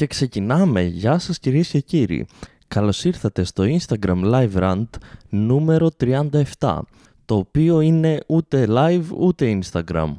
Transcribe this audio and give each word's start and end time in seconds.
Και 0.00 0.06
ξεκινάμε. 0.06 0.82
Γεια 0.82 1.18
σας 1.18 1.38
κυρίες 1.38 1.68
και 1.68 1.80
κύριοι. 1.80 2.26
Καλώς 2.68 3.04
ήρθατε 3.04 3.44
στο 3.44 3.64
Instagram 3.64 4.24
Live 4.24 4.52
Rant 4.54 4.88
νούμερο 5.28 5.90
37, 6.58 6.78
το 7.24 7.36
οποίο 7.36 7.80
είναι 7.80 8.20
ούτε 8.26 8.66
live 8.68 9.04
ούτε 9.18 9.58
Instagram. 9.62 10.14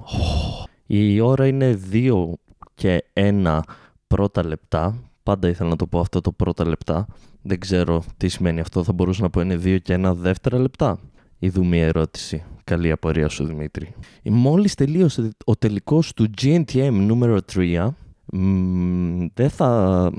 Η 0.86 1.20
ώρα 1.20 1.48
είναι 1.48 1.80
2 1.92 2.34
και 2.76 3.04
1 3.14 3.60
πρώτα 4.08 4.46
λεπτά. 4.46 5.12
Πάντα 5.24 5.48
ήθελα 5.48 5.70
να 5.70 5.76
το 5.76 5.88
πω 5.88 6.00
αυτό 6.00 6.22
το 6.22 6.32
πρώτα 6.32 6.68
λεπτά. 6.68 7.08
Δεν 7.42 7.60
ξέρω 7.60 8.04
τι 8.18 8.28
σημαίνει 8.28 8.60
αυτό. 8.60 8.84
Θα 8.84 8.94
μπορούσα 8.94 9.22
να 9.22 9.30
πω 9.30 9.42
είναι 9.42 9.60
2 9.64 9.78
και 9.82 10.00
1 10.04 10.14
δεύτερα 10.16 10.60
λεπτά. 10.60 11.00
Είδου 11.40 11.66
μια 11.66 11.86
ερώτηση. 11.86 12.44
Καλή 12.64 12.92
απορία 12.92 13.28
σου 13.28 13.46
Δημήτρη. 13.46 13.94
Μόλις 14.24 14.76
τελείωσε 14.76 15.30
ο 15.46 15.56
τελικός 15.56 16.14
του 16.14 16.30
GNTM 16.42 16.92
νούμερο 16.92 17.40
3, 17.54 17.90
δεν 19.34 19.50
θα... 19.50 20.12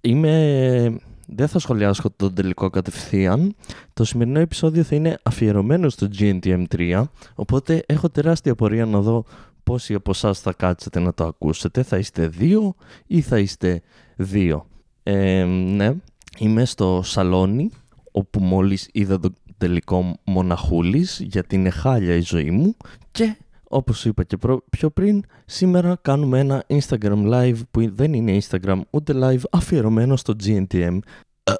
Είμαι... 0.00 0.98
Δεν 1.26 1.48
θα 1.48 1.58
σχολιάσω 1.58 2.10
τον 2.16 2.34
τελικό 2.34 2.70
κατευθείαν. 2.70 3.54
Το 3.92 4.04
σημερινό 4.04 4.38
επεισόδιο 4.38 4.82
θα 4.82 4.94
είναι 4.94 5.18
αφιερωμένο 5.22 5.88
στο 5.88 6.08
GNTM 6.18 6.64
3, 6.76 7.04
οπότε 7.34 7.84
έχω 7.86 8.10
τεράστια 8.10 8.52
απορία 8.52 8.86
να 8.86 9.00
δω 9.00 9.24
πόσοι 9.62 9.94
από 9.94 10.10
εσάς 10.10 10.40
θα 10.40 10.52
κάτσετε 10.52 11.00
να 11.00 11.14
το 11.14 11.24
ακούσετε. 11.24 11.82
Θα 11.82 11.98
είστε 11.98 12.28
δύο 12.28 12.74
ή 13.06 13.20
θα 13.20 13.38
είστε 13.38 13.82
δύο. 14.16 14.66
Ε, 15.02 15.44
ναι, 15.44 15.94
είμαι 16.38 16.64
στο 16.64 17.00
σαλόνι 17.04 17.70
όπου 18.10 18.40
μόλις 18.40 18.88
είδα 18.92 19.20
τον 19.20 19.34
τελικό 19.58 20.16
μοναχούλης 20.24 21.20
γιατί 21.20 21.54
είναι 21.54 21.70
χάλια 21.70 22.14
η 22.14 22.20
ζωή 22.20 22.50
μου 22.50 22.76
και 23.12 23.36
όπως 23.74 24.04
είπα 24.04 24.24
και 24.24 24.36
πιο 24.70 24.90
πριν 24.90 25.22
σήμερα 25.44 25.98
κάνουμε 26.02 26.38
ένα 26.38 26.64
Instagram 26.66 27.32
live 27.32 27.58
που 27.70 27.94
δεν 27.94 28.12
είναι 28.12 28.38
Instagram 28.42 28.80
ούτε 28.90 29.12
live 29.16 29.42
αφιερωμένο 29.50 30.16
στο 30.16 30.34
GNTM 30.44 30.98
ε, 31.44 31.52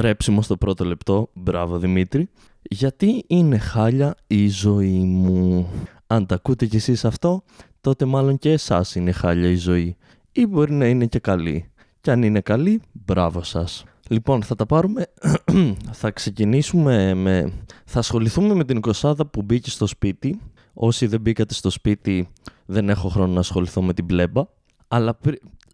ρέψιμο 0.00 0.42
στο 0.42 0.56
πρώτο 0.56 0.84
λεπτό, 0.84 1.30
μπράβο 1.34 1.78
Δημήτρη 1.78 2.28
γιατί 2.62 3.24
είναι 3.26 3.58
χάλια 3.58 4.14
η 4.26 4.48
ζωή 4.48 5.04
μου; 5.04 5.68
Αν 6.06 6.26
τα 6.26 6.34
ακούτε 6.34 6.66
κι 6.66 6.76
εσείς 6.76 7.04
αυτό 7.04 7.42
τότε 7.80 8.04
μάλλον 8.04 8.38
και 8.38 8.50
εσάς 8.50 8.94
είναι 8.94 9.12
χάλια 9.12 9.48
η 9.48 9.56
ζωή 9.56 9.96
ή 10.32 10.46
μπορεί 10.46 10.72
να 10.72 10.86
είναι 10.86 11.06
και 11.06 11.18
καλή 11.18 11.70
και 12.00 12.10
αν 12.10 12.22
είναι 12.22 12.40
καλή, 12.40 12.82
μπράβο 12.92 13.42
σας 13.42 13.84
Λοιπόν, 14.08 14.42
θα 14.42 14.54
τα 14.54 14.66
πάρουμε. 14.66 15.06
θα 16.00 16.10
ξεκινήσουμε 16.10 17.14
με. 17.14 17.52
Θα 17.84 17.98
ασχοληθούμε 17.98 18.54
με 18.54 18.64
την 18.64 18.80
κοσάδα 18.80 19.26
που 19.26 19.42
μπήκε 19.42 19.70
στο 19.70 19.86
σπίτι. 19.86 20.40
Όσοι 20.78 21.06
δεν 21.06 21.20
μπήκατε 21.20 21.54
στο 21.54 21.70
σπίτι, 21.70 22.28
δεν 22.66 22.88
έχω 22.88 23.08
χρόνο 23.08 23.32
να 23.32 23.40
ασχοληθώ 23.40 23.82
με 23.82 23.94
την 23.94 24.06
πλέμπα. 24.06 24.42
Αλλά 24.88 25.18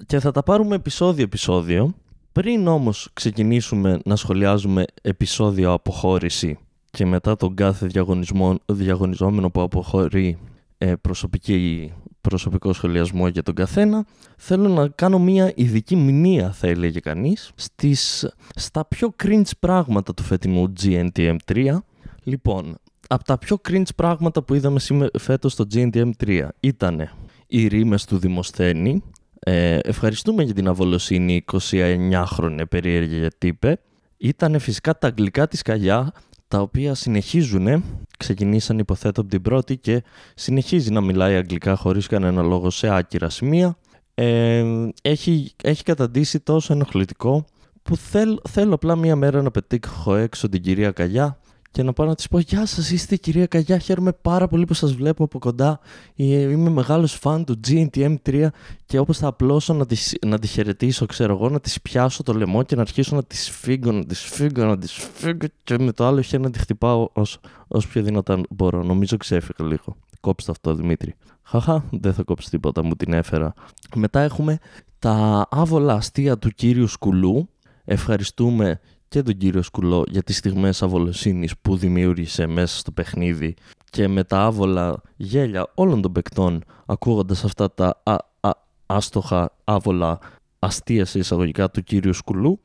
Και 0.07 0.21
θα 0.21 0.31
τα 0.31 0.43
πάρουμε 0.43 0.75
επεισόδιο-επεισόδιο. 0.75 1.95
Πριν 2.33 2.67
όμως 2.67 3.11
ξεκινήσουμε 3.13 4.01
να 4.05 4.17
σχολιάζουμε 4.17 4.85
επεισόδιο 5.03 5.73
αποχώρηση 5.73 6.59
και 6.91 7.07
μετά 7.07 7.37
τον 7.37 7.55
κάθε 7.55 7.87
διαγωνισμό, 7.87 8.59
διαγωνιζόμενο 8.67 9.51
που 9.51 9.61
αποχωρεί 9.61 10.39
ε, 10.79 10.95
προσωπική 10.95 11.93
προσωπικό 12.21 12.73
σχολιασμό 12.73 13.29
για 13.29 13.43
τον 13.43 13.55
καθένα, 13.55 14.07
θέλω 14.37 14.69
να 14.69 14.89
κάνω 14.89 15.19
μια 15.19 15.53
ειδική 15.55 15.97
μνήα, 15.97 16.53
θα 16.53 16.67
έλεγε 16.67 17.01
κανείς, 17.01 17.51
στις, 17.55 18.29
στα 18.55 18.85
πιο 18.85 19.15
cringe 19.23 19.51
πράγματα 19.59 20.15
του 20.15 20.23
φετινού 20.23 20.73
GNTM3. 20.83 21.77
Λοιπόν, 22.23 22.79
από 23.09 23.25
τα 23.25 23.39
πιο 23.39 23.61
cringe 23.69 23.95
πράγματα 23.97 24.43
που 24.43 24.55
είδαμε 24.55 24.81
σήμερα 24.81 25.11
φέτος 25.19 25.53
στο 25.53 25.67
GNTM3 25.75 26.49
ήταν 26.61 27.11
οι 27.47 27.67
ρήμες 27.67 28.05
του 28.05 28.19
Δημοσθένη. 28.19 29.03
Ε, 29.39 29.79
ευχαριστούμε 29.83 30.43
για 30.43 30.55
την 30.55 30.69
αβολοσύνη 30.69 31.45
29χρονη 31.53 32.63
περίεργη 32.69 33.29
τύπε. 33.39 33.79
Ήταν 34.17 34.59
φυσικά 34.59 34.99
τα 34.99 35.07
αγγλικά 35.07 35.49
της 35.49 35.63
Καγιά 35.63 36.13
τα 36.49 36.61
οποία 36.61 36.95
συνεχίζουν, 36.95 37.85
ξεκινήσαν 38.19 38.79
υποθέτω 38.79 39.21
από 39.21 39.31
την 39.31 39.43
πρώτη 39.43 39.77
και 39.77 40.03
συνεχίζει 40.35 40.91
να 40.91 41.01
μιλάει 41.01 41.35
αγγλικά 41.37 41.77
χωρίς 41.77 42.07
κανένα 42.07 42.43
λόγο 42.43 42.71
σε 42.71 42.95
άκυρα 42.95 43.29
σημεία. 43.29 43.77
Ε, 44.15 44.65
έχει, 45.03 45.53
έχει 45.63 45.83
καταντήσει 45.83 46.41
τόσο 46.41 46.73
ενοχλητικό 46.73 47.45
που 47.83 47.97
θέλ, 47.97 48.39
θέλω 48.49 48.75
απλά 48.75 48.97
μία 48.97 49.17
μέρα 49.17 49.43
να 49.43 49.51
πετύχω 49.51 50.15
έξω 50.15 50.49
την 50.49 50.63
κυρία 50.63 50.91
Καγιά 50.91 51.39
και 51.73 51.83
να 51.83 51.93
πάω 51.93 52.07
να 52.07 52.15
της 52.15 52.29
πω 52.29 52.39
Γεια 52.39 52.67
σας, 52.67 52.91
είστε 52.91 53.15
η 53.15 53.19
κυρία 53.19 53.47
Καγιά. 53.47 53.79
Χαίρομαι 53.79 54.13
πάρα 54.13 54.49
πολύ 54.49 54.65
που 54.65 54.75
σας 54.75 54.95
βλέπω 54.95 55.25
από 55.25 55.39
κοντά. 55.39 55.81
Ε, 56.17 56.25
είμαι 56.25 56.71
μεγάλος 56.71 57.13
φαν 57.13 57.45
του 57.45 57.61
GNTM3 57.67 58.47
και 58.87 58.99
όπως 58.99 59.19
θα 59.19 59.27
απλώσω 59.27 59.75
να 59.75 59.87
τη, 59.87 59.97
να 60.27 60.39
τη 60.39 60.47
χαιρετήσω, 60.47 61.07
ξέρω 61.07 61.35
εγώ, 61.35 61.49
να 61.49 61.61
της 61.61 61.81
πιάσω 61.81 62.23
το 62.23 62.33
λαιμό 62.33 62.63
και 62.63 62.75
να 62.75 62.81
αρχίσω 62.81 63.17
να 63.17 63.25
της 63.25 63.51
φύγω, 63.51 63.93
να 63.93 64.05
της 64.05 64.21
φύγω, 64.21 64.65
να 64.65 64.79
της 64.79 64.93
φύγω 64.93 65.47
και 65.65 65.79
με 65.79 65.93
το 65.93 66.07
άλλο 66.07 66.21
χέρι 66.21 66.43
να 66.43 66.51
τη 66.51 66.59
χτυπάω 66.59 67.09
όσο, 67.13 67.41
όσο 67.69 67.89
πιο 67.89 68.03
δυνατά 68.03 68.41
μπορώ. 68.51 68.83
Νομίζω 68.83 69.17
ξέφυγα 69.17 69.69
λίγο. 69.69 69.97
Κόψτε 70.21 70.51
αυτό, 70.51 70.75
Δημήτρη. 70.75 71.15
Χαχά, 71.43 71.85
δεν 71.91 72.15
θα 72.15 72.23
κόψεις 72.23 72.51
τίποτα, 72.51 72.85
μου 72.85 72.95
την 72.95 73.13
έφερα. 73.13 73.53
Μετά 73.95 74.21
έχουμε 74.21 74.59
τα 74.99 75.47
άβολα 75.51 75.95
αστεία 75.95 76.39
του 76.39 76.49
κύριου 76.49 76.87
Σκουλού. 76.87 77.49
Ευχαριστούμε 77.85 78.81
και 79.13 79.23
τον 79.23 79.37
κύριο 79.37 79.63
Σκουλό 79.63 80.05
για 80.09 80.23
τις 80.23 80.37
στιγμές 80.37 80.83
αβολοσύνης 80.83 81.59
που 81.63 81.77
δημιούργησε 81.77 82.47
μέσα 82.47 82.79
στο 82.79 82.91
παιχνίδι 82.91 83.55
και 83.91 84.09
με 84.09 84.25
τα 84.25 84.41
άβολα 84.41 85.03
γέλια 85.17 85.67
όλων 85.75 86.03
των 86.03 86.13
παικτών 86.13 86.65
ακούγοντας 86.87 87.45
αυτά 87.45 87.73
τα 87.73 88.01
α, 88.03 88.17
α, 88.41 88.51
άστοχα 88.87 89.57
άβολα 89.65 90.19
αστεία 90.59 91.05
σε 91.05 91.19
εισαγωγικά 91.19 91.71
του 91.71 91.83
κύριου 91.83 92.13
Σκουλού 92.13 92.61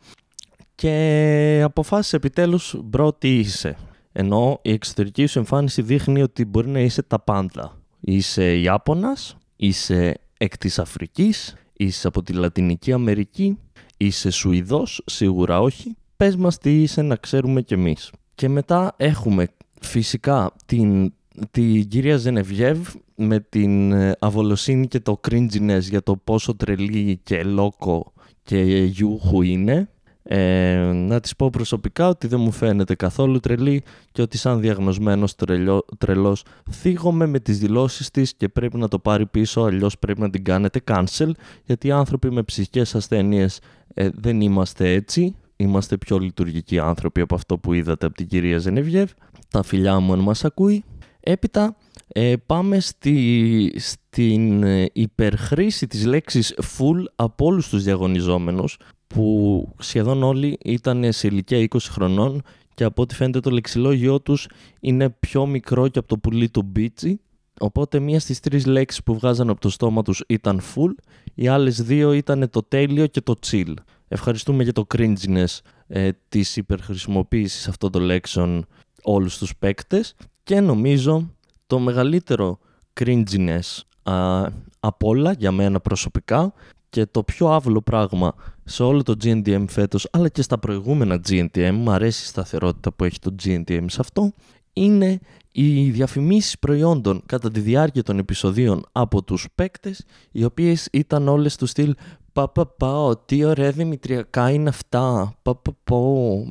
και 0.76 1.62
αποφάσισε 1.64 2.16
επιτέλους 2.16 2.76
bro 2.84 3.14
τι 3.14 3.38
είσαι. 3.40 3.78
Ενώ 4.12 4.60
η 4.62 4.72
εξωτερική 4.72 5.26
σου 5.26 5.40
εμφάνιση 5.40 5.82
δείχνει 5.82 6.22
ότι 6.22 6.46
μπορεί 6.46 6.68
να 6.68 6.80
είσαι 6.80 7.02
τα 7.02 7.20
πάντα. 7.20 7.78
Είσαι 8.00 8.58
Ιάπωνας, 8.58 9.38
είσαι 9.56 10.20
εκ 10.38 10.58
της 10.58 10.80
Αφρικής, 10.80 11.56
είσαι 11.74 12.08
από 12.08 12.24
τη 12.24 12.34
Λατινική 12.34 12.92
Αμερική, 12.92 13.58
είσαι 13.98 14.30
Σουηδός, 14.30 15.02
σίγουρα 15.06 15.62
όχι, 15.62 15.96
πες 16.18 16.36
μας 16.36 16.58
τι 16.58 16.82
είσαι 16.82 17.02
να 17.02 17.16
ξέρουμε 17.16 17.62
κι 17.62 17.74
εμείς. 17.74 18.12
Και 18.36 18.50
μετά 18.50 18.94
έχουμε 18.98 19.48
φυσικά 19.82 20.52
την, 20.66 21.14
την 21.52 21.88
κυρία 21.88 22.18
Ζενεβιέβ 22.18 22.88
με 23.16 23.40
την 23.40 23.92
ε, 23.92 24.16
αβολοσύνη 24.20 24.88
και 24.88 25.00
το 25.00 25.20
cringiness 25.30 25.82
για 25.82 26.04
το 26.04 26.16
πόσο 26.16 26.56
τρελή 26.56 27.20
και 27.24 27.44
λόκο 27.44 28.14
και 28.44 28.60
γιούχου 28.84 29.42
είναι. 29.42 29.90
Ε, 30.30 30.92
να 30.94 31.20
της 31.20 31.36
πω 31.36 31.50
προσωπικά 31.50 32.08
ότι 32.08 32.28
δεν 32.28 32.40
μου 32.40 32.52
φαίνεται 32.52 32.96
καθόλου 32.96 33.40
τρελή 33.40 33.84
και 34.12 34.22
ότι 34.22 34.38
σαν 34.38 34.60
διαγνωσμένος 34.60 35.36
τρελό, 35.36 35.86
τρελός 35.98 36.44
θίγομαι 36.72 37.26
με 37.26 37.40
τις 37.40 37.60
δηλώσεις 37.60 38.12
της 38.12 38.34
και 38.36 38.50
πρέπει 38.50 38.78
να 38.78 38.88
το 38.88 39.00
πάρει 39.00 39.26
πίσω 39.26 39.62
αλλιώς 39.62 39.98
πρέπει 39.98 40.22
να 40.22 40.30
την 40.30 40.44
κάνετε 40.44 40.82
cancel 40.92 41.30
γιατί 41.64 41.88
οι 41.88 41.92
άνθρωποι 41.92 42.32
με 42.32 42.44
ψυχικές 42.44 42.96
ασθένειες 42.96 43.60
ε, 43.94 44.10
δεν 44.14 44.42
είμαστε 44.42 44.94
έτσι 44.94 45.36
είμαστε 45.58 45.98
πιο 45.98 46.18
λειτουργικοί 46.20 46.80
άνθρωποι 46.80 47.22
από 47.22 47.36
αυτό 47.36 47.58
που 47.58 47.74
είδατε 47.74 48.06
από 48.06 48.16
την 48.16 48.28
κυρία 48.28 48.58
Ζενεβιέβ. 48.58 49.12
Τα 49.50 49.64
φιλιά 49.64 50.00
μου 50.00 50.14
αν 50.14 50.20
μας 50.20 50.46
ακούει. 50.46 50.84
Έπειτα 51.20 51.76
ε, 52.08 52.34
πάμε 52.46 52.80
στη, 52.80 53.74
στην 53.76 54.64
ε, 54.64 54.90
υπερχρήση 54.94 55.88
της 55.88 56.06
λέξης 56.06 56.56
full 56.78 57.04
από 57.16 57.46
όλους 57.46 57.70
τους 57.70 57.84
διαγωνιζόμενους 57.84 58.78
που 59.08 59.68
σχεδόν 59.80 60.24
όλοι 60.24 60.58
ήταν 60.64 61.12
σε 61.14 61.28
ηλικία 61.28 61.68
20 61.70 61.78
χρονών 61.80 62.42
και 62.74 62.84
από 62.84 63.02
ό,τι 63.02 63.16
φαίνεται 63.16 63.40
το 63.40 63.50
λεξιλόγιο 63.50 64.22
τους 64.22 64.48
είναι 64.80 65.10
πιο 65.10 65.46
μικρό 65.46 65.88
και 65.88 66.00
από 66.00 66.08
το 66.08 66.18
πουλί 66.18 66.50
του 66.50 66.64
μπίτσι 66.64 67.20
Οπότε 67.60 68.00
μία 68.00 68.20
στις 68.20 68.40
τρεις 68.40 68.66
λέξεις 68.66 69.04
που 69.04 69.16
βγάζαν 69.16 69.50
από 69.50 69.62
το 69.62 69.70
στόμα 69.70 70.02
τους 70.02 70.24
ήταν 70.28 70.62
full, 70.62 70.92
οι 71.36 71.48
άλλες 71.48 71.82
δύο 71.82 72.12
ήταν 72.12 72.50
το 72.50 72.64
τέλειο 72.64 73.08
και 73.08 73.22
το 73.22 73.36
chill. 73.46 73.74
Ευχαριστούμε 74.08 74.64
για 74.64 74.74
το 74.74 74.86
cringiness 74.96 75.60
ε, 75.88 76.10
της 76.30 76.58
υπερχρησιμοποίησης 76.58 77.68
αυτών 77.68 77.92
των 77.92 78.02
λέξεων 78.02 78.66
όλους 79.04 79.38
τους 79.38 79.56
παίκτες. 79.58 80.16
Και 80.44 80.60
νομίζω 80.60 81.36
το 81.68 81.80
μεγαλύτερο 81.80 82.60
cringiness 83.00 83.80
α, 84.04 84.46
από 84.80 85.08
όλα 85.08 85.32
για 85.32 85.52
μένα 85.52 85.80
προσωπικά 85.80 86.54
και 86.90 87.06
το 87.06 87.24
πιο 87.24 87.48
άβολο 87.48 87.82
πράγμα 87.82 88.34
σε 88.64 88.84
όλο 88.84 89.04
το 89.04 89.16
GNTM 89.24 89.66
φέτος 89.68 90.08
αλλά 90.12 90.30
και 90.30 90.42
στα 90.42 90.60
προηγούμενα 90.60 91.20
GNTM, 91.30 91.72
μου 91.74 91.92
αρέσει 91.92 92.24
η 92.24 92.28
σταθερότητα 92.28 92.92
που 92.92 93.04
έχει 93.04 93.20
το 93.20 93.36
GNTM 93.44 93.86
σε 93.88 93.98
αυτό, 94.00 94.34
είναι 94.84 95.20
οι 95.52 95.90
διαφημίσεις 95.90 96.60
προϊόντων 96.60 97.22
κατά 97.26 97.52
τη 97.52 97.60
διάρκεια 97.60 98.04
των 98.04 98.18
επεισοδίων 98.18 98.86
από 98.92 99.24
τους 99.24 99.48
παίκτες 99.56 100.06
οι 100.32 100.44
οποίες 100.44 100.88
ήταν 100.92 101.28
όλες 101.28 101.56
του 101.56 101.66
στυλ 101.66 101.96
Πα, 102.38 102.50
πα, 102.50 102.66
πα, 102.66 103.22
τι 103.26 103.44
ωραία 103.44 103.72
δημητριακά 103.72 104.50
είναι 104.50 104.70
αυτά. 104.70 105.34
Πα, 105.42 105.56
πα, 105.56 105.72
πα, 105.84 105.98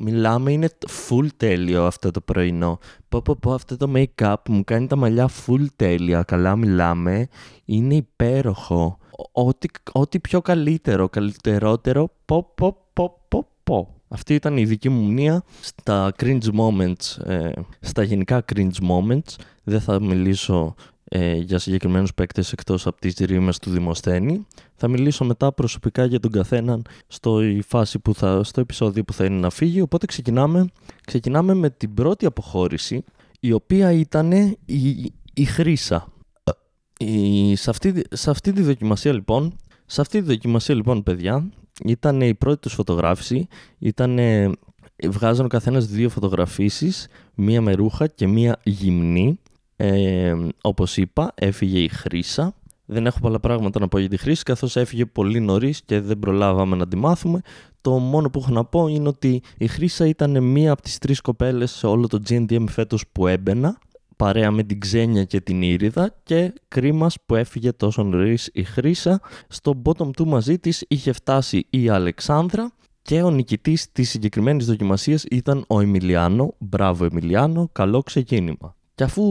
μιλάμε, 0.01 0.51
είναι 0.51 0.69
full 0.87 1.27
τέλειο 1.37 1.85
αυτό 1.85 2.11
το 2.11 2.21
πρωινό. 2.21 2.79
Πα, 3.09 3.21
πα, 3.21 3.35
πα, 3.35 3.53
αυτό 3.53 3.77
το 3.77 3.91
make-up 3.95 4.35
μου 4.49 4.63
κάνει 4.63 4.87
τα 4.87 4.95
μαλλιά 4.95 5.29
full 5.29 5.65
τέλεια. 5.75 6.23
Καλά 6.23 6.55
μιλάμε, 6.55 7.27
είναι 7.65 7.95
υπέροχο. 7.95 8.97
ό,τι, 9.31 9.67
ό,τι 9.91 10.19
πιο 10.19 10.41
καλύτερο, 10.41 11.09
καλύτερότερο, 11.09 12.09
πω, 12.25 12.51
πω, 12.55 12.77
πω, 12.93 13.21
πω, 13.27 13.47
πω. 13.63 13.96
Αυτή 14.07 14.33
ήταν 14.33 14.57
η 14.57 14.65
δική 14.65 14.89
μου 14.89 15.01
μνήμα 15.01 15.43
στα 15.61 16.13
cringe 16.17 16.49
moments, 16.59 17.25
ε, 17.25 17.51
στα 17.79 18.03
γενικά 18.03 18.45
cringe 18.53 18.89
moments. 18.89 19.35
Δεν 19.63 19.81
θα 19.81 20.01
μιλήσω 20.01 20.75
ε, 21.03 21.35
για 21.35 21.59
συγκεκριμένους 21.59 22.13
παίκτες 22.13 22.51
εκτός 22.51 22.87
από 22.87 23.01
τις 23.01 23.15
ρήμες 23.19 23.59
του 23.59 23.69
Δημοσθένη. 23.69 24.45
Θα 24.75 24.87
μιλήσω 24.87 25.25
μετά 25.25 25.53
προσωπικά 25.53 26.05
για 26.05 26.19
τον 26.19 26.31
καθέναν 26.31 26.85
στο, 27.07 27.41
φάση 27.67 27.99
που 27.99 28.13
θα, 28.13 28.43
στο 28.43 28.61
επεισόδιο 28.61 29.03
που 29.03 29.13
θα 29.13 29.25
είναι 29.25 29.39
να 29.39 29.49
φύγει. 29.49 29.81
Οπότε 29.81 30.05
ξεκινάμε, 30.05 30.67
ξεκινάμε 31.05 31.53
με 31.53 31.69
την 31.69 31.93
πρώτη 31.93 32.25
αποχώρηση, 32.25 33.03
η 33.39 33.51
οποία 33.51 33.91
ήταν 33.91 34.31
η, 34.65 35.13
η 35.33 35.45
Χρύσα. 35.45 36.07
Η, 36.99 37.55
σε, 37.55 37.69
αυτή, 37.69 38.01
σε 38.11 38.29
αυτή 38.29 38.53
τη 38.53 38.61
δοκιμασία 38.61 39.13
λοιπόν, 39.13 39.57
σε 39.85 40.01
αυτή 40.01 40.19
τη 40.19 40.25
δοκιμασία 40.25 40.75
λοιπόν 40.75 41.03
παιδιά, 41.03 41.49
ήταν 41.85 42.21
η 42.21 42.35
πρώτη 42.35 42.59
τους 42.59 42.73
φωτογράφηση, 42.73 43.47
ήταν, 43.79 44.19
βγάζαν 45.03 45.45
ο 45.45 45.47
καθένας 45.47 45.85
δύο 45.85 46.09
φωτογραφίσεις, 46.09 47.07
μία 47.35 47.61
με 47.61 47.73
ρούχα 47.73 48.07
και 48.07 48.27
μία 48.27 48.59
γυμνή. 48.63 49.39
Ε, 49.75 50.35
όπως 50.61 50.97
είπα, 50.97 51.31
έφυγε 51.35 51.79
η 51.79 51.87
Χρύσα. 51.87 52.53
Δεν 52.85 53.05
έχω 53.05 53.19
πολλά 53.19 53.39
πράγματα 53.39 53.79
να 53.79 53.87
πω 53.87 53.99
για 53.99 54.09
τη 54.09 54.17
Χρύση, 54.17 54.43
καθώς 54.43 54.75
έφυγε 54.75 55.05
πολύ 55.05 55.39
νωρίς 55.39 55.81
και 55.81 55.99
δεν 55.99 56.19
προλάβαμε 56.19 56.75
να 56.75 56.87
τη 56.87 56.95
μάθουμε. 56.95 57.41
Το 57.81 57.91
μόνο 57.91 58.29
που 58.29 58.39
έχω 58.39 58.51
να 58.51 58.65
πω 58.65 58.87
είναι 58.87 59.07
ότι 59.07 59.41
η 59.57 59.67
Χρύσα 59.67 60.07
ήταν 60.07 60.43
μία 60.43 60.71
από 60.71 60.81
τις 60.81 60.97
τρεις 60.97 61.21
κοπέλες 61.21 61.71
σε 61.71 61.87
όλο 61.87 62.07
το 62.07 62.21
GNTM 62.29 62.63
φέτος 62.69 63.03
που 63.11 63.27
έμπαινα 63.27 63.77
παρέα 64.17 64.51
με 64.51 64.63
την 64.63 64.79
Ξένια 64.79 65.23
και 65.23 65.41
την 65.41 65.61
Ήριδα 65.61 66.15
και 66.23 66.53
κρίμα 66.67 67.09
που 67.25 67.35
έφυγε 67.35 67.71
τόσο 67.71 68.03
νωρίς 68.03 68.49
η 68.53 68.63
Χρύσα. 68.63 69.19
Στο 69.47 69.81
bottom 69.85 70.09
του 70.15 70.27
μαζί 70.27 70.59
της 70.59 70.85
είχε 70.87 71.11
φτάσει 71.11 71.67
η 71.69 71.89
Αλεξάνδρα 71.89 72.71
και 73.01 73.21
ο 73.21 73.29
νικητής 73.31 73.91
της 73.91 74.09
συγκεκριμένης 74.09 74.65
δοκιμασίας 74.65 75.23
ήταν 75.23 75.63
ο 75.67 75.79
Εμιλιάνο. 75.79 76.53
Μπράβο 76.57 77.05
Εμιλιάνο, 77.05 77.69
καλό 77.71 78.03
ξεκίνημα. 78.03 78.75
Και 78.95 79.03
αφού 79.03 79.23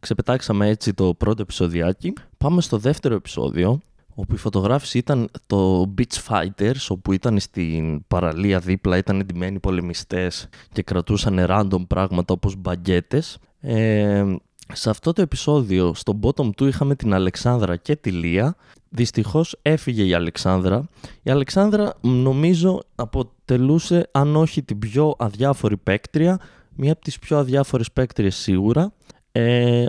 ξεπετάξαμε 0.00 0.68
έτσι 0.68 0.94
το 0.94 1.14
πρώτο 1.14 1.42
επεισοδιάκι, 1.42 2.12
πάμε 2.38 2.60
στο 2.60 2.78
δεύτερο 2.78 3.14
επεισόδιο, 3.14 3.80
όπου 4.14 4.34
η 4.34 4.38
φωτογράφηση 4.38 4.98
ήταν 4.98 5.28
το 5.46 5.92
Beach 5.98 6.28
Fighters, 6.28 6.86
όπου 6.88 7.12
ήταν 7.12 7.38
στην 7.40 8.06
παραλία 8.06 8.58
δίπλα, 8.58 8.96
ήταν 8.96 9.20
εντυμένοι 9.20 9.58
πολεμιστές 9.58 10.48
και 10.72 10.82
κρατούσαν 10.82 11.46
random 11.48 11.86
πράγματα 11.86 12.34
όπως 12.34 12.56
μπαγκέτες. 12.56 13.38
Ε, 13.66 14.36
σε 14.72 14.90
αυτό 14.90 15.12
το 15.12 15.22
επεισόδιο, 15.22 15.94
στο 15.94 16.18
bottom 16.22 16.50
του 16.56 16.66
είχαμε 16.66 16.94
την 16.94 17.14
Αλεξάνδρα 17.14 17.76
και 17.76 17.96
τη 17.96 18.10
Λία. 18.10 18.56
Δυστυχώς 18.88 19.56
έφυγε 19.62 20.04
η 20.04 20.14
Αλεξάνδρα. 20.14 20.88
Η 21.22 21.30
Αλεξάνδρα 21.30 21.94
νομίζω 22.00 22.82
αποτελούσε, 22.94 24.08
αν 24.12 24.36
όχι 24.36 24.62
την 24.62 24.78
πιο 24.78 25.14
αδιάφορη 25.18 25.76
παίκτρια, 25.76 26.40
μία 26.76 26.92
από 26.92 27.00
τις 27.00 27.18
πιο 27.18 27.38
αδιάφορες 27.38 27.92
παίκτριες 27.92 28.36
σίγουρα. 28.36 28.92
Ε, 29.32 29.84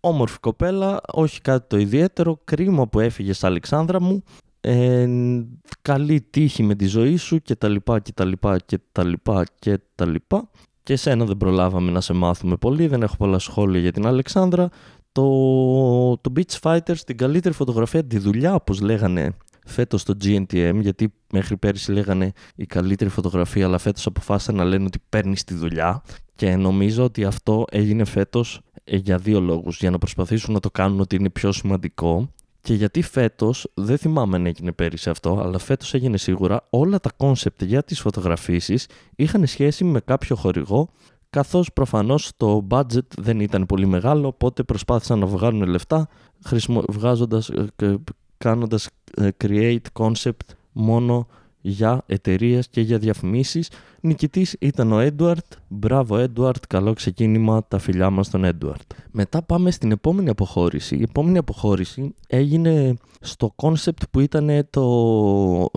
όμορφη 0.00 0.38
κοπέλα, 0.38 1.00
όχι 1.12 1.40
κάτι 1.40 1.66
το 1.68 1.76
ιδιαίτερο, 1.76 2.40
κρίμα 2.44 2.88
που 2.88 3.00
έφυγε 3.00 3.32
στα 3.32 3.46
Αλεξάνδρα 3.46 4.00
μου. 4.00 4.22
Ε, 4.60 5.08
καλή 5.82 6.20
τύχη 6.30 6.62
με 6.62 6.74
τη 6.74 6.86
ζωή 6.86 7.16
σου 7.16 7.42
και 7.42 7.54
τα 7.54 7.68
λοιπά 7.68 8.00
και 8.00 8.12
τα 8.12 8.24
λοιπά 8.24 8.58
και 8.58 8.78
τα 8.92 9.04
λοιπά 9.04 9.44
και 9.58 9.78
τα 9.94 10.06
λοιπά. 10.06 10.50
Και 10.82 10.92
εσένα 10.92 11.24
δεν 11.24 11.36
προλάβαμε 11.36 11.90
να 11.90 12.00
σε 12.00 12.12
μάθουμε 12.12 12.56
πολύ, 12.56 12.86
δεν 12.86 13.02
έχω 13.02 13.16
πολλά 13.16 13.38
σχόλια 13.38 13.80
για 13.80 13.92
την 13.92 14.06
Αλεξάνδρα. 14.06 14.68
Το, 15.12 15.22
το 16.16 16.32
Beach 16.36 16.58
Fighters, 16.60 16.98
την 17.06 17.16
καλύτερη 17.16 17.54
φωτογραφία, 17.54 18.04
τη 18.04 18.18
δουλειά 18.18 18.54
όπως 18.54 18.80
λέγανε 18.80 19.36
φέτος 19.66 20.00
στο 20.00 20.14
GNTM, 20.24 20.78
γιατί 20.80 21.14
μέχρι 21.32 21.56
πέρυσι 21.56 21.92
λέγανε 21.92 22.32
η 22.54 22.66
καλύτερη 22.66 23.10
φωτογραφία, 23.10 23.66
αλλά 23.66 23.78
φέτος 23.78 24.06
αποφάσισαν 24.06 24.54
να 24.54 24.64
λένε 24.64 24.84
ότι 24.84 24.98
παίρνεις 25.08 25.44
τη 25.44 25.54
δουλειά. 25.54 26.02
Και 26.34 26.56
νομίζω 26.56 27.04
ότι 27.04 27.24
αυτό 27.24 27.64
έγινε 27.70 28.04
φέτος 28.04 28.60
ε, 28.84 28.96
για 28.96 29.18
δύο 29.18 29.40
λόγους. 29.40 29.78
Για 29.78 29.90
να 29.90 29.98
προσπαθήσουν 29.98 30.54
να 30.54 30.60
το 30.60 30.70
κάνουν 30.70 31.00
ότι 31.00 31.16
είναι 31.16 31.30
πιο 31.30 31.52
σημαντικό 31.52 32.32
και 32.62 32.74
γιατί 32.74 33.02
φέτος, 33.02 33.70
δεν 33.74 33.98
θυμάμαι 33.98 34.36
αν 34.36 34.46
έγινε 34.46 34.72
πέρυσι 34.72 35.10
αυτό, 35.10 35.40
αλλά 35.40 35.58
φέτος 35.58 35.94
έγινε 35.94 36.16
σίγουρα, 36.16 36.66
όλα 36.70 37.00
τα 37.00 37.10
κόνσεπτ 37.16 37.62
για 37.62 37.82
τις 37.82 38.00
φωτογραφίσεις 38.00 38.86
είχαν 39.16 39.46
σχέση 39.46 39.84
με 39.84 40.00
κάποιο 40.00 40.36
χορηγό, 40.36 40.88
καθώς 41.30 41.72
προφανώς 41.72 42.30
το 42.36 42.66
budget 42.70 43.06
δεν 43.18 43.40
ήταν 43.40 43.66
πολύ 43.66 43.86
μεγάλο, 43.86 44.26
οπότε 44.26 44.62
προσπάθησαν 44.62 45.18
να 45.18 45.26
βγάλουν 45.26 45.62
λεφτά 45.62 46.08
βγάζοντας, 46.88 47.48
ε, 47.76 47.94
κάνοντας 48.38 48.88
ε, 49.16 49.28
create 49.44 49.86
concept 49.92 50.54
μόνο 50.72 51.26
για 51.62 52.02
εταιρείες 52.06 52.68
και 52.68 52.80
για 52.80 52.98
διαφημίσεις. 52.98 53.70
Νικητής 54.00 54.56
ήταν 54.60 54.92
ο 54.92 54.98
Έντουαρτ. 54.98 55.44
Μπράβο 55.68 56.16
Έντουαρτ, 56.16 56.64
καλό 56.68 56.92
ξεκίνημα, 56.92 57.64
τα 57.68 57.78
φιλιά 57.78 58.10
μας 58.10 58.26
στον 58.26 58.44
Έντουαρτ. 58.44 58.92
Μετά 59.10 59.42
πάμε 59.42 59.70
στην 59.70 59.90
επόμενη 59.90 60.28
αποχώρηση. 60.28 60.96
Η 60.96 61.02
επόμενη 61.02 61.38
αποχώρηση 61.38 62.14
έγινε 62.26 62.94
στο 63.20 63.54
concept 63.56 64.02
που 64.10 64.20
ήταν 64.20 64.66
το 64.70 65.68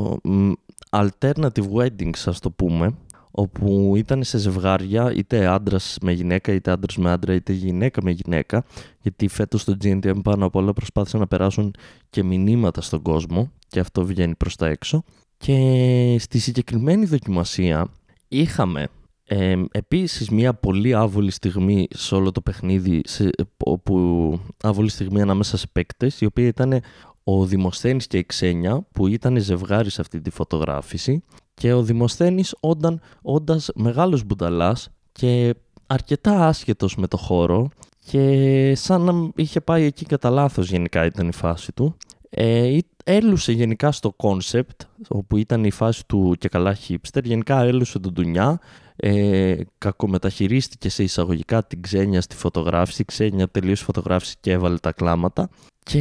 alternative 0.90 1.70
weddings, 1.78 2.24
ας 2.26 2.40
το 2.40 2.52
πούμε, 2.52 2.96
όπου 3.32 3.94
ήταν 3.96 4.24
σε 4.24 4.38
ζευγάρια 4.38 5.14
είτε 5.16 5.46
άντρας 5.46 5.98
με 6.02 6.12
γυναίκα, 6.12 6.54
είτε 6.54 6.72
άντρας 6.72 6.98
με 6.98 7.12
άντρα, 7.12 7.34
είτε 7.34 7.54
γυναίκα 7.54 8.02
με 8.04 8.12
γυναίκα. 8.12 8.64
Γιατί 9.02 9.28
φέτος 9.28 9.62
στο 9.62 9.74
GNTM 9.84 10.22
πάνω 10.24 10.46
απ' 10.46 10.56
όλα 10.56 10.74
προσπάθησαν 10.74 11.20
να 11.20 11.28
περάσουν 11.28 11.74
και 12.10 12.24
μηνύματα 12.24 12.82
στον 12.82 13.02
κόσμο 13.02 13.52
και 13.68 13.80
αυτό 13.80 14.06
βγαίνει 14.06 14.36
προς 14.36 14.56
τα 14.56 14.68
έξω. 14.68 15.04
Και 15.38 16.18
στη 16.20 16.40
συγκεκριμένη 16.40 17.06
δοκιμασία 17.06 17.88
είχαμε 18.28 18.88
ε, 19.28 19.56
επίσης 19.72 20.30
μια 20.30 20.54
πολύ 20.54 20.94
άβολη 20.94 21.32
στιγμή 21.32 21.88
σε 21.90 22.16
όλο 22.16 22.32
το 22.32 22.42
παιχνίδι, 22.42 23.02
σε, 23.06 23.30
όπου 23.58 24.40
άβολη 24.64 24.90
στιγμή 24.90 25.22
ανάμεσα 25.22 25.58
σε 25.58 25.68
παίκτες, 25.72 26.22
η 26.22 26.26
οποία 26.26 26.48
ήταν 26.48 26.82
ο 27.24 27.46
Δημοσθένης 27.46 28.08
και 28.08 28.18
η 28.18 28.26
Ξένια, 28.26 28.88
που 28.92 29.08
ήταν 29.08 29.38
ζευγάρι 29.38 29.90
σε 29.90 30.02
αυτή 30.02 30.22
τη 30.22 30.30
φωτογράφηση 30.30 31.24
και 31.54 31.74
ο 31.74 31.84
Δημοσθένης 31.84 32.56
όνταν, 32.60 33.02
όντας 33.22 33.70
μεγάλος 33.76 34.24
μπουνταλάς 34.24 34.90
και 35.12 35.56
αρκετά 35.88 36.48
άσχετος 36.48 36.96
με 36.96 37.08
το 37.08 37.18
χώρο 37.18 37.70
και 38.00 38.76
σαν 38.76 39.02
να 39.02 39.32
είχε 39.36 39.62
πάει 39.62 39.84
εκεί 39.84 40.06
κατά 40.06 40.30
λάθος 40.30 40.70
γενικά 40.70 41.06
ήταν 41.06 41.28
η 41.28 41.34
φάση 41.34 41.72
του. 41.72 41.98
Ε, 42.38 42.78
έλουσε 43.04 43.52
γενικά 43.52 43.92
στο 43.92 44.12
κόνσεπτ, 44.12 44.82
όπου 45.08 45.38
ήταν 45.38 45.64
η 45.64 45.72
φάση 45.72 46.06
του 46.08 46.36
και 46.40 46.50
καλά 46.50 46.78
hipster, 46.88 47.24
γενικά 47.24 47.62
έλουσε 47.62 48.00
τον 48.00 48.14
ντουνιά, 48.14 48.60
ε, 48.96 49.56
κακομεταχειρίστηκε 49.78 50.90
σε 50.90 51.04
εισαγωγικά 51.04 51.64
την 51.64 51.82
Ξένια 51.82 52.22
στη 52.22 52.36
φωτογράφηση, 52.36 53.02
η 53.02 53.06
Ξένια 53.06 53.48
τελείωσε 53.48 53.84
φωτογράφηση 53.84 54.36
και 54.40 54.52
έβαλε 54.52 54.78
τα 54.78 54.92
κλάματα. 54.92 55.50
Και 55.84 56.00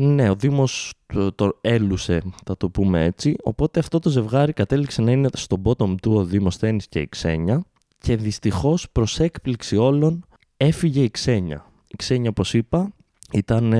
ναι, 0.00 0.30
ο 0.30 0.34
Δήμος 0.34 0.92
το, 1.06 1.32
το 1.32 1.58
έλουσε, 1.60 2.22
θα 2.44 2.56
το 2.56 2.68
πούμε 2.70 3.04
έτσι, 3.04 3.36
οπότε 3.42 3.78
αυτό 3.78 3.98
το 3.98 4.10
ζευγάρι 4.10 4.52
κατέληξε 4.52 5.02
να 5.02 5.10
είναι 5.10 5.28
στο 5.32 5.62
bottom 5.64 5.94
του 6.02 6.12
ο 6.14 6.24
Δήμος 6.24 6.56
Τένις 6.56 6.88
και 6.88 7.00
η 7.00 7.08
Ξένια. 7.08 7.64
Και 7.98 8.16
δυστυχώς 8.16 8.90
προς 8.92 9.20
έκπληξη 9.20 9.76
όλων 9.76 10.24
έφυγε 10.56 11.02
η 11.02 11.10
Ξένια. 11.10 11.66
Η 11.86 11.96
Ξένια 11.96 12.30
όπως 12.30 12.54
είπα 12.54 12.92
ήταν, 13.32 13.72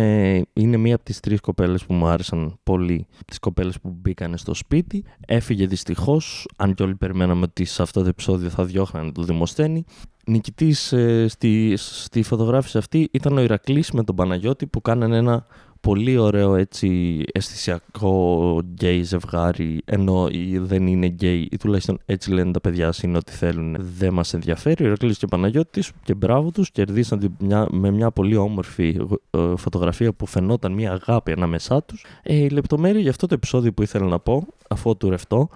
είναι 0.53 0.77
μία 0.77 0.95
από 0.95 1.05
τις 1.05 1.21
τρεις 1.21 1.41
κοπέλες 1.41 1.85
που 1.85 1.95
μου 1.95 2.07
άρεσαν 2.07 2.59
πολύ, 2.63 3.07
τις 3.27 3.39
κοπέλες 3.39 3.81
που 3.81 3.97
μπήκαν 4.01 4.37
στο 4.37 4.55
σπίτι. 4.55 5.05
Έφυγε 5.27 5.67
δυστυχώς, 5.67 6.49
αν 6.57 6.75
και 6.75 6.83
όλοι 6.83 6.95
περιμέναμε 6.95 7.43
ότι 7.43 7.65
σε 7.65 7.83
αυτό 7.83 8.03
το 8.03 8.09
επεισόδιο 8.09 8.49
θα 8.49 8.65
διώχνανε 8.65 9.13
το 9.13 9.23
Δημοσθένη. 9.23 9.85
Νικητής 10.27 10.93
ε, 10.93 11.29
στη, 11.29 11.75
στη 11.77 12.23
φωτογράφηση 12.23 12.79
αυτή 12.79 13.09
ήταν 13.13 13.37
ο 13.37 13.41
Ηρακλής 13.41 13.91
με 13.91 14.05
τον 14.05 14.15
Παναγιώτη 14.15 14.67
που 14.67 14.81
κάνανε 14.81 15.17
ένα 15.17 15.47
πολύ 15.83 16.19
ωραίο 16.19 16.55
έτσι 16.55 17.23
αισθησιακό 17.33 18.59
γκέι 18.65 19.03
ζευγάρι 19.03 19.81
ενώ 19.85 20.29
δεν 20.59 20.87
είναι 20.87 21.07
γκέι 21.07 21.49
ή 21.51 21.57
τουλάχιστον 21.57 21.99
έτσι 22.07 22.31
λένε 22.31 22.53
τα 22.53 22.61
παιδιά 22.61 22.95
είναι 23.03 23.17
ό,τι 23.17 23.33
θέλουν 23.33 23.77
δεν 23.79 24.13
μας 24.13 24.35
ενδιαφέρει. 24.35 24.85
Ο 24.85 24.87
Ηρακλής 24.87 25.19
και 25.19 25.25
ο 25.25 25.29
Παναγιώτης 25.29 25.93
και 26.05 26.15
μπράβο 26.15 26.51
τους 26.51 26.71
κερδίσαν 26.71 27.37
μια, 27.39 27.67
με 27.71 27.91
μια 27.91 28.11
πολύ 28.11 28.37
όμορφη 28.37 29.01
ε, 29.31 29.57
φωτογραφία 29.57 30.13
που 30.13 30.27
φαινόταν 30.27 30.73
μια 30.73 30.93
αγάπη 30.93 31.33
ανάμεσά 31.33 31.83
τους. 31.83 32.05
Ε, 32.23 32.35
η 32.35 32.49
λεπτομέρεια 32.49 33.01
για 33.01 33.11
αυτό 33.11 33.27
το 33.27 33.35
επεισόδιο 33.35 33.73
που 33.73 33.83
ήθελα 33.83 34.07
να 34.07 34.19
πω 34.19 34.47
αφού 34.69 34.97
του 34.97 35.11
ρευτώ 35.11 35.49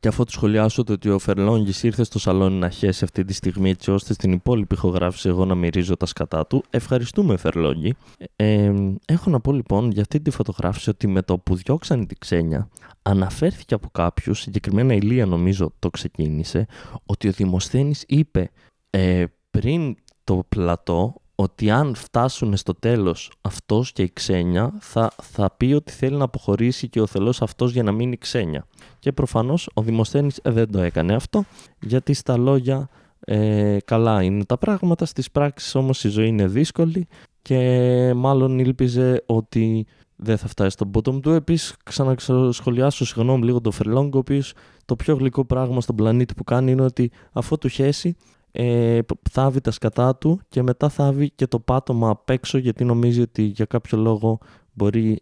και 0.00 0.08
αφού 0.08 0.24
του 0.24 0.30
σχολιάσω 0.32 0.84
το 0.84 0.92
ότι 0.92 1.08
ο 1.08 1.18
Φερλόγγι 1.18 1.72
ήρθε 1.82 2.04
στο 2.04 2.18
σαλόνι 2.18 2.58
να 2.58 2.70
χέσει 2.70 3.04
αυτή 3.04 3.24
τη 3.24 3.32
στιγμή 3.32 3.70
έτσι 3.70 3.90
ώστε 3.90 4.12
στην 4.12 4.32
υπόλοιπη 4.32 4.74
ηχογράφηση 4.74 5.28
εγώ 5.28 5.44
να 5.44 5.54
μυρίζω 5.54 5.96
τα 5.96 6.06
σκατά 6.06 6.46
του, 6.46 6.64
ευχαριστούμε 6.70 7.36
Φερλόγγι. 7.36 7.94
Ε, 8.36 8.72
έχω 9.04 9.30
να 9.30 9.40
πω 9.40 9.52
λοιπόν 9.52 9.90
για 9.90 10.02
αυτή 10.02 10.20
τη 10.20 10.30
φωτογράφηση 10.30 10.90
ότι 10.90 11.06
με 11.06 11.22
το 11.22 11.38
που 11.38 11.54
διώξαν 11.54 12.06
την 12.06 12.16
ξένια 12.18 12.68
αναφέρθηκε 13.02 13.74
από 13.74 13.88
κάποιους, 13.92 14.40
συγκεκριμένα 14.40 14.94
η 14.94 15.00
Λία 15.00 15.26
νομίζω 15.26 15.72
το 15.78 15.90
ξεκίνησε, 15.90 16.66
ότι 17.06 17.28
ο 17.28 17.32
Δημοσθένης 17.32 18.04
είπε 18.08 18.50
ε, 18.90 19.24
πριν 19.50 19.96
το 20.24 20.44
πλατό 20.48 21.14
ότι 21.40 21.70
αν 21.70 21.94
φτάσουν 21.94 22.56
στο 22.56 22.74
τέλος 22.74 23.32
αυτός 23.40 23.92
και 23.92 24.02
η 24.02 24.10
ξένια 24.12 24.72
θα, 24.80 25.12
θα 25.22 25.50
πει 25.56 25.72
ότι 25.72 25.92
θέλει 25.92 26.16
να 26.16 26.24
αποχωρήσει 26.24 26.88
και 26.88 27.00
ο 27.00 27.06
θελός 27.06 27.42
αυτός 27.42 27.72
για 27.72 27.82
να 27.82 27.92
μείνει 27.92 28.16
ξένια. 28.16 28.66
Και 28.98 29.12
προφανώς 29.12 29.70
ο 29.74 29.82
Δημοσθένης 29.82 30.40
ε, 30.42 30.50
δεν 30.50 30.72
το 30.72 30.80
έκανε 30.80 31.14
αυτό 31.14 31.44
γιατί 31.80 32.12
στα 32.12 32.36
λόγια 32.36 32.88
ε, 33.20 33.76
καλά 33.84 34.22
είναι 34.22 34.44
τα 34.44 34.58
πράγματα, 34.58 35.04
στις 35.04 35.30
πράξεις 35.30 35.74
όμως 35.74 36.04
η 36.04 36.08
ζωή 36.08 36.28
είναι 36.28 36.46
δύσκολη 36.46 37.08
και 37.42 38.12
μάλλον 38.16 38.58
ήλπιζε 38.58 39.22
ότι 39.26 39.86
δεν 40.16 40.38
θα 40.38 40.48
φτάσει 40.48 40.70
στον 40.70 40.90
bottom 40.94 41.22
του. 41.22 41.30
Επίσης, 41.30 41.76
ξανασχολιάσω 41.82 43.06
συγγνώμη 43.06 43.44
λίγο 43.44 43.60
το 43.60 43.70
Φερλόγκ, 43.70 44.14
ο 44.14 44.18
οποίος 44.18 44.52
το 44.84 44.96
πιο 44.96 45.14
γλυκό 45.14 45.44
πράγμα 45.44 45.80
στον 45.80 45.96
πλανήτη 45.96 46.34
που 46.34 46.44
κάνει 46.44 46.70
είναι 46.70 46.82
ότι 46.82 47.10
αφού 47.32 47.58
του 47.58 47.68
χέσει, 47.68 48.16
ε, 48.60 48.98
θάβει 49.30 49.60
τα 49.60 49.70
σκατά 49.70 50.16
του 50.16 50.40
και 50.48 50.62
μετά 50.62 50.88
θάβει 50.88 51.30
και 51.30 51.46
το 51.46 51.60
πάτωμα 51.60 52.10
απ' 52.10 52.30
έξω 52.30 52.58
γιατί 52.58 52.84
νομίζει 52.84 53.20
ότι 53.20 53.42
για 53.42 53.64
κάποιο 53.64 53.98
λόγο 53.98 54.38
μπορεί 54.72 55.20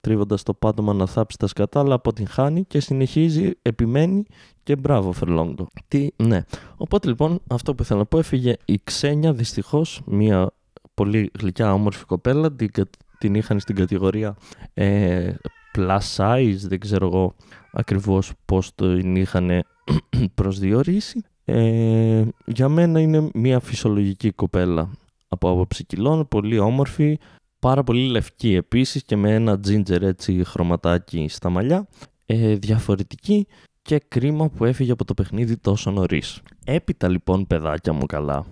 τρίβοντας 0.00 0.42
το 0.42 0.54
πάτωμα 0.54 0.92
να 0.92 1.06
θάψει 1.06 1.38
τα 1.38 1.46
σκατά 1.46 1.80
αλλά 1.80 1.94
αποτυγχάνει 1.94 2.64
και 2.64 2.80
συνεχίζει, 2.80 3.50
επιμένει 3.62 4.24
και 4.62 4.76
μπράβο 4.76 5.12
Φερλόγκο. 5.12 5.66
Τι, 5.88 6.08
ναι. 6.16 6.44
Οπότε 6.76 7.08
λοιπόν 7.08 7.40
αυτό 7.46 7.74
που 7.74 7.82
ήθελα 7.82 7.98
να 7.98 8.06
πω 8.06 8.18
έφυγε 8.18 8.56
η 8.64 8.80
Ξένια 8.84 9.32
δυστυχώς 9.32 10.02
μια 10.06 10.50
πολύ 10.94 11.30
γλυκιά 11.38 11.72
όμορφη 11.72 12.04
κοπέλα 12.04 12.52
την, 12.52 12.70
την 13.18 13.34
είχαν 13.34 13.60
στην 13.60 13.74
κατηγορία 13.74 14.36
ε, 14.74 15.34
plus 15.78 16.16
size 16.16 16.56
δεν 16.58 16.80
ξέρω 16.80 17.06
εγώ 17.06 17.34
ακριβώς 17.72 18.32
πώς 18.44 18.74
το 18.74 18.96
είχαν 18.96 19.50
προσδιορίσει 20.34 21.24
ε, 21.54 22.24
για 22.44 22.68
μένα 22.68 23.00
είναι 23.00 23.30
μια 23.34 23.60
φυσιολογική 23.60 24.30
κοπέλα. 24.30 24.90
Από 25.28 25.50
άποψη 25.50 25.84
κιλών, 25.84 26.28
πολύ 26.28 26.58
όμορφη, 26.58 27.18
πάρα 27.58 27.84
πολύ 27.84 28.06
λευκή 28.06 28.54
επίσης 28.54 29.02
και 29.04 29.16
με 29.16 29.34
ένα 29.34 29.60
ginger 29.66 30.00
έτσι 30.00 30.44
χρωματάκι 30.44 31.26
στα 31.28 31.50
μαλλιά, 31.50 31.88
ε, 32.26 32.54
διαφορετική 32.54 33.46
και 33.82 34.02
κρίμα 34.08 34.48
που 34.48 34.64
έφυγε 34.64 34.92
από 34.92 35.04
το 35.04 35.14
παιχνίδι 35.14 35.56
τόσο 35.56 35.90
νωρίς. 35.90 36.40
Έπειτα 36.64 37.08
λοιπόν 37.08 37.46
παιδάκια 37.46 37.92
μου 37.92 38.06
καλά, 38.06 38.46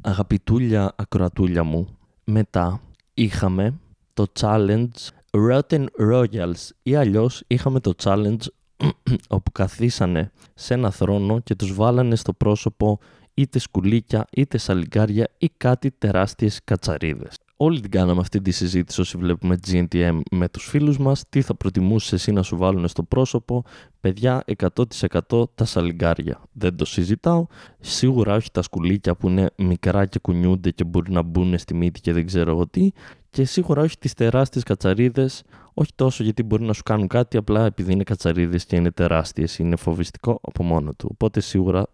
αγαπητούλια 0.00 0.92
ακροατούλια 0.96 1.64
μου, 1.64 1.88
μετά 2.24 2.80
είχαμε 3.14 3.74
το 4.14 4.26
challenge 4.40 5.08
Rotten 5.30 5.84
Royals 6.00 6.68
ή 6.82 6.94
αλλιώς 6.94 7.42
είχαμε 7.46 7.80
το 7.80 7.92
challenge 8.02 8.40
όπου 9.28 9.52
καθίσανε 9.52 10.30
σε 10.54 10.74
ένα 10.74 10.90
θρόνο 10.90 11.40
και 11.40 11.54
τους 11.54 11.74
βάλανε 11.74 12.16
στο 12.16 12.32
πρόσωπο 12.32 12.98
είτε 13.34 13.58
σκουλίκια, 13.58 14.26
είτε 14.30 14.58
σαλιγκάρια 14.58 15.28
ή 15.38 15.50
κάτι 15.56 15.90
τεράστιες 15.90 16.60
κατσαρίδες. 16.64 17.36
Όλοι 17.58 17.80
την 17.80 17.90
κάναμε 17.90 18.20
αυτή 18.20 18.40
τη 18.40 18.50
συζήτηση 18.50 19.00
όσοι 19.00 19.16
βλέπουμε 19.16 19.58
GNTM 19.66 20.20
με 20.30 20.48
τους 20.48 20.64
φίλους 20.64 20.98
μας. 20.98 21.24
Τι 21.28 21.42
θα 21.42 21.54
προτιμούσε 21.54 22.14
εσύ 22.14 22.32
να 22.32 22.42
σου 22.42 22.56
βάλουν 22.56 22.88
στο 22.88 23.02
πρόσωπο. 23.02 23.64
Παιδιά, 24.00 24.44
100% 24.56 25.44
τα 25.54 25.64
σαλιγκάρια. 25.64 26.40
Δεν 26.52 26.76
το 26.76 26.84
συζητάω. 26.84 27.46
Σίγουρα 27.80 28.34
όχι 28.34 28.50
τα 28.50 28.62
σκουλίκια 28.62 29.14
που 29.14 29.28
είναι 29.28 29.50
μικρά 29.56 30.06
και 30.06 30.18
κουνιούνται 30.18 30.70
και 30.70 30.84
μπορεί 30.84 31.12
να 31.12 31.22
μπουν 31.22 31.58
στη 31.58 31.74
μύτη 31.74 32.00
και 32.00 32.12
δεν 32.12 32.26
ξέρω 32.26 32.50
εγώ 32.50 32.68
τι. 32.68 32.90
Και 33.30 33.44
σίγουρα 33.44 33.82
όχι 33.82 33.98
τις 33.98 34.14
τεράστιες 34.14 34.64
κατσαρίδες 34.64 35.42
όχι 35.78 35.90
τόσο 35.94 36.22
γιατί 36.22 36.42
μπορεί 36.42 36.64
να 36.64 36.72
σου 36.72 36.82
κάνουν 36.82 37.06
κάτι, 37.06 37.36
απλά 37.36 37.64
επειδή 37.64 37.92
είναι 37.92 38.02
κατσαρίδες 38.02 38.64
και 38.64 38.76
είναι 38.76 38.90
τεράστιες, 38.90 39.58
είναι 39.58 39.76
φοβιστικό 39.76 40.38
από 40.42 40.62
μόνο 40.62 40.92
του. 40.94 41.08
Οπότε 41.12 41.40
σίγουρα 41.40 41.86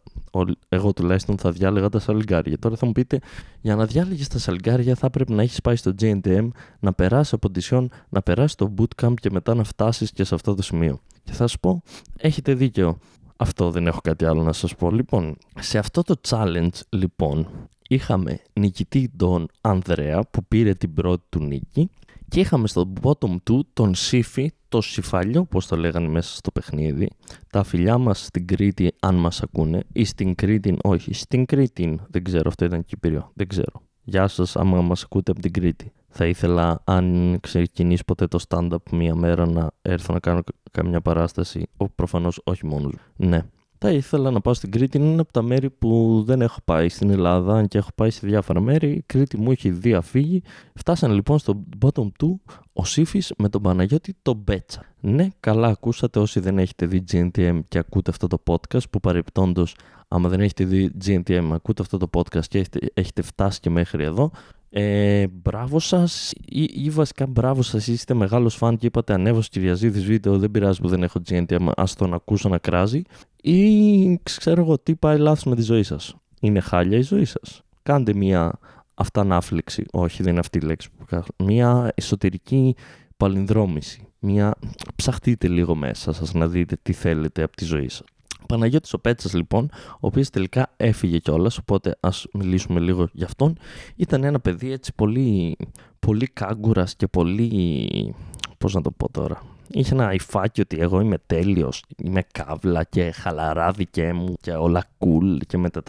εγώ 0.68 0.92
τουλάχιστον 0.92 1.38
θα 1.38 1.50
διάλεγα 1.50 1.88
τα 1.88 1.98
σαλιγκάρια. 1.98 2.58
Τώρα 2.58 2.76
θα 2.76 2.86
μου 2.86 2.92
πείτε, 2.92 3.18
για 3.60 3.76
να 3.76 3.86
διάλεγες 3.86 4.28
τα 4.28 4.38
σαλιγκάρια 4.38 4.94
θα 4.94 5.10
πρέπει 5.10 5.32
να 5.32 5.42
έχεις 5.42 5.60
πάει 5.60 5.76
στο 5.76 5.94
GNTM, 6.00 6.48
να 6.80 6.92
περάσεις 6.92 7.32
από 7.32 7.48
Σιόν, 7.56 7.90
να 8.08 8.22
περάσεις 8.22 8.54
το 8.54 8.74
bootcamp 8.78 9.14
και 9.20 9.30
μετά 9.30 9.54
να 9.54 9.64
φτάσεις 9.64 10.12
και 10.12 10.24
σε 10.24 10.34
αυτό 10.34 10.54
το 10.54 10.62
σημείο. 10.62 11.00
Και 11.24 11.32
θα 11.32 11.46
σου 11.46 11.58
πω, 11.60 11.82
έχετε 12.16 12.54
δίκιο. 12.54 12.98
Αυτό 13.36 13.70
δεν 13.70 13.86
έχω 13.86 14.00
κάτι 14.00 14.24
άλλο 14.24 14.42
να 14.42 14.52
σας 14.52 14.74
πω. 14.74 14.90
Λοιπόν, 14.90 15.36
σε 15.60 15.78
αυτό 15.78 16.02
το 16.02 16.14
challenge, 16.28 16.80
λοιπόν, 16.88 17.48
είχαμε 17.94 18.40
νικητή 18.52 19.10
τον 19.16 19.48
Ανδρέα 19.60 20.20
που 20.30 20.44
πήρε 20.44 20.74
την 20.74 20.94
πρώτη 20.94 21.24
του 21.28 21.40
νίκη 21.40 21.90
και 22.28 22.40
είχαμε 22.40 22.68
στο 22.68 22.92
bottom 23.02 23.36
του 23.42 23.66
τον 23.72 23.94
Σύφη, 23.94 24.50
το 24.68 24.80
Σιφάλιο, 24.80 25.40
όπως 25.40 25.66
το 25.66 25.76
λέγανε 25.76 26.08
μέσα 26.08 26.36
στο 26.36 26.50
παιχνίδι. 26.50 27.08
Τα 27.50 27.62
φιλιά 27.62 27.98
μας 27.98 28.24
στην 28.24 28.46
Κρήτη, 28.46 28.92
αν 29.00 29.14
μας 29.14 29.42
ακούνε, 29.42 29.82
ή 29.92 30.04
στην 30.04 30.34
Κρήτη, 30.34 30.76
όχι, 30.82 31.14
στην 31.14 31.46
Κρήτη, 31.46 32.00
δεν 32.08 32.24
ξέρω, 32.24 32.42
αυτό 32.46 32.64
ήταν 32.64 32.84
Κύπριο, 32.84 33.30
δεν 33.34 33.48
ξέρω. 33.48 33.82
Γεια 34.04 34.28
σας, 34.28 34.56
άμα 34.56 34.80
μας 34.80 35.02
ακούτε 35.02 35.30
από 35.30 35.40
την 35.40 35.52
Κρήτη. 35.52 35.92
Θα 36.08 36.26
ήθελα, 36.26 36.82
αν 36.84 37.36
ξεκινήσει 37.40 38.04
ποτέ 38.06 38.26
το 38.26 38.38
stand-up 38.48 38.76
μία 38.90 39.14
μέρα, 39.14 39.46
να 39.46 39.70
έρθω 39.82 40.12
να 40.12 40.18
κάνω 40.18 40.40
καμιά 40.70 41.00
παράσταση. 41.00 41.66
Ο, 41.76 41.88
προφανώς 41.88 42.40
όχι 42.44 42.66
μόνος. 42.66 42.94
Ναι, 43.16 43.42
θα 43.82 43.90
ήθελα 43.90 44.30
να 44.30 44.40
πάω 44.40 44.54
στην 44.54 44.70
Κρήτη. 44.70 44.98
Είναι 44.98 45.12
ένα 45.12 45.20
από 45.20 45.32
τα 45.32 45.42
μέρη 45.42 45.70
που 45.70 46.22
δεν 46.26 46.40
έχω 46.40 46.58
πάει 46.64 46.88
στην 46.88 47.10
Ελλάδα, 47.10 47.54
αν 47.54 47.68
και 47.68 47.78
έχω 47.78 47.90
πάει 47.94 48.10
σε 48.10 48.26
διάφορα 48.26 48.60
μέρη. 48.60 48.90
Η 48.90 49.02
Κρήτη 49.06 49.38
μου 49.38 49.50
έχει 49.50 49.70
διαφύγει. 49.70 50.42
Φτάσανε 50.74 51.14
λοιπόν 51.14 51.38
στο 51.38 51.64
bottom 51.80 52.12
του 52.18 52.40
ο 52.72 52.84
Σύφης 52.84 53.32
με 53.38 53.48
τον 53.48 53.62
Παναγιώτη 53.62 54.14
τον 54.22 54.42
Μπέτσα. 54.44 54.84
Ναι, 55.00 55.28
καλά 55.40 55.68
ακούσατε 55.68 56.18
όσοι 56.18 56.40
δεν 56.40 56.58
έχετε 56.58 56.86
δει 56.86 57.04
GNTM 57.12 57.60
και 57.68 57.78
ακούτε 57.78 58.10
αυτό 58.10 58.26
το 58.26 58.42
podcast, 58.46 58.90
που 58.90 59.00
παρεπτόντω, 59.00 59.66
άμα 60.08 60.28
δεν 60.28 60.40
έχετε 60.40 60.64
δει 60.64 60.90
GNTM, 61.04 61.48
ακούτε 61.52 61.82
αυτό 61.82 61.96
το 61.98 62.10
podcast 62.12 62.46
και 62.48 62.58
έχετε, 62.58 62.78
έχετε 62.94 63.22
φτάσει 63.22 63.60
και 63.60 63.70
μέχρι 63.70 64.04
εδώ. 64.04 64.30
Ε, 64.74 65.26
μπράβο 65.26 65.78
σας, 65.78 66.32
ή, 66.44 66.68
ή, 66.74 66.90
βασικά 66.90 67.26
μπράβο 67.26 67.62
σας, 67.62 67.86
είστε 67.86 68.14
μεγάλος 68.14 68.54
φαν 68.54 68.76
και 68.76 68.86
είπατε 68.86 69.12
ανέβω 69.12 69.40
στη 69.40 69.58
Κυριαζίδης 69.58 70.04
βίντεο. 70.04 70.38
Δεν 70.38 70.50
πειράζει 70.50 70.80
που 70.80 70.88
δεν 70.88 71.02
έχω 71.02 71.20
GNTM, 71.28 71.68
ας 71.76 71.94
τον 71.94 72.14
ακούσω 72.14 72.48
να 72.48 72.58
κράζει. 72.58 73.02
Ή 73.42 74.20
ξέρω 74.22 74.60
εγώ 74.62 74.78
τι 74.78 74.94
πάει 74.94 75.18
λάθος 75.18 75.44
με 75.44 75.54
τη 75.54 75.62
ζωή 75.62 75.82
σας. 75.82 76.16
Είναι 76.40 76.60
χάλια 76.60 76.98
η 76.98 77.02
ζωή 77.02 77.24
σας. 77.24 77.62
Κάντε 77.82 78.14
μια 78.14 78.58
αυτανάφλεξη. 78.94 79.84
Όχι, 79.92 80.22
δεν 80.22 80.30
είναι 80.30 80.40
αυτή 80.40 80.58
η 80.58 80.60
λέξη 80.60 80.90
που 80.98 81.04
κάνω. 81.04 81.24
Μια 81.36 81.92
εσωτερική 81.94 82.74
παλινδρόμηση. 83.16 84.06
Μια... 84.18 84.54
Ψαχτείτε 84.96 85.48
λίγο 85.48 85.74
μέσα 85.74 86.12
σας 86.12 86.32
να 86.32 86.48
δείτε 86.48 86.76
τι 86.82 86.92
θέλετε 86.92 87.42
από 87.42 87.56
τη 87.56 87.64
ζωή 87.64 87.88
σας. 87.88 88.06
Παναγιώτης 88.52 88.92
ο 88.92 88.98
Πέτσας, 88.98 89.34
λοιπόν, 89.34 89.70
ο 89.94 90.06
οποίος 90.06 90.30
τελικά 90.30 90.72
έφυγε 90.76 91.18
κιόλας, 91.18 91.58
οπότε 91.58 91.96
ας 92.00 92.26
μιλήσουμε 92.32 92.80
λίγο 92.80 93.08
γι' 93.12 93.24
αυτόν. 93.24 93.58
Ήταν 93.96 94.24
ένα 94.24 94.40
παιδί 94.40 94.72
έτσι 94.72 94.94
πολύ, 94.94 95.56
πολύ 95.98 96.26
κάγκουρας 96.26 96.96
και 96.96 97.06
πολύ. 97.06 98.14
Πώς 98.58 98.74
να 98.74 98.80
το 98.80 98.90
πω 98.90 99.10
τώρα 99.10 99.42
είχε 99.72 99.94
ένα 99.94 100.12
υφάκι 100.12 100.60
ότι 100.60 100.78
εγώ 100.80 101.00
είμαι 101.00 101.18
τέλειος, 101.26 101.84
είμαι 101.96 102.22
καύλα 102.32 102.84
και 102.84 103.10
χαλαρά 103.10 103.70
δικέ 103.70 104.12
μου 104.12 104.34
και 104.40 104.52
όλα 104.52 104.84
cool 104.98 105.38
και 105.46 105.58
με 105.58 105.70
τα, 105.70 105.82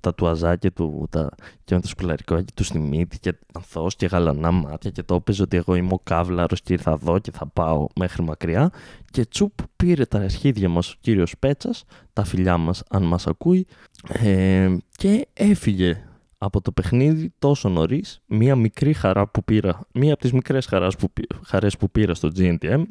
τα, 0.00 0.14
τουαζάκια 0.14 0.72
του 0.72 1.06
τα, 1.10 1.30
και 1.64 1.74
με 1.74 1.80
το 1.80 1.88
σπουλαρικό 1.88 2.44
του 2.54 2.64
στη 2.64 2.78
μύτη 2.78 3.18
και 3.18 3.34
ανθός 3.54 3.96
και 3.96 4.06
γαλανά 4.06 4.50
μάτια 4.50 4.90
και 4.90 5.02
το 5.02 5.14
έπαιζε 5.14 5.42
ότι 5.42 5.56
εγώ 5.56 5.74
είμαι 5.74 5.92
ο 5.92 6.00
καύλαρος 6.02 6.60
και 6.60 6.72
ήρθα 6.72 6.90
εδώ 6.90 7.18
και 7.18 7.30
θα 7.30 7.46
πάω 7.46 7.86
μέχρι 7.94 8.22
μακριά 8.22 8.70
και 9.10 9.24
τσουπ 9.24 9.52
πήρε 9.76 10.04
τα 10.04 10.18
αρχίδια 10.18 10.68
μας 10.68 10.92
ο 10.92 10.96
κύριος 11.00 11.34
Πέτσας, 11.38 11.84
τα 12.12 12.24
φιλιά 12.24 12.56
μας 12.56 12.82
αν 12.90 13.02
μας 13.02 13.26
ακούει 13.26 13.66
ε, 14.08 14.76
και 14.96 15.26
έφυγε 15.32 16.04
από 16.42 16.60
το 16.60 16.72
παιχνίδι 16.72 17.32
τόσο 17.38 17.68
νωρίς, 17.68 18.20
μία 18.26 18.56
μικρή 18.56 18.92
χαρά 18.92 19.26
που 19.26 19.44
πήρα, 19.44 19.80
μία 19.92 20.12
από 20.12 20.22
τις 20.22 20.32
μικρές 20.32 20.66
χαρές 20.66 20.96
που, 20.96 21.12
χαρές 21.44 21.76
που 21.76 21.90
πήρα 21.90 22.14
στο 22.14 22.28
GNTM 22.36 22.82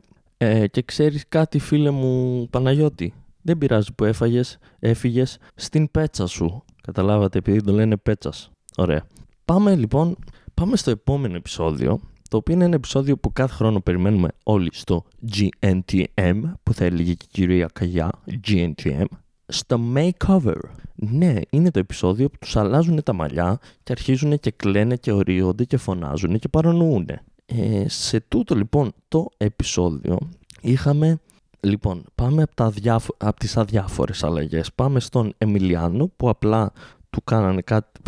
ε, 0.41 0.67
και 0.67 0.81
ξέρεις 0.81 1.25
κάτι 1.29 1.59
φίλε 1.59 1.89
μου 1.89 2.47
Παναγιώτη, 2.49 3.13
δεν 3.41 3.57
πειράζει 3.57 3.93
που 3.93 4.03
έφαγες, 4.03 4.57
έφυγες 4.79 5.37
στην 5.55 5.91
πέτσα 5.91 6.27
σου. 6.27 6.63
Καταλάβατε 6.81 7.37
επειδή 7.37 7.61
το 7.61 7.71
λένε 7.71 7.97
πέτσας. 7.97 8.49
Ωραία. 8.77 9.05
Πάμε 9.45 9.75
λοιπόν, 9.75 10.17
πάμε 10.53 10.75
στο 10.75 10.91
επόμενο 10.91 11.35
επεισόδιο, 11.35 11.99
το 12.29 12.37
οποίο 12.37 12.55
είναι 12.55 12.65
ένα 12.65 12.75
επεισόδιο 12.75 13.17
που 13.17 13.33
κάθε 13.33 13.53
χρόνο 13.53 13.81
περιμένουμε 13.81 14.27
όλοι 14.43 14.69
στο 14.71 15.05
GNTM, 15.31 16.41
που 16.63 16.73
θα 16.73 16.85
έλεγε 16.85 17.13
και 17.13 17.25
η 17.27 17.31
κυρία 17.31 17.69
Καγιά, 17.73 18.11
GNTM, 18.47 19.05
στο 19.47 19.79
makeover. 19.95 20.59
Ναι, 20.95 21.33
είναι 21.49 21.71
το 21.71 21.79
επεισόδιο 21.79 22.29
που 22.29 22.37
τους 22.39 22.55
αλλάζουν 22.55 23.03
τα 23.03 23.13
μαλλιά 23.13 23.59
και 23.83 23.91
αρχίζουν 23.91 24.39
και 24.39 24.51
κλαίνε 24.51 24.95
και 24.95 25.11
ορίονται 25.11 25.63
και 25.63 25.77
φωνάζουν 25.77 26.39
και 26.39 26.47
παρανοούν. 26.47 27.07
Ε, 27.51 27.85
σε 27.87 28.19
τούτο 28.27 28.55
λοιπόν 28.55 28.91
το 29.07 29.29
επεισόδιο 29.37 30.17
είχαμε 30.61 31.19
Λοιπόν, 31.61 32.03
πάμε 32.15 32.41
από, 32.41 32.55
τα 32.55 32.69
διάφο- 32.69 33.15
από 33.17 33.39
τις 33.39 33.57
αδιάφορες 33.57 34.23
αλλαγές. 34.23 34.73
Πάμε 34.73 34.99
στον 34.99 35.33
Εμιλιάνο 35.37 36.11
που 36.17 36.29
απλά 36.29 36.71
του 37.09 37.23
κάνανε 37.23 37.61
κάτι 37.61 37.99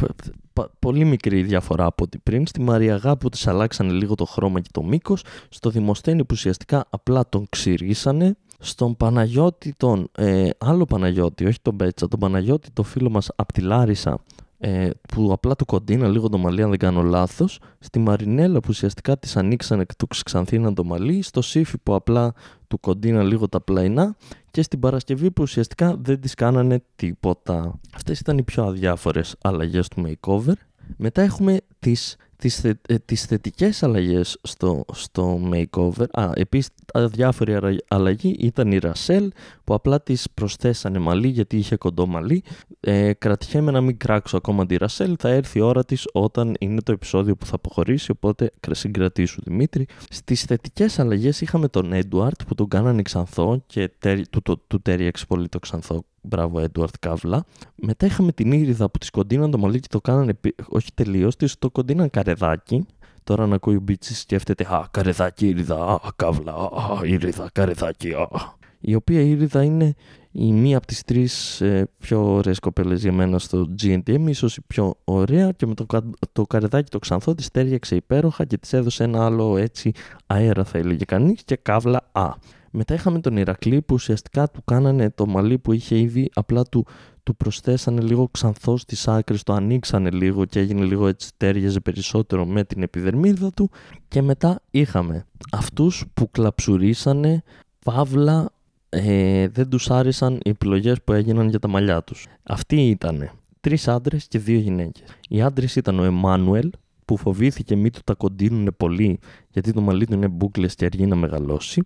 πολύ 0.79 1.05
μικρή 1.05 1.43
διαφορά 1.43 1.85
από 1.85 2.03
ό,τι 2.03 2.17
πριν. 2.17 2.47
Στη 2.47 2.61
Μαριαγά 2.61 3.17
που 3.17 3.29
της 3.29 3.47
αλλάξανε 3.47 3.91
λίγο 3.91 4.15
το 4.15 4.25
χρώμα 4.25 4.59
και 4.59 4.69
το 4.71 4.83
μήκος. 4.83 5.23
Στο 5.49 5.69
Δημοσθένη 5.69 6.19
που 6.21 6.29
ουσιαστικά 6.31 6.85
απλά 6.89 7.29
τον 7.29 7.45
ξυρίσανε. 7.49 8.35
Στον 8.59 8.97
Παναγιώτη 8.97 9.73
τον, 9.77 10.09
ε, 10.17 10.49
άλλο 10.57 10.85
Παναγιώτη, 10.85 11.45
όχι 11.45 11.61
τον 11.61 11.73
Μπέτσα, 11.73 12.07
τον 12.07 12.19
Παναγιώτη 12.19 12.71
το 12.71 12.83
φίλο 12.83 13.09
μας 13.09 13.29
από 13.35 13.53
τη 13.53 13.61
Λάρισα 13.61 14.19
ε, 14.63 14.89
που 15.07 15.29
απλά 15.31 15.55
του 15.55 15.65
κοντίνα 15.65 16.07
λίγο 16.07 16.29
το 16.29 16.37
μαλλί 16.37 16.61
αν 16.61 16.69
δεν 16.69 16.79
κάνω 16.79 17.01
λάθος, 17.01 17.59
στη 17.79 17.99
Μαρινέλα 17.99 18.59
που 18.59 18.67
ουσιαστικά 18.69 19.17
της 19.17 19.37
ανοίξανε 19.37 19.83
και 19.85 19.93
του 19.97 20.07
ξανθήναν 20.25 20.73
το 20.73 20.83
μαλλί, 20.83 21.21
στο 21.21 21.41
Σύφι 21.41 21.77
που 21.77 21.93
απλά 21.95 22.33
του 22.67 22.79
κοντίνα 22.79 23.23
λίγο 23.23 23.49
τα 23.49 23.61
πλαϊνά 23.61 24.15
και 24.51 24.61
στην 24.61 24.79
Παρασκευή 24.79 25.31
που 25.31 25.43
ουσιαστικά 25.43 25.97
δεν 26.01 26.19
τις 26.19 26.33
κάνανε 26.33 26.83
τίποτα. 26.95 27.79
Αυτές 27.93 28.19
ήταν 28.19 28.37
οι 28.37 28.43
πιο 28.43 28.63
αδιάφορες 28.63 29.35
αλλαγές 29.41 29.87
του 29.87 30.03
makeover. 30.07 30.53
Μετά 30.97 31.21
έχουμε 31.21 31.57
τις 31.79 32.17
τις, 32.41 32.59
θε, 32.59 32.73
ε, 32.87 32.95
τις 32.97 33.25
θετικές 33.25 33.83
αλλαγές 33.83 34.37
στο, 34.41 34.85
στο 34.93 35.39
makeover. 35.53 36.05
Α, 36.11 36.29
επίσης 36.33 36.69
διάφορη 36.93 37.79
αλλαγή 37.87 38.35
ήταν 38.39 38.71
η 38.71 38.77
Ρασέλ 38.77 39.31
που 39.71 39.77
απλά 39.77 40.01
της 40.01 40.27
προσθέσανε 40.33 40.99
μαλλί 40.99 41.27
γιατί 41.27 41.57
είχε 41.57 41.75
κοντό 41.75 42.07
μαλλί. 42.07 42.43
Ε, 42.79 43.13
κρατιέμαι 43.13 43.71
να 43.71 43.81
μην 43.81 43.97
κράξω 43.97 44.37
ακόμα 44.37 44.65
τη 44.65 44.77
Ρασέλ, 44.77 45.15
θα 45.19 45.29
έρθει 45.29 45.59
η 45.59 45.61
ώρα 45.61 45.85
της 45.85 46.07
όταν 46.13 46.55
είναι 46.59 46.81
το 46.81 46.91
επεισόδιο 46.91 47.35
που 47.35 47.45
θα 47.45 47.55
αποχωρήσει, 47.55 48.11
οπότε 48.11 48.51
συγκρατήσου 48.71 49.41
Δημήτρη. 49.43 49.87
Στις 50.09 50.43
θετικές 50.43 50.99
αλλαγές 50.99 51.41
είχαμε 51.41 51.67
τον 51.67 51.93
Έντουαρτ 51.93 52.41
που 52.47 52.55
τον 52.55 52.67
κάνανε 52.67 53.01
ξανθό 53.01 53.63
και 53.65 53.91
του, 54.29 54.41
του, 54.41 54.61
του 54.67 54.81
τέριαξε 54.81 55.25
πολύ 55.25 55.49
το 55.49 55.59
ξανθό 55.59 56.03
Μπράβο, 56.21 56.59
Έντουαρτ 56.59 56.93
Καύλα. 56.99 57.45
Μετά 57.75 58.05
είχαμε 58.05 58.31
την 58.31 58.51
Ήριδα 58.51 58.89
που 58.89 58.97
της 58.97 59.09
κοντίναν 59.09 59.51
το 59.51 59.57
μαλλί 59.57 59.79
και 59.79 59.87
το 59.89 60.01
κάνανε, 60.01 60.39
όχι 60.69 60.93
τελείως, 60.93 61.35
της 61.35 61.59
το 61.59 61.69
κοντίναν 61.69 62.09
καρεδάκι. 62.09 62.85
Τώρα 63.23 63.47
να 63.47 63.55
ακούει 63.55 63.75
ο 63.75 63.79
Μπίτσι 63.79 64.15
σκέφτεται 64.15 64.73
Α, 64.73 64.87
καρεδάκι, 64.91 65.47
Ήριδα, 65.47 65.75
Α, 65.75 65.99
Καύλα, 66.15 66.53
Α, 66.53 67.05
Ήριδα, 67.05 67.49
καρεδάκι, 67.53 68.13
Α. 68.13 68.59
Η 68.81 68.95
οποία 68.95 69.21
Ήριδα 69.21 69.63
είναι 69.63 69.95
η 70.31 70.51
μία 70.51 70.77
από 70.77 70.87
τις 70.87 71.03
τρεις 71.03 71.61
ε, 71.61 71.89
πιο 71.97 72.33
ωραίες 72.33 72.59
κοπέλες 72.59 73.01
για 73.01 73.11
μένα 73.11 73.39
στο 73.39 73.67
GNTM, 73.81 74.27
ίσως 74.27 74.57
η 74.57 74.61
πιο 74.67 74.93
ωραία 75.03 75.51
και 75.51 75.65
με 75.65 75.73
το, 75.73 75.85
το 76.31 76.43
καρεδάκι 76.43 76.91
το 76.91 76.99
ξανθό 76.99 77.35
της 77.35 77.51
τέριαξε 77.51 77.95
υπέροχα 77.95 78.45
και 78.45 78.57
της 78.57 78.73
έδωσε 78.73 79.03
ένα 79.03 79.25
άλλο 79.25 79.57
έτσι 79.57 79.91
αέρα 80.27 80.63
θα 80.63 80.77
έλεγε 80.77 81.05
κανείς 81.05 81.43
και 81.43 81.55
καύλα 81.55 82.09
Α. 82.11 82.29
Μετά 82.71 82.93
είχαμε 82.93 83.19
τον 83.19 83.37
Ηρακλή 83.37 83.81
που 83.81 83.93
ουσιαστικά 83.93 84.49
του 84.49 84.61
κάνανε 84.65 85.09
το 85.09 85.25
μαλλί 85.25 85.57
που 85.57 85.71
είχε 85.71 85.97
ήδη, 85.99 86.29
απλά 86.33 86.63
του, 86.63 86.85
του 87.23 87.35
προσθέσανε 87.35 88.01
λίγο 88.01 88.27
ξανθό 88.31 88.77
στις 88.77 89.07
άκρες, 89.07 89.43
το 89.43 89.53
ανοίξανε 89.53 90.09
λίγο 90.09 90.45
και 90.45 90.59
έγινε 90.59 90.83
λίγο 90.83 91.07
έτσι 91.07 91.31
τέριαζε 91.37 91.79
περισσότερο 91.79 92.45
με 92.45 92.63
την 92.63 92.83
επιδερμίδα 92.83 93.51
του 93.51 93.69
και 94.07 94.21
μετά 94.21 94.61
είχαμε 94.71 95.25
αυτούς 95.51 96.05
που 96.13 96.31
κλαψουρίσανε 96.31 97.43
παύλα 97.85 98.51
ε, 98.93 99.47
δεν 99.47 99.69
τους 99.69 99.89
άρεσαν 99.89 100.33
οι 100.43 100.49
επιλογές 100.49 101.01
που 101.03 101.13
έγιναν 101.13 101.49
για 101.49 101.59
τα 101.59 101.67
μαλλιά 101.67 102.03
τους. 102.03 102.27
Αυτοί 102.43 102.89
ήταν 102.89 103.31
τρεις 103.61 103.87
άντρες 103.87 104.27
και 104.27 104.39
δύο 104.39 104.59
γυναίκες. 104.59 105.03
Οι 105.29 105.41
άντρες 105.41 105.75
ήταν 105.75 105.99
ο 105.99 106.03
Εμμάνουελ 106.03 106.69
που 107.05 107.17
φοβήθηκε 107.17 107.75
μη 107.75 107.89
του 107.89 107.99
τα 108.03 108.13
κοντίνουν 108.13 108.73
πολύ 108.77 109.19
γιατί 109.49 109.73
το 109.73 109.81
μαλλί 109.81 110.05
του 110.05 110.13
είναι 110.13 110.27
μπούκλες 110.27 110.75
και 110.75 110.85
αργεί 110.85 111.05
να 111.05 111.15
μεγαλώσει 111.15 111.81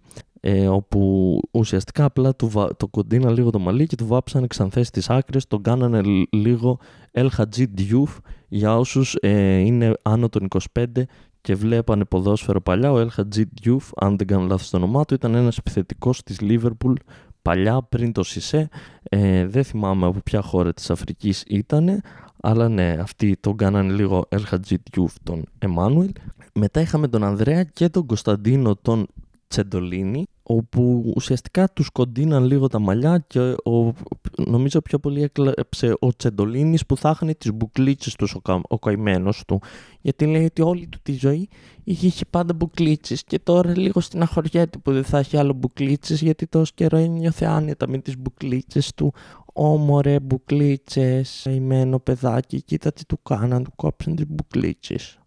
ε, 0.47 0.67
όπου 0.67 1.39
ουσιαστικά 1.51 2.05
απλά 2.05 2.35
του, 2.35 2.51
το 2.77 2.87
κοντίνα 2.87 3.31
λίγο 3.31 3.49
το 3.49 3.59
μαλλί 3.59 3.85
και 3.87 3.95
του 3.95 4.05
βάψανε 4.05 4.47
ξανθές 4.47 4.87
στις 4.87 5.09
άκρες, 5.09 5.47
τον 5.47 5.61
κάνανε 5.61 6.01
λίγο 6.31 6.79
El 7.11 7.27
Hadji 7.37 7.65
Diouf 7.77 8.17
για 8.47 8.77
όσους 8.77 9.15
ε, 9.19 9.57
είναι 9.57 9.93
άνω 10.01 10.29
των 10.29 10.47
25 10.73 10.85
και 11.45 11.55
βλέπανε 11.55 12.05
ποδόσφαιρο 12.05 12.61
παλιά. 12.61 12.91
Ο 12.91 12.97
El 12.97 13.07
Hadji 13.19 13.43
Diouf, 13.61 13.89
αν 13.95 14.17
δεν 14.17 14.27
κάνω 14.27 14.45
λάθος 14.45 14.69
το 14.69 14.77
όνομά 14.77 15.05
του, 15.05 15.13
ήταν 15.13 15.35
ένας 15.35 15.57
επιθετικός 15.57 16.23
της 16.23 16.37
Liverpool 16.41 16.93
παλιά 17.41 17.81
πριν 17.89 18.11
το 18.11 18.23
Σισε. 18.23 18.69
Ε, 19.03 19.47
δεν 19.47 19.63
θυμάμαι 19.63 20.05
από 20.05 20.19
ποια 20.19 20.41
χώρα 20.41 20.73
της 20.73 20.89
Αφρικής 20.89 21.43
ήταν, 21.47 22.01
αλλά 22.41 22.69
ναι, 22.69 22.97
αυτοί 22.99 23.37
τον 23.39 23.57
κάνανε 23.57 23.93
λίγο 23.93 24.27
El 24.29 24.41
Hadji 24.51 24.75
Diouf 24.91 25.13
τον 25.23 25.43
Εμμάνουελ. 25.59 26.11
Μετά 26.53 26.81
είχαμε 26.81 27.07
τον 27.07 27.23
Ανδρέα 27.23 27.63
και 27.63 27.89
τον 27.89 28.05
Κωνσταντίνο 28.05 28.75
τον 28.75 29.07
Τσεντολίνη, 29.47 30.25
όπου 30.47 31.13
ουσιαστικά 31.15 31.69
τους 31.69 31.89
κοντίναν 31.89 32.43
λίγο 32.43 32.67
τα 32.67 32.79
μαλλιά 32.79 33.23
και 33.27 33.39
ο, 33.39 33.93
νομίζω 34.37 34.81
πιο 34.81 34.99
πολύ 34.99 35.23
έκλεψε 35.23 35.93
ο 35.99 36.15
Τσεντολίνης 36.15 36.85
που 36.85 36.97
θα 36.97 37.09
είχαν 37.09 37.35
τις 37.37 37.53
μπουκλίτσες 37.53 38.15
τους 38.15 38.35
ο, 38.35 38.41
ο 38.67 38.79
καημένος 38.79 39.43
του. 39.47 39.61
Γιατί 40.01 40.25
λέει 40.25 40.45
ότι 40.45 40.61
όλη 40.61 40.87
του 40.87 40.99
τη 41.03 41.13
ζωή 41.13 41.49
είχε, 41.83 42.07
είχε 42.07 42.25
πάντα 42.29 42.53
μπουκλίτσες 42.53 43.23
και 43.23 43.39
τώρα 43.39 43.77
λίγο 43.77 43.99
στην 43.99 44.21
αχωριέται 44.21 44.77
που 44.77 44.91
δεν 44.91 45.03
θα 45.03 45.17
έχει 45.17 45.37
άλλο 45.37 45.53
μπουκλίτσες 45.53 46.21
γιατί 46.21 46.47
τόσο 46.47 46.71
καιρό 46.75 46.97
ένιωθε 46.97 47.45
άνετα 47.45 47.87
με 47.87 47.97
τις 47.97 48.17
μπουκλίτσες 48.17 48.93
του. 48.93 49.13
Ω 49.53 50.01
μπουκλίτσες, 50.21 51.41
καημένο 51.43 51.99
παιδάκι, 51.99 52.61
κοίτα 52.61 52.93
τι 52.93 53.05
του 53.05 53.19
κάναν, 53.23 53.63
του 53.63 53.71
κόψαν 53.75 54.15
τις 54.15 54.25
μπουκλίτσες. 54.27 55.19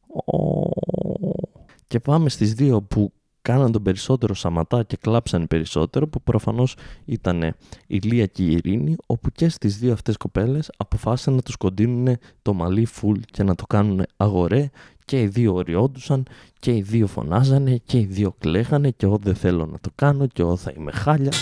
Και 1.87 2.01
πάμε 2.01 2.29
στις 2.29 2.55
δύο 2.55 2.83
που 2.83 3.13
κάναν 3.53 3.73
τον 3.73 3.83
περισσότερο 3.83 4.35
σαματά 4.35 4.83
και 4.83 4.97
κλάψαν 5.01 5.47
περισσότερο 5.47 6.09
που 6.09 6.23
προφανώς 6.23 6.77
ήταν 7.05 7.55
η 7.87 7.99
Λία 7.99 8.27
και 8.27 8.43
η 8.43 8.51
Ειρήνη 8.51 8.97
όπου 9.07 9.31
και 9.31 9.49
στις 9.49 9.79
δύο 9.79 9.93
αυτές 9.93 10.17
κοπέλες 10.17 10.71
αποφάσισαν 10.77 11.35
να 11.35 11.43
τους 11.43 11.57
κοντίνουν 11.57 12.17
το 12.43 12.53
μαλλί 12.53 12.85
φουλ 12.85 13.19
και 13.31 13.43
να 13.43 13.55
το 13.55 13.67
κάνουν 13.67 14.03
αγορέ 14.17 14.71
και 15.05 15.21
οι 15.21 15.27
δύο 15.27 15.55
οριόντουσαν 15.55 16.27
και 16.59 16.77
οι 16.77 16.83
δύο 16.83 17.07
φωνάζανε 17.07 17.77
και 17.85 17.99
οι 17.99 18.05
δύο 18.05 18.35
κλαίγανε 18.39 18.91
και 18.91 19.07
εγώ 19.07 19.19
δεν 19.23 19.35
θέλω 19.35 19.67
να 19.67 19.79
το 19.81 19.91
κάνω 19.95 20.27
και 20.27 20.43
εγώ 20.43 20.57
θα 20.57 20.73
είμαι 20.77 20.93
χάλια 20.93 21.33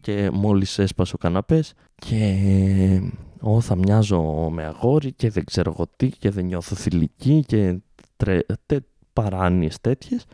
και 0.00 0.30
μόλις 0.32 0.78
έσπασε 0.78 1.14
ο 1.14 1.18
καναπές 1.18 1.72
και 1.94 2.36
εγώ 3.42 3.60
θα 3.60 3.76
μοιάζω 3.76 4.48
με 4.52 4.64
αγόρι 4.64 5.12
και 5.12 5.30
δεν 5.30 5.44
ξέρω 5.44 5.70
εγώ 5.70 5.86
τι 5.96 6.08
και 6.08 6.30
δεν 6.30 6.44
νιώθω 6.44 6.76
θηλυκή 6.76 7.44
και 7.46 7.78
τρε... 8.16 8.40
τε... 8.66 8.78
παράνοιες 9.12 9.80
τέτοιες 9.80 10.26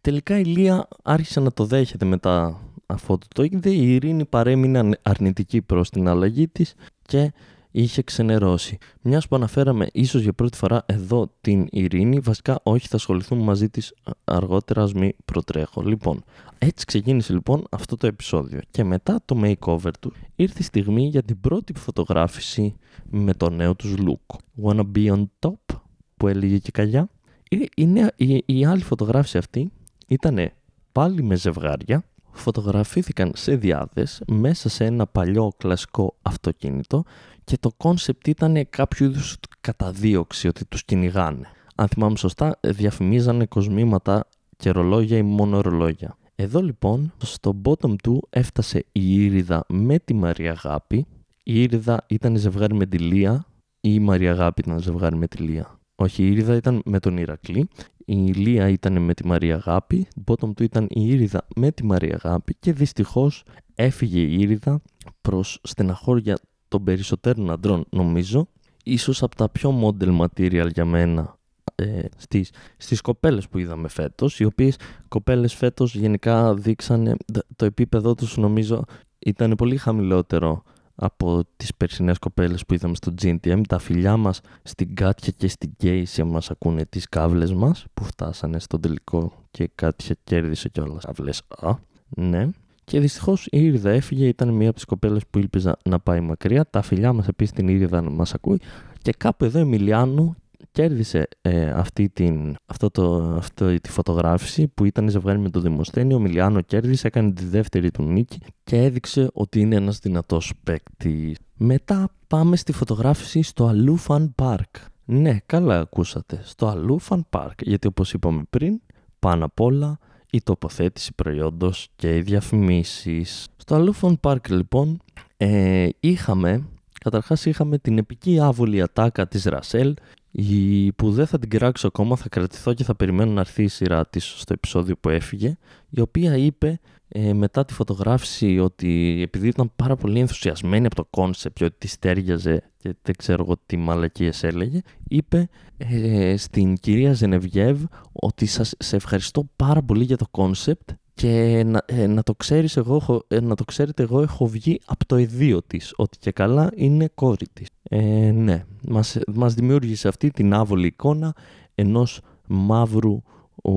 Τελικά 0.00 0.38
η 0.38 0.44
Λία 0.44 0.88
άρχισε 1.02 1.40
να 1.40 1.52
το 1.52 1.64
δέχεται 1.64 2.04
μετά 2.04 2.60
αφού 2.86 3.18
το 3.34 3.42
είδε. 3.42 3.70
Η 3.70 3.94
Ειρήνη 3.94 4.24
παρέμεινε 4.24 4.98
αρνητική 5.02 5.62
προς 5.62 5.90
την 5.90 6.08
αλλαγή 6.08 6.48
της 6.48 6.74
και 7.02 7.32
είχε 7.70 8.02
ξενερώσει. 8.02 8.78
Μιας 9.00 9.28
που 9.28 9.36
αναφέραμε 9.36 9.86
ίσως 9.92 10.22
για 10.22 10.32
πρώτη 10.32 10.56
φορά 10.56 10.82
εδώ 10.86 11.30
την 11.40 11.66
Ειρήνη, 11.70 12.20
βασικά 12.20 12.60
όχι 12.62 12.88
θα 12.88 12.96
ασχοληθούμε 12.96 13.42
μαζί 13.42 13.68
της 13.68 13.94
αργότερα, 14.24 14.82
ας 14.82 14.92
μην 14.92 15.12
προτρέχω. 15.24 15.82
Λοιπόν, 15.82 16.24
έτσι 16.58 16.84
ξεκίνησε 16.84 17.32
λοιπόν 17.32 17.64
αυτό 17.70 17.96
το 17.96 18.06
επεισόδιο 18.06 18.60
και 18.70 18.84
μετά 18.84 19.20
το 19.24 19.40
makeover 19.42 19.90
του 20.00 20.12
ήρθε 20.36 20.58
η 20.58 20.62
στιγμή 20.62 21.06
για 21.06 21.22
την 21.22 21.40
πρώτη 21.40 21.72
φωτογράφηση 21.78 22.76
με 23.10 23.34
το 23.34 23.50
νέο 23.50 23.74
τους 23.74 23.94
look. 23.98 24.36
Wanna 24.64 24.84
be 24.96 25.12
on 25.12 25.24
top 25.38 25.76
που 26.16 26.28
έλεγε 26.28 26.58
και 26.58 26.70
καλιά. 26.70 27.08
Η, 27.48 27.68
η, 28.16 28.42
η 28.46 28.64
άλλη 28.64 28.82
φωτογράφηση 28.82 29.38
αυτή 29.38 29.72
ήταν 30.06 30.50
πάλι 30.92 31.22
με 31.22 31.34
ζευγάρια, 31.34 32.04
φωτογραφήθηκαν 32.30 33.32
σε 33.34 33.56
δυάδες 33.56 34.22
μέσα 34.26 34.68
σε 34.68 34.84
ένα 34.84 35.06
παλιό 35.06 35.52
κλασικό 35.56 36.16
αυτοκίνητο 36.22 37.04
και 37.44 37.58
το 37.58 37.70
κόνσεπτ 37.76 38.26
ήταν 38.26 38.66
κάποιο 38.70 39.06
είδους 39.06 39.36
καταδίωξη 39.60 40.48
ότι 40.48 40.64
τους 40.64 40.84
κυνηγάνε. 40.84 41.48
Αν 41.74 41.88
θυμάμαι 41.88 42.16
σωστά, 42.16 42.58
διαφημίζανε 42.60 43.46
κοσμήματα 43.46 44.28
και 44.56 44.70
ρολόγια 44.70 45.16
ή 45.16 45.22
μόνο 45.22 45.60
ρολόγια. 45.60 46.16
Εδώ 46.34 46.60
λοιπόν, 46.60 47.12
στο 47.18 47.60
bottom 47.64 47.94
του 48.02 48.26
έφτασε 48.30 48.84
η 48.92 49.24
Ήριδα 49.24 49.64
με 49.68 49.98
τη 49.98 50.14
Μαρία 50.14 50.50
Αγάπη. 50.50 51.06
Η 51.42 51.62
Ήριδα 51.62 52.04
ήταν 52.06 52.36
ζευγάρι 52.36 52.74
με 52.74 52.86
τη 52.86 52.98
Λία 52.98 53.46
ή 53.80 53.90
η 53.92 53.98
Μαρία 53.98 54.30
Αγάπη 54.30 54.62
ήταν 54.66 54.78
ζευγάρι 54.78 55.16
με 55.16 55.26
τη 55.26 55.42
Λία; 55.42 55.78
Όχι, 56.04 56.22
η 56.22 56.26
Ήριδα 56.26 56.54
ήταν 56.54 56.82
με 56.84 56.98
τον 56.98 57.16
Ηρακλή. 57.16 57.68
Η 58.04 58.14
Λία 58.14 58.68
ήταν 58.68 59.02
με 59.02 59.14
τη 59.14 59.26
Μαρία 59.26 59.54
Αγάπη, 59.54 60.06
bottom 60.24 60.54
του 60.54 60.62
ήταν 60.62 60.86
η 60.88 61.06
Ήριδα 61.06 61.46
με 61.56 61.70
τη 61.70 61.84
Μαρία 61.84 62.20
Αγάπη 62.24 62.56
και 62.60 62.72
δυστυχώς 62.72 63.44
έφυγε 63.74 64.20
η 64.20 64.40
Ήριδα 64.40 64.80
προς 65.20 65.58
στεναχώρια 65.62 66.38
των 66.68 66.84
περισσότερων 66.84 67.50
αντρών 67.50 67.84
νομίζω, 67.90 68.48
ίσως 68.84 69.22
από 69.22 69.36
τα 69.36 69.48
πιο 69.48 69.80
model 69.82 70.20
material 70.20 70.72
για 70.72 70.84
μένα 70.84 71.38
ε, 71.74 72.00
στις, 72.16 72.50
στις 72.76 73.00
κοπέλες 73.00 73.48
που 73.48 73.58
είδαμε 73.58 73.88
φέτος, 73.88 74.40
οι 74.40 74.44
οποίες 74.44 74.76
κοπέλες 75.08 75.54
φέτος 75.54 75.94
γενικά 75.94 76.54
δείξανε 76.54 77.16
το 77.56 77.64
επίπεδο 77.64 78.14
τους 78.14 78.36
νομίζω 78.36 78.84
ήταν 79.18 79.54
πολύ 79.54 79.76
χαμηλότερο 79.76 80.62
από 80.94 81.42
τις 81.56 81.74
περσινές 81.74 82.18
κοπέλες 82.18 82.66
που 82.66 82.74
είδαμε 82.74 82.94
στο 82.94 83.14
GNTM, 83.22 83.60
τα 83.68 83.78
φιλιά 83.78 84.16
μας 84.16 84.40
στην 84.62 84.94
Κάτια 84.94 85.32
και 85.36 85.48
στην 85.48 85.70
Κέισια 85.76 86.24
μας 86.24 86.50
ακούνε 86.50 86.84
τις 86.84 87.08
κάβλες 87.08 87.52
μας 87.52 87.84
που 87.94 88.04
φτάσανε 88.04 88.58
στο 88.58 88.80
τελικό 88.80 89.32
και 89.50 89.62
η 89.62 89.70
Κάτια 89.74 90.16
κέρδισε 90.24 90.68
κιόλας 90.68 91.04
κάβλες. 91.04 91.42
Α, 91.60 91.74
ναι. 92.08 92.48
Και 92.84 93.00
δυστυχώς 93.00 93.46
η 93.46 93.48
Ήριδα 93.50 93.90
έφυγε, 93.90 94.26
ήταν 94.26 94.48
μία 94.48 94.66
από 94.66 94.76
τις 94.76 94.84
κοπέλες 94.84 95.22
που 95.30 95.38
ήλπιζα 95.38 95.76
να 95.84 95.98
πάει 95.98 96.20
μακριά. 96.20 96.66
Τα 96.70 96.82
φιλιά 96.82 97.12
μας 97.12 97.28
επίσης 97.28 97.54
την 97.54 97.68
Ήριδα 97.68 98.00
να 98.00 98.10
μας 98.10 98.34
ακούει. 98.34 98.60
Και 99.02 99.12
κάπου 99.12 99.44
εδώ 99.44 99.58
η 99.58 99.64
Μιλιάνου 99.64 100.36
κέρδισε 100.74 101.28
ε, 101.42 101.70
αυτή 101.70 102.08
την, 102.08 102.56
αυτό 102.66 102.90
το, 102.90 103.34
αυτό, 103.36 103.80
τη 103.80 103.90
φωτογράφηση 103.90 104.68
που 104.68 104.84
ήταν 104.84 105.08
ζευγάρι 105.08 105.38
με 105.38 105.50
το 105.50 105.60
Δημοσθένιο. 105.60 106.16
Ο 106.16 106.20
Μιλιάνο 106.20 106.60
κέρδισε, 106.60 107.06
έκανε 107.06 107.32
τη 107.32 107.44
δεύτερη 107.44 107.90
του 107.90 108.02
νίκη 108.02 108.38
και 108.64 108.76
έδειξε 108.76 109.30
ότι 109.32 109.60
είναι 109.60 109.76
ένας 109.76 109.98
δυνατός 109.98 110.52
παίκτη. 110.62 111.36
Μετά 111.56 112.10
πάμε 112.26 112.56
στη 112.56 112.72
φωτογράφηση 112.72 113.42
στο 113.42 113.72
Aloo 113.74 114.06
Fun 114.06 114.28
Park. 114.42 114.80
Ναι, 115.04 115.38
καλά 115.46 115.78
ακούσατε. 115.78 116.40
Στο 116.42 116.72
Aloo 116.76 117.08
Fun 117.08 117.20
Park. 117.30 117.54
Γιατί 117.62 117.86
όπως 117.86 118.12
είπαμε 118.12 118.42
πριν, 118.50 118.80
πάνω 119.18 119.44
απ' 119.44 119.60
όλα 119.60 119.98
η 120.30 120.42
τοποθέτηση 120.42 121.14
προϊόντος 121.14 121.88
και 121.96 122.16
οι 122.16 122.20
διαφημίσεις. 122.20 123.46
Στο 123.56 123.76
Allou 123.84 124.00
Fun 124.00 124.14
Park 124.20 124.48
λοιπόν 124.48 125.00
ε, 125.36 125.88
είχαμε, 126.00 126.68
καταρχάς 127.00 127.44
είχαμε 127.44 127.78
την 127.78 127.98
επική 127.98 128.38
άβολη 128.40 128.82
ατάκα 128.82 129.28
της 129.28 129.44
Ρασέλ 129.44 129.94
η, 130.36 130.92
που 130.92 131.10
δεν 131.10 131.26
θα 131.26 131.38
την 131.38 131.48
κράξω 131.48 131.86
ακόμα, 131.86 132.16
θα 132.16 132.28
κρατηθώ 132.28 132.74
και 132.74 132.84
θα 132.84 132.94
περιμένω 132.94 133.32
να 133.32 133.40
έρθει 133.40 133.62
η 133.62 133.68
σειρά 133.68 134.06
της 134.06 134.34
στο 134.36 134.52
επεισόδιο 134.52 134.96
που 134.96 135.08
έφυγε, 135.08 135.56
η 135.90 136.00
οποία 136.00 136.36
είπε 136.36 136.80
ε, 137.08 137.32
μετά 137.32 137.64
τη 137.64 137.74
φωτογράφηση 137.74 138.58
ότι 138.58 139.20
επειδή 139.22 139.48
ήταν 139.48 139.72
πάρα 139.76 139.96
πολύ 139.96 140.18
ενθουσιασμένη 140.18 140.86
από 140.86 140.94
το 140.94 141.04
κόνσεπτ 141.10 141.56
και 141.56 141.64
ότι 141.64 141.76
της 141.78 141.86
ταίριαζε 141.86 142.62
και 142.76 142.94
δεν 143.02 143.14
ξέρω 143.18 143.42
εγώ 143.42 143.56
τι 143.66 143.76
μαλακίες 143.76 144.42
έλεγε, 144.42 144.80
είπε 145.08 145.48
ε, 145.76 146.36
στην 146.36 146.76
κυρία 146.76 147.12
Ζενεβιέβ 147.12 147.82
ότι 148.12 148.46
σας 148.46 148.74
σε 148.78 148.96
ευχαριστώ 148.96 149.48
πάρα 149.56 149.82
πολύ 149.82 150.04
για 150.04 150.16
το 150.16 150.26
κόνσεπτ 150.30 150.90
και 151.14 151.62
να, 151.66 151.82
ε, 151.86 152.06
να, 152.06 152.22
το 152.22 152.34
ξέρεις 152.34 152.76
εγώ, 152.76 153.22
ε, 153.28 153.40
να 153.40 153.54
το 153.54 153.64
ξέρετε 153.64 154.02
εγώ 154.02 154.20
έχω 154.20 154.46
βγει 154.46 154.80
από 154.84 155.06
το 155.06 155.16
αιδοίο 155.16 155.62
της 155.62 155.92
ότι 155.96 156.18
και 156.18 156.30
καλά 156.30 156.70
είναι 156.74 157.10
κόρη 157.14 157.46
της. 157.52 157.68
Ε, 157.82 158.30
ναι, 158.30 158.64
μας, 158.88 159.18
μας 159.34 159.54
δημιούργησε 159.54 160.08
αυτή 160.08 160.30
την 160.30 160.54
άβολη 160.54 160.86
εικόνα 160.86 161.34
ενός 161.74 162.20
μαύρου 162.46 163.22
ο, 163.62 163.70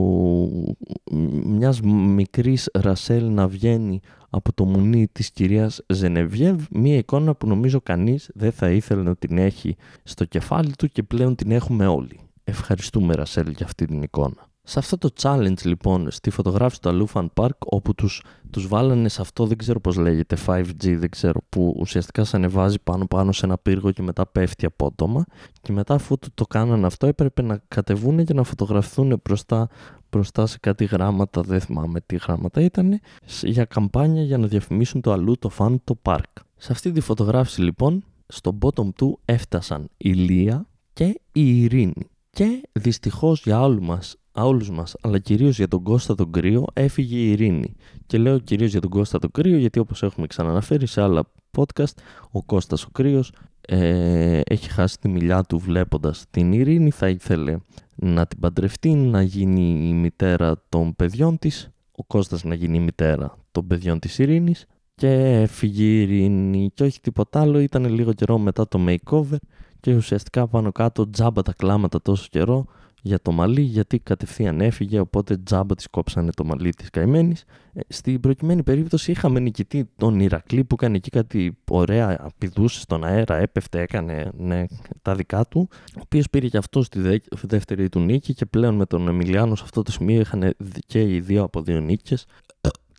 μιας 1.45 1.81
μικρής 1.81 2.69
Ρασέλ 2.73 3.33
να 3.33 3.47
βγαίνει 3.47 3.99
από 4.29 4.53
το 4.53 4.65
μουνί 4.65 5.07
της 5.11 5.31
κυρίας 5.31 5.81
Ζενεβιέβ 5.87 6.63
μια 6.71 6.97
εικόνα 6.97 7.35
που 7.35 7.47
νομίζω 7.47 7.81
κανείς 7.81 8.29
δεν 8.33 8.51
θα 8.51 8.69
ήθελε 8.69 9.01
να 9.01 9.15
την 9.15 9.37
έχει 9.37 9.75
στο 10.03 10.25
κεφάλι 10.25 10.71
του 10.77 10.87
και 10.87 11.03
πλέον 11.03 11.35
την 11.35 11.51
έχουμε 11.51 11.87
όλοι. 11.87 12.19
Ευχαριστούμε 12.43 13.13
Ρασέλ 13.13 13.49
για 13.49 13.65
αυτή 13.65 13.85
την 13.85 14.01
εικόνα. 14.01 14.49
Σε 14.69 14.79
αυτό 14.79 14.97
το 14.97 15.09
challenge 15.21 15.63
λοιπόν 15.63 16.11
στη 16.11 16.29
φωτογράφηση 16.29 16.81
του 16.81 16.89
Αλούφαν 16.89 17.31
Park 17.33 17.57
όπου 17.65 17.95
τους, 17.95 18.23
τους 18.49 18.67
βάλανε 18.67 19.09
σε 19.09 19.21
αυτό 19.21 19.45
δεν 19.45 19.57
ξέρω 19.57 19.79
πώς 19.79 19.95
λέγεται 19.95 20.37
5G 20.45 20.95
δεν 20.97 21.09
ξέρω 21.09 21.41
που 21.49 21.75
ουσιαστικά 21.77 22.23
σε 22.23 22.35
ανεβάζει 22.35 22.79
πάνω 22.83 23.05
πάνω 23.05 23.31
σε 23.31 23.45
ένα 23.45 23.57
πύργο 23.57 23.91
και 23.91 24.01
μετά 24.01 24.27
πέφτει 24.27 24.65
απότομα 24.65 25.25
και 25.61 25.71
μετά 25.71 25.93
αφού 25.93 26.17
το, 26.17 26.27
το 26.33 26.45
κάνανε 26.45 26.85
αυτό 26.85 27.07
έπρεπε 27.07 27.41
να 27.41 27.61
κατεβούν 27.67 28.25
και 28.25 28.33
να 28.33 28.43
φωτογραφηθούν 28.43 29.21
μπροστά, 29.23 29.69
μπροστά 30.09 30.45
σε 30.45 30.57
κάτι 30.59 30.85
γράμματα 30.85 31.41
δεν 31.41 31.59
θυμάμαι 31.59 32.01
τι 32.05 32.15
γράμματα 32.15 32.61
ήταν 32.61 32.99
για 33.41 33.65
καμπάνια 33.65 34.23
για 34.23 34.37
να 34.37 34.47
διαφημίσουν 34.47 35.01
το 35.01 35.11
αλλού 35.11 35.37
το 35.37 35.49
φαν 35.49 35.81
το 35.83 35.99
park. 36.01 36.33
Σε 36.55 36.71
αυτή 36.71 36.91
τη 36.91 36.99
φωτογράφηση 36.99 37.61
λοιπόν 37.61 38.03
στο 38.27 38.57
bottom 38.61 38.93
του 38.95 39.19
έφτασαν 39.25 39.89
η 39.97 40.11
Λία 40.11 40.67
και 40.93 41.21
η 41.31 41.63
Ειρήνη. 41.63 42.09
Και 42.37 42.69
δυστυχώς 42.71 43.41
για 43.41 43.61
όλους 43.61 43.85
μας 43.85 44.15
όλους 44.31 44.69
μας, 44.69 44.95
αλλά 45.01 45.19
κυρίως 45.19 45.57
για 45.57 45.67
τον 45.67 45.83
Κώστα 45.83 46.15
τον 46.15 46.31
Κρύο, 46.31 46.65
έφυγε 46.73 47.17
η 47.17 47.31
ειρήνη. 47.31 47.75
Και 48.05 48.17
λέω 48.17 48.39
κυρίως 48.39 48.71
για 48.71 48.81
τον 48.81 48.89
Κώστα 48.89 49.19
τον 49.19 49.31
Κρύο, 49.31 49.57
γιατί 49.57 49.79
όπως 49.79 50.03
έχουμε 50.03 50.27
ξαναναφέρει 50.27 50.85
σε 50.85 51.01
άλλα 51.01 51.31
podcast, 51.57 51.93
ο 52.31 52.43
Κώστας 52.43 52.83
ο 52.83 52.89
Κρύος 52.91 53.31
ε, 53.61 54.41
έχει 54.43 54.69
χάσει 54.69 54.99
τη 54.99 55.09
μιλιά 55.09 55.43
του 55.43 55.57
βλέποντας 55.57 56.25
την 56.31 56.53
ειρήνη, 56.53 56.91
θα 56.91 57.09
ήθελε 57.09 57.57
να 57.95 58.25
την 58.25 58.39
παντρευτεί, 58.39 58.93
να 58.93 59.21
γίνει 59.21 59.87
η 59.87 59.93
μητέρα 59.93 60.63
των 60.69 60.95
παιδιών 60.95 61.37
της, 61.37 61.69
ο 61.91 62.03
Κώστας 62.03 62.43
να 62.43 62.55
γίνει 62.55 62.77
η 62.77 62.81
μητέρα 62.81 63.37
των 63.51 63.67
παιδιών 63.67 63.99
της 63.99 64.19
ειρήνης 64.19 64.65
και 64.97 65.41
έφυγε 65.41 65.83
η 65.83 66.01
ειρήνη 66.01 66.71
και 66.73 66.83
όχι 66.83 67.01
τίποτα 67.01 67.41
άλλο, 67.41 67.59
ήταν 67.59 67.85
λίγο 67.85 68.13
καιρό 68.13 68.37
μετά 68.37 68.67
το 68.67 68.85
makeover 68.87 69.37
και 69.79 69.95
ουσιαστικά 69.95 70.47
πάνω 70.47 70.71
κάτω 70.71 71.09
τζάμπα 71.09 71.41
τα 71.41 71.53
κλάματα 71.53 72.01
τόσο 72.01 72.27
καιρό 72.31 72.65
για 73.01 73.19
το 73.21 73.31
μαλλί 73.31 73.61
γιατί 73.61 73.99
κατευθείαν 73.99 74.61
έφυγε 74.61 74.99
οπότε 74.99 75.37
τζάμπα 75.37 75.75
της 75.75 75.87
κόψανε 75.87 76.31
το 76.31 76.43
μαλλί 76.43 76.69
της 76.69 76.89
καημένης. 76.89 77.43
Ε, 77.73 77.79
στην 77.87 78.19
προκειμένη 78.19 78.63
περίπτωση 78.63 79.11
είχαμε 79.11 79.39
νικητή 79.39 79.89
τον 79.97 80.19
Ηρακλή 80.19 80.63
που 80.63 80.75
έκανε 80.79 80.95
εκεί 80.95 81.09
κάτι 81.09 81.57
ωραία, 81.69 82.29
πηδούσε 82.37 82.79
στον 82.79 83.03
αέρα, 83.03 83.35
έπεφτε, 83.35 83.81
έκανε 83.81 84.31
ναι, 84.37 84.65
τα 85.01 85.15
δικά 85.15 85.45
του 85.45 85.67
ο 85.71 85.99
οποίος 86.03 86.29
πήρε 86.29 86.47
και 86.47 86.57
αυτός 86.57 86.85
στη 86.85 87.21
δεύτερη 87.41 87.89
του 87.89 87.99
νίκη 87.99 88.33
και 88.33 88.45
πλέον 88.45 88.75
με 88.75 88.85
τον 88.85 89.07
Εμιλιάνο 89.07 89.55
σε 89.55 89.63
αυτό 89.65 89.81
το 89.81 89.91
σημείο 89.91 90.19
είχαν 90.19 90.53
και 90.85 91.01
οι 91.01 91.19
δύο 91.19 91.43
από 91.43 91.61
δύο 91.61 91.79
νίκες 91.79 92.25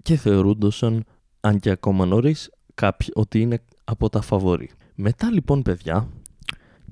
και 0.03 0.17
θεωρούνταν 0.17 1.05
αν 1.41 1.59
και 1.59 1.71
ακόμα 1.71 2.05
νωρίς 2.05 2.51
ότι 3.15 3.41
είναι 3.41 3.61
από 3.85 4.09
τα 4.09 4.21
φαβορή. 4.21 4.71
Μετά 4.95 5.31
λοιπόν 5.31 5.63
παιδιά 5.63 6.09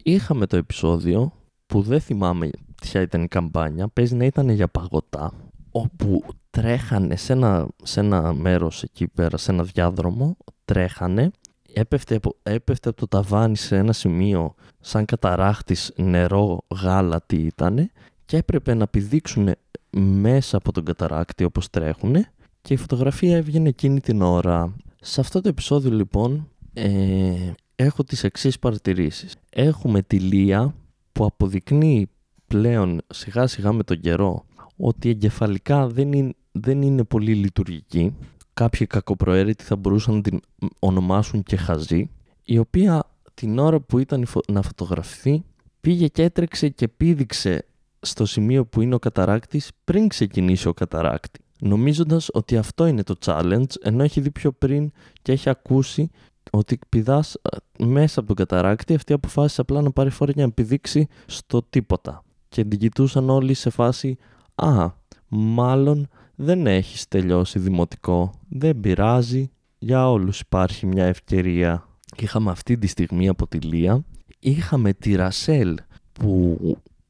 είχαμε 0.03 0.47
το 0.47 0.57
επεισόδιο 0.57 1.33
που 1.67 1.83
δεν 1.83 2.01
θυμάμαι 2.01 2.51
ποια 2.83 3.01
ήταν 3.01 3.23
η 3.23 3.29
καμπάνια, 3.29 3.89
παίζει 3.89 4.15
να 4.15 4.25
ήταν 4.25 4.49
για 4.49 4.69
παγωτά, 4.69 5.33
όπου 5.71 6.23
τρέχανε 6.51 7.17
σε 7.17 7.33
ένα, 7.33 7.69
σε 7.83 8.01
ένα 8.01 8.33
μέρος 8.33 8.83
εκεί 8.83 9.09
πέρα, 9.09 9.37
σε 9.37 9.53
ένα 9.53 9.63
διάδρομο, 9.63 10.37
τρέχανε, 10.65 11.31
έπεφτε, 11.73 12.21
έπεφτε 12.43 12.89
από 12.89 12.99
το 12.99 13.09
ταβάνι 13.09 13.57
σε 13.57 13.77
ένα 13.77 13.93
σημείο 13.93 14.55
σαν 14.81 15.05
καταράχτης 15.05 15.93
νερό 15.97 16.65
γάλα 16.83 17.23
τι 17.27 17.37
ήτανε 17.37 17.91
και 18.25 18.37
έπρεπε 18.37 18.75
να 18.75 18.87
πηδήξουν 18.87 19.55
μέσα 19.97 20.57
από 20.57 20.73
τον 20.73 20.85
καταράκτη 20.85 21.45
όπως 21.45 21.71
τρέχουνε 21.71 22.33
και 22.67 22.75
η 22.75 22.77
φωτογραφία 22.77 23.37
έβγαινε 23.37 23.69
εκείνη 23.69 24.01
την 24.01 24.23
ώρα. 24.23 24.77
Σε 25.01 25.21
αυτό 25.21 25.41
το 25.41 25.49
επεισόδιο 25.49 25.91
λοιπόν 25.91 26.49
ε, 26.73 27.53
έχω 27.77 28.05
τις 28.05 28.25
εξής 28.25 28.59
παρατηρήσεις. 28.59 29.35
Έχουμε 29.51 30.03
τη 30.03 30.19
Λία 30.19 30.75
που 31.13 31.25
αποδεικνύει 31.25 32.09
πλέον 32.47 33.01
σιγά 33.07 33.47
σιγά 33.47 33.73
με 33.73 33.83
τον 33.83 34.01
καιρό 34.01 34.45
ότι 34.77 35.09
εγκεφαλικά 35.09 35.87
δεν 35.87 36.13
είναι, 36.13 36.33
δεν 36.53 36.83
είναι 36.83 37.05
πολύ 37.05 37.35
λειτουργική. 37.35 38.15
Κάποιοι 38.55 38.87
κακοπροαίρετοι 38.87 39.65
θα 39.65 39.77
μπορούσαν 39.77 40.15
να 40.15 40.21
την 40.21 40.41
ονομάσουν 40.79 41.43
και 41.43 41.57
χαζή, 41.57 42.11
η 42.43 42.59
οποία 42.59 43.05
την 43.35 43.59
ώρα 43.59 43.81
που 43.81 43.99
ήταν 43.99 44.27
να 44.49 44.63
φωτογραφηθεί 44.63 45.45
πήγε 45.81 46.07
και 46.07 46.23
έτρεξε 46.23 46.69
και 46.69 46.89
πήδηξε 46.89 47.65
στο 48.01 48.27
σημείο 48.27 48.67
που 48.67 48.81
είναι 48.81 48.95
ο 48.95 48.99
καταράκτης 48.99 49.71
πριν 49.85 50.09
ξεκινήσει 50.09 50.69
ο 50.69 50.75
καταράκτη. 50.75 51.41
Νομίζοντας 51.61 52.29
ότι 52.33 52.57
αυτό 52.57 52.87
είναι 52.87 53.03
το 53.03 53.14
challenge, 53.25 53.71
ενώ 53.81 54.03
έχει 54.03 54.21
δει 54.21 54.31
πιο 54.31 54.53
πριν 54.53 54.92
και 55.23 55.33
έχει 55.33 55.49
ακούσει 55.49 56.11
ότι 56.51 56.79
πηδάς 56.88 57.35
ε, 57.35 57.85
μέσα 57.85 58.19
από 58.19 58.29
τον 58.29 58.37
καταράκτη, 58.37 58.95
αυτή 58.95 59.12
αποφάσισε 59.12 59.61
απλά 59.61 59.83
να 59.83 59.90
πάρει 59.90 60.11
φόρα 60.11 60.33
για 60.35 60.47
να 60.47 60.53
πηδήξει 60.53 61.09
στο 61.27 61.62
τίποτα 61.62 62.25
και 62.49 62.64
την 62.64 62.79
κοιτούσαν 62.79 63.31
όλοι 63.31 63.55
σε 63.55 63.71
φάση 63.71 64.16
«Α, 64.55 64.90
μάλλον 65.29 66.09
δεν 66.35 66.66
έχεις 66.66 67.09
τελειώσει 67.09 67.59
δημοτικό, 67.59 68.33
δεν 68.49 68.81
πειράζει, 68.81 69.51
για 69.79 70.11
όλους 70.11 70.40
υπάρχει 70.40 70.87
μια 70.87 71.05
ευκαιρία». 71.05 71.88
Είχαμε 72.16 72.51
αυτή 72.51 72.79
τη 72.79 72.87
στιγμή 72.87 73.29
από 73.29 73.47
τη 73.47 73.59
Λία, 73.59 74.05
είχαμε 74.38 74.92
τη 74.92 75.14
Ρασέλ 75.14 75.77
που 76.12 76.59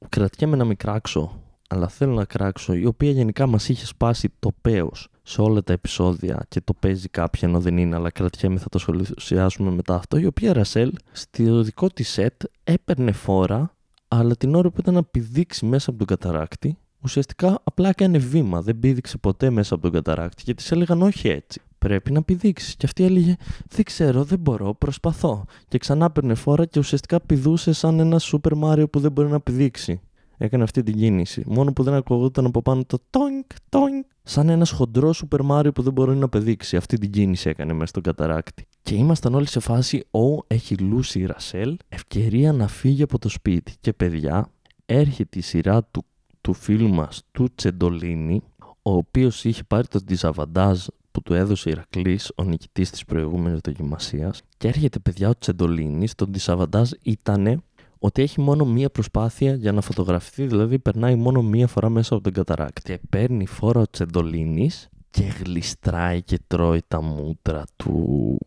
κρατιέμαι 0.09 0.57
να 0.57 0.65
μην 0.65 0.77
κράξω, 0.77 1.41
αλλά 1.69 1.89
θέλω 1.89 2.15
να 2.15 2.25
κράξω, 2.25 2.75
η 2.75 2.87
οποία 2.87 3.11
γενικά 3.11 3.47
μας 3.47 3.69
είχε 3.69 3.87
σπάσει 3.87 4.33
το 4.39 4.53
πέος 4.61 5.09
σε 5.23 5.41
όλα 5.41 5.63
τα 5.63 5.73
επεισόδια 5.73 6.45
και 6.49 6.61
το 6.61 6.75
παίζει 6.75 7.09
κάποια 7.09 7.49
ενώ 7.49 7.61
δεν 7.61 7.77
είναι, 7.77 7.97
αλλά 7.97 8.11
κρατιέμαι 8.11 8.59
θα 8.59 8.69
το 8.69 8.79
σχολιάσουμε 8.79 9.71
μετά 9.71 9.95
αυτό, 9.95 10.17
η 10.17 10.27
οποία 10.27 10.53
Ρασέλ 10.53 10.93
στο 11.13 11.63
δικό 11.63 11.89
της 11.89 12.09
σετ 12.09 12.43
έπαιρνε 12.65 13.13
φόρα 13.13 13.77
αλλά 14.09 14.37
την 14.37 14.55
ώρα 14.55 14.71
που 14.71 14.81
ήταν 14.81 14.95
να 14.95 15.05
πηδήξει 15.05 15.67
μέσα 15.67 15.91
από 15.91 15.99
τον 15.99 16.07
καταράκτη, 16.07 16.79
ουσιαστικά 17.01 17.61
απλά 17.65 17.89
έκανε 17.89 18.19
βήμα. 18.19 18.63
Δεν 18.63 18.79
πήδηξε 18.79 19.19
ποτέ 19.19 19.51
μέσα 19.51 19.75
από 19.75 19.83
τον 19.83 19.93
καταράκτη 19.93 20.43
και 20.43 20.55
της 20.55 20.73
έλεγαν 20.73 21.03
όχι 21.03 21.29
έτσι. 21.29 21.61
Πρέπει 21.79 22.13
να 22.13 22.23
πηδήξεις. 22.23 22.77
Και 22.77 22.87
αυτή 22.87 23.05
έλεγε 23.05 23.37
Δεν 23.69 23.85
ξέρω, 23.85 24.25
δεν 24.25 24.39
μπορώ, 24.39 24.75
προσπαθώ. 24.75 25.45
Και 25.69 25.79
ξανά 25.79 26.11
παίρνε 26.11 26.35
φόρα 26.35 26.65
και 26.65 26.79
ουσιαστικά 26.79 27.21
πηδούσε 27.21 27.73
σαν 27.73 28.01
ένα 28.01 28.19
Σούπερ 28.19 28.55
Μάριο 28.55 28.89
που 28.89 29.01
δεν 29.01 29.13
μπορεί 29.13 29.29
να 29.29 29.41
πηδήξει. 29.41 30.01
Έκανε 30.39 30.63
αυτή 30.63 30.83
την 30.83 30.95
κίνηση. 30.97 31.43
Μόνο 31.47 31.73
που 31.73 31.83
δεν 31.83 31.95
ακουγόταν 31.95 32.47
από 32.47 32.63
πάνω 32.63 32.85
το 32.85 32.99
τόινκ, 33.11 33.47
τόινκ. 33.69 34.05
Σαν 34.23 34.49
ένα 34.49 34.67
χοντρό 34.67 35.13
Σούπερ 35.13 35.43
Μάριο 35.43 35.73
που 35.73 35.83
δεν 35.83 35.93
μπορεί 35.93 36.17
να 36.17 36.29
πηδήξει. 36.29 36.77
Αυτή 36.77 36.99
την 36.99 37.11
κίνηση 37.11 37.49
έκανε 37.49 37.73
μέσα 37.73 37.87
στον 37.87 38.03
καταράκτη. 38.03 38.67
Και 38.83 38.95
ήμασταν 38.95 39.35
όλοι 39.35 39.49
σε 39.49 39.61
φάση, 39.61 40.05
ο, 40.11 40.45
έχει 40.47 40.77
λούσει 40.77 41.21
η 41.21 41.27
Ρασέλ, 41.27 41.77
ευκαιρία 41.89 42.53
να 42.53 42.69
φύγει 42.69 43.03
από 43.03 43.19
το 43.19 43.29
σπίτι. 43.29 43.75
Και 43.81 43.93
παιδιά, 43.93 44.51
έρχεται 44.87 45.39
η 45.39 45.43
σειρά 45.43 45.85
του, 45.85 46.05
του 46.41 46.53
φίλου 46.53 46.89
μας, 46.89 47.23
του 47.33 47.49
Τσεντολίνη, 47.55 48.43
ο 48.83 48.93
οποίος 48.93 49.45
είχε 49.45 49.63
πάρει 49.65 49.87
το 49.87 50.01
διζαβαντάζ 50.05 50.85
που 51.11 51.23
του 51.23 51.35
έδωσε 51.35 51.69
η 51.69 51.73
Ηρακλής, 51.75 52.33
ο 52.37 52.43
νικητής 52.43 52.91
της 52.91 53.05
προηγούμενης 53.05 53.61
δοκιμασίας. 53.61 54.43
Και 54.57 54.69
έρχεται 54.69 54.99
παιδιά 54.99 55.29
ο 55.29 55.39
Τσεντολίνης, 55.39 56.15
το 56.15 56.27
διζαβαντάζ 56.29 56.91
ήταν 57.03 57.63
ότι 57.99 58.23
έχει 58.23 58.41
μόνο 58.41 58.65
μία 58.65 58.91
προσπάθεια 58.91 59.55
για 59.55 59.73
να 59.73 59.81
φωτογραφηθεί, 59.81 60.47
δηλαδή 60.47 60.79
περνάει 60.79 61.15
μόνο 61.15 61.43
μία 61.43 61.67
φορά 61.67 61.89
μέσα 61.89 62.15
από 62.15 62.23
τον 62.23 62.33
καταράκτη. 62.33 63.01
Παίρνει 63.11 63.47
φόρα 63.47 63.81
ο 63.81 63.91
Τσεντολίνης 63.91 64.89
και 65.11 65.23
γλιστράει 65.23 66.23
και 66.23 66.39
τρώει 66.47 66.83
τα 66.89 67.03
μούτρα 67.03 67.65
του 67.77 68.39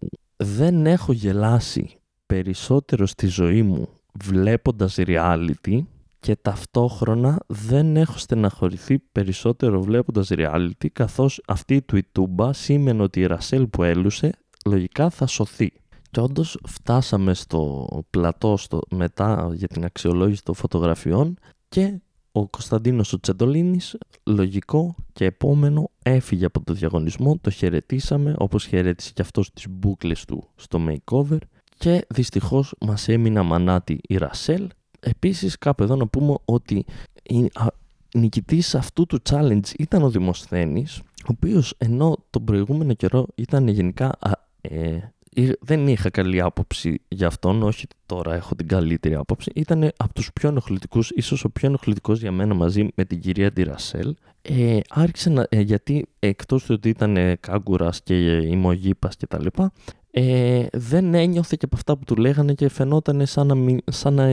δεν 0.44 0.86
έχω 0.86 1.12
γελάσει 1.12 2.00
περισσότερο 2.26 3.06
στη 3.06 3.28
ζωή 3.28 3.62
μου 3.64 3.88
βλέποντας 4.24 4.96
reality 5.00 5.80
και 6.20 6.36
ταυτόχρονα 6.36 7.40
δεν 7.48 7.98
έχω 7.98 8.18
στεναχωρηθεί 8.18 9.00
περισσότερο 9.00 9.82
βλέποντας 9.82 10.30
reality 10.32 10.88
καθώς 10.94 11.42
αυτή 11.48 11.76
η 11.76 11.82
τουιτούμπα 11.82 12.54
σήμαινε 12.54 13.04
ότι 13.04 13.20
η 13.20 13.26
Ρασέλ 13.26 13.68
που 13.68 13.84
έλουσε 13.84 14.32
λογικά 14.66 15.10
θα 15.10 15.28
σωθεί. 15.28 15.72
Και 16.12 16.20
όντως 16.20 16.60
φτάσαμε 16.68 17.34
στο 17.34 17.88
πλατό 18.10 18.58
στο, 18.58 18.82
μετά 18.90 19.50
για 19.54 19.68
την 19.68 19.86
αξιολόγηση 19.86 20.44
των 20.44 20.56
φωτογραφιών 20.56 21.38
και 21.70 22.00
ο 22.32 22.48
Κωνσταντίνος 22.48 23.14
ο 23.14 23.20
Τσεντολίνης, 23.20 23.98
λογικό 24.24 24.96
και 25.14 25.26
επόμενο, 25.26 25.90
έφυγε 26.04 26.46
από 26.46 26.64
το 26.64 26.74
διαγωνισμό, 26.74 27.38
το 27.42 27.50
χαιρετήσαμε 27.50 28.36
όπως 28.38 28.66
χαιρέτησε 28.66 29.12
και 29.14 29.22
αυτός 29.22 29.54
τις 29.54 29.66
μπούκλες 29.70 30.26
του 30.26 30.48
στο 30.56 30.80
makeover 30.88 31.38
και 31.78 32.06
δυστυχώς 32.10 32.76
μας 32.80 33.08
έμεινε 33.08 33.42
μανάτη 33.42 34.00
η 34.02 34.18
Ρασέλ. 34.18 34.68
Επίσης 35.00 35.58
κάπου 35.58 35.84
εδώ 35.84 35.96
να 35.96 36.08
πούμε 36.08 36.36
ότι 36.46 36.86
η 37.24 37.50
νικητής 38.14 38.76
αυτού 38.76 39.06
του 39.06 39.22
challenge 39.30 39.70
ήταν 39.78 40.04
ο 40.04 40.10
Δημοσθένης, 40.10 40.98
ο 40.98 41.28
οποίος 41.28 41.74
ενώ 41.78 42.18
τον 42.30 42.44
προηγούμενο 42.44 42.94
καιρό 42.94 43.28
ήταν 43.36 43.68
γενικά 43.68 44.18
ε, 44.62 44.98
δεν 45.60 45.88
είχα 45.88 46.10
καλή 46.10 46.42
άποψη 46.42 47.02
για 47.08 47.28
αυτόν, 47.28 47.64
όχι 47.64 47.88
τώρα 48.06 48.36
έχω 48.36 48.56
την 48.56 48.68
καλύτερη 48.68 49.16
άποψη. 49.16 49.52
Ήταν 49.56 49.92
από 49.98 50.14
τους 50.14 50.30
πιο 50.34 50.50
ενοχλητικούς, 50.50 51.10
ίσως 51.10 51.44
ο 51.44 51.50
πιο 51.50 51.68
ενοχλητικός 51.68 52.20
για 52.20 52.32
μένα 52.32 52.54
μαζί 52.54 52.88
με 52.96 53.06
την 53.06 53.20
κυρία 53.20 53.52
Ντιρασέλ. 53.52 54.16
Ε, 54.42 54.80
άρχισε 54.90 55.30
να, 55.30 55.46
ε, 55.50 55.60
γιατί 55.60 56.06
εκτός 56.20 56.64
του 56.64 56.74
ότι 56.78 56.90
ήταν 56.90 57.18
ε, 57.18 57.36
κάγκουρας 57.36 58.02
και 58.02 58.14
ημογήπας 58.38 59.16
και 59.16 59.28
τα 59.28 59.42
λοιπά, 59.42 59.72
ε, 60.12 60.66
δεν 60.72 61.14
ένιωθε 61.14 61.56
και 61.60 61.66
από 61.66 61.76
αυτά 61.76 61.98
που 61.98 62.04
του 62.04 62.16
λέγανε 62.16 62.54
και 62.54 62.70
φαινόταν 62.70 63.26
σαν 63.26 63.48
να, 63.48 63.78
σαν 63.92 64.14
να 64.14 64.30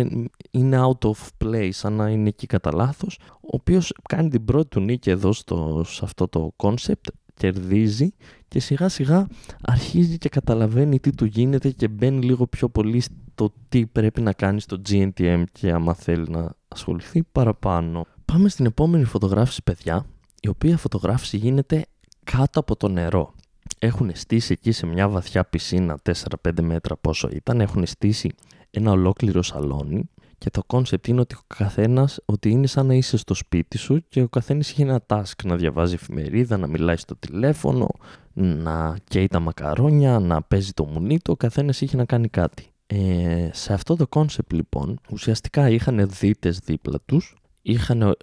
είναι 0.50 0.80
out 0.80 1.08
of 1.08 1.44
place, 1.44 1.68
σαν 1.70 1.92
να 1.92 2.08
είναι 2.08 2.28
εκεί 2.28 2.46
κατά 2.46 2.74
λάθος, 2.74 3.18
ο 3.32 3.48
οποίος 3.50 3.92
κάνει 4.08 4.28
την 4.28 4.44
πρώτη 4.44 4.68
του 4.68 4.80
νίκη 4.80 5.10
εδώ 5.10 5.32
στο, 5.32 5.82
σε 5.86 6.00
αυτό 6.04 6.28
το 6.28 6.52
concept 6.56 7.08
κερδίζει 7.36 8.14
και 8.48 8.60
σιγά 8.60 8.88
σιγά 8.88 9.26
αρχίζει 9.62 10.18
και 10.18 10.28
καταλαβαίνει 10.28 11.00
τι 11.00 11.14
του 11.14 11.24
γίνεται 11.24 11.70
και 11.70 11.88
μπαίνει 11.88 12.24
λίγο 12.24 12.46
πιο 12.46 12.68
πολύ 12.68 13.00
στο 13.00 13.52
τι 13.68 13.86
πρέπει 13.86 14.20
να 14.20 14.32
κάνει 14.32 14.60
στο 14.60 14.80
GNTM 14.88 15.44
και 15.52 15.72
άμα 15.72 15.94
θέλει 15.94 16.28
να 16.28 16.54
ασχοληθεί 16.68 17.22
παραπάνω. 17.32 18.06
Πάμε 18.24 18.48
στην 18.48 18.66
επόμενη 18.66 19.04
φωτογράφηση 19.04 19.62
παιδιά, 19.62 20.06
η 20.40 20.48
οποία 20.48 20.76
φωτογράφηση 20.76 21.36
γίνεται 21.36 21.86
κάτω 22.24 22.60
από 22.60 22.76
το 22.76 22.88
νερό. 22.88 23.34
Έχουν 23.78 24.10
στήσει 24.14 24.52
εκεί 24.52 24.72
σε 24.72 24.86
μια 24.86 25.08
βαθιά 25.08 25.44
πισίνα 25.44 25.98
4-5 26.02 26.50
μέτρα 26.62 26.96
πόσο 26.96 27.28
ήταν, 27.32 27.60
έχουν 27.60 27.86
στήσει 27.86 28.34
ένα 28.70 28.90
ολόκληρο 28.90 29.42
σαλόνι 29.42 30.10
και 30.38 30.50
το 30.50 30.62
κόνσεπτ 30.66 31.06
είναι 31.06 31.20
ότι 31.20 31.34
ο 31.34 31.40
καθένας, 31.46 32.20
ότι 32.24 32.50
είναι 32.50 32.66
σαν 32.66 32.86
να 32.86 32.94
είσαι 32.94 33.16
στο 33.16 33.34
σπίτι 33.34 33.78
σου 33.78 34.04
και 34.08 34.22
ο 34.22 34.28
καθένας 34.28 34.70
είχε 34.70 34.82
ένα 34.82 35.02
task 35.06 35.44
να 35.44 35.56
διαβάζει 35.56 35.94
εφημερίδα, 35.94 36.56
να 36.56 36.66
μιλάει 36.66 36.96
στο 36.96 37.16
τηλέφωνο, 37.16 37.88
να 38.32 38.96
καίει 39.08 39.26
τα 39.26 39.40
μακαρόνια, 39.40 40.18
να 40.18 40.42
παίζει 40.42 40.72
το 40.72 40.84
μουνί 40.84 41.20
του. 41.20 41.32
Ο 41.32 41.36
καθένας 41.36 41.80
είχε 41.80 41.96
να 41.96 42.04
κάνει 42.04 42.28
κάτι. 42.28 42.70
Ε, 42.86 43.48
σε 43.52 43.72
αυτό 43.72 43.96
το 43.96 44.06
κόνσεπτ 44.06 44.52
λοιπόν, 44.52 45.00
ουσιαστικά 45.10 45.70
είχαν 45.70 46.08
δύτες 46.08 46.58
δίπλα 46.58 47.00
τους, 47.06 47.36
είχαν 47.62 48.16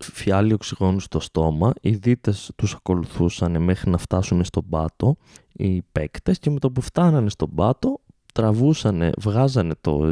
φιάλη 0.00 0.52
οξυγόνου 0.52 1.00
στο 1.00 1.20
στόμα, 1.20 1.72
οι 1.80 1.90
δύτες 1.90 2.50
τους 2.56 2.74
ακολουθούσαν 2.74 3.62
μέχρι 3.62 3.90
να 3.90 3.98
φτάσουν 3.98 4.44
στον 4.44 4.68
πάτο 4.68 5.16
οι 5.52 5.82
παίκτες 5.92 6.38
και 6.38 6.50
με 6.50 6.58
το 6.58 6.70
που 6.70 6.80
φτάνανε 6.80 7.30
στον 7.30 7.54
πάτο 7.54 8.00
τραβούσανε, 8.34 9.10
βγάζανε 9.18 9.74
το, 9.80 10.10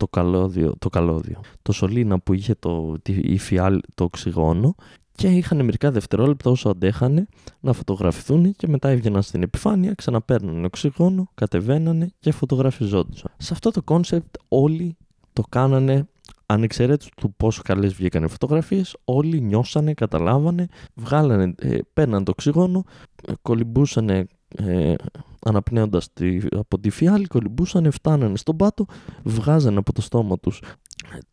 το 0.00 0.08
καλώδιο, 0.08 0.74
το, 0.78 0.88
καλώδιο, 0.88 1.40
το 1.62 1.72
σωλήνα 1.72 2.18
που 2.20 2.32
είχε 2.32 2.54
το, 2.58 2.96
η 3.06 3.38
φιάλ, 3.38 3.80
το 3.94 4.04
οξυγόνο 4.04 4.74
και 5.12 5.28
είχαν 5.28 5.64
μερικά 5.64 5.90
δευτερόλεπτα 5.90 6.50
όσο 6.50 6.68
αντέχανε 6.68 7.26
να 7.60 7.72
φωτογραφηθούν 7.72 8.52
και 8.52 8.68
μετά 8.68 8.88
έβγαιναν 8.88 9.22
στην 9.22 9.42
επιφάνεια, 9.42 9.94
ξαναπαίρνανε 9.94 10.66
οξυγόνο, 10.66 11.30
κατεβαίνανε 11.34 12.10
και 12.18 12.32
φωτογραφιζόντουσαν. 12.32 13.30
Σε 13.36 13.52
αυτό 13.52 13.70
το 13.70 13.82
κόνσεπτ 13.82 14.34
όλοι 14.48 14.96
το 15.32 15.42
κάνανε 15.48 16.08
ανεξαιρέτως 16.46 17.08
του 17.16 17.34
πόσο 17.36 17.62
καλές 17.64 17.94
βγήκαν 17.94 18.24
οι 18.24 18.28
φωτογραφίες, 18.28 18.96
όλοι 19.04 19.40
νιώσανε, 19.40 19.94
καταλάβανε, 19.94 20.66
βγάλανε, 20.94 21.54
ε, 21.58 21.78
παίρναν 21.92 22.24
το 22.24 22.30
οξυγόνο, 22.30 22.84
ε, 23.28 23.32
κολυμπούσανε 23.42 24.26
ε, 24.56 24.94
αναπνέοντας 25.40 26.12
τη, 26.12 26.38
από 26.50 26.78
τη 26.78 26.90
φιάλη, 26.90 27.26
κολυμπούσαν, 27.26 27.90
φτάνανε 27.90 28.36
στον 28.36 28.56
πάτο, 28.56 28.86
βγάζανε 29.22 29.78
από 29.78 29.92
το 29.92 30.02
στόμα 30.02 30.38
τους 30.38 30.60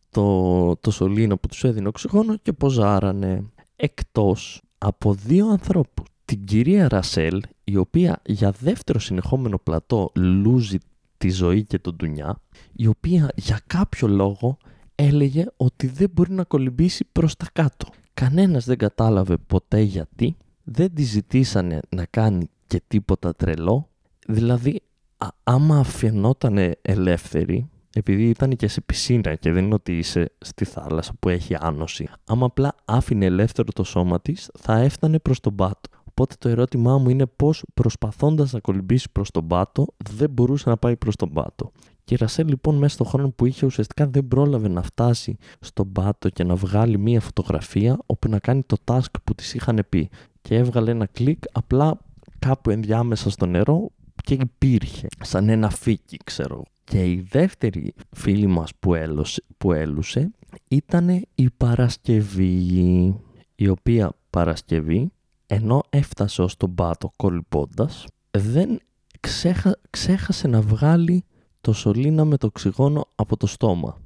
το, 0.09 0.75
το 0.75 0.91
σωλήνα 0.91 1.37
που 1.37 1.47
τους 1.47 1.63
έδινε 1.63 1.87
οξυγόνο 1.87 2.37
και 2.37 2.53
ποζάρανε 2.53 3.43
εκτός 3.75 4.61
από 4.77 5.13
δύο 5.13 5.47
ανθρώπους. 5.47 6.07
Την 6.25 6.45
κυρία 6.45 6.87
Ρασέλ, 6.87 7.41
η 7.63 7.77
οποία 7.77 8.21
για 8.25 8.51
δεύτερο 8.51 8.99
συνεχόμενο 8.99 9.57
πλατό 9.57 10.11
λούζει 10.15 10.77
τη 11.17 11.29
ζωή 11.29 11.63
και 11.63 11.79
τον 11.79 11.95
ντουνιά, 11.95 12.41
η 12.73 12.87
οποία 12.87 13.31
για 13.35 13.61
κάποιο 13.67 14.07
λόγο 14.07 14.57
έλεγε 14.95 15.45
ότι 15.57 15.87
δεν 15.87 16.09
μπορεί 16.13 16.31
να 16.31 16.43
κολυμπήσει 16.43 17.05
προς 17.11 17.35
τα 17.35 17.45
κάτω. 17.53 17.87
Κανένας 18.13 18.65
δεν 18.65 18.77
κατάλαβε 18.77 19.37
ποτέ 19.37 19.79
γιατί, 19.81 20.37
δεν 20.63 20.93
τη 20.93 21.03
ζητήσανε 21.03 21.79
να 21.89 22.05
κάνει 22.05 22.49
και 22.67 22.81
τίποτα 22.87 23.33
τρελό. 23.33 23.89
Δηλαδή, 24.29 24.81
α, 25.17 25.27
άμα 25.43 25.79
αφαινόταν 25.79 26.73
ελεύθερη, 26.81 27.69
επειδή 27.93 28.29
ήταν 28.29 28.55
και 28.55 28.67
σε 28.67 28.81
πισίνα 28.81 29.35
και 29.35 29.51
δεν 29.51 29.65
είναι 29.65 29.73
ότι 29.73 29.97
είσαι 29.97 30.31
στη 30.37 30.65
θάλασσα 30.65 31.13
που 31.19 31.29
έχει 31.29 31.55
άνοση, 31.59 32.09
άμα 32.25 32.45
απλά 32.45 32.75
άφηνε 32.85 33.25
ελεύθερο 33.25 33.67
το 33.73 33.83
σώμα 33.83 34.21
της, 34.21 34.49
θα 34.59 34.79
έφτανε 34.79 35.19
προς 35.19 35.39
τον 35.39 35.55
πάτο. 35.55 35.89
Οπότε 36.03 36.35
το 36.39 36.49
ερώτημά 36.49 36.97
μου 36.97 37.09
είναι 37.09 37.25
πώς 37.25 37.63
προσπαθώντας 37.73 38.53
να 38.53 38.59
κολυμπήσει 38.59 39.09
προς 39.11 39.31
τον 39.31 39.47
πάτο, 39.47 39.87
δεν 40.17 40.29
μπορούσε 40.29 40.69
να 40.69 40.77
πάει 40.77 40.95
προς 40.95 41.15
τον 41.15 41.33
πάτο. 41.33 41.71
Και 42.03 42.13
η 42.13 42.17
Ρασέλ 42.17 42.47
λοιπόν 42.47 42.75
μέσα 42.75 42.93
στον 42.93 43.07
χρόνο 43.07 43.29
που 43.29 43.45
είχε 43.45 43.65
ουσιαστικά 43.65 44.07
δεν 44.07 44.27
πρόλαβε 44.27 44.67
να 44.67 44.81
φτάσει 44.81 45.37
στον 45.59 45.91
πάτο 45.91 46.29
και 46.29 46.43
να 46.43 46.55
βγάλει 46.55 46.97
μία 46.97 47.21
φωτογραφία 47.21 47.99
όπου 48.05 48.29
να 48.29 48.39
κάνει 48.39 48.63
το 48.63 48.77
task 48.85 49.11
που 49.23 49.35
της 49.35 49.53
είχαν 49.53 49.85
πει. 49.89 50.09
Και 50.41 50.55
έβγαλε 50.55 50.91
ένα 50.91 51.05
κλικ 51.05 51.43
απλά 51.51 51.99
κάπου 52.39 52.69
ενδιάμεσα 52.69 53.29
στο 53.29 53.45
νερό 53.45 53.91
και 54.27 54.33
υπήρχε 54.33 55.07
σαν 55.19 55.49
ένα 55.49 55.69
φίκι 55.69 56.17
ξέρω. 56.23 56.63
Και 56.83 57.11
η 57.11 57.27
δεύτερη 57.29 57.93
φίλη 58.11 58.47
μας 58.47 58.71
που, 58.79 58.93
έλωσε, 58.93 59.43
που 59.57 59.71
έλουσε 59.71 60.31
ήταν 60.67 61.07
η 61.35 61.49
Παρασκευή 61.57 63.15
η 63.55 63.67
οποία 63.67 64.11
Παρασκευή 64.29 65.11
ενώ 65.47 65.83
έφτασε 65.89 66.41
ως 66.41 66.57
τον 66.57 66.75
πάτο 66.75 67.11
κολυμπώντας 67.15 68.05
δεν 68.31 68.79
ξέχα, 69.19 69.79
ξέχασε 69.89 70.47
να 70.47 70.61
βγάλει 70.61 71.23
το 71.61 71.73
σωλήνα 71.73 72.25
με 72.25 72.37
το 72.37 72.47
οξυγόνο 72.47 73.07
από 73.15 73.37
το 73.37 73.47
στόμα. 73.47 73.97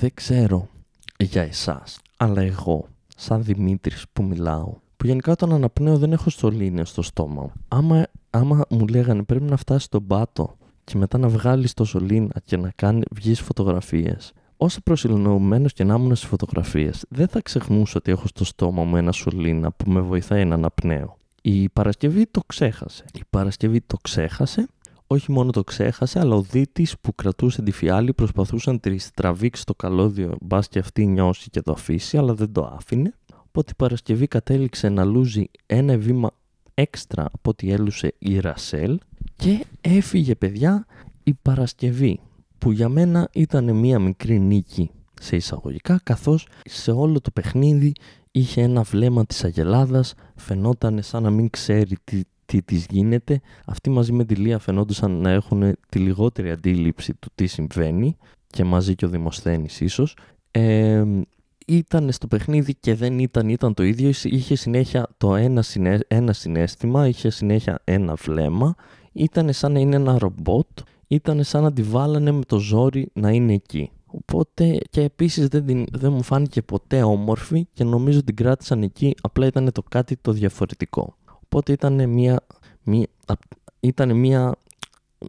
Δεν 0.00 0.10
ξέρω 0.14 0.68
για 1.18 1.42
εσάς, 1.42 2.00
αλλά 2.16 2.40
εγώ, 2.42 2.88
σαν 3.16 3.44
Δημήτρης 3.44 4.04
που 4.12 4.22
μιλάω, 4.22 4.74
που 4.96 5.06
γενικά 5.06 5.32
όταν 5.32 5.52
αναπνέω 5.52 5.98
δεν 5.98 6.12
έχω 6.12 6.30
σωλήνες 6.30 6.88
στο 6.88 7.02
στόμα. 7.02 7.52
Άμα, 7.68 8.06
άμα 8.34 8.64
μου 8.68 8.86
λέγανε 8.86 9.22
πρέπει 9.22 9.44
να 9.44 9.56
φτάσει 9.56 9.84
στον 9.84 10.06
πάτο 10.06 10.56
και 10.84 10.96
μετά 10.96 11.18
να 11.18 11.28
βγάλεις 11.28 11.74
το 11.74 11.84
σωλήνα 11.84 12.40
και 12.44 12.56
να 12.56 12.72
κάνει, 12.76 13.02
βγεις 13.10 13.40
φωτογραφίες, 13.40 14.32
όσο 14.56 14.80
προσιλωμένος 14.80 15.72
και 15.72 15.84
να 15.84 15.94
ήμουν 15.94 16.14
στις 16.14 16.28
φωτογραφίες, 16.28 17.04
δεν 17.08 17.28
θα 17.28 17.40
ξεχνούσα 17.40 17.94
ότι 17.96 18.10
έχω 18.10 18.26
στο 18.26 18.44
στόμα 18.44 18.84
μου 18.84 18.96
ένα 18.96 19.12
σωλήνα 19.12 19.72
που 19.72 19.90
με 19.90 20.00
βοηθάει 20.00 20.44
να 20.44 20.54
αναπνέω. 20.54 21.16
Η 21.42 21.68
Παρασκευή 21.68 22.26
το 22.26 22.40
ξέχασε. 22.46 23.04
Η 23.12 23.20
Παρασκευή 23.30 23.80
το 23.80 23.96
ξέχασε 24.02 24.68
όχι 25.06 25.32
μόνο 25.32 25.50
το 25.50 25.64
ξέχασε, 25.64 26.18
αλλά 26.18 26.34
ο 26.34 26.42
δίτης 26.42 26.98
που 27.00 27.14
κρατούσε 27.14 27.62
τη 27.62 27.70
φιάλη 27.70 28.12
προσπαθούσε 28.12 28.70
να 28.70 28.78
τη 28.78 28.96
τραβήξει 29.14 29.64
το 29.64 29.74
καλώδιο, 29.74 30.36
μπας 30.40 30.68
και 30.68 30.78
αυτή 30.78 31.06
νιώσει 31.06 31.50
και 31.50 31.60
το 31.60 31.72
αφήσει, 31.72 32.16
αλλά 32.16 32.34
δεν 32.34 32.52
το 32.52 32.72
άφηνε. 32.76 33.14
Οπότε 33.46 33.70
η 33.70 33.74
Παρασκευή 33.76 34.26
κατέληξε 34.26 34.88
να 34.88 35.04
λούζει 35.04 35.44
ένα 35.66 35.98
βήμα 35.98 36.30
έξτρα 36.74 37.24
από 37.32 37.50
ό,τι 37.50 37.72
έλουσε 37.72 38.14
η 38.18 38.38
Ρασέλ 38.38 38.98
και 39.36 39.64
έφυγε 39.80 40.34
παιδιά 40.34 40.86
η 41.22 41.34
Παρασκευή 41.42 42.20
που 42.58 42.72
για 42.72 42.88
μένα 42.88 43.28
ήταν 43.32 43.76
μία 43.76 43.98
μικρή 43.98 44.38
νίκη 44.38 44.90
σε 45.20 45.36
εισαγωγικά 45.36 46.00
καθώς 46.02 46.48
σε 46.64 46.90
όλο 46.90 47.20
το 47.20 47.30
παιχνίδι 47.30 47.92
είχε 48.30 48.62
ένα 48.62 48.82
βλέμμα 48.82 49.26
της 49.26 49.44
Αγελάδας, 49.44 50.14
φαινόταν 50.36 51.02
σαν 51.02 51.22
να 51.22 51.30
μην 51.30 51.50
ξέρει 51.50 51.96
τι, 52.04 52.20
τι 52.46 52.62
της 52.62 52.86
γίνεται. 52.90 53.40
Αυτοί 53.66 53.90
μαζί 53.90 54.12
με 54.12 54.24
τη 54.24 54.34
Λία 54.34 54.58
φαινόντουσαν 54.58 55.10
να 55.10 55.30
έχουν 55.30 55.76
τη 55.88 55.98
λιγότερη 55.98 56.50
αντίληψη 56.50 57.14
του 57.14 57.28
τι 57.34 57.46
συμβαίνει 57.46 58.16
και 58.46 58.64
μαζί 58.64 58.94
και 58.94 59.04
ο 59.04 59.08
Δημοσθένης 59.08 59.80
ίσως. 59.80 60.16
Ε, 60.50 61.04
ήταν 61.64 62.12
στο 62.12 62.26
παιχνίδι 62.26 62.74
και 62.74 62.94
δεν 62.94 63.18
ήταν, 63.18 63.48
ήταν 63.48 63.74
το 63.74 63.82
ίδιο. 63.82 64.10
Είχε 64.22 64.54
συνέχεια 64.54 65.08
το 65.16 65.34
ένα, 65.34 65.62
συνέ, 65.62 65.98
ένα 66.08 66.32
συνέστημα, 66.32 67.08
είχε 67.08 67.30
συνέχεια 67.30 67.80
ένα 67.84 68.14
βλέμμα. 68.14 68.74
Ήταν 69.12 69.52
σαν 69.52 69.72
να 69.72 69.78
είναι 69.78 69.96
ένα 69.96 70.18
ρομπότ. 70.18 70.66
ήταν 71.06 71.44
σαν 71.44 71.62
να 71.62 71.72
τη 71.72 71.82
βάλανε 71.82 72.30
με 72.30 72.44
το 72.44 72.58
ζόρι 72.58 73.10
να 73.12 73.30
είναι 73.30 73.52
εκεί. 73.52 73.90
Οπότε 74.06 74.78
και 74.90 75.02
επίσης 75.02 75.48
δεν, 75.48 75.66
την, 75.66 75.86
δεν 75.92 76.12
μου 76.12 76.22
φάνηκε 76.22 76.62
ποτέ 76.62 77.02
όμορφη 77.02 77.66
και 77.72 77.84
νομίζω 77.84 78.24
την 78.24 78.36
κράτησαν 78.36 78.82
εκεί, 78.82 79.14
απλά 79.20 79.46
ήταν 79.46 79.72
το 79.72 79.82
κάτι 79.82 80.16
το 80.16 80.32
διαφορετικό. 80.32 81.16
Οπότε 81.44 81.72
ήταν 81.72 82.08
μια, 82.08 82.40
μια, 82.82 83.06
ήταν 83.80 84.16
μια, 84.16 84.54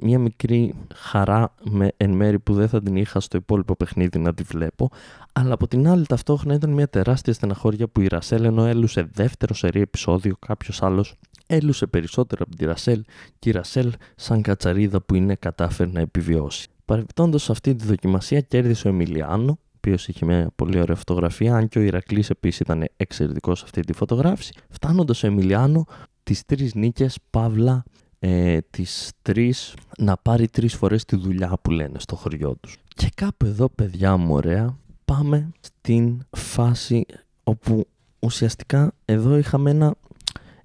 μια 0.01 0.19
μικρή 0.19 0.73
χαρά 0.95 1.53
με, 1.63 1.91
εν 1.97 2.11
μέρη 2.11 2.39
που 2.39 2.53
δεν 2.53 2.69
θα 2.69 2.81
την 2.81 2.95
είχα 2.95 3.19
στο 3.19 3.37
υπόλοιπο 3.37 3.75
παιχνίδι 3.75 4.19
να 4.19 4.33
τη 4.33 4.43
βλέπω, 4.43 4.89
αλλά 5.33 5.53
από 5.53 5.67
την 5.67 5.87
άλλη 5.87 6.05
ταυτόχρονα 6.05 6.55
ήταν 6.55 6.69
μια 6.69 6.87
τεράστια 6.87 7.33
στεναχώρια 7.33 7.87
που 7.87 8.01
η 8.01 8.07
Ρασέλ 8.07 8.43
ενώ 8.43 8.65
έλουσε 8.65 9.09
δεύτερο 9.13 9.53
σερή 9.53 9.81
επεισόδιο, 9.81 10.35
κάποιος 10.39 10.81
άλλος 10.83 11.15
έλουσε 11.47 11.85
περισσότερο 11.85 12.45
από 12.47 12.55
τη 12.55 12.65
Ρασέλ 12.65 13.03
και 13.39 13.49
η 13.49 13.51
Ρασέλ 13.51 13.91
σαν 14.15 14.41
κατσαρίδα 14.41 15.01
που 15.01 15.15
είναι 15.15 15.35
κατάφερε 15.35 15.89
να 15.89 15.99
επιβιώσει. 15.99 16.67
Παρεμπιπτόντως 16.85 17.43
σε 17.43 17.51
αυτή 17.51 17.75
τη 17.75 17.85
δοκιμασία 17.85 18.41
κέρδισε 18.41 18.87
ο 18.87 18.89
Εμιλιάνο, 18.89 19.51
ο 19.51 19.77
οποίος 19.77 20.07
είχε 20.07 20.25
μια 20.25 20.51
πολύ 20.55 20.79
ωραία 20.79 20.95
φωτογραφία, 20.95 21.55
αν 21.55 21.67
και 21.67 21.79
ο 21.79 21.81
Ηρακλής 21.81 22.29
επίσης 22.29 22.59
ήταν 22.59 22.85
εξαιρετικός 22.97 23.57
σε 23.57 23.63
αυτή 23.65 23.81
τη 23.81 23.93
φωτογράφηση. 23.93 24.53
Φτάνοντας 24.69 25.23
ο 25.23 25.27
Εμιλιάνο 25.27 25.85
τις 26.23 26.45
τρεις 26.45 26.75
νίκες, 26.75 27.17
παύλα 27.29 27.83
ε, 28.19 28.57
τις 28.69 29.11
τρεις 29.21 29.73
να 29.97 30.17
πάρει 30.17 30.47
τρεις 30.47 30.73
φορές 30.75 31.05
τη 31.05 31.15
δουλειά 31.15 31.57
που 31.61 31.71
λένε 31.71 31.99
στο 31.99 32.15
χωριό 32.15 32.55
τους. 32.55 32.77
Και 32.95 33.09
κάπου 33.15 33.45
εδώ 33.45 33.69
παιδιά 33.69 34.17
μου 34.17 34.33
ωραία 34.33 34.77
πάμε 35.05 35.51
στην 35.59 36.21
φάση 36.29 37.05
όπου 37.43 37.87
ουσιαστικά 38.19 38.93
εδώ 39.05 39.37
είχαμε 39.37 39.69
ένα, 39.69 39.95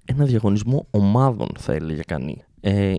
ένα 0.05 0.25
διαγωνισμό 0.25 0.87
ομάδων 0.91 1.47
θα 1.57 1.73
έλεγε 1.73 2.01
κανείς. 2.01 2.45
Ε, 2.63 2.93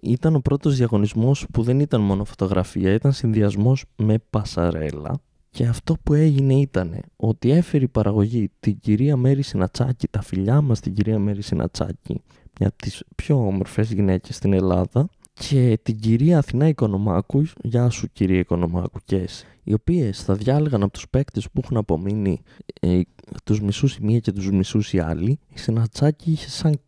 ήταν 0.00 0.34
ο 0.34 0.40
πρώτος 0.40 0.76
διαγωνισμός 0.76 1.46
που 1.52 1.62
δεν 1.62 1.80
ήταν 1.80 2.00
μόνο 2.00 2.24
φωτογραφία, 2.24 2.92
ήταν 2.92 3.12
συνδυασμός 3.12 3.84
με 3.96 4.14
πασαρέλα 4.30 5.20
και 5.50 5.66
αυτό 5.66 5.96
που 6.02 6.14
έγινε 6.14 6.54
ήταν 6.54 7.00
ότι 7.16 7.50
έφερε 7.50 7.84
η 7.84 7.88
παραγωγή 7.88 8.50
την 8.60 8.78
κυρία 8.78 9.16
Μέρη 9.16 9.42
Συνατσάκη, 9.42 10.08
τα 10.08 10.22
φιλιά 10.22 10.60
μας 10.60 10.80
την 10.80 10.94
κυρία 10.94 11.18
Μέρη 11.18 11.42
Συνατσάκη, 11.42 12.22
μια 12.58 12.68
από 12.68 12.76
τις 12.76 13.02
πιο 13.14 13.46
όμορφες 13.46 13.92
γυναίκες 13.92 14.36
στην 14.36 14.52
Ελλάδα 14.52 15.08
και 15.40 15.78
την 15.82 15.98
κυρία 15.98 16.38
Αθηνά 16.38 16.68
Οικονομάκου, 16.68 17.52
γεια 17.62 17.90
σου 17.90 18.12
κυρία 18.12 18.38
Οικονομάκου 18.38 18.98
και 19.04 19.16
εσύ, 19.16 19.46
οι 19.62 19.72
οποίες 19.72 20.22
θα 20.22 20.34
διάλεγαν 20.34 20.82
από 20.82 20.92
τους 20.92 21.08
παίκτες 21.08 21.50
που 21.50 21.60
έχουν 21.64 21.76
απομείνει 21.76 22.40
ε, 22.80 23.00
τους 23.44 23.60
μισούς 23.60 23.96
η 23.96 23.98
μία 24.02 24.18
και 24.18 24.32
τους 24.32 24.50
μισούς 24.50 24.92
η 24.92 24.98
άλλη. 24.98 25.38
Η 25.48 25.58
Συνατσάκη 25.58 26.30
είχε 26.30 26.48
σαν 26.48 26.80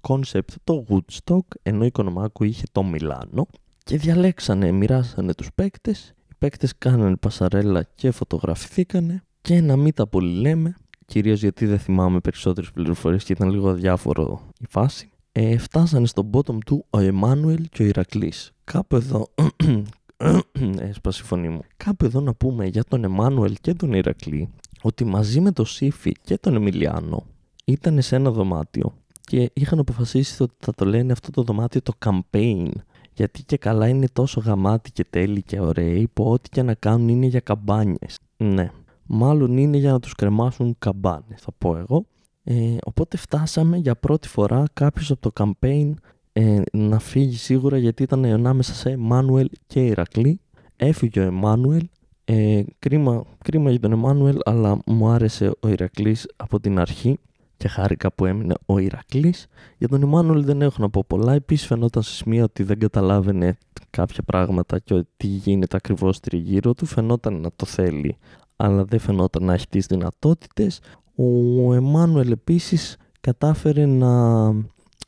κόνσεπτ 0.00 0.50
το 0.64 0.86
Woodstock, 0.88 1.46
ενώ 1.62 1.82
η 1.82 1.86
Οικονομάκου 1.86 2.44
είχε 2.44 2.64
το 2.72 2.82
Μιλάνο. 2.82 3.46
Και 3.84 3.96
διαλέξανε, 3.96 4.70
μοιράσανε 4.70 5.34
τους 5.34 5.48
παίκτες, 5.54 6.14
οι 6.30 6.34
παίκτες 6.38 6.78
κάνανε 6.78 7.16
πασαρέλα 7.16 7.86
και 7.94 8.10
φωτογραφηθήκανε. 8.10 9.22
Και 9.40 9.60
να 9.60 9.76
μην 9.76 9.94
τα 9.94 10.06
πολύ 10.06 10.40
λέμε, 10.40 10.76
κυρίως 11.06 11.40
γιατί 11.40 11.66
δεν 11.66 11.78
θυμάμαι 11.78 12.20
περισσότερες 12.20 12.70
πληροφορίες 12.70 13.24
και 13.24 13.32
ήταν 13.32 13.50
λίγο 13.50 13.68
αδιάφορο 13.68 14.42
η 14.58 14.66
φάση 14.68 15.11
ε, 15.32 15.58
φτάσανε 15.58 16.06
στο 16.06 16.30
bottom 16.32 16.58
του 16.66 16.84
ο 16.90 16.98
Εμμάνουελ 16.98 17.68
και 17.70 17.82
ο 17.82 17.86
Ηρακλής. 17.86 18.52
Κάπου 18.64 18.96
εδώ... 18.96 19.28
Έσπασε 20.78 21.20
η 21.24 21.26
φωνή 21.26 21.48
μου. 21.48 21.60
Κάπου 21.76 22.04
εδώ 22.04 22.20
να 22.20 22.34
πούμε 22.34 22.66
για 22.66 22.84
τον 22.84 23.04
Εμμάνουελ 23.04 23.56
και 23.60 23.74
τον 23.74 23.92
Ηρακλή 23.92 24.48
ότι 24.82 25.04
μαζί 25.04 25.40
με 25.40 25.52
τον 25.52 25.66
Σύφη 25.66 26.12
και 26.24 26.38
τον 26.38 26.54
Εμιλιάνο 26.54 27.26
ήταν 27.64 28.02
σε 28.02 28.16
ένα 28.16 28.30
δωμάτιο 28.30 28.94
και 29.20 29.50
είχαν 29.52 29.78
αποφασίσει 29.78 30.42
ότι 30.42 30.54
θα 30.58 30.72
το 30.74 30.84
λένε 30.84 31.12
αυτό 31.12 31.30
το 31.30 31.42
δωμάτιο 31.42 31.82
το 31.82 31.92
campaign 32.04 32.68
γιατί 33.14 33.42
και 33.42 33.56
καλά 33.56 33.88
είναι 33.88 34.06
τόσο 34.12 34.40
γαμάτι 34.40 34.90
και 34.90 35.04
τέλειοι 35.10 35.42
και 35.42 35.60
ωραίοι 35.60 36.08
που 36.12 36.24
ό,τι 36.24 36.48
και 36.48 36.62
να 36.62 36.74
κάνουν 36.74 37.08
είναι 37.08 37.26
για 37.26 37.40
καμπάνιες. 37.40 38.18
Ναι, 38.36 38.70
μάλλον 39.06 39.56
είναι 39.56 39.76
για 39.76 39.92
να 39.92 40.00
τους 40.00 40.14
κρεμάσουν 40.14 40.76
καμπάνες 40.78 41.40
θα 41.40 41.52
πω 41.58 41.76
εγώ 41.76 42.06
ε, 42.44 42.76
οπότε 42.84 43.16
φτάσαμε 43.16 43.76
για 43.76 43.94
πρώτη 43.96 44.28
φορά 44.28 44.64
κάποιος 44.72 45.10
από 45.10 45.30
το 45.30 45.32
campaign 45.44 45.92
ε, 46.32 46.62
να 46.72 46.98
φύγει 46.98 47.36
σίγουρα 47.36 47.78
γιατί 47.78 48.02
ήταν 48.02 48.24
ανάμεσα 48.24 48.74
σε 48.74 48.90
Εμμάνουελ 48.90 49.48
και 49.66 49.80
Ηρακλή. 49.80 50.40
Έφυγε 50.76 51.20
ο 51.20 51.22
Εμμάνουελ. 51.22 51.88
Ε, 52.24 52.62
κρίμα, 52.78 53.24
κρίμα 53.44 53.70
για 53.70 53.80
τον 53.80 53.92
Εμμάνουελ 53.92 54.38
αλλά 54.44 54.78
μου 54.86 55.08
άρεσε 55.08 55.50
ο 55.60 55.68
Ηρακλής 55.68 56.26
από 56.36 56.60
την 56.60 56.78
αρχή 56.78 57.18
και 57.56 57.68
χάρηκα 57.68 58.12
που 58.12 58.26
έμεινε 58.26 58.54
ο 58.66 58.78
Ηρακλής. 58.78 59.46
Για 59.78 59.88
τον 59.88 60.02
Εμμάνουελ 60.02 60.44
δεν 60.44 60.62
έχω 60.62 60.76
να 60.78 60.90
πω 60.90 61.04
πολλά. 61.06 61.32
Επίσης 61.32 61.66
φαινόταν 61.66 62.02
σε 62.02 62.12
σημείο 62.12 62.44
ότι 62.44 62.62
δεν 62.62 62.78
καταλάβαινε 62.78 63.58
κάποια 63.90 64.22
πράγματα 64.22 64.78
και 64.78 65.04
τι 65.16 65.26
γίνεται 65.26 65.76
ακριβώς 65.76 66.20
τριγύρω 66.20 66.74
του. 66.74 66.86
Φαινόταν 66.86 67.40
να 67.40 67.50
το 67.56 67.66
θέλει 67.66 68.16
αλλά 68.56 68.84
δεν 68.84 68.98
φαινόταν 68.98 69.44
να 69.44 69.52
έχει 69.52 69.68
τις 69.68 69.86
δυνατότητες. 69.86 70.80
Ο 71.16 71.74
Εμμάνουελ 71.74 72.30
επίσης 72.30 72.96
κατάφερε 73.20 73.86
να 73.86 74.44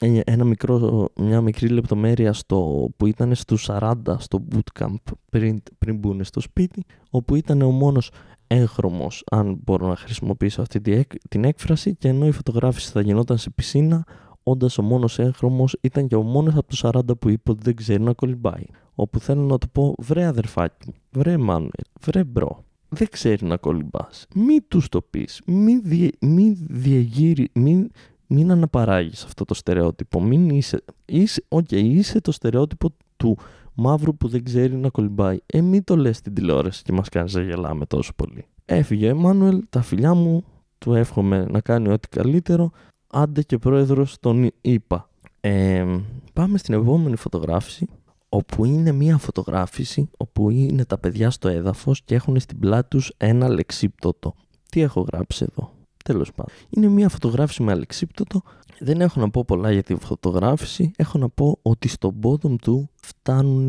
ε, 0.00 0.20
ένα 0.24 0.44
μικρό, 0.44 1.08
μια 1.16 1.40
μικρή 1.40 1.68
λεπτομέρεια 1.68 2.32
στο, 2.32 2.88
που 2.96 3.06
ήταν 3.06 3.34
στους 3.34 3.68
40 3.70 3.94
στο 4.18 4.44
bootcamp 4.52 4.94
πριν, 5.30 5.62
πριν 5.78 5.96
μπουν 5.96 6.24
στο 6.24 6.40
σπίτι 6.40 6.84
όπου 7.10 7.34
ήταν 7.34 7.62
ο 7.62 7.70
μόνος 7.70 8.10
έγχρωμος 8.46 9.24
αν 9.30 9.60
μπορώ 9.64 9.86
να 9.86 9.96
χρησιμοποιήσω 9.96 10.62
αυτή 10.62 11.06
την 11.28 11.44
έκφραση 11.44 11.94
και 11.94 12.08
ενώ 12.08 12.26
η 12.26 12.30
φωτογράφηση 12.30 12.90
θα 12.90 13.00
γινόταν 13.00 13.38
σε 13.38 13.50
πισίνα 13.50 14.04
όντας 14.42 14.78
ο 14.78 14.82
μόνος 14.82 15.18
έγχρωμος 15.18 15.76
ήταν 15.80 16.06
και 16.06 16.16
ο 16.16 16.22
μόνος 16.22 16.54
από 16.54 16.66
τους 16.66 16.84
40 16.84 17.00
που 17.18 17.28
είπε 17.28 17.50
ότι 17.50 17.60
δεν 17.62 17.76
ξέρει 17.76 18.02
να 18.02 18.12
κολυμπάει. 18.12 18.64
Όπου 18.94 19.20
θέλω 19.20 19.42
να 19.42 19.58
του 19.58 19.70
πω 19.70 19.94
βρε 19.98 20.24
αδερφάκι 20.24 20.86
μου, 20.86 20.94
βρε 21.10 21.36
Μάνουελ, 21.36 21.70
βρε 22.00 22.24
bro 22.24 22.64
δεν 22.88 23.08
ξέρεις 23.10 23.46
να 23.46 23.56
κολυμπάς. 23.56 24.26
Μη 24.34 24.60
τους 24.60 24.88
το 24.88 25.02
πεις. 25.02 25.40
Μη, 25.46 25.78
διε, 25.78 26.08
μη 26.20 26.56
διεγείρει, 26.68 27.50
μη, 27.52 27.86
μην 28.26 28.50
αναπαράγεις 28.50 29.24
αυτό 29.24 29.44
το 29.44 29.54
στερεότυπο. 29.54 30.22
Μην 30.22 30.50
είσαι, 30.50 30.84
είσαι, 31.04 31.44
okay, 31.48 31.82
είσαι 31.82 32.20
το 32.20 32.32
στερεότυπο 32.32 32.90
του 33.16 33.38
μαύρου 33.74 34.16
που 34.16 34.28
δεν 34.28 34.44
ξέρει 34.44 34.76
να 34.76 34.88
κολυμπάει. 34.88 35.38
Ε, 35.46 35.60
μην 35.60 35.84
το 35.84 35.96
λες 35.96 36.16
στην 36.16 36.34
τηλεόραση 36.34 36.82
και 36.82 36.92
μας 36.92 37.08
κάνεις 37.08 37.34
να 37.34 37.42
γελάμε 37.42 37.86
τόσο 37.86 38.12
πολύ. 38.16 38.46
Έφυγε 38.64 39.06
ο 39.06 39.08
Εμμάνουελ, 39.08 39.62
τα 39.70 39.82
φιλιά 39.82 40.14
μου, 40.14 40.44
του 40.78 40.94
εύχομαι 40.94 41.46
να 41.50 41.60
κάνει 41.60 41.88
ό,τι 41.88 42.08
καλύτερο. 42.08 42.70
Άντε 43.06 43.42
και 43.42 43.58
πρόεδρος 43.58 44.16
τον 44.20 44.50
είπα. 44.60 45.08
Ε, 45.40 45.84
πάμε 46.32 46.58
στην 46.58 46.74
επόμενη 46.74 47.16
φωτογράφηση 47.16 47.88
όπου 48.34 48.64
είναι 48.64 48.92
μία 48.92 49.18
φωτογράφηση 49.18 50.10
όπου 50.16 50.50
είναι 50.50 50.84
τα 50.84 50.98
παιδιά 50.98 51.30
στο 51.30 51.48
έδαφος 51.48 52.02
και 52.04 52.14
έχουν 52.14 52.40
στην 52.40 52.58
πλάτη 52.58 52.88
τους 52.88 53.12
ένα 53.16 53.46
αλεξίπτωτο. 53.46 54.34
Τι 54.70 54.80
έχω 54.80 55.00
γράψει 55.00 55.46
εδώ; 55.50 55.72
Τέλος 56.04 56.32
πάντων. 56.32 56.54
Είναι 56.70 56.88
μία 56.88 57.08
φωτογράφηση 57.08 57.62
με 57.62 57.72
αλεξίπτωτο. 57.72 58.42
Δεν 58.78 59.00
έχω 59.00 59.20
να 59.20 59.30
πω 59.30 59.44
πολλά 59.44 59.72
για 59.72 59.82
τη 59.82 59.94
φωτογράφηση. 59.94 60.90
Έχω 60.96 61.18
να 61.18 61.28
πω 61.28 61.58
ότι 61.62 61.88
στο 61.88 62.14
bottom 62.22 62.56
του 62.62 62.90
φτάνουν... 63.02 63.68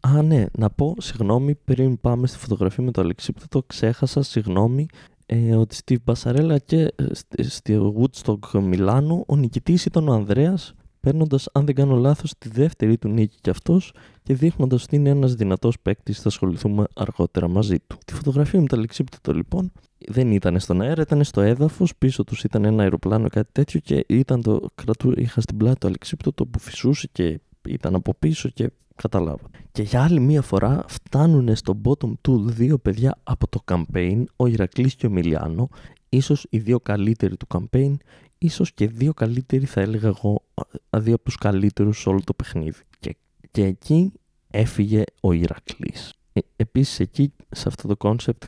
Α, 0.00 0.22
ναι, 0.22 0.46
να 0.58 0.70
πω, 0.70 0.94
συγγνώμη, 0.98 1.54
πριν 1.54 2.00
πάμε 2.00 2.26
στη 2.26 2.38
φωτογραφία 2.38 2.84
με 2.84 2.90
το 2.90 3.00
αλεξίπτωτο, 3.00 3.62
ξέχασα, 3.66 4.22
συγγνώμη, 4.22 4.86
ε, 5.26 5.54
ότι 5.54 5.74
στη 5.74 5.98
Πασαρέλα 5.98 6.58
και 6.58 6.92
ε, 7.36 7.42
στη 7.42 7.94
Woodstock 7.98 8.60
Μιλάνο 8.62 9.24
ο 9.26 9.36
νικητής 9.36 9.84
ήταν 9.84 10.08
ο 10.08 10.12
Ανδρέας 10.12 10.74
παίρνοντας, 11.06 11.48
αν 11.52 11.64
δεν 11.66 11.74
κάνω 11.74 11.96
λάθος, 11.96 12.32
τη 12.38 12.48
δεύτερη 12.48 12.98
του 12.98 13.08
νίκη 13.08 13.36
κι 13.40 13.50
αυτός 13.50 13.92
και 14.22 14.34
δείχνοντας 14.34 14.82
ότι 14.82 14.96
είναι 14.96 15.08
ένας 15.08 15.34
δυνατός 15.34 15.80
παίκτης, 15.82 16.20
θα 16.20 16.28
ασχοληθούμε 16.28 16.84
αργότερα 16.94 17.48
μαζί 17.48 17.76
του. 17.86 17.98
Τη 18.06 18.14
φωτογραφία 18.14 18.60
με 18.60 18.66
τα 18.66 18.76
λεξίπτωτο 18.76 19.32
λοιπόν 19.32 19.72
δεν 20.08 20.30
ήταν 20.30 20.60
στον 20.60 20.80
αέρα, 20.80 21.02
ήταν 21.02 21.24
στο 21.24 21.40
έδαφος, 21.40 21.96
πίσω 21.96 22.24
τους 22.24 22.44
ήταν 22.44 22.64
ένα 22.64 22.82
αεροπλάνο 22.82 23.28
κάτι 23.28 23.48
τέτοιο 23.52 23.80
και 23.80 24.04
ήταν 24.08 24.42
το 24.42 24.60
κρατού, 24.74 25.12
είχα 25.16 25.40
στην 25.40 25.56
πλάτη 25.56 25.78
το 25.78 25.86
αλεξίπτωτο 25.86 26.46
που 26.46 26.58
φυσούσε 26.58 27.08
και 27.12 27.40
ήταν 27.68 27.94
από 27.94 28.14
πίσω 28.18 28.48
και 28.48 28.70
καταλάβα. 28.96 29.50
Και 29.72 29.82
για 29.82 30.02
άλλη 30.02 30.20
μία 30.20 30.42
φορά 30.42 30.84
φτάνουν 30.88 31.56
στο 31.56 31.80
bottom 31.84 32.12
του 32.20 32.50
δύο 32.50 32.78
παιδιά 32.78 33.18
από 33.22 33.48
το 33.48 33.64
campaign, 33.64 34.24
ο 34.36 34.46
Ηρακλής 34.46 34.94
και 34.94 35.06
ο 35.06 35.10
Μιλιάνο, 35.10 35.68
ίσως 36.08 36.46
οι 36.50 36.58
δύο 36.58 36.80
καλύτεροι 36.80 37.36
του 37.36 37.46
campaign, 37.54 37.94
ίσως 38.38 38.72
και 38.72 38.86
δύο 38.86 39.14
καλύτεροι 39.14 39.64
θα 39.64 39.80
έλεγα 39.80 40.08
εγώ, 40.08 40.42
δύο 40.90 41.14
από 41.14 41.24
τους 41.24 41.36
καλύτερους 41.36 42.00
σε 42.00 42.08
όλο 42.08 42.20
το 42.24 42.34
παιχνίδι. 42.34 42.80
Και, 43.00 43.16
και 43.50 43.64
εκεί 43.64 44.12
έφυγε 44.50 45.02
ο 45.20 45.32
Ηρακλής. 45.32 46.14
Ε, 46.32 46.40
επίσης 46.56 47.00
εκεί 47.00 47.32
σε 47.50 47.68
αυτό 47.68 47.88
το 47.88 47.96
κόνσεπτ 47.96 48.44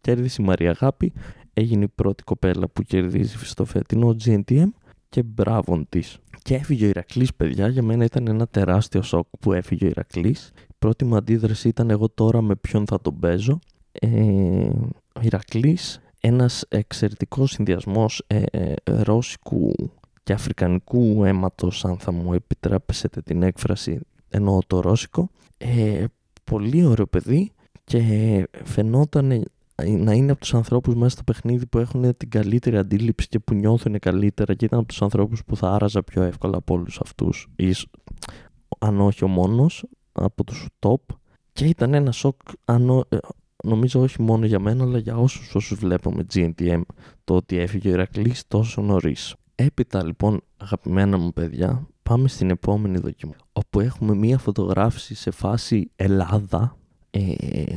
κέρδισε 0.00 0.42
η 0.42 0.44
Μαρία 0.44 0.70
Αγάπη, 0.70 1.12
έγινε 1.54 1.84
η 1.84 1.92
πρώτη 1.94 2.22
κοπέλα 2.22 2.68
που 2.68 2.82
κερδίζει 2.82 3.36
στο 3.46 3.64
φετινό 3.64 4.16
GNTM 4.24 4.68
και 5.08 5.22
μπράβο 5.22 5.84
της. 5.88 6.18
Και 6.42 6.54
έφυγε 6.54 6.86
ο 6.86 6.88
Ηρακλής, 6.88 7.34
παιδιά. 7.34 7.68
Για 7.68 7.82
μένα 7.82 8.04
ήταν 8.04 8.26
ένα 8.28 8.46
τεράστιο 8.46 9.02
σοκ 9.02 9.26
που 9.40 9.52
έφυγε 9.52 9.84
ο 9.84 9.88
Ηρακλής. 9.88 10.52
Η 10.68 10.74
πρώτη 10.78 11.04
μου 11.04 11.16
αντίδραση 11.16 11.68
ήταν 11.68 11.90
εγώ 11.90 12.08
τώρα 12.08 12.42
με 12.42 12.56
ποιον 12.56 12.86
θα 12.86 13.00
τον 13.00 13.18
παίζω. 13.18 13.58
Ε, 13.92 14.08
ο 15.14 15.20
Ηρακλής 15.20 16.00
ένας 16.20 16.64
εξαιρετικός 16.68 17.50
συνδυασμός 17.50 18.24
ε, 18.26 18.42
ε, 18.50 18.74
ρώσικου 18.84 19.72
και 20.22 20.32
αφρικανικού 20.32 21.24
αίματος 21.24 21.84
αν 21.84 21.98
θα 21.98 22.12
μου 22.12 22.32
επιτρέπεσετε 22.32 23.20
την 23.22 23.42
έκφραση 23.42 24.00
εννοώ 24.28 24.58
το 24.66 24.80
ρώσικο. 24.80 25.30
Ε, 25.58 26.04
πολύ 26.44 26.84
ωραίο 26.84 27.06
παιδί 27.06 27.52
και 27.84 28.00
φαινόταν 28.64 29.44
να 29.86 30.12
είναι 30.12 30.30
από 30.30 30.40
τους 30.40 30.54
ανθρώπους 30.54 30.94
μέσα 30.94 31.10
στο 31.10 31.22
παιχνίδι 31.22 31.66
που 31.66 31.78
έχουν 31.78 32.16
την 32.16 32.30
καλύτερη 32.30 32.76
αντίληψη 32.76 33.28
και 33.28 33.38
που 33.38 33.54
νιώθουν 33.54 33.98
καλύτερα 33.98 34.54
και 34.54 34.64
ήταν 34.64 34.78
από 34.78 34.88
τους 34.88 35.02
ανθρώπους 35.02 35.44
που 35.44 35.56
θα 35.56 35.70
άραζα 35.70 36.02
πιο 36.02 36.22
εύκολα 36.22 36.56
από 36.56 36.74
όλους 36.74 37.00
αυτούς 37.00 37.48
αν 38.78 39.00
όχι 39.00 39.24
ο 39.24 39.28
μόνος 39.28 39.84
από 40.12 40.44
τους 40.44 40.68
top 40.78 41.14
και 41.52 41.64
ήταν 41.64 41.94
ένα 41.94 42.12
σοκ 42.12 42.40
αν, 42.64 43.06
ε, 43.08 43.18
νομίζω 43.62 44.00
όχι 44.00 44.22
μόνο 44.22 44.46
για 44.46 44.58
μένα 44.58 44.84
αλλά 44.84 44.98
για 44.98 45.16
όσους 45.16 45.54
όσους 45.54 45.78
βλέπουμε 45.78 46.26
GNTM 46.34 46.80
το 47.24 47.34
ότι 47.34 47.58
έφυγε 47.58 47.88
ο 47.88 47.92
Ηρακλής 47.92 48.44
τόσο 48.48 48.82
νωρίς. 48.82 49.34
Έπειτα 49.54 50.04
λοιπόν 50.04 50.40
αγαπημένα 50.56 51.18
μου 51.18 51.32
παιδιά 51.32 51.86
πάμε 52.02 52.28
στην 52.28 52.50
επόμενη 52.50 52.98
δοκιμή 52.98 53.34
όπου 53.52 53.80
έχουμε 53.80 54.14
μία 54.14 54.38
φωτογράφηση 54.38 55.14
σε 55.14 55.30
φάση 55.30 55.90
Ελλάδα 55.96 56.76
ε, 57.10 57.76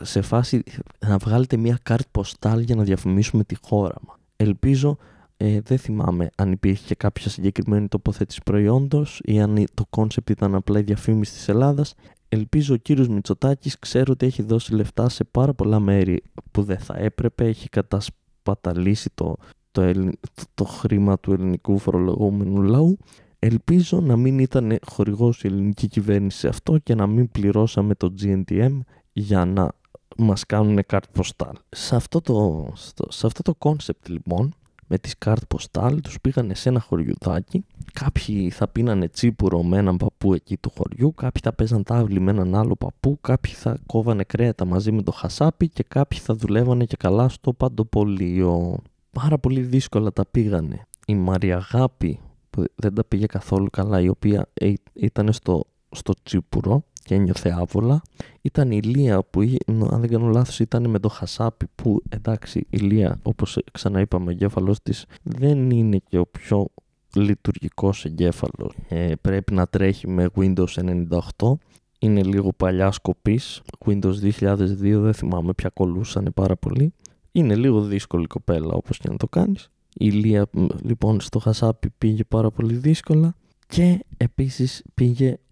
σε 0.00 0.20
φάση 0.20 0.62
να 1.06 1.16
βγάλετε 1.16 1.56
μία 1.56 1.78
καρτ 1.82 2.06
ποστάλ 2.10 2.60
για 2.60 2.74
να 2.74 2.82
διαφημίσουμε 2.82 3.44
τη 3.44 3.54
χώρα 3.62 3.94
μας. 4.06 4.16
Ελπίζω, 4.36 4.96
ε, 5.36 5.60
δεν 5.60 5.78
θυμάμαι 5.78 6.30
αν 6.36 6.52
υπήρχε 6.52 6.86
και 6.86 6.94
κάποια 6.94 7.30
συγκεκριμένη 7.30 7.88
τοποθέτηση 7.88 8.40
προϊόντος 8.44 9.20
ή 9.24 9.40
αν 9.40 9.64
το 9.74 9.84
κόνσεπτ 9.90 10.30
ήταν 10.30 10.54
απλά 10.54 10.78
η 10.78 10.82
διαφήμιση 10.82 11.32
της 11.32 11.48
Ελλάδας. 11.48 11.94
Ελπίζω 12.28 12.74
ο 12.74 12.76
κύριος 12.76 13.08
Μητσοτάκης 13.08 13.78
ξέρω 13.78 14.12
ότι 14.12 14.26
έχει 14.26 14.42
δώσει 14.42 14.74
λεφτά 14.74 15.08
σε 15.08 15.24
πάρα 15.24 15.54
πολλά 15.54 15.80
μέρη 15.80 16.22
που 16.50 16.62
δεν 16.62 16.78
θα 16.78 16.94
έπρεπε, 16.98 17.44
έχει 17.44 17.68
κατασπαταλήσει 17.68 19.10
το, 19.14 19.36
το, 19.70 20.10
το 20.54 20.64
χρήμα 20.64 21.18
του 21.18 21.32
ελληνικού 21.32 21.78
φορολογούμενου 21.78 22.62
λαού 22.62 22.98
Ελπίζω 23.38 24.00
να 24.00 24.16
μην 24.16 24.38
ήταν 24.38 24.78
χορηγός 24.86 25.42
η 25.44 25.46
ελληνική 25.46 25.88
κυβέρνηση 25.88 26.38
σε 26.38 26.48
αυτό 26.48 26.78
και 26.78 26.94
να 26.94 27.06
μην 27.06 27.30
πληρώσαμε 27.30 27.94
το 27.94 28.14
GNTM 28.22 28.78
για 29.12 29.44
να 29.44 29.72
μας 30.16 30.46
κάνουν 30.46 30.78
κάρτ 30.86 31.10
ποστάλ. 31.12 31.54
Σε 31.68 31.96
αυτό 31.96 32.20
το, 32.20 32.66
σε 33.08 33.26
αυτό 33.26 33.42
το 33.42 33.56
concept 33.58 34.08
λοιπόν 34.08 34.54
με 34.88 34.98
τις 34.98 35.18
κάρτ 35.18 35.42
ποστάλ 35.48 36.00
τους 36.00 36.20
πήγανε 36.20 36.54
σε 36.54 36.68
ένα 36.68 36.80
χωριουδάκι. 36.80 37.64
Κάποιοι 37.92 38.50
θα 38.50 38.68
πίνανε 38.68 39.08
τσίπουρο 39.08 39.62
με 39.62 39.78
έναν 39.78 39.96
παππού 39.96 40.34
εκεί 40.34 40.56
του 40.56 40.72
χωριού 40.76 41.14
κάποιοι 41.14 41.42
θα 41.44 41.52
παίζαν 41.52 41.82
τάβλη 41.82 42.20
με 42.20 42.30
έναν 42.30 42.54
άλλο 42.54 42.76
παππού 42.76 43.18
κάποιοι 43.20 43.52
θα 43.52 43.78
κόβανε 43.86 44.24
κρέατα 44.24 44.64
μαζί 44.64 44.92
με 44.92 45.02
το 45.02 45.12
χασάπι 45.12 45.68
και 45.68 45.84
κάποιοι 45.88 46.18
θα 46.18 46.34
δουλεύανε 46.34 46.84
και 46.84 46.96
καλά 46.98 47.28
στο 47.28 47.52
παντοπολείο. 47.52 48.78
Πάρα 49.12 49.38
πολύ 49.38 49.60
δύσκολα 49.60 50.12
τα 50.12 50.26
πήγανε. 50.30 50.86
Η 51.06 51.14
Μαριαγάπη 51.14 52.20
που 52.50 52.64
δεν 52.74 52.94
τα 52.94 53.04
πήγε 53.04 53.26
καθόλου 53.26 53.70
καλά, 53.70 54.00
η 54.00 54.08
οποία 54.08 54.48
ήταν 54.92 55.32
στο, 55.32 55.64
στο 55.90 56.12
τσίπουρο 56.22 56.84
και 57.08 57.14
ένιωθε 57.14 57.54
άβολα. 57.58 58.02
Ήταν 58.42 58.70
η 58.70 58.82
Λία 58.82 59.22
που, 59.22 59.40
αν 59.66 60.00
δεν 60.00 60.10
κάνω 60.10 60.28
λάθος, 60.28 60.60
ήταν 60.60 60.90
με 60.90 60.98
το 60.98 61.08
χασάπι 61.08 61.66
που, 61.74 62.02
εντάξει, 62.08 62.66
η 62.70 62.76
Λία, 62.76 63.18
όπως 63.22 63.58
ξαναείπαμε, 63.72 64.26
ο 64.26 64.30
εγκέφαλος 64.30 64.82
της 64.82 65.04
δεν 65.22 65.70
είναι 65.70 65.98
και 66.08 66.18
ο 66.18 66.26
πιο 66.26 66.68
λειτουργικός 67.14 68.04
εγκέφαλος. 68.04 68.74
Ε, 68.88 69.12
πρέπει 69.20 69.54
να 69.54 69.66
τρέχει 69.66 70.08
με 70.08 70.26
Windows 70.36 70.98
98. 71.36 71.52
Είναι 71.98 72.22
λίγο 72.22 72.52
παλιά 72.52 72.90
σκοπής. 72.90 73.62
Windows 73.86 74.14
2002 74.22 75.00
δεν 75.00 75.14
θυμάμαι 75.14 75.52
πια 75.52 75.70
κολούσανε 75.74 76.30
πάρα 76.30 76.56
πολύ. 76.56 76.92
Είναι 77.32 77.54
λίγο 77.54 77.80
δύσκολη 77.80 78.26
κοπέλα 78.26 78.72
όπως 78.72 78.98
και 78.98 79.08
να 79.08 79.16
το 79.16 79.28
κάνεις. 79.28 79.68
Η 79.94 80.10
Λία 80.10 80.46
λοιπόν 80.82 81.20
στο 81.20 81.38
Χασάπι 81.38 81.90
πήγε 81.98 82.24
πάρα 82.24 82.50
πολύ 82.50 82.74
δύσκολα 82.74 83.34
και 83.66 84.04
επίσης 84.16 84.82
πήγε 84.94 85.30
ο 85.32 85.47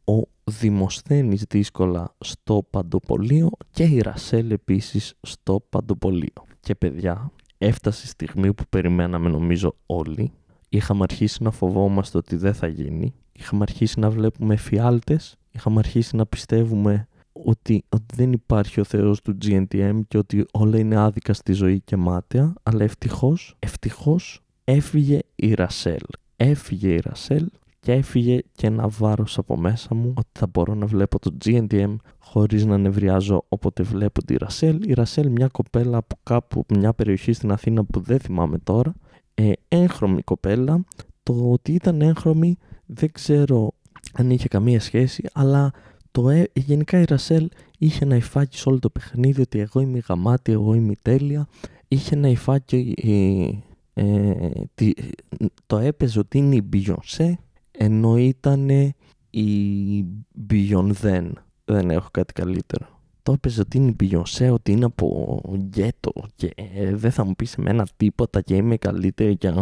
Δημοσθένης 0.50 1.44
δύσκολα 1.48 2.14
στο 2.18 2.66
Παντοπολείο 2.70 3.50
και 3.70 3.84
η 3.84 3.98
Ρασέλ 3.98 4.50
επίσης 4.50 5.14
στο 5.22 5.64
Παντοπολείο. 5.68 6.46
Και 6.60 6.74
παιδιά, 6.74 7.30
έφτασε 7.58 8.02
η 8.04 8.08
στιγμή 8.08 8.54
που 8.54 8.64
περιμέναμε 8.70 9.28
νομίζω 9.28 9.74
όλοι. 9.86 10.32
Είχαμε 10.68 11.02
αρχίσει 11.02 11.42
να 11.42 11.50
φοβόμαστε 11.50 12.18
ότι 12.18 12.36
δεν 12.36 12.54
θα 12.54 12.66
γίνει. 12.66 13.14
Είχαμε 13.32 13.62
αρχίσει 13.62 14.00
να 14.00 14.10
βλέπουμε 14.10 14.56
φιάλτες. 14.56 15.36
Είχαμε 15.50 15.78
αρχίσει 15.78 16.16
να 16.16 16.26
πιστεύουμε 16.26 17.08
ότι, 17.32 17.84
ότι 17.88 18.14
δεν 18.14 18.32
υπάρχει 18.32 18.80
ο 18.80 18.84
Θεός 18.84 19.22
του 19.22 19.38
GNTM 19.44 20.00
και 20.08 20.18
ότι 20.18 20.46
όλα 20.52 20.78
είναι 20.78 20.96
άδικα 20.96 21.32
στη 21.32 21.52
ζωή 21.52 21.80
και 21.80 21.96
μάταια, 21.96 22.52
αλλά 22.62 22.84
ευτυχώς, 22.84 23.56
ευτυχώς 23.58 24.40
έφυγε 24.64 25.18
η 25.34 25.54
Ρασέλ. 25.54 26.02
Έφυγε 26.36 26.88
η 26.88 27.00
Ρασέλ 27.00 27.48
και 27.86 27.92
έφυγε 27.92 28.40
και 28.54 28.66
ένα 28.66 28.88
βάρος 28.88 29.38
από 29.38 29.56
μέσα 29.56 29.94
μου 29.94 30.12
ότι 30.16 30.28
θα 30.32 30.46
μπορώ 30.46 30.74
να 30.74 30.86
βλέπω 30.86 31.18
το 31.18 31.36
GNTM 31.44 31.96
χωρίς 32.18 32.64
να 32.64 32.78
νευριάζω 32.78 33.44
όποτε 33.48 33.82
βλέπω 33.82 34.24
τη 34.24 34.36
Ρασέλ. 34.36 34.88
Η 34.88 34.92
Ρασέλ 34.92 35.30
μια 35.30 35.48
κοπέλα 35.48 35.96
από 35.96 36.16
κάπου, 36.22 36.64
μια 36.68 36.92
περιοχή 36.92 37.32
στην 37.32 37.52
Αθήνα 37.52 37.84
που 37.84 38.00
δεν 38.00 38.18
θυμάμαι 38.18 38.58
τώρα, 38.58 38.94
ε, 39.34 39.52
έγχρωμη 39.68 40.22
κοπέλα. 40.22 40.84
Το 41.22 41.50
ότι 41.50 41.72
ήταν 41.72 42.00
έγχρωμη 42.00 42.56
δεν 42.86 43.12
ξέρω 43.12 43.72
αν 44.12 44.30
είχε 44.30 44.48
καμία 44.48 44.80
σχέση, 44.80 45.24
αλλά 45.32 45.72
το, 46.10 46.28
ε, 46.28 46.48
γενικά 46.54 47.00
η 47.00 47.04
Ρασέλ 47.04 47.48
είχε 47.78 48.04
ένα 48.04 48.16
υφάκι 48.16 48.58
σε 48.58 48.68
όλο 48.68 48.78
το 48.78 48.90
παιχνίδι 48.90 49.40
ότι 49.40 49.58
εγώ 49.58 49.80
είμαι 49.80 50.02
γαμάτη, 50.08 50.52
εγώ 50.52 50.74
είμαι 50.74 50.94
τέλεια. 51.02 51.48
Είχε 51.88 52.14
ένα 52.14 52.28
υφάκι 52.28 52.94
ε, 53.94 54.50
το 55.66 55.78
έπαιζε 55.78 56.18
ότι 56.18 56.38
είναι 56.38 56.54
η 56.54 56.68
Beyoncé 56.72 57.34
ενώ 57.78 58.16
ήταν 58.16 58.68
η 59.30 60.04
Beyoncé. 60.50 61.30
Δεν 61.64 61.90
έχω 61.90 62.08
κάτι 62.10 62.32
καλύτερο. 62.32 62.86
Το 63.22 63.32
έπαιζε 63.32 63.60
ότι 63.60 63.76
είναι 63.76 63.88
η 63.88 63.96
Beyoncé 64.00 64.52
ότι 64.52 64.72
είναι 64.72 64.84
από 64.84 65.40
γκέτο 65.56 66.12
και 66.34 66.52
ε, 66.74 66.94
δεν 66.94 67.10
θα 67.10 67.24
μου 67.24 67.34
πεις 67.34 67.50
σε 67.50 67.60
μένα 67.60 67.86
τίποτα 67.96 68.40
και 68.40 68.56
είμαι 68.56 68.76
καλύτερη 68.76 69.36
και 69.36 69.52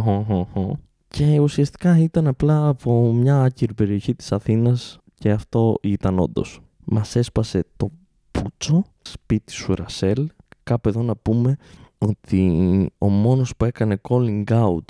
και 1.08 1.38
ουσιαστικά 1.40 1.98
ήταν 1.98 2.26
απλά 2.26 2.68
από 2.68 3.12
μια 3.12 3.42
άκυρη 3.42 3.74
περιοχή 3.74 4.14
της 4.14 4.32
Αθήνας 4.32 4.98
και 5.14 5.30
αυτό 5.30 5.78
ήταν 5.82 6.18
όντως. 6.18 6.60
Μας 6.84 7.16
έσπασε 7.16 7.64
το 7.76 7.90
πούτσο, 8.30 8.84
σπίτι 9.02 9.52
σου 9.52 9.74
Ρασέλ, 9.74 10.28
κάπου 10.62 10.88
εδώ 10.88 11.02
να 11.02 11.16
πούμε 11.16 11.56
ότι 11.98 12.90
ο 12.98 13.08
μόνος 13.08 13.56
που 13.56 13.64
έκανε 13.64 14.00
calling 14.08 14.44
out, 14.44 14.84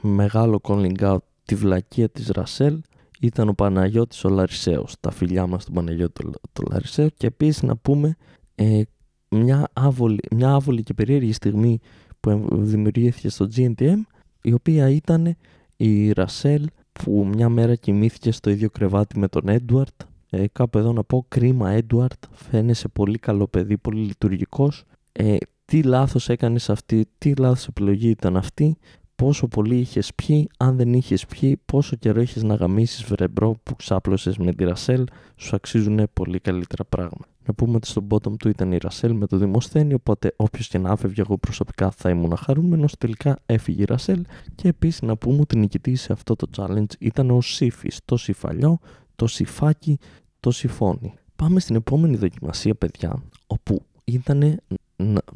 μεγάλο 0.00 0.60
calling 0.62 0.98
out, 1.00 1.18
τη 1.46 1.54
βλακεία 1.54 2.08
της 2.08 2.28
Ρασέλ 2.28 2.80
ήταν 3.20 3.48
ο 3.48 3.52
Παναγιώτης 3.52 4.24
ο 4.24 4.28
Λαρισαίος, 4.28 4.94
τα 5.00 5.10
φιλιά 5.10 5.46
μας 5.46 5.64
του 5.64 5.72
Παναγιώτη 5.72 6.24
του 6.52 6.62
Λαρισαίου 6.70 7.08
και 7.16 7.26
επίσης 7.26 7.62
να 7.62 7.76
πούμε 7.76 8.16
ε, 8.54 8.82
μια, 9.28 9.68
άβολη, 9.72 10.18
μια 10.30 10.52
άβολη 10.52 10.82
και 10.82 10.94
περίεργη 10.94 11.32
στιγμή 11.32 11.78
που 12.20 12.48
δημιουργήθηκε 12.50 13.28
στο 13.28 13.48
GNTM 13.56 13.98
η 14.42 14.52
οποία 14.52 14.88
ήταν 14.90 15.36
η 15.76 16.12
Ρασέλ 16.12 16.66
που 16.92 17.26
μια 17.26 17.48
μέρα 17.48 17.74
κοιμήθηκε 17.74 18.30
στο 18.30 18.50
ίδιο 18.50 18.70
κρεβάτι 18.70 19.18
με 19.18 19.28
τον 19.28 19.48
Έντουαρτ. 19.48 20.02
Ε, 20.30 20.44
κάπου 20.52 20.78
εδώ 20.78 20.92
να 20.92 21.04
πω 21.04 21.24
κρίμα 21.28 21.70
Έντουαρτ 21.70 22.24
φαίνεσαι 22.32 22.88
πολύ 22.88 23.18
καλό 23.18 23.46
παιδί, 23.46 23.76
πολύ 23.76 24.00
λειτουργικός. 24.00 24.84
Ε, 25.12 25.36
τι 25.64 25.82
λάθος 25.82 26.28
έκανες 26.28 26.70
αυτή, 26.70 27.06
τι 27.18 27.34
λάθος 27.34 27.66
επιλογή 27.66 28.08
ήταν 28.08 28.36
αυτή, 28.36 28.76
πόσο 29.16 29.48
πολύ 29.48 29.76
είχες 29.76 30.14
πιει, 30.14 30.48
αν 30.56 30.76
δεν 30.76 30.92
είχες 30.92 31.26
πιει, 31.26 31.60
πόσο 31.66 31.96
καιρό 31.96 32.20
είχες 32.20 32.42
να 32.42 32.54
γαμίσεις 32.54 33.04
βρεμπρό 33.04 33.56
που 33.62 33.76
ξάπλωσες 33.76 34.38
με 34.38 34.52
τη 34.52 34.64
Ρασέλ, 34.64 35.04
σου 35.36 35.56
αξίζουν 35.56 36.08
πολύ 36.12 36.38
καλύτερα 36.38 36.84
πράγματα. 36.84 37.26
Να 37.46 37.54
πούμε 37.54 37.76
ότι 37.76 37.86
στο 37.86 38.06
bottom 38.10 38.36
του 38.36 38.48
ήταν 38.48 38.72
η 38.72 38.78
Ρασέλ 38.78 39.12
με 39.12 39.26
το 39.26 39.36
Δημοσθένη, 39.36 39.94
οπότε 39.94 40.32
όποιος 40.36 40.68
και 40.68 40.78
να 40.78 40.90
άφευγε, 40.90 41.20
εγώ 41.20 41.38
προσωπικά 41.38 41.90
θα 41.90 42.10
ήμουν 42.10 42.36
χαρούμενος. 42.36 42.96
Τελικά 42.98 43.38
έφυγε 43.46 43.82
η 43.82 43.84
Ρασέλ 43.84 44.24
και 44.54 44.68
επίσης 44.68 45.02
να 45.02 45.16
πούμε 45.16 45.40
ότι 45.40 45.56
νικητή 45.58 45.94
σε 45.94 46.12
αυτό 46.12 46.36
το 46.36 46.48
challenge 46.56 46.94
ήταν 46.98 47.30
ο 47.30 47.40
Σύφη, 47.40 47.90
το 48.04 48.16
Σιφαλιό, 48.16 48.78
το 49.16 49.26
Σιφάκι, 49.26 49.98
το 50.40 50.50
Σιφόνι. 50.50 51.14
Πάμε 51.36 51.60
στην 51.60 51.76
επόμενη 51.76 52.16
δοκιμασία, 52.16 52.74
παιδιά, 52.74 53.22
όπου 53.46 53.82
ήταν 54.04 54.60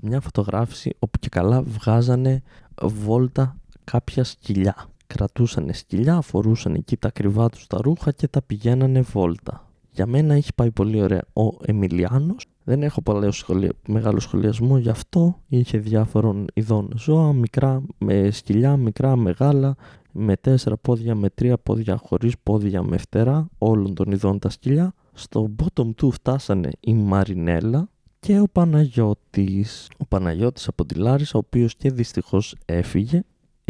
μια 0.01 0.20
φωτογράφηση 0.20 0.97
όπου 0.99 1.18
και 1.18 1.28
καλά 1.28 1.62
βγάζανε 1.62 2.43
βόλτα 2.83 3.57
κάποια 3.91 4.24
σκυλιά. 4.24 4.76
Κρατούσαν 5.07 5.70
σκυλιά, 5.72 6.20
φορούσαν 6.20 6.74
εκεί 6.74 6.97
τα 6.97 7.11
κρυβά 7.11 7.49
τους 7.49 7.66
τα 7.66 7.78
ρούχα 7.82 8.12
και 8.12 8.28
τα 8.28 8.43
πηγαίνανε 8.43 9.01
βόλτα. 9.01 9.68
Για 9.93 10.07
μένα 10.07 10.34
έχει 10.34 10.55
πάει 10.55 10.70
πολύ 10.70 11.03
ωραία 11.03 11.22
ο 11.32 11.57
Εμιλιάνος. 11.66 12.47
Δεν 12.64 12.82
έχω 12.82 13.03
πολύ 13.03 13.32
σχολια... 13.32 13.70
μεγάλο 13.86 14.20
σχολιασμό 14.20 14.78
γι' 14.78 14.88
αυτό. 14.88 15.38
Είχε 15.49 15.78
διάφορων 15.78 16.47
ειδών 16.55 16.93
ζώα, 16.97 17.32
μικρά 17.32 17.82
με 17.99 18.30
σκυλιά, 18.30 18.76
μικρά, 18.76 19.16
μεγάλα, 19.16 19.74
με 20.12 20.36
τέσσερα 20.36 20.76
πόδια, 20.76 21.14
με 21.14 21.30
τρία 21.30 21.59
πόδια, 21.59 21.97
χωρίς 21.97 22.34
πόδια, 22.43 22.82
με 22.82 22.97
φτερά, 22.97 23.49
όλων 23.59 23.95
των 23.95 24.11
ειδών 24.11 24.38
τα 24.38 24.51
σκυλιά. 24.51 24.95
Στο 25.12 25.51
bottom 25.57 25.95
του 25.95 26.11
φτάσανε 26.11 26.70
η 26.80 26.95
Μαρινέλα, 26.95 27.88
και 28.20 28.41
ο 28.41 28.47
Παναγιώτης. 28.53 29.88
Ο 29.99 30.07
Παναγιώτης 30.07 30.68
από 30.68 30.84
τη 30.84 30.95
Λάρισα, 30.95 31.32
ο 31.34 31.38
οποίος 31.47 31.76
και 31.76 31.91
δυστυχώς 31.91 32.57
έφυγε, 32.64 33.22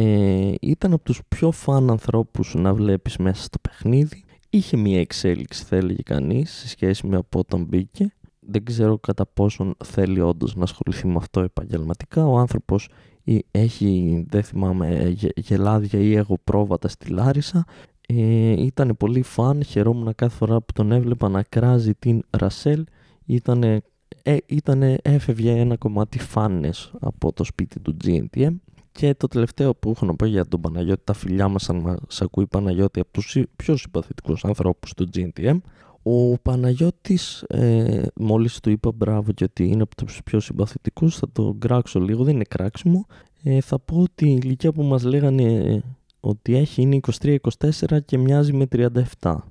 ε, 0.02 0.54
ήταν 0.60 0.92
από 0.92 1.04
τους 1.04 1.20
πιο 1.28 1.50
φαν 1.50 1.90
ανθρώπους 1.90 2.54
να 2.54 2.74
βλέπεις 2.74 3.16
μέσα 3.16 3.42
στο 3.42 3.58
παιχνίδι. 3.58 4.24
είχε 4.50 4.76
μια 4.76 5.00
εξέλιξη 5.00 5.64
θα 5.64 5.76
έλεγε 5.76 6.02
κανείς 6.02 6.50
σε 6.50 6.68
σχέση 6.68 7.06
με 7.06 7.16
από 7.16 7.38
όταν 7.38 7.64
μπήκε. 7.64 8.12
Δεν 8.40 8.64
ξέρω 8.64 8.98
κατά 8.98 9.26
πόσον 9.26 9.74
θέλει 9.84 10.20
όντως 10.20 10.56
να 10.56 10.62
ασχοληθεί 10.62 11.06
με 11.06 11.16
αυτό 11.16 11.40
επαγγελματικά. 11.40 12.26
Ο 12.26 12.38
άνθρωπος 12.38 12.88
έχει, 13.50 14.24
δεν 14.28 14.42
θυμάμαι, 14.42 15.14
γελάδια 15.36 16.00
ή 16.00 16.14
εγωπρόβατα 16.14 16.88
στη 16.88 17.10
Λάρισα. 17.10 17.64
Ε, 18.08 18.62
ήταν 18.62 18.96
πολύ 18.98 19.22
φαν, 19.22 19.64
χαιρόμουν 19.64 20.14
κάθε 20.14 20.36
φορά 20.36 20.60
που 20.60 20.72
τον 20.72 20.92
έβλεπα 20.92 21.28
να 21.28 21.42
κράζει 21.42 21.94
την 21.94 22.22
Ρασέλ. 22.30 22.84
Ήτανε, 23.26 23.82
ε, 24.22 24.36
ήτανε, 24.46 24.96
έφευγε 25.02 25.50
ένα 25.50 25.76
κομμάτι 25.76 26.18
φάνες 26.18 26.92
από 27.00 27.32
το 27.32 27.44
σπίτι 27.44 27.80
του 27.80 27.96
GNTM. 28.04 28.54
Και 28.92 29.14
το 29.14 29.28
τελευταίο 29.28 29.74
που 29.74 29.90
έχω 29.90 30.06
να 30.06 30.14
πω 30.14 30.24
για 30.24 30.46
τον 30.46 30.60
Παναγιώτη, 30.60 31.02
τα 31.04 31.12
φιλιά 31.12 31.48
μας 31.48 31.70
αν 31.70 31.76
μας 31.76 32.22
ακούει 32.22 32.46
Παναγιώτη 32.46 33.00
από 33.00 33.12
τους 33.12 33.36
πιο 33.56 33.76
συμπαθητικούς 33.76 34.44
ανθρώπους 34.44 34.94
του 34.94 35.08
GNTM. 35.14 35.58
Ο 36.02 36.38
Παναγιώτης, 36.38 37.42
ε, 37.42 38.02
μόλις 38.14 38.60
του 38.60 38.70
είπα 38.70 38.92
μπράβο 38.94 39.32
και 39.32 39.44
ότι 39.44 39.68
είναι 39.68 39.82
από 39.82 39.96
τους 39.96 40.20
πιο 40.24 40.40
συμπαθητικούς, 40.40 41.16
θα 41.16 41.26
το 41.32 41.56
κράξω 41.58 42.00
λίγο, 42.00 42.24
δεν 42.24 42.34
είναι 42.34 42.44
κράξιμο. 42.44 43.06
Ε, 43.42 43.60
θα 43.60 43.78
πω 43.78 44.00
ότι 44.00 44.28
η 44.28 44.38
ηλικία 44.42 44.72
που 44.72 44.82
μας 44.82 45.02
λέγανε 45.02 45.82
ότι 46.20 46.56
έχει 46.56 46.82
είναι 46.82 47.00
23-24 47.20 48.00
και 48.04 48.18
μοιάζει 48.18 48.52
με 48.52 48.66
37. 48.66 49.02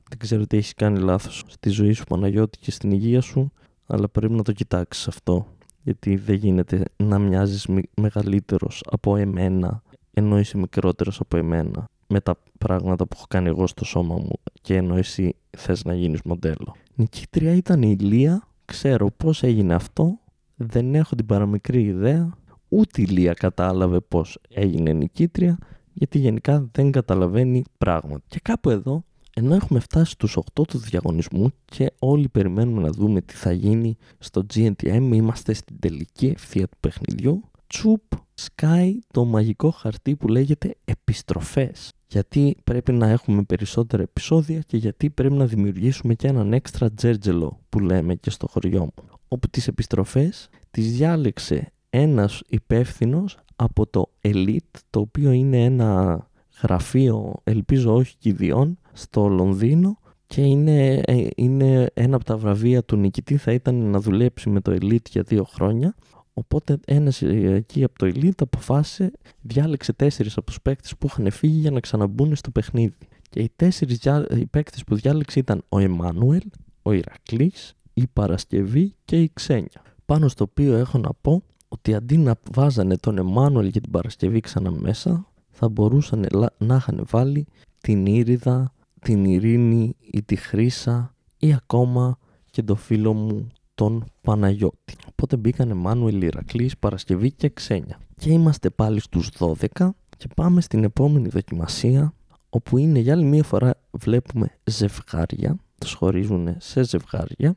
Δεν 0.10 0.18
ξέρω 0.18 0.48
τι 0.48 0.58
έχεις 0.58 0.74
κάνει 0.74 1.00
λάθος 1.00 1.44
στη 1.48 1.70
ζωή 1.70 1.92
σου 1.92 2.04
Παναγιώτη 2.04 2.58
και 2.60 2.72
στην 2.72 2.92
υγεία 2.92 3.22
σου, 3.22 3.52
αλλά 3.86 4.10
πρέπει 4.10 4.34
να 4.34 4.44
το 4.44 4.52
κοιτάξεις 4.52 5.08
αυτό 5.08 5.48
γιατί 5.90 6.16
δεν 6.16 6.36
γίνεται 6.36 6.84
να 6.98 7.20
μοιάζεις 7.20 7.68
μεγαλύτερος 7.96 8.84
από 8.90 9.16
εμένα 9.16 9.82
ενώ 10.14 10.40
είσαι 10.40 10.58
μικρότερος 10.58 11.20
από 11.20 11.38
εμένα 11.38 11.86
με 12.08 12.20
τα 12.20 12.36
πράγματα 12.58 13.08
που 13.08 13.14
έχω 13.16 13.26
κάνει 13.30 13.48
εγώ 13.48 13.68
στο 13.68 13.86
σώμα 13.86 14.16
μου 14.16 14.34
και 14.62 14.76
ενώ 14.76 14.96
εσύ 14.96 15.36
θες 15.58 15.84
να 15.84 15.94
γίνεις 15.94 16.22
μοντέλο. 16.24 16.76
Νικήτρια 16.96 17.54
ήταν 17.54 17.82
η 17.82 17.96
Λία, 17.96 18.48
ξέρω 18.66 19.12
πώς 19.18 19.44
έγινε 19.44 19.74
αυτό, 19.74 20.20
δεν 20.56 20.96
έχω 20.96 21.16
την 21.16 21.26
παραμικρή 21.26 21.84
ιδέα, 21.84 22.38
ούτε 22.70 23.02
η 23.02 23.06
Λία 23.06 23.34
κατάλαβε 23.34 24.00
πώς 24.00 24.40
έγινε 24.50 24.94
νικήτρια, 24.94 25.58
γιατί 25.94 26.18
γενικά 26.18 26.70
δεν 26.72 26.92
καταλαβαίνει 26.92 27.64
πράγματα. 27.78 28.24
Και 28.28 28.40
κάπου 28.42 28.70
εδώ 28.70 29.04
ενώ 29.40 29.56
έχουμε 29.56 29.80
φτάσει 29.80 30.12
στους 30.12 30.38
8 30.38 30.68
του 30.68 30.78
διαγωνισμού 30.78 31.52
και 31.66 31.92
όλοι 32.00 32.30
περιμένουμε 32.30 32.82
να 32.82 32.90
δούμε 32.90 33.22
τι 33.22 33.34
θα 33.34 33.52
γίνει 33.52 33.98
στο 34.20 34.46
GNTM, 34.54 35.10
είμαστε 35.14 35.54
στην 35.54 35.80
τελική 35.80 36.26
ευθεία 36.26 36.68
του 36.68 36.78
παιχνιδιού, 36.80 37.42
τσουπ 37.68 38.02
σκάει 38.34 39.00
το 39.14 39.26
μαγικό 39.26 39.70
χαρτί 39.72 40.16
που 40.16 40.28
λέγεται 40.28 40.76
επιστροφές. 40.86 41.92
Γιατί 42.08 42.58
πρέπει 42.64 42.92
να 42.92 43.08
έχουμε 43.08 43.44
περισσότερα 43.44 44.04
επεισόδια 44.04 44.60
και 44.60 44.78
γιατί 44.78 45.10
πρέπει 45.10 45.34
να 45.34 45.46
δημιουργήσουμε 45.46 46.14
και 46.14 46.28
έναν 46.28 46.54
έξτρα 46.54 46.92
τζέρτζελο 46.92 47.60
που 47.70 47.80
λέμε 47.80 48.16
και 48.16 48.30
στο 48.30 48.48
χωριό 48.48 48.82
μου. 48.82 48.94
Όπου 49.28 49.48
τις 49.50 49.68
επιστροφές 49.68 50.50
τις 50.72 50.92
διάλεξε 50.92 51.72
ένας 51.90 52.42
υπεύθυνος 52.48 53.38
από 53.56 53.88
το 53.88 54.10
Elite, 54.22 54.80
το 54.90 55.00
οποίο 55.00 55.32
είναι 55.32 55.64
ένα 55.64 56.24
γραφείο, 56.62 57.34
ελπίζω 57.44 57.94
όχι 57.96 58.16
κηδιών, 58.18 58.79
στο 58.94 59.28
Λονδίνο 59.28 59.98
και 60.28 60.42
είναι, 60.42 61.02
ε, 61.06 61.28
είναι 61.36 61.90
ένα 61.94 62.16
από 62.16 62.26
τα 62.26 62.38
βραβεία 62.38 62.84
του 62.84 62.96
νικητή 62.96 63.38
θα 63.38 63.52
ήταν 63.52 63.76
να 63.76 64.00
δουλέψει 64.00 64.50
με 64.50 64.62
το 64.62 64.72
Elite 64.72 65.10
για 65.10 65.22
δύο 65.22 65.44
χρόνια. 65.44 65.96
Οπότε 66.34 66.80
ένας 66.86 67.22
εκεί 67.22 67.84
από 67.84 67.98
το 67.98 68.06
Elite 68.06 68.42
αποφάσισε, 68.42 69.12
διάλεξε 69.42 69.94
τέσσερις 69.94 70.38
από 70.38 70.46
τους 70.46 70.62
παίκτες 70.62 70.98
που 70.98 71.08
είχαν 71.08 71.32
φύγει 71.32 71.60
για 71.60 71.72
να 71.72 71.80
ξαναμπούν 71.80 72.36
στο 72.36 72.52
παιχνίδι. 72.52 72.98
Και 73.30 73.40
οι 73.40 73.52
τέσσερις 73.56 74.00
οι 74.36 74.46
παίκτες 74.46 74.84
που 74.84 74.96
διάλεξε 74.96 75.40
ήταν 75.40 75.64
ο 75.70 75.80
Εμμάνουελ, 75.80 76.42
ο 76.82 76.92
Ηρακλής, 76.92 77.76
η 77.94 78.08
Παρασκευή 78.14 78.96
και 79.06 79.22
η 79.22 79.32
Ξένια. 79.34 79.82
Πάνω 80.06 80.28
στο 80.28 80.44
οποίο 80.44 80.76
έχω 80.76 80.98
να 80.98 81.10
πω 81.22 81.44
ότι 81.68 81.94
αντί 81.94 82.18
να 82.18 82.36
βάζανε 82.52 82.98
τον 82.98 83.18
Εμμάνουελ 83.18 83.72
και 83.72 83.80
την 83.80 83.92
Παρασκευή 83.92 84.40
ξανά 84.40 84.72
μέσα, 84.72 85.28
θα 85.50 85.70
μπορούσαν 85.70 86.26
να 86.58 86.76
είχαν 86.76 87.06
βάλει 87.10 87.48
την 87.82 88.06
Ήριδα, 88.06 88.74
την 89.02 89.26
Ειρήνη 89.26 89.96
ή 90.12 90.24
τη 90.24 90.36
Χρύσα 90.36 91.16
ή 91.38 91.54
ακόμα 91.54 92.18
και 92.52 92.64
το 92.64 92.76
φίλο 92.76 93.14
μου 93.14 93.48
τον 93.76 94.06
Παναγιώτη. 94.22 94.96
Οπότε 95.10 95.38
μπήκανε 95.38 95.74
Μάνουελ 95.74 96.22
Ηρακλής, 96.22 96.78
Παρασκευή 96.78 97.32
και 97.32 97.50
Ξένια. 97.50 98.00
Και 98.16 98.32
είμαστε 98.32 98.70
πάλι 98.70 99.00
στους 99.00 99.30
12 99.40 99.90
και 100.18 100.28
πάμε 100.36 100.62
στην 100.62 100.84
επόμενη 100.84 101.28
δοκιμασία 101.28 102.14
όπου 102.50 102.78
είναι 102.78 103.00
για 103.00 103.14
άλλη 103.14 103.26
μία 103.26 103.44
φορά 103.44 103.74
βλέπουμε 103.92 104.58
ζευγάρια, 104.64 105.58
τους 105.80 105.94
χωρίζουν 105.94 106.56
σε 106.58 106.84
ζευγάρια 106.84 107.56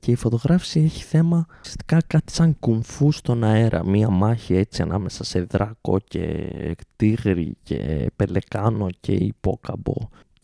και 0.00 0.10
η 0.10 0.14
φωτογράφηση 0.14 0.80
έχει 0.80 1.02
θέμα 1.02 1.46
ουσιαστικά 1.60 1.98
κάτι 2.06 2.32
σαν 2.32 2.58
κουμφού 2.58 3.12
στον 3.12 3.44
αέρα. 3.44 3.86
Μία 3.86 4.10
μάχη 4.10 4.54
έτσι 4.54 4.82
ανάμεσα 4.82 5.24
σε 5.24 5.40
δράκο 5.40 5.98
και 5.98 6.50
τίγρη 6.96 7.56
και 7.62 8.10
πελεκάνο 8.16 8.88
και 9.00 9.12
υπόκαμπο 9.12 9.94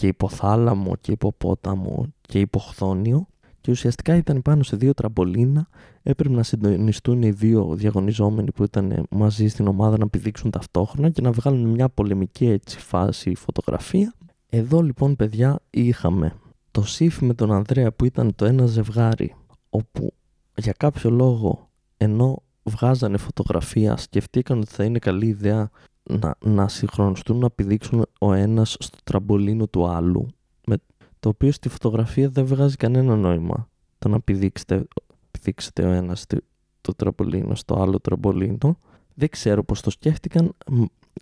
και 0.00 0.06
υποθάλαμο 0.06 0.96
και 1.00 1.12
υποπόταμο 1.12 2.06
και 2.20 2.40
υποχθόνιο 2.40 3.26
και 3.60 3.70
ουσιαστικά 3.70 4.16
ήταν 4.16 4.42
πάνω 4.42 4.62
σε 4.62 4.76
δύο 4.76 4.94
τραμπολίνα. 4.94 5.68
Έπρεπε 6.02 6.34
να 6.34 6.42
συντονιστούν 6.42 7.22
οι 7.22 7.30
δύο 7.30 7.74
διαγωνιζόμενοι 7.74 8.52
που 8.52 8.64
ήταν 8.64 9.06
μαζί 9.10 9.48
στην 9.48 9.66
ομάδα 9.66 9.98
να 9.98 10.08
πηδήξουν 10.08 10.50
ταυτόχρονα 10.50 11.10
και 11.10 11.20
να 11.20 11.32
βγάλουν 11.32 11.68
μια 11.68 11.88
πολεμική 11.88 12.46
έτσι 12.46 12.78
φάση 12.78 13.34
φωτογραφία. 13.34 14.14
Εδώ 14.48 14.80
λοιπόν 14.80 15.16
παιδιά 15.16 15.58
είχαμε 15.70 16.36
το 16.70 16.82
Σύφη 16.82 17.24
με 17.24 17.34
τον 17.34 17.52
Ανδρέα 17.52 17.92
που 17.92 18.04
ήταν 18.04 18.34
το 18.34 18.44
ένα 18.44 18.66
ζευγάρι 18.66 19.34
όπου 19.70 20.12
για 20.56 20.74
κάποιο 20.76 21.10
λόγο 21.10 21.70
ενώ 21.96 22.42
βγάζανε 22.62 23.16
φωτογραφία 23.16 23.96
σκεφτήκαν 23.96 24.58
ότι 24.58 24.70
θα 24.70 24.84
είναι 24.84 24.98
καλή 24.98 25.26
ιδέα 25.26 25.70
να, 26.18 26.36
να 26.44 26.68
συγχρονιστούν 26.68 27.38
να 27.38 27.50
πηδήξουν 27.50 28.06
ο 28.18 28.32
ένας 28.32 28.76
στο 28.78 28.98
τραμπολίνο 29.04 29.66
του 29.66 29.86
άλλου 29.86 30.26
με, 30.66 30.76
το 31.20 31.28
οποίο 31.28 31.52
στη 31.52 31.68
φωτογραφία 31.68 32.28
δεν 32.28 32.46
βγάζει 32.46 32.76
κανένα 32.76 33.16
νόημα 33.16 33.68
το 33.98 34.08
να 34.08 34.20
πηδήξετε, 34.20 34.84
πηδήξετε 35.30 35.84
ο 35.84 35.90
ένας 35.90 36.26
το 36.80 36.94
τραμπολίνο 36.94 37.54
στο 37.54 37.82
άλλο 37.82 38.00
τραμπολίνο. 38.00 38.78
Δεν 39.14 39.28
ξέρω 39.28 39.64
πως 39.64 39.80
το 39.80 39.90
σκέφτηκαν. 39.90 40.52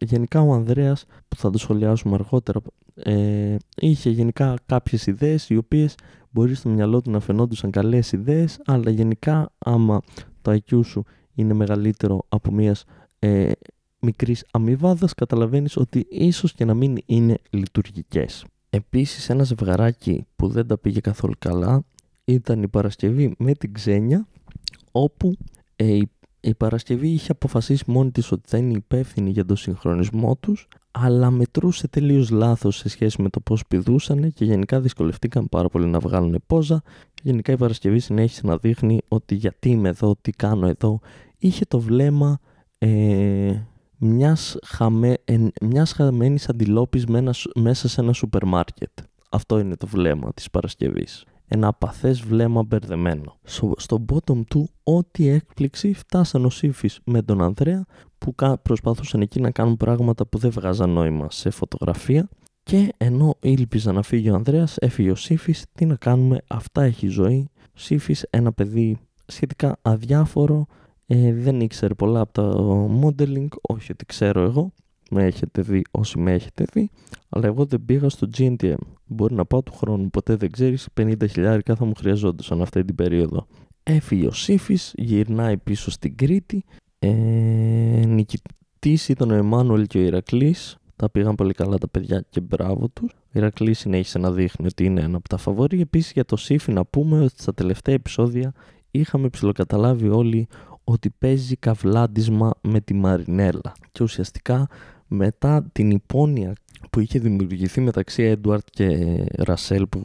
Γενικά 0.00 0.40
ο 0.40 0.52
Ανδρέας 0.52 1.04
που 1.28 1.36
θα 1.36 1.50
το 1.50 1.58
σχολιάσουμε 1.58 2.14
αργότερα 2.14 2.60
ε, 2.94 3.56
είχε 3.76 4.10
γενικά 4.10 4.54
κάποιες 4.66 5.06
ιδέες 5.06 5.50
οι 5.50 5.56
οποίες 5.56 5.94
μπορεί 6.30 6.54
στο 6.54 6.68
μυαλό 6.68 7.00
του 7.02 7.10
να 7.10 7.20
φαινόντουσαν 7.20 7.70
καλές 7.70 8.12
ιδέες 8.12 8.60
αλλά 8.64 8.90
γενικά 8.90 9.52
άμα 9.58 10.00
το 10.42 10.52
IQ 10.52 10.80
σου 10.84 11.04
είναι 11.34 11.54
μεγαλύτερο 11.54 12.24
από 12.28 12.52
μιας 12.52 12.84
ε, 13.18 13.50
μικρής 14.00 14.44
αμοιβάδας 14.50 15.14
καταλαβαίνεις 15.14 15.76
ότι 15.76 16.06
ίσως 16.10 16.52
και 16.52 16.64
να 16.64 16.74
μην 16.74 16.96
είναι 17.06 17.38
λειτουργικές. 17.50 18.44
Επίσης 18.70 19.28
ένα 19.28 19.42
ζευγαράκι 19.42 20.26
που 20.36 20.48
δεν 20.48 20.66
τα 20.66 20.78
πήγε 20.78 21.00
καθόλου 21.00 21.34
καλά 21.38 21.84
ήταν 22.24 22.62
η 22.62 22.68
Παρασκευή 22.68 23.34
με 23.38 23.54
την 23.54 23.72
Ξένια 23.72 24.26
όπου 24.92 25.36
ε, 25.76 25.86
η 25.86 26.10
η 26.40 26.54
Παρασκευή 26.54 27.08
είχε 27.08 27.32
αποφασίσει 27.32 27.84
μόνη 27.86 28.10
της 28.10 28.32
ότι 28.32 28.42
θα 28.46 28.56
είναι 28.56 28.72
υπεύθυνη 28.72 29.30
για 29.30 29.44
τον 29.44 29.56
συγχρονισμό 29.56 30.36
τους, 30.36 30.68
αλλά 30.90 31.30
μετρούσε 31.30 31.88
τελείως 31.88 32.30
λάθος 32.30 32.76
σε 32.76 32.88
σχέση 32.88 33.22
με 33.22 33.28
το 33.28 33.40
πώς 33.40 33.66
πηδούσαν 33.66 34.32
και 34.32 34.44
γενικά 34.44 34.80
δυσκολευτήκαν 34.80 35.48
πάρα 35.48 35.68
πολύ 35.68 35.86
να 35.86 35.98
βγάλουν 35.98 36.42
πόζα. 36.46 36.82
Γενικά 37.22 37.52
η 37.52 37.56
Παρασκευή 37.56 37.98
συνέχισε 37.98 38.40
να 38.44 38.56
δείχνει 38.56 39.00
ότι 39.08 39.34
γιατί 39.34 39.68
είμαι 39.68 39.88
εδώ, 39.88 40.16
τι 40.20 40.30
κάνω 40.30 40.66
εδώ. 40.66 41.00
Είχε 41.38 41.64
το 41.68 41.80
βλέμμα 41.80 42.38
ε, 42.78 43.56
μιας, 43.98 44.56
χαμε, 44.64 45.16
ε, 45.24 45.38
μιας 45.60 45.92
χαμένης 45.92 46.48
αντιλόπης 46.48 47.04
μέσα 47.54 47.88
σε 47.88 48.00
ένα 48.00 48.12
σούπερ 48.12 48.44
μάρκετ. 48.44 48.90
Αυτό 49.30 49.58
είναι 49.58 49.76
το 49.76 49.86
βλέμμα 49.86 50.32
της 50.34 50.50
Παρασκευής 50.50 51.24
ένα 51.48 51.66
απαθές 51.66 52.20
βλέμμα 52.20 52.62
μπερδεμένο. 52.62 53.38
Στο, 53.42 53.72
στο 53.76 54.04
bottom 54.12 54.44
του, 54.46 54.70
ό,τι 54.82 55.28
έκπληξη 55.28 55.92
φτάσαν 55.92 56.44
ο 56.44 56.50
Σύφης 56.50 57.00
με 57.04 57.22
τον 57.22 57.42
Ανδρέα 57.42 57.84
που 58.18 58.34
προσπαθούσαν 58.62 59.20
εκεί 59.20 59.40
να 59.40 59.50
κάνουν 59.50 59.76
πράγματα 59.76 60.26
που 60.26 60.38
δεν 60.38 60.50
βγάζαν 60.50 60.90
νόημα 60.90 61.30
σε 61.30 61.50
φωτογραφία 61.50 62.28
και 62.62 62.92
ενώ 62.96 63.34
ήλπιζα 63.40 63.92
να 63.92 64.02
φύγει 64.02 64.30
ο 64.30 64.34
Ανδρέας, 64.34 64.76
έφυγε 64.78 65.10
ο 65.10 65.14
Σύφης, 65.14 65.64
τι 65.72 65.84
να 65.84 65.96
κάνουμε, 65.96 66.38
αυτά 66.46 66.82
έχει 66.82 67.06
ζωή. 67.06 67.48
Ο 67.58 67.78
Σύφης, 67.78 68.26
ένα 68.30 68.52
παιδί 68.52 68.98
σχετικά 69.26 69.78
αδιάφορο, 69.82 70.66
ε, 71.10 71.32
δεν 71.32 71.60
ήξερε 71.60 71.94
πολλά 71.94 72.20
από 72.20 72.32
το 72.32 72.90
modeling, 73.02 73.48
όχι 73.60 73.92
ότι 73.92 74.06
ξέρω 74.06 74.42
εγώ, 74.42 74.72
με 75.10 75.24
έχετε 75.24 75.62
δει 75.62 75.82
όσοι 75.90 76.18
με 76.18 76.32
έχετε 76.32 76.64
δει, 76.72 76.90
αλλά 77.28 77.46
εγώ 77.46 77.64
δεν 77.64 77.84
πήγα 77.84 78.08
στο 78.08 78.28
GNTM. 78.38 78.76
Μπορεί 79.06 79.34
να 79.34 79.44
πάω 79.44 79.62
του 79.62 79.72
χρόνου, 79.72 80.10
ποτέ 80.10 80.36
δεν 80.36 80.50
ξέρεις, 80.50 80.88
50 81.00 81.28
χιλιάρικα 81.28 81.74
θα 81.74 81.84
μου 81.84 81.94
χρειαζόντουσαν 81.94 82.62
αυτή 82.62 82.84
την 82.84 82.94
περίοδο. 82.94 83.46
Έφυγε 83.82 84.26
ο 84.26 84.32
Σύφης, 84.32 84.92
γυρνάει 84.96 85.56
πίσω 85.56 85.90
στην 85.90 86.16
Κρήτη, 86.16 86.64
ε, 86.98 87.08
νικητής 88.06 89.08
ήταν 89.08 89.30
ο 89.30 89.34
Εμμάνουελ 89.34 89.86
και 89.86 89.98
ο 89.98 90.02
Ηρακλής, 90.02 90.76
Τα 90.96 91.10
πήγαν 91.10 91.34
πολύ 91.34 91.52
καλά 91.52 91.78
τα 91.78 91.88
παιδιά 91.88 92.24
και 92.30 92.40
μπράβο 92.40 92.88
τους. 92.88 93.12
Ο 93.12 93.30
Ηρακλής 93.32 93.78
συνέχισε 93.78 94.18
να 94.18 94.32
δείχνει 94.32 94.66
ότι 94.66 94.84
είναι 94.84 95.00
ένα 95.00 95.16
από 95.16 95.28
τα 95.28 95.36
φαβορή. 95.36 95.80
Επίσης 95.80 96.12
για 96.12 96.24
το 96.24 96.36
Σύφη 96.36 96.72
να 96.72 96.84
πούμε 96.84 97.20
ότι 97.20 97.42
στα 97.42 97.54
τελευταία 97.54 97.94
επεισόδια 97.94 98.52
είχαμε 98.90 99.28
ψηλοκαταλάβει 99.28 100.08
όλοι 100.08 100.48
ότι 100.90 101.10
παίζει 101.18 101.56
καβλάντισμα 101.56 102.50
με 102.60 102.80
τη 102.80 102.94
Μαρινέλα. 102.94 103.72
Και 103.92 104.02
ουσιαστικά 104.02 104.68
μετά 105.06 105.68
την 105.72 105.90
υπόνοια 105.90 106.52
που 106.90 107.00
είχε 107.00 107.18
δημιουργηθεί 107.18 107.80
μεταξύ 107.80 108.22
Έντουαρτ 108.22 108.66
και 108.70 109.16
Ρασέλ 109.36 109.86
που 109.86 110.02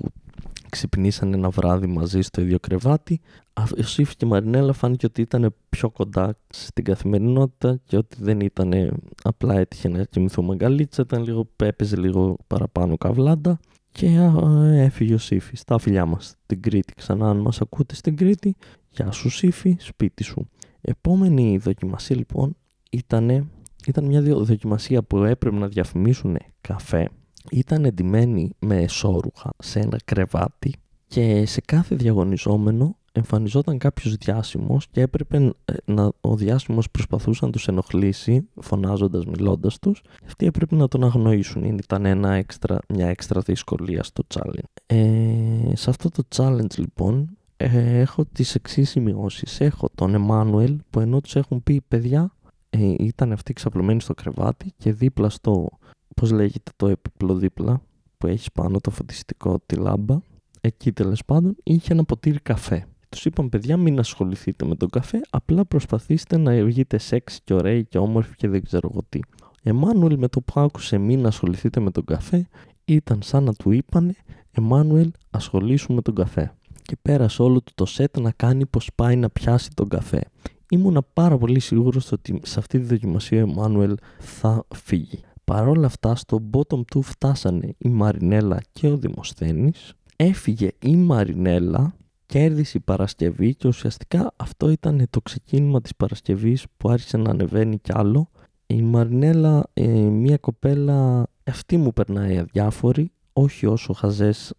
ξυπνήσαν 0.70 1.34
ένα 1.34 1.50
βράδυ 1.50 1.88
μαζί 1.88 2.22
στο 2.22 2.42
ίδιο 2.42 2.60
κρεβάτι. 2.60 3.22
Ο 3.54 3.84
Σύφη 3.84 4.16
και 4.16 4.26
η 4.26 4.30
Μαρινέλα 4.30 4.74
φάνηκε 4.74 5.06
ότι 5.06 5.22
ήταν 5.22 5.56
πιο 5.70 5.90
κοντά 5.90 6.38
στην 6.50 6.84
καθημερινότητα 6.84 7.80
και 7.86 7.98
ότι 7.98 8.18
δεν 8.20 8.40
ήταν 8.40 9.02
απλά 9.24 9.60
έτυχε 9.60 9.90
να 9.90 10.04
κοιμηθούμε 10.04 10.54
αγκαλίτσα, 10.54 11.02
ήταν 11.02 11.24
λίγο, 11.24 11.48
έπαιζε 11.56 11.96
λίγο 11.96 12.38
παραπάνω 12.48 12.98
καβλάντα 12.98 13.60
και 13.92 14.32
έφυγε 14.74 15.14
ο 15.14 15.18
Σύφη. 15.18 15.56
Στα 15.56 15.80
φιλιά 15.80 16.06
μας 16.06 16.36
στην 16.44 16.62
Κρήτη. 16.62 16.94
Ξανά, 16.94 17.30
αν 17.30 17.38
μας 17.38 17.62
ακούτε 17.62 17.96
στην 17.96 18.16
Κρήτη, 18.16 18.56
γεια 18.90 19.12
σου 19.12 19.30
Σύφη, 19.30 19.76
σπίτι 19.80 20.24
σου. 20.24 20.48
Επόμενη 20.86 21.58
δοκιμασία 21.58 22.16
λοιπόν 22.16 22.56
ήταν, 22.90 23.50
ήταν 23.88 24.06
μια 24.06 24.22
δοκιμασία 24.22 25.04
που 25.04 25.18
έπρεπε 25.18 25.56
να 25.56 25.68
διαφημίσουν 25.68 26.38
καφέ. 26.62 27.10
Ήταν 27.52 27.86
εντυμένη 27.86 28.52
με 28.60 28.82
εσώρουχα 28.82 29.54
σε 29.58 29.80
ένα 29.80 29.98
κρεβάτι 30.06 30.74
και 31.08 31.46
σε 31.46 31.62
κάθε 31.62 31.96
διαγωνιζόμενο 31.96 32.98
εμφανιζόταν 33.12 33.78
κάποιος 33.78 34.16
διάσημος 34.16 34.88
και 34.88 35.02
έπρεπε 35.02 35.54
ε, 35.66 35.74
να, 35.86 36.12
ο 36.22 36.36
διάσημος 36.36 36.92
προσπαθούσε 36.92 37.46
να 37.46 37.52
τους 37.52 37.68
ενοχλήσει 37.68 38.48
φωνάζοντας, 38.62 39.26
μιλώντας 39.26 39.80
τους. 39.80 40.02
Αυτοί 40.26 40.46
έπρεπε 40.46 40.76
να 40.76 40.88
τον 40.88 41.04
αγνοήσουν. 41.04 41.64
Ήταν 41.64 42.06
ένα 42.06 42.34
έξτρα, 42.34 42.78
μια 42.90 43.08
έξτρα 43.08 43.42
δυσκολία 43.42 44.04
στο 44.04 44.24
challenge. 44.36 44.82
Ε, 44.86 45.76
σε 45.76 45.90
αυτό 45.90 46.10
το 46.10 46.24
challenge 46.36 46.78
λοιπόν 46.78 47.38
ε, 47.66 48.00
έχω 48.00 48.26
τις 48.26 48.56
εξής 48.56 48.90
σημειώσεις. 48.90 49.60
Έχω 49.60 49.90
τον 49.96 50.14
Εμμάνουελ 50.14 50.80
που 50.90 51.00
ενώ 51.00 51.22
τους 51.22 51.36
έχουν 51.36 51.64
πει 51.64 51.82
παιδιά 51.88 52.34
ε, 52.70 52.94
ήταν 53.00 53.32
αυτοί 53.32 53.54
ξαπλωμένοι 53.54 54.02
στο 54.02 54.14
κρεβάτι 54.14 54.74
και 54.78 54.94
δίπλα 54.94 55.30
στο 55.30 55.70
πώς 56.16 56.32
λέγεται 56.32 56.72
το 56.76 56.88
έπιπλο 56.88 57.36
δίπλα 57.36 57.82
που 58.18 58.28
έχει 58.28 58.52
πάνω 58.52 58.80
το 58.80 58.90
φωτιστικό 58.90 59.60
τη 59.66 59.76
λάμπα 59.76 60.20
εκεί 60.62 60.92
τέλος 60.92 61.26
πάντων 61.26 61.56
είχε 61.64 61.94
ένα 61.94 62.04
ποτήρι 62.04 62.40
καφέ 62.40 62.86
τους 63.10 63.26
είπαν 63.26 63.50
παιδιά 63.50 63.78
μην 63.78 64.00
ασχοληθείτε 64.00 64.66
με 64.66 64.76
τον 64.76 64.90
καφέ 64.90 65.22
απλά 65.30 65.66
προσπαθήστε 65.66 66.38
να 66.38 66.66
βγείτε 66.66 66.98
σεξ 66.98 67.40
και 67.44 67.54
ωραίοι 67.54 67.86
και 67.86 67.98
όμορφοι 67.98 68.36
και 68.36 68.48
δεν 68.48 68.64
ξέρω 68.64 68.90
εγώ 68.92 69.04
τι 69.10 69.20
Εμμάνουελ 69.64 70.18
με 70.18 70.28
το 70.28 70.42
που 70.42 70.60
άκουσε 70.60 70.98
μην 70.98 71.26
ασχοληθείτε 71.26 71.80
με 71.80 71.92
τον 71.92 72.06
καφέ 72.06 72.48
ήταν 72.86 73.20
σαν 73.22 73.44
να 73.44 73.54
του 73.54 73.72
είπανε 73.72 74.16
Εμμάνουελ 74.52 75.12
ασχολήσου 75.30 75.94
με 75.94 76.02
τον 76.02 76.16
καφέ 76.16 76.54
και 76.86 76.98
πέρασε 77.02 77.42
όλο 77.42 77.62
του 77.62 77.72
το 77.76 77.86
σετ 77.86 78.18
να 78.20 78.32
κάνει 78.32 78.66
πως 78.66 78.90
πάει 78.96 79.16
να 79.16 79.30
πιάσει 79.30 79.70
τον 79.74 79.88
καφέ 79.88 80.22
ήμουνα 80.70 81.02
πάρα 81.14 81.38
πολύ 81.38 81.60
σίγουρος 81.60 82.12
ότι 82.12 82.40
σε 82.44 82.60
αυτή 82.60 82.80
τη 82.80 82.86
δοκιμασία 82.86 83.44
ο 83.44 83.50
Εμμάνουελ 83.50 83.96
θα 84.20 84.66
φύγει 84.76 85.20
Παρόλα 85.46 85.86
αυτά 85.86 86.16
στο 86.16 86.50
bottom 86.52 86.86
του 86.86 87.02
φτάσανε 87.02 87.76
η 87.78 87.90
Μαρινέλα 87.90 88.62
και 88.72 88.88
ο 88.88 88.98
Δημοσθένης. 88.98 89.94
Έφυγε 90.16 90.70
η 90.80 90.96
Μαρινέλα, 90.96 91.96
κέρδισε 92.26 92.78
η 92.78 92.82
Παρασκευή 92.82 93.56
και 93.56 93.68
ουσιαστικά 93.68 94.34
αυτό 94.36 94.70
ήταν 94.70 95.08
το 95.10 95.22
ξεκίνημα 95.22 95.82
της 95.82 95.96
Παρασκευής 95.96 96.66
που 96.78 96.90
άρχισε 96.90 97.18
να 97.18 97.30
ανεβαίνει 97.30 97.78
κι 97.78 97.92
άλλο. 97.94 98.30
Η 98.68 98.82
Μαρινέλα, 98.82 99.70
ε, 99.74 99.88
μια 99.98 100.38
κοπέλα, 100.38 101.28
αυτή 101.44 101.78
μου 101.78 101.94
περνάει 101.94 102.38
αδιάφορη, 102.38 103.12
όχι 103.34 103.66
όσο 103.66 103.94
χαζές, 103.94 104.54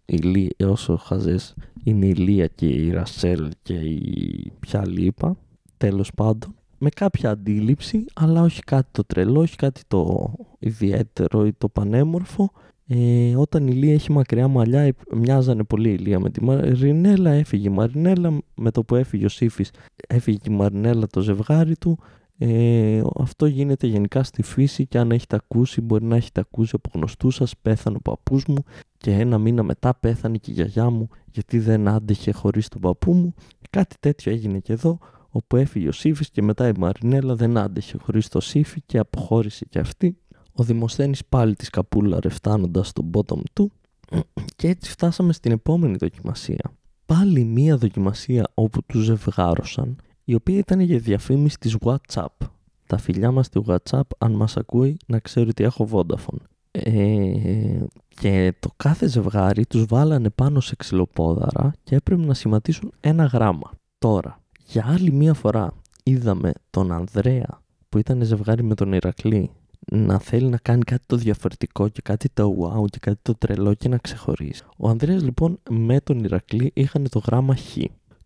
όσο 0.66 0.96
χαζές 0.96 1.54
είναι 1.84 2.06
η 2.06 2.14
Λία 2.14 2.46
και 2.46 2.66
η 2.66 2.90
Ρασέλ 2.90 3.50
και 3.62 3.74
η 3.74 4.52
ποια 4.60 4.88
λίπα, 4.88 5.36
τέλος 5.76 6.10
πάντων 6.14 6.54
με 6.84 6.90
κάποια 6.90 7.30
αντίληψη, 7.30 8.04
αλλά 8.14 8.42
όχι 8.42 8.62
κάτι 8.62 8.88
το 8.92 9.04
τρελό, 9.04 9.40
όχι 9.40 9.56
κάτι 9.56 9.80
το 9.88 10.32
ιδιαίτερο 10.58 11.46
ή 11.46 11.52
το 11.52 11.68
πανέμορφο. 11.68 12.50
Ε, 12.86 13.36
όταν 13.36 13.66
η 13.66 13.72
Λία 13.72 13.92
έχει 13.92 14.12
μακριά 14.12 14.48
μαλλιά, 14.48 14.92
μοιάζανε 15.14 15.64
πολύ 15.64 15.90
η 15.90 15.96
Λία 15.96 16.20
με 16.20 16.30
τη 16.30 16.44
Μαρινέλα, 16.44 17.30
έφυγε 17.30 17.68
η 17.68 17.72
Μαρινέλα, 17.72 18.38
με 18.54 18.70
το 18.70 18.82
που 18.82 18.94
έφυγε 18.94 19.24
ο 19.24 19.28
Σύφης, 19.28 19.70
έφυγε 20.08 20.36
και 20.36 20.52
η 20.52 20.54
Μαρινέλα 20.54 21.06
το 21.06 21.20
ζευγάρι 21.20 21.76
του. 21.76 21.98
Ε, 22.46 23.02
αυτό 23.18 23.46
γίνεται 23.46 23.86
γενικά 23.86 24.22
στη 24.22 24.42
φύση 24.42 24.86
και 24.86 24.98
αν 24.98 25.10
έχετε 25.10 25.36
ακούσει, 25.36 25.80
μπορεί 25.80 26.04
να 26.04 26.16
έχετε 26.16 26.40
ακούσει 26.40 26.72
από 26.74 26.90
γνωστούς 26.94 27.34
σας. 27.34 27.56
Πέθανε 27.62 27.96
ο 27.96 28.00
παππούς 28.00 28.46
μου 28.46 28.64
και 28.96 29.10
ένα 29.10 29.38
μήνα 29.38 29.62
μετά 29.62 29.94
πέθανε 29.94 30.36
και 30.36 30.50
η 30.50 30.54
γιαγιά 30.54 30.90
μου 30.90 31.08
γιατί 31.30 31.58
δεν 31.58 31.88
άντεχε 31.88 32.32
χωρίς 32.32 32.68
τον 32.68 32.80
παππού 32.80 33.12
μου. 33.12 33.34
Κάτι 33.70 33.96
τέτοιο 34.00 34.32
έγινε 34.32 34.58
και 34.58 34.72
εδώ 34.72 34.98
όπου 35.30 35.56
έφυγε 35.56 35.88
ο 35.88 35.92
Σύφης 35.92 36.30
και 36.30 36.42
μετά 36.42 36.68
η 36.68 36.72
Μαρινέλα 36.78 37.34
δεν 37.34 37.58
άντεχε 37.58 37.96
χωρίς 38.02 38.28
το 38.28 38.40
Σύφη 38.40 38.80
και 38.86 38.98
αποχώρησε 38.98 39.64
και 39.64 39.78
αυτή. 39.78 40.16
Ο 40.52 40.62
Δημοσθένης 40.62 41.24
πάλι 41.24 41.54
της 41.54 41.70
καπούλαρε 41.70 42.28
φτάνοντας 42.28 42.88
στον 42.88 43.10
bottom 43.14 43.40
του 43.52 43.72
και 44.56 44.68
έτσι 44.68 44.90
φτάσαμε 44.90 45.32
στην 45.32 45.52
επόμενη 45.52 45.96
δοκιμασία. 45.96 46.72
Πάλι 47.06 47.44
μία 47.44 47.76
δοκιμασία 47.76 48.44
όπου 48.54 48.82
τους 48.86 49.04
ζευγάρωσαν, 49.04 49.96
η 50.24 50.34
οποία 50.34 50.58
ήταν 50.58 50.80
για 50.80 50.98
διαφήμιση 50.98 51.58
της 51.58 51.76
WhatsApp. 51.80 52.46
Τα 52.86 52.98
φιλιά 52.98 53.30
μας 53.30 53.46
στη 53.46 53.60
WhatsApp, 53.66 54.08
αν 54.18 54.32
μας 54.32 54.56
ακούει, 54.56 54.96
να 55.06 55.18
ξέρει 55.18 55.48
ότι 55.48 55.64
έχω 55.64 55.88
Vodafone. 55.92 56.38
Ε, 56.70 57.84
και 58.08 58.54
το 58.60 58.70
κάθε 58.76 59.08
ζευγάρι 59.08 59.66
τους 59.66 59.84
βάλανε 59.88 60.30
πάνω 60.30 60.60
σε 60.60 60.76
ξυλοπόδαρα 60.76 61.72
και 61.82 61.94
έπρεπε 61.94 62.24
να 62.24 62.34
σχηματίσουν 62.34 62.92
ένα 63.00 63.24
γράμμα. 63.24 63.70
Τώρα, 63.98 64.40
για 64.66 64.84
άλλη 64.88 65.12
μία 65.12 65.34
φορά 65.34 65.72
είδαμε 66.02 66.52
τον 66.70 66.92
Ανδρέα 66.92 67.62
που 67.88 67.98
ήταν 67.98 68.22
ζευγάρι 68.22 68.62
με 68.62 68.74
τον 68.74 68.92
Ηρακλή 68.92 69.50
να 69.90 70.18
θέλει 70.18 70.48
να 70.48 70.56
κάνει 70.56 70.82
κάτι 70.82 71.02
το 71.06 71.16
διαφορετικό 71.16 71.88
και 71.88 72.00
κάτι 72.02 72.28
το 72.28 72.56
wow 72.60 72.84
και 72.90 72.98
κάτι 73.00 73.18
το 73.22 73.34
τρελό 73.34 73.74
και 73.74 73.88
να 73.88 73.98
ξεχωρίσει. 73.98 74.62
Ο 74.76 74.88
Ανδρέας 74.88 75.22
λοιπόν 75.22 75.58
με 75.70 76.00
τον 76.00 76.24
Ηρακλή 76.24 76.70
είχαν 76.74 77.08
το 77.08 77.18
γράμμα 77.18 77.56
Χ, 77.56 77.76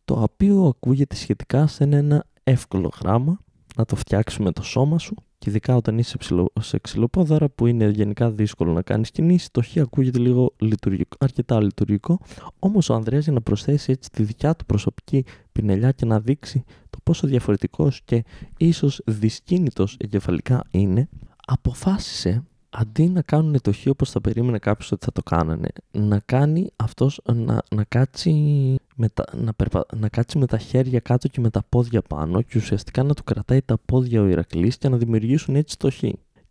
το 0.08 0.22
οποίο 0.22 0.64
ακούγεται 0.64 1.16
σχετικά 1.16 1.66
σε 1.66 1.84
ένα 1.84 2.24
εύκολο 2.44 2.90
γράμμα 3.00 3.40
να 3.76 3.84
το 3.84 3.96
φτιάξουμε 3.96 4.52
το 4.52 4.62
σώμα 4.62 4.98
σου 4.98 5.14
και 5.38 5.50
ειδικά 5.50 5.76
όταν 5.76 5.98
είσαι 5.98 6.16
σε 6.60 6.78
ξυλοπόδαρα 6.78 7.48
που 7.48 7.66
είναι 7.66 7.88
γενικά 7.88 8.30
δύσκολο 8.30 8.72
να 8.72 8.82
κάνεις 8.82 9.10
κινήσεις, 9.10 9.50
το 9.50 9.62
χ 9.62 9.76
ακούγεται 9.76 10.18
λίγο 10.18 10.54
λειτουργικό, 10.58 11.16
αρκετά 11.20 11.62
λειτουργικό. 11.62 12.20
Όμως 12.58 12.88
ο 12.88 12.94
Ανδρέας 12.94 13.24
για 13.24 13.32
να 13.32 13.40
προσθέσει 13.40 13.90
έτσι 13.90 14.10
τη 14.10 14.22
δικιά 14.22 14.56
του 14.56 14.66
προσωπική 14.66 15.24
πινελιά 15.52 15.92
και 15.92 16.04
να 16.04 16.20
δείξει 16.20 16.64
το 16.90 16.98
πόσο 17.02 17.26
διαφορετικός 17.26 18.02
και 18.04 18.24
ίσως 18.56 19.00
δυσκίνητος 19.06 19.96
εγκεφαλικά 20.00 20.64
είναι, 20.70 21.08
αποφάσισε 21.46 22.44
αντί 22.70 23.08
να 23.08 23.22
κάνουν 23.22 23.60
το 23.60 23.72
χ 23.72 23.86
όπως 23.86 24.10
θα 24.10 24.20
περίμενε 24.20 24.58
κάποιος 24.58 24.92
ότι 24.92 25.04
θα 25.04 25.12
το 25.12 25.22
κάνανε, 25.22 25.68
να 25.90 26.18
κάνει 26.24 26.70
αυτός 26.76 27.20
να, 27.34 27.62
να, 27.74 27.84
κάτσει 27.84 28.76
με 28.98 29.08
τα, 29.08 29.24
να, 29.36 29.52
περπα, 29.54 29.86
να 29.96 30.08
κάτσει 30.08 30.38
με 30.38 30.46
τα 30.46 30.58
χέρια 30.58 31.00
κάτω 31.00 31.28
και 31.28 31.40
με 31.40 31.50
τα 31.50 31.62
πόδια 31.68 32.02
πάνω 32.02 32.42
και 32.42 32.58
ουσιαστικά 32.58 33.02
να 33.02 33.14
του 33.14 33.24
κρατάει 33.24 33.62
τα 33.62 33.78
πόδια 33.84 34.22
ο 34.22 34.26
Ηρακλής 34.26 34.78
και 34.78 34.88
να 34.88 34.96
δημιουργήσουν 34.96 35.56
έτσι 35.56 35.78
το 35.78 35.90
χ. 35.90 36.02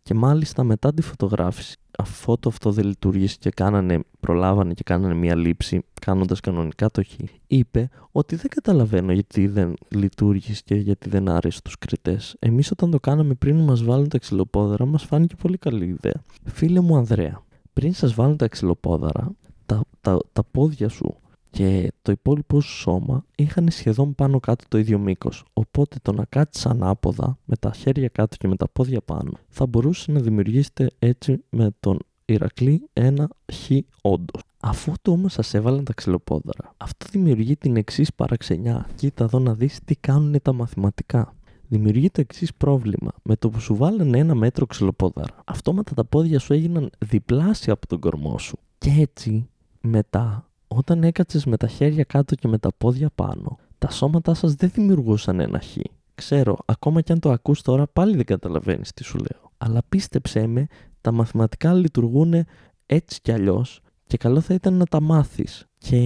Και 0.02 0.14
μάλιστα 0.14 0.64
μετά 0.64 0.94
τη 0.94 1.02
φωτογράφηση, 1.02 1.76
αφού 1.98 2.38
το 2.38 2.48
αυτό 2.48 2.72
δεν 2.72 2.84
λειτουργήσει 2.84 3.38
και 3.38 3.50
κάνανε, 3.50 4.00
προλάβανε 4.20 4.74
και 4.74 4.82
κάνανε 4.84 5.14
μια 5.14 5.36
λήψη 5.36 5.82
κάνοντας 6.00 6.40
κανονικά 6.40 6.90
το 6.90 7.02
χ, 7.04 7.14
είπε 7.46 7.88
ότι 8.12 8.36
δεν 8.36 8.48
καταλαβαίνω 8.48 9.12
γιατί 9.12 9.46
δεν 9.46 9.74
λειτουργήσε 9.88 10.62
και 10.64 10.74
γιατί 10.74 11.08
δεν 11.08 11.28
άρεσε 11.28 11.62
του 11.62 11.70
κριτές. 11.78 12.36
Εμείς 12.38 12.70
όταν 12.70 12.90
το 12.90 13.00
κάναμε 13.00 13.34
πριν 13.34 13.56
μας 13.56 13.82
βάλουν 13.82 14.08
τα 14.08 14.18
ξυλοπόδαρα, 14.18 14.86
μας 14.86 15.04
φάνηκε 15.04 15.34
πολύ 15.42 15.58
καλή 15.58 15.84
ιδέα. 15.84 16.22
Φίλε 16.44 16.80
μου 16.80 16.96
Ανδρέα, 16.96 17.42
πριν 17.72 17.92
σας 17.92 18.14
βάλουν 18.14 18.36
τα 18.36 18.48
ξυλοπόδαρα, 18.48 19.30
τα, 19.66 19.80
τα, 20.00 20.18
τα 20.32 20.44
πόδια 20.50 20.88
σου 20.88 21.16
και 21.50 21.92
το 22.02 22.12
υπόλοιπο 22.12 22.60
σου 22.60 22.76
σώμα 22.76 23.24
είχαν 23.36 23.68
σχεδόν 23.70 24.14
πάνω 24.14 24.40
κάτω 24.40 24.64
το 24.68 24.78
ίδιο 24.78 24.98
μήκος. 24.98 25.44
Οπότε 25.52 25.96
το 26.02 26.12
να 26.12 26.24
κάτσεις 26.24 26.66
ανάποδα, 26.66 27.38
με 27.44 27.56
τα 27.56 27.72
χέρια 27.72 28.08
κάτω 28.08 28.36
και 28.36 28.48
με 28.48 28.56
τα 28.56 28.68
πόδια 28.68 29.00
πάνω, 29.00 29.32
θα 29.48 29.66
μπορούσε 29.66 30.12
να 30.12 30.20
δημιουργήσετε 30.20 30.90
έτσι 30.98 31.44
με 31.50 31.70
τον 31.80 31.98
Ηρακλή 32.24 32.82
ένα 32.92 33.28
χ 33.52 33.70
όντως. 34.02 34.42
Αφού 34.60 34.92
το 35.02 35.12
όμως 35.12 35.32
σας 35.32 35.54
έβαλαν 35.54 35.84
τα 35.84 35.92
ξυλοπόδαρα, 35.92 36.74
αυτό 36.76 37.06
δημιουργεί 37.10 37.56
την 37.56 37.76
εξής 37.76 38.14
παραξενιά. 38.14 38.86
Κοίτα 38.94 39.24
εδώ 39.24 39.38
να 39.38 39.54
δεις 39.54 39.78
τι 39.84 39.96
κάνουν 39.96 40.42
τα 40.42 40.52
μαθηματικά. 40.52 41.34
Δημιουργεί 41.68 42.10
το 42.10 42.20
εξής 42.20 42.54
πρόβλημα. 42.54 43.10
Με 43.22 43.36
το 43.36 43.50
που 43.50 43.60
σου 43.60 43.76
βάλανε 43.76 44.18
ένα 44.18 44.34
μέτρο 44.34 44.66
ξυλοπόδαρα, 44.66 45.42
αυτόματα 45.44 45.94
τα 45.94 46.04
πόδια 46.04 46.38
σου 46.38 46.52
έγιναν 46.52 46.90
διπλάσια 46.98 47.72
από 47.72 47.86
τον 47.86 48.00
κορμό 48.00 48.38
σου. 48.38 48.58
Και 48.78 48.90
έτσι 48.90 49.48
μετά 49.80 50.47
όταν 50.78 51.02
έκατσες 51.02 51.44
με 51.44 51.56
τα 51.56 51.66
χέρια 51.66 52.04
κάτω 52.04 52.34
και 52.34 52.48
με 52.48 52.58
τα 52.58 52.70
πόδια 52.78 53.10
πάνω, 53.14 53.58
τα 53.78 53.90
σώματά 53.90 54.34
σας 54.34 54.54
δεν 54.54 54.70
δημιουργούσαν 54.74 55.40
ένα 55.40 55.60
χ. 55.60 55.76
Ξέρω, 56.14 56.56
ακόμα 56.64 57.00
και 57.00 57.12
αν 57.12 57.20
το 57.20 57.30
ακούς 57.30 57.62
τώρα 57.62 57.86
πάλι 57.86 58.16
δεν 58.16 58.24
καταλαβαίνεις 58.24 58.92
τι 58.92 59.04
σου 59.04 59.18
λέω. 59.18 59.50
Αλλά 59.58 59.80
πίστεψέ 59.88 60.46
με, 60.46 60.66
τα 61.00 61.12
μαθηματικά 61.12 61.74
λειτουργούν 61.74 62.34
έτσι 62.86 63.20
κι 63.20 63.32
αλλιώς 63.32 63.80
και 64.06 64.16
καλό 64.16 64.40
θα 64.40 64.54
ήταν 64.54 64.74
να 64.74 64.84
τα 64.84 65.00
μάθεις. 65.00 65.66
Και 65.78 65.98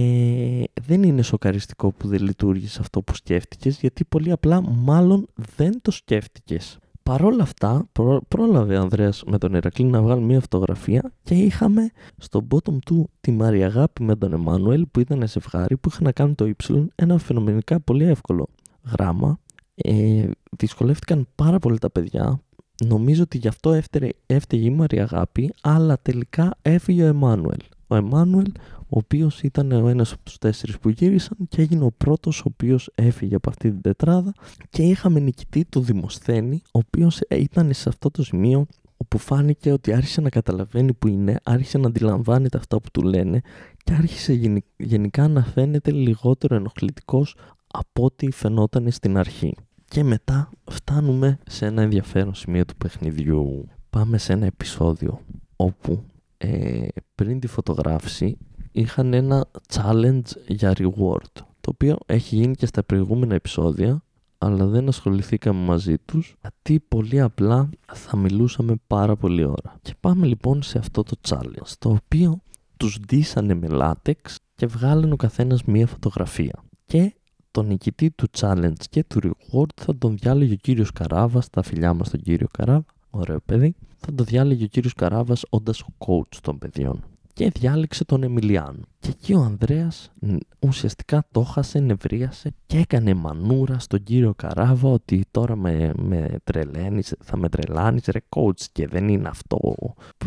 δεν 0.81 1.03
είναι 1.03 1.21
σοκαριστικό 1.21 1.91
που 1.91 2.07
δεν 2.07 2.21
λειτουργήσε 2.21 2.77
αυτό 2.81 3.01
που 3.01 3.15
σκέφτηκες 3.15 3.79
γιατί 3.79 4.05
πολύ 4.05 4.31
απλά 4.31 4.61
μάλλον 4.61 5.27
δεν 5.55 5.81
το 5.81 5.91
σκέφτηκες. 5.91 6.77
Παρ' 7.03 7.23
όλα 7.23 7.43
αυτά, 7.43 7.85
πρόλαβε 8.27 8.77
ο 8.77 8.81
Ανδρέας 8.81 9.23
με 9.25 9.37
τον 9.37 9.53
Ηρακλή 9.53 9.85
να 9.85 10.01
βγάλει 10.01 10.21
μια 10.21 10.39
φωτογραφία 10.39 11.13
και 11.23 11.33
είχαμε 11.33 11.91
στο 12.17 12.47
bottom 12.49 12.77
του 12.85 13.09
τη 13.21 13.31
Μαριαγάπη 13.31 14.03
με 14.03 14.15
τον 14.15 14.33
Εμμάνουελ 14.33 14.85
που 14.91 14.99
ήταν 14.99 15.27
ζευγάρι 15.27 15.77
που 15.77 15.89
είχαν 15.91 16.03
να 16.03 16.11
κάνουν 16.11 16.35
το 16.35 16.51
Y 16.67 16.85
ένα 16.95 17.17
φαινομενικά 17.17 17.79
πολύ 17.79 18.03
εύκολο 18.03 18.47
γράμμα. 18.91 19.39
Ε, 19.75 20.29
δυσκολεύτηκαν 20.57 21.27
πάρα 21.35 21.59
πολύ 21.59 21.77
τα 21.77 21.89
παιδιά. 21.89 22.41
Νομίζω 22.85 23.23
ότι 23.23 23.37
γι' 23.37 23.47
αυτό 23.47 23.81
έφταιγε 24.25 24.65
η 24.65 24.69
Μαριαγάπη, 24.69 25.53
αλλά 25.61 25.99
τελικά 26.01 26.57
έφυγε 26.61 27.03
ο 27.03 27.07
Εμμάνουελ. 27.07 27.59
Ο 27.93 27.95
Εμμάνουελ 27.95 28.51
ο 28.79 28.97
οποίος 28.97 29.41
ήταν 29.41 29.71
ο 29.71 29.87
ένας 29.87 30.11
από 30.11 30.23
τους 30.23 30.37
τέσσερις 30.37 30.79
που 30.79 30.89
γύρισαν 30.89 31.37
και 31.49 31.61
έγινε 31.61 31.83
ο 31.83 31.91
πρώτος 31.97 32.39
ο 32.39 32.43
οποίος 32.47 32.89
έφυγε 32.95 33.35
από 33.35 33.49
αυτή 33.49 33.71
την 33.71 33.81
τετράδα 33.81 34.33
και 34.69 34.83
είχαμε 34.83 35.19
νικητή 35.19 35.65
το 35.69 35.79
Δημοσθένη, 35.79 36.61
ο 36.65 36.79
οποίος 36.79 37.19
ήταν 37.29 37.73
σε 37.73 37.89
αυτό 37.89 38.11
το 38.11 38.23
σημείο 38.23 38.65
όπου 38.97 39.17
φάνηκε 39.17 39.71
ότι 39.71 39.93
άρχισε 39.93 40.21
να 40.21 40.29
καταλαβαίνει 40.29 40.93
που 40.93 41.07
είναι, 41.07 41.39
άρχισε 41.43 41.77
να 41.77 41.87
αντιλαμβάνεται 41.87 42.57
αυτά 42.57 42.81
που 42.81 42.89
του 42.93 43.01
λένε 43.01 43.41
και 43.83 43.93
άρχισε 43.93 44.61
γενικά 44.77 45.27
να 45.27 45.43
φαίνεται 45.43 45.91
λιγότερο 45.91 46.55
ενοχλητικός 46.55 47.35
από 47.67 48.03
ό,τι 48.03 48.31
φαινόταν 48.31 48.91
στην 48.91 49.17
αρχή. 49.17 49.55
Και 49.85 50.03
μετά 50.03 50.49
φτάνουμε 50.71 51.39
σε 51.45 51.65
ένα 51.65 51.81
ενδιαφέρον 51.81 52.33
σημείο 52.33 52.65
του 52.65 52.75
παιχνιδιού. 52.75 53.67
Πάμε 53.89 54.17
σε 54.17 54.33
ένα 54.33 54.45
επεισόδιο 54.45 55.19
όπου 55.55 56.03
ε, 56.43 56.87
πριν 57.15 57.39
τη 57.39 57.47
φωτογράφηση 57.47 58.37
είχαν 58.71 59.13
ένα 59.13 59.45
challenge 59.73 60.21
για 60.47 60.73
reward 60.77 61.31
το 61.33 61.69
οποίο 61.69 61.97
έχει 62.05 62.35
γίνει 62.35 62.55
και 62.55 62.65
στα 62.65 62.83
προηγούμενα 62.83 63.35
επεισόδια 63.35 64.03
αλλά 64.37 64.65
δεν 64.65 64.87
ασχοληθήκαμε 64.87 65.59
μαζί 65.59 65.97
τους 65.97 66.35
γιατί 66.41 66.79
πολύ 66.87 67.21
απλά 67.21 67.69
θα 67.93 68.17
μιλούσαμε 68.17 68.75
πάρα 68.87 69.15
πολύ 69.15 69.43
ώρα. 69.43 69.79
Και 69.81 69.93
πάμε 69.99 70.25
λοιπόν 70.25 70.61
σε 70.61 70.77
αυτό 70.77 71.03
το 71.03 71.15
challenge 71.27 71.71
το 71.79 71.89
οποίο 71.89 72.41
τους 72.77 72.99
ντύσανε 72.99 73.53
με 73.53 73.67
λάτεξ 73.67 74.39
και 74.55 74.65
βγάλανε 74.65 75.13
ο 75.13 75.15
καθένας 75.15 75.63
μία 75.63 75.87
φωτογραφία. 75.87 76.63
Και 76.85 77.15
τον 77.51 77.67
νικητή 77.67 78.11
του 78.11 78.27
challenge 78.37 78.83
και 78.89 79.03
του 79.03 79.19
reward 79.23 79.73
θα 79.75 79.97
τον 79.97 80.17
διάλεγε 80.17 80.53
ο 80.53 80.57
κύριος 80.61 80.91
Καράβας, 80.91 81.49
τα 81.49 81.63
φιλιά 81.63 81.93
μας 81.93 82.09
τον 82.09 82.21
κύριο 82.21 82.47
Καράβα, 82.51 82.85
ωραίο 83.09 83.39
παιδί, 83.45 83.75
θα 84.05 84.13
τον 84.13 84.25
διάλεγε 84.25 84.63
ο 84.63 84.67
κύριος 84.67 84.93
Καράβας 84.93 85.45
όντας 85.49 85.81
ο 85.81 85.93
coach 85.97 86.37
των 86.41 86.57
παιδιών 86.57 87.03
και 87.33 87.49
διάλεξε 87.49 88.05
τον 88.05 88.23
Εμιλιάν. 88.23 88.85
Και 88.99 89.09
εκεί 89.09 89.33
ο 89.33 89.39
Ανδρέας 89.39 90.11
ουσιαστικά 90.59 91.25
το 91.31 91.43
χάσε, 91.43 91.79
νευρίασε 91.79 92.53
και 92.65 92.77
έκανε 92.77 93.13
μανούρα 93.13 93.79
στον 93.79 94.03
κύριο 94.03 94.33
Καράβα 94.33 94.89
ότι 94.89 95.25
τώρα 95.31 95.55
με, 95.55 95.91
με 95.95 96.39
τρελαίνεις, 96.43 97.15
θα 97.23 97.37
με 97.37 97.49
τρελάνεις 97.49 98.05
ρε 98.05 98.19
coach 98.29 98.61
και 98.71 98.87
δεν 98.87 99.07
είναι 99.07 99.27
αυτό 99.27 99.75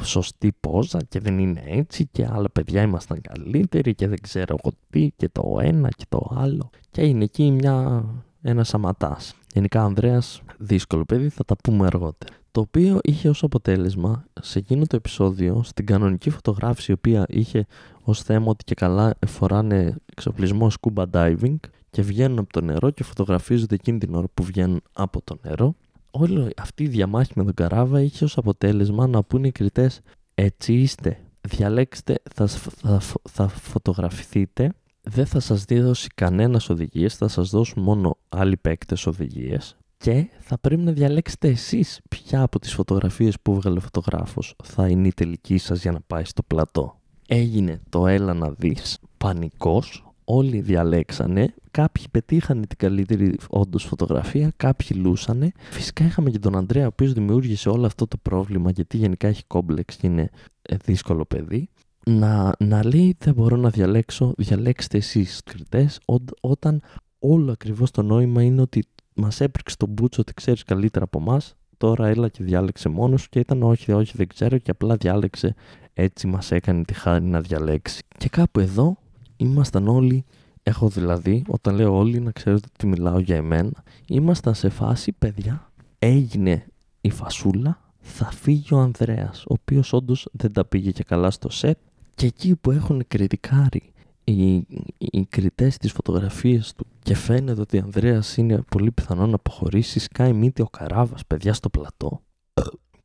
σωστή 0.03 0.53
πόζα 0.61 1.03
και 1.09 1.21
δεν 1.21 1.39
είναι 1.39 1.63
έτσι 1.67 2.09
και 2.13 2.27
άλλα 2.31 2.51
παιδιά 2.51 2.83
ήμασταν 2.83 3.21
καλύτεροι 3.21 3.95
και 3.95 4.09
δεν 4.09 4.21
ξέρω 4.21 4.57
εγώ 4.63 4.73
τι 4.91 5.11
και 5.17 5.29
το 5.29 5.59
ένα 5.63 5.89
και 5.89 6.05
το 6.09 6.31
άλλο 6.37 6.71
και 6.91 7.03
είναι 7.03 7.25
εκεί 7.25 7.51
μια, 7.51 8.05
ένα 8.47 8.65
σαματάς. 8.65 9.35
Γενικά 9.55 9.83
Ανδρέας 9.83 10.43
δύσκολο 10.59 11.05
παιδί 11.05 11.29
θα 11.29 11.45
τα 11.45 11.57
πούμε 11.57 11.87
αργότερα 11.87 12.35
το 12.57 12.63
οποίο 12.63 12.99
είχε 13.03 13.29
ως 13.29 13.43
αποτέλεσμα 13.43 14.25
σε 14.41 14.59
εκείνο 14.59 14.87
το 14.87 14.97
επεισόδιο, 14.97 15.63
στην 15.65 15.87
κανονική 15.87 16.31
φωτογράφηση 16.31 16.91
η 16.91 16.95
οποία 16.95 17.25
είχε 17.29 17.67
ως 18.03 18.23
θέμα 18.23 18.47
ότι 18.47 18.65
και 18.65 18.75
καλά 18.75 19.15
φοράνε 19.27 19.97
εξοπλισμό 20.07 20.71
scuba 20.81 21.05
diving 21.13 21.57
και 21.91 22.03
βγαίνουν 22.03 22.39
από 22.39 22.53
το 22.53 22.61
νερό 22.61 22.91
και 22.91 23.05
φωτογραφίζονται 23.05 23.75
εκείνη 23.75 23.99
την 23.99 24.15
ώρα 24.15 24.27
που 24.35 24.43
βγαίνουν 24.43 24.81
από 24.93 25.21
το 25.25 25.39
νερό. 25.43 25.75
Όλη 26.11 26.51
αυτή 26.57 26.83
η 26.83 26.89
διαμάχη 26.89 27.33
με 27.35 27.45
τον 27.45 27.55
Καράβα 27.55 28.01
είχε 28.01 28.25
ως 28.25 28.39
αποτέλεσμα 28.39 29.07
να 29.07 29.23
πούνε 29.23 29.47
οι 29.47 29.53
κριτές 29.53 30.01
έτσι 30.35 30.73
είστε, 30.73 31.21
διαλέξτε, 31.41 32.19
θα, 32.35 32.47
θα, 32.47 33.01
θα 33.23 33.49
φωτογραφηθείτε 33.49 34.73
δεν 35.11 35.27
θα 35.27 35.41
σας 35.41 35.65
δώσει 35.65 36.09
κανένας 36.15 36.69
οδηγίες, 36.69 37.17
θα 37.17 37.29
σας 37.29 37.51
δώσουν 37.51 37.83
μόνο 37.83 38.17
άλλοι 38.29 38.57
παίκτες 38.57 39.07
οδηγίες 39.07 39.77
και 39.97 40.29
θα 40.39 40.59
πρέπει 40.59 40.83
να 40.83 40.93
διαλέξετε 40.93 41.49
εσείς 41.49 42.01
ποια 42.09 42.43
από 42.43 42.59
τις 42.59 42.75
φωτογραφίες 42.75 43.41
που 43.43 43.53
έβγαλε 43.53 43.79
ο 43.79 43.81
φωτογράφος 43.81 44.55
θα 44.65 44.89
είναι 44.89 45.07
η 45.07 45.13
τελική 45.13 45.59
σας 45.59 45.83
για 45.83 45.93
να 45.93 46.01
πάει 46.01 46.25
στο 46.25 46.43
πλατό. 46.43 47.01
Έγινε 47.29 47.81
το 47.89 48.07
έλα 48.07 48.35
να 48.35 48.51
δεις, 48.51 48.99
πανικός, 49.17 50.07
όλοι 50.25 50.61
διαλέξανε, 50.61 51.55
κάποιοι 51.71 52.05
πετύχανε 52.11 52.67
την 52.67 52.79
καλύτερη 52.79 53.39
όντως 53.49 53.85
φωτογραφία, 53.85 54.53
κάποιοι 54.57 54.89
λούσανε. 55.01 55.53
Φυσικά 55.71 56.05
είχαμε 56.05 56.31
και 56.31 56.39
τον 56.39 56.57
Αντρέα, 56.57 56.85
ο 56.85 56.87
οποίος 56.87 57.13
δημιούργησε 57.13 57.69
όλο 57.69 57.87
αυτό 57.87 58.07
το 58.07 58.17
πρόβλημα, 58.17 58.71
γιατί 58.71 58.97
γενικά 58.97 59.29
έχει 59.29 59.45
κόμπλεξ 59.47 59.97
και 59.97 60.07
είναι 60.07 60.31
ε, 60.63 60.77
δύσκολο 60.85 61.25
παιδί. 61.25 61.69
Να, 62.11 62.53
να 62.59 62.85
λέει 62.85 63.17
δεν 63.19 63.35
μπορώ 63.35 63.57
να 63.57 63.71
διαλέξω, 63.71 64.35
διαλέξτε 64.37 64.97
εσείς 64.97 65.41
κριτές, 65.45 66.01
όταν 66.41 66.83
όλο 67.19 67.53
ακριβώς 67.53 67.91
το 67.91 68.03
νόημα 68.03 68.43
είναι 68.43 68.61
ότι 68.61 68.85
μας 69.15 69.41
έπρεξε 69.41 69.77
τον 69.77 69.89
μπούτσο 69.89 70.21
ότι 70.21 70.35
ξέρεις 70.35 70.63
καλύτερα 70.63 71.05
από 71.05 71.19
εμάς. 71.19 71.57
Τώρα 71.77 72.07
έλα 72.07 72.29
και 72.29 72.45
διάλεξε 72.45 72.89
μόνος 72.89 73.29
και 73.29 73.39
ήταν 73.39 73.63
όχι, 73.63 73.93
όχι, 73.93 74.13
δεν 74.17 74.27
ξέρω 74.27 74.59
και 74.59 74.71
απλά 74.71 74.97
διάλεξε. 74.97 75.55
Έτσι 75.93 76.27
μας 76.27 76.51
έκανε 76.51 76.85
τη 76.85 76.95
χάρη 76.95 77.25
να 77.25 77.41
διαλέξει. 77.41 78.03
Και 78.19 78.29
κάπου 78.29 78.61
εδώ 78.61 78.97
ήμασταν 79.37 79.89
όλοι, 79.89 80.25
έχω 80.63 80.89
δηλαδή, 80.89 81.45
όταν 81.47 81.75
λέω 81.75 81.97
όλοι 81.97 82.21
να 82.21 82.31
ξέρετε 82.31 82.69
ότι 82.73 82.87
μιλάω 82.87 83.19
για 83.19 83.37
εμένα, 83.37 83.83
ήμασταν 84.09 84.55
σε 84.55 84.69
φάση, 84.69 85.13
παιδιά, 85.13 85.71
έγινε 85.99 86.67
η 87.01 87.11
φασούλα, 87.11 87.81
θα 87.99 88.31
φύγει 88.31 88.75
ο 88.75 88.79
Ανδρέας, 88.79 89.43
ο 89.43 89.53
οποίος 89.61 89.93
όντως 89.93 90.29
δεν 90.33 90.53
τα 90.53 90.65
πήγε 90.65 90.91
και 90.91 91.03
καλά 91.03 91.31
στο 91.31 91.51
σετ 91.51 91.79
και 92.17 92.27
εκεί 92.27 92.57
που 92.57 92.71
έχουν 92.71 93.05
κριτικάρει 93.09 93.93
οι, 94.25 94.55
οι 94.99 95.27
κριτές 95.29 95.77
της 95.77 95.93
φωτογραφίας 95.93 96.73
του 96.73 96.87
και 97.03 97.15
φαίνεται 97.15 97.61
ότι 97.61 97.79
ο 97.79 97.81
Ανδρέας 97.85 98.37
είναι 98.37 98.63
πολύ 98.69 98.93
πιθανό 98.93 99.27
να 99.27 99.35
αποχωρήσει 99.35 99.99
σκάει 99.99 100.33
μύτη 100.33 100.63
ο 100.63 100.67
Καράβας 100.67 101.27
παιδιά 101.27 101.53
στο 101.55 101.71
πλατό 101.71 102.23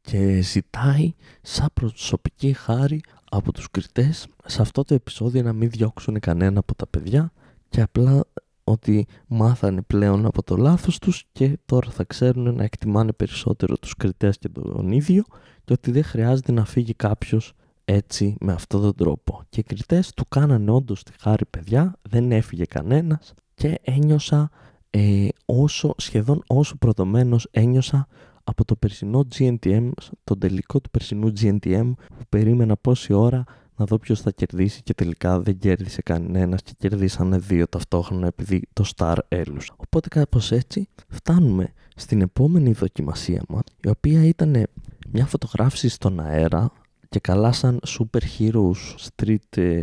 και 0.02 0.42
ζητάει 0.42 1.14
σαν 1.42 1.68
προσωπική 1.74 2.54
χάρη 2.54 3.02
από 3.30 3.52
τους 3.52 3.72
κριτές 3.72 4.28
σε 4.46 4.62
αυτό 4.62 4.84
το 4.84 4.94
επεισόδιο 4.94 5.42
να 5.42 5.54
μην 5.54 5.70
διώξουν 5.70 6.20
κανένα 6.20 6.60
από 6.60 6.76
τα 6.76 6.88
παιδιά 6.88 7.32
και 7.70 7.82
απλά 7.82 8.24
ότι 8.64 9.08
μάθανε 9.28 9.82
πλέον 9.82 10.26
από 10.26 10.44
το 10.44 10.56
λάθος 10.56 11.00
τους 11.00 11.26
και 11.32 11.58
τώρα 11.66 11.90
θα 11.90 12.04
ξέρουν 12.04 12.56
να 12.56 12.64
εκτιμάνε 12.64 13.12
περισσότερο 13.12 13.78
τους 13.78 13.96
κριτές 13.96 14.38
και 14.38 14.50
τον 14.50 14.92
ίδιο 14.92 15.24
και 15.64 15.74
ότι 15.74 15.92
δεν 15.92 16.04
χρειάζεται 16.04 16.52
να 16.52 16.66
φύγει 16.66 16.94
κάποιος 16.94 17.54
έτσι 17.94 18.36
με 18.40 18.54
αυτόν 18.54 18.82
τον 18.82 18.96
τρόπο. 18.96 19.42
Και 19.50 19.60
οι 19.60 19.64
κριτές 19.64 20.14
του 20.14 20.26
κάνανε 20.30 20.72
όντως 20.72 21.04
τη 21.04 21.12
χάρη 21.20 21.46
παιδιά, 21.46 21.96
δεν 22.02 22.32
έφυγε 22.32 22.66
κανένας 22.66 23.34
και 23.54 23.80
ένιωσα 23.84 24.50
ε, 24.90 25.28
όσο, 25.46 25.94
σχεδόν 25.98 26.44
όσο 26.48 26.78
προδομένος 26.78 27.48
ένιωσα 27.52 28.08
από 28.44 28.66
το 28.66 28.76
περσινό 28.76 29.28
GNTM, 29.36 29.90
τον 30.24 30.40
τελικό 30.40 30.80
του 30.82 30.90
περσινού 30.90 31.34
GNTM 31.42 31.92
που 32.08 32.26
περίμενα 32.30 32.76
πόση 32.76 33.14
ώρα 33.14 33.44
να 33.76 33.86
δω 33.86 33.98
ποιος 33.98 34.22
θα 34.22 34.32
κερδίσει 34.32 34.82
και 34.82 34.94
τελικά 34.94 35.40
δεν 35.40 35.58
κέρδισε 35.58 36.02
κανένας 36.02 36.62
και 36.62 36.72
κερδίσανε 36.78 37.38
δύο 37.38 37.68
ταυτόχρονα 37.68 38.28
επειδή 38.28 38.62
το 38.74 38.92
Star 38.96 39.16
έλουσε. 39.28 39.72
Οπότε 39.76 40.08
κάπως 40.08 40.52
έτσι 40.52 40.90
φτάνουμε 41.08 41.74
στην 41.96 42.22
επόμενη 42.22 42.72
δοκιμασία 42.72 43.44
μας 43.48 43.64
η 43.84 43.90
οποία 43.90 44.26
ήταν 44.26 44.68
μια 45.12 45.26
φωτογράφηση 45.26 45.90
στον 45.90 46.20
αέρα 46.20 46.72
και 47.12 47.20
καλά 47.20 47.52
σαν 47.52 47.80
super 47.88 48.20
heroes, 48.38 48.96
street 49.08 49.58
ε, 49.58 49.82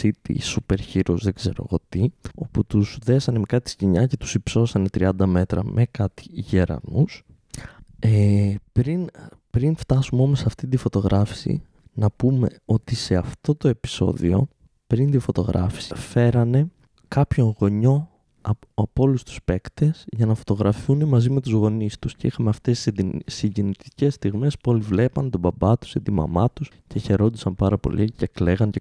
city 0.00 0.36
super 0.56 0.76
heroes, 0.92 1.18
δεν 1.20 1.32
ξέρω 1.32 1.64
εγώ 1.66 1.78
τι, 1.88 2.04
όπου 2.34 2.64
τους 2.64 2.98
δέσανε 3.02 3.38
με 3.38 3.44
κάτι 3.48 3.70
σκηνιά 3.70 4.06
και 4.06 4.16
τους 4.16 4.34
υψώσανε 4.34 4.88
30 4.98 5.10
μέτρα 5.26 5.64
με 5.64 5.86
κάτι 5.90 6.22
γερανούς. 6.26 7.24
Ε, 7.98 8.54
πριν, 8.72 9.08
πριν 9.50 9.76
φτάσουμε 9.76 10.22
όμως 10.22 10.38
σε 10.38 10.44
αυτή 10.46 10.66
τη 10.66 10.76
φωτογράφηση, 10.76 11.62
να 11.92 12.10
πούμε 12.10 12.48
ότι 12.64 12.94
σε 12.94 13.16
αυτό 13.16 13.54
το 13.54 13.68
επεισόδιο, 13.68 14.48
πριν 14.86 15.10
τη 15.10 15.18
φωτογράφηση, 15.18 15.94
φέρανε 15.94 16.70
κάποιον 17.08 17.56
γονιό 17.58 18.10
από 18.74 19.02
όλους 19.02 19.22
τους 19.22 19.38
παίκτες 19.44 20.04
για 20.06 20.26
να 20.26 20.34
φωτογραφηθούν 20.34 21.04
μαζί 21.04 21.30
με 21.30 21.40
τους 21.40 21.52
γονείς 21.52 21.98
τους. 21.98 22.14
Και 22.14 22.26
είχαμε 22.26 22.48
αυτές 22.48 22.82
τις 22.82 22.94
συγκινητικές 23.26 24.14
στιγμές 24.14 24.58
που 24.58 24.70
όλοι 24.70 24.80
βλέπαν 24.80 25.30
τον 25.30 25.40
μπαμπά 25.40 25.78
τους 25.78 25.94
ή 25.94 26.00
τη 26.00 26.10
μαμά 26.10 26.50
τους 26.50 26.70
και 26.86 26.98
χαιρόντουσαν 26.98 27.54
πάρα 27.54 27.78
πολύ 27.78 28.10
και 28.10 28.26
κλαίγαν 28.26 28.70
και 28.70 28.80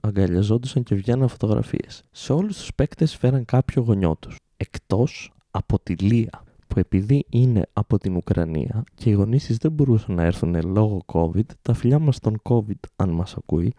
αγκαλιαζόντουσαν 0.00 0.82
και 0.82 0.94
βγαίναν 0.94 1.28
φωτογραφίες. 1.28 2.02
Σε 2.10 2.32
όλους 2.32 2.56
τους 2.56 2.74
παίκτες 2.74 3.16
φέραν 3.16 3.44
κάποιο 3.44 3.82
γονιό 3.82 4.16
τους. 4.20 4.36
Εκτός 4.56 5.32
από 5.50 5.78
τη 5.82 5.94
Λία 5.94 6.44
που 6.66 6.78
επειδή 6.78 7.26
είναι 7.28 7.66
από 7.72 7.98
την 7.98 8.16
Ουκρανία 8.16 8.84
και 8.94 9.10
οι 9.10 9.12
γονείς 9.12 9.46
της 9.46 9.56
δεν 9.56 9.72
μπορούσαν 9.72 10.14
να 10.14 10.22
έρθουν 10.22 10.56
λόγω 10.64 11.00
COVID, 11.06 11.46
τα 11.62 11.74
φιλιά 11.74 11.98
μας 11.98 12.16
στον 12.16 12.42
COVID, 12.42 12.80
αν 12.96 13.10
μας 13.10 13.34
ακούει, 13.34 13.72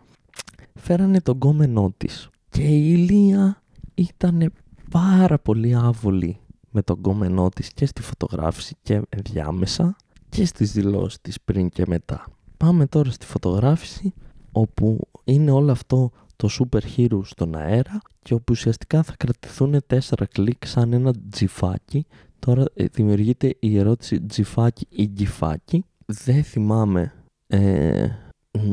φέρανε 0.73 1.21
τον 1.21 1.37
κόμενό 1.37 1.93
της. 1.97 2.29
Και 2.49 2.61
η 2.61 2.91
Ηλία 2.93 3.61
ήταν 3.93 4.51
πάρα 4.91 5.39
πολύ 5.39 5.75
άβολη 5.75 6.39
με 6.71 6.81
τον 6.81 7.01
κόμενό 7.01 7.49
της 7.49 7.73
και 7.73 7.85
στη 7.85 8.01
φωτογράφηση 8.01 8.75
και 8.81 9.01
ενδιάμεσα 9.09 9.95
και 10.29 10.45
στις 10.45 10.71
δηλώσεις 10.71 11.21
της 11.21 11.41
πριν 11.41 11.69
και 11.69 11.83
μετά. 11.87 12.25
Πάμε 12.57 12.85
τώρα 12.85 13.11
στη 13.11 13.25
φωτογράφηση 13.25 14.13
όπου 14.51 15.07
είναι 15.23 15.51
όλο 15.51 15.71
αυτό 15.71 16.11
το 16.35 16.49
super 16.59 16.81
hero 16.97 17.19
στον 17.23 17.55
αέρα 17.55 18.01
και 18.21 18.33
όπου 18.33 18.45
ουσιαστικά 18.49 19.03
θα 19.03 19.13
κρατηθούν 19.17 19.81
τέσσερα 19.87 20.25
κλικ 20.25 20.65
σαν 20.65 20.93
ένα 20.93 21.13
τζιφάκι. 21.29 22.05
Τώρα 22.39 22.65
ε, 22.73 22.85
δημιουργείται 22.85 23.55
η 23.59 23.77
ερώτηση 23.77 24.21
τζιφάκι 24.21 24.87
ή 24.89 25.05
γκυφάκι. 25.05 25.85
Δεν 26.05 26.43
θυμάμαι, 26.43 27.13
ε, 27.47 28.07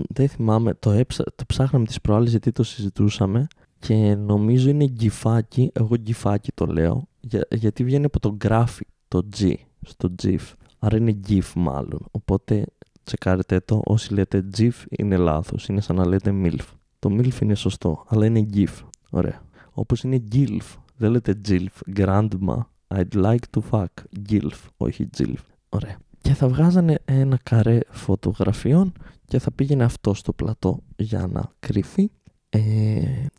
δεν 0.08 0.28
θυμάμαι, 0.28 0.74
το, 0.74 0.90
έψα, 0.90 1.24
το 1.34 1.44
ψάχναμε 1.46 1.84
τις 1.86 2.00
προάλλες 2.00 2.30
γιατί 2.30 2.52
το 2.52 2.62
συζητούσαμε 2.62 3.46
και 3.78 4.14
νομίζω 4.14 4.68
είναι 4.68 4.86
γκυφάκι, 4.86 5.70
εγώ 5.72 5.96
γκυφάκι 5.96 6.52
το 6.54 6.66
λέω, 6.66 7.08
γιατί 7.50 7.84
βγαίνει 7.84 8.04
από 8.04 8.20
το 8.20 8.36
graphic, 8.44 8.88
το 9.08 9.28
G, 9.38 9.52
στο 9.80 10.14
GIF. 10.22 10.52
Άρα 10.78 10.96
είναι 10.96 11.20
GIF 11.28 11.52
μάλλον. 11.56 12.06
Οπότε 12.10 12.64
τσεκάρετε 13.04 13.60
το. 13.60 13.82
Όσοι 13.84 14.12
λέτε 14.12 14.44
GIF 14.56 14.70
είναι 14.88 15.16
λάθος. 15.16 15.68
Είναι 15.68 15.80
σαν 15.80 15.96
να 15.96 16.06
λέτε 16.06 16.34
MILF. 16.42 16.66
Το 16.98 17.10
MILF 17.12 17.40
είναι 17.42 17.54
σωστό, 17.54 18.04
αλλά 18.08 18.26
είναι 18.26 18.46
GIF. 18.54 18.82
Ωραία. 19.10 19.42
Όπως 19.72 20.02
είναι 20.02 20.22
GILF. 20.32 20.76
Δεν 20.96 21.10
λέτε 21.10 21.40
GILF. 21.48 21.96
Grandma. 21.96 22.56
I'd 22.88 23.12
like 23.12 23.44
to 23.56 23.60
fuck. 23.70 23.86
GILF. 24.28 24.58
Όχι 24.76 25.08
GILF. 25.16 25.42
Ωραία. 25.68 25.98
Και 26.20 26.34
θα 26.34 26.48
βγάζανε 26.48 26.98
ένα 27.04 27.38
καρέ 27.42 27.80
φωτογραφιών 27.90 28.92
και 29.24 29.38
θα 29.38 29.52
πήγαινε 29.52 29.84
αυτό 29.84 30.14
στο 30.14 30.32
πλατό 30.32 30.80
για 30.96 31.26
να 31.26 31.52
κρυφεί. 31.60 32.10
Ε, 32.50 32.60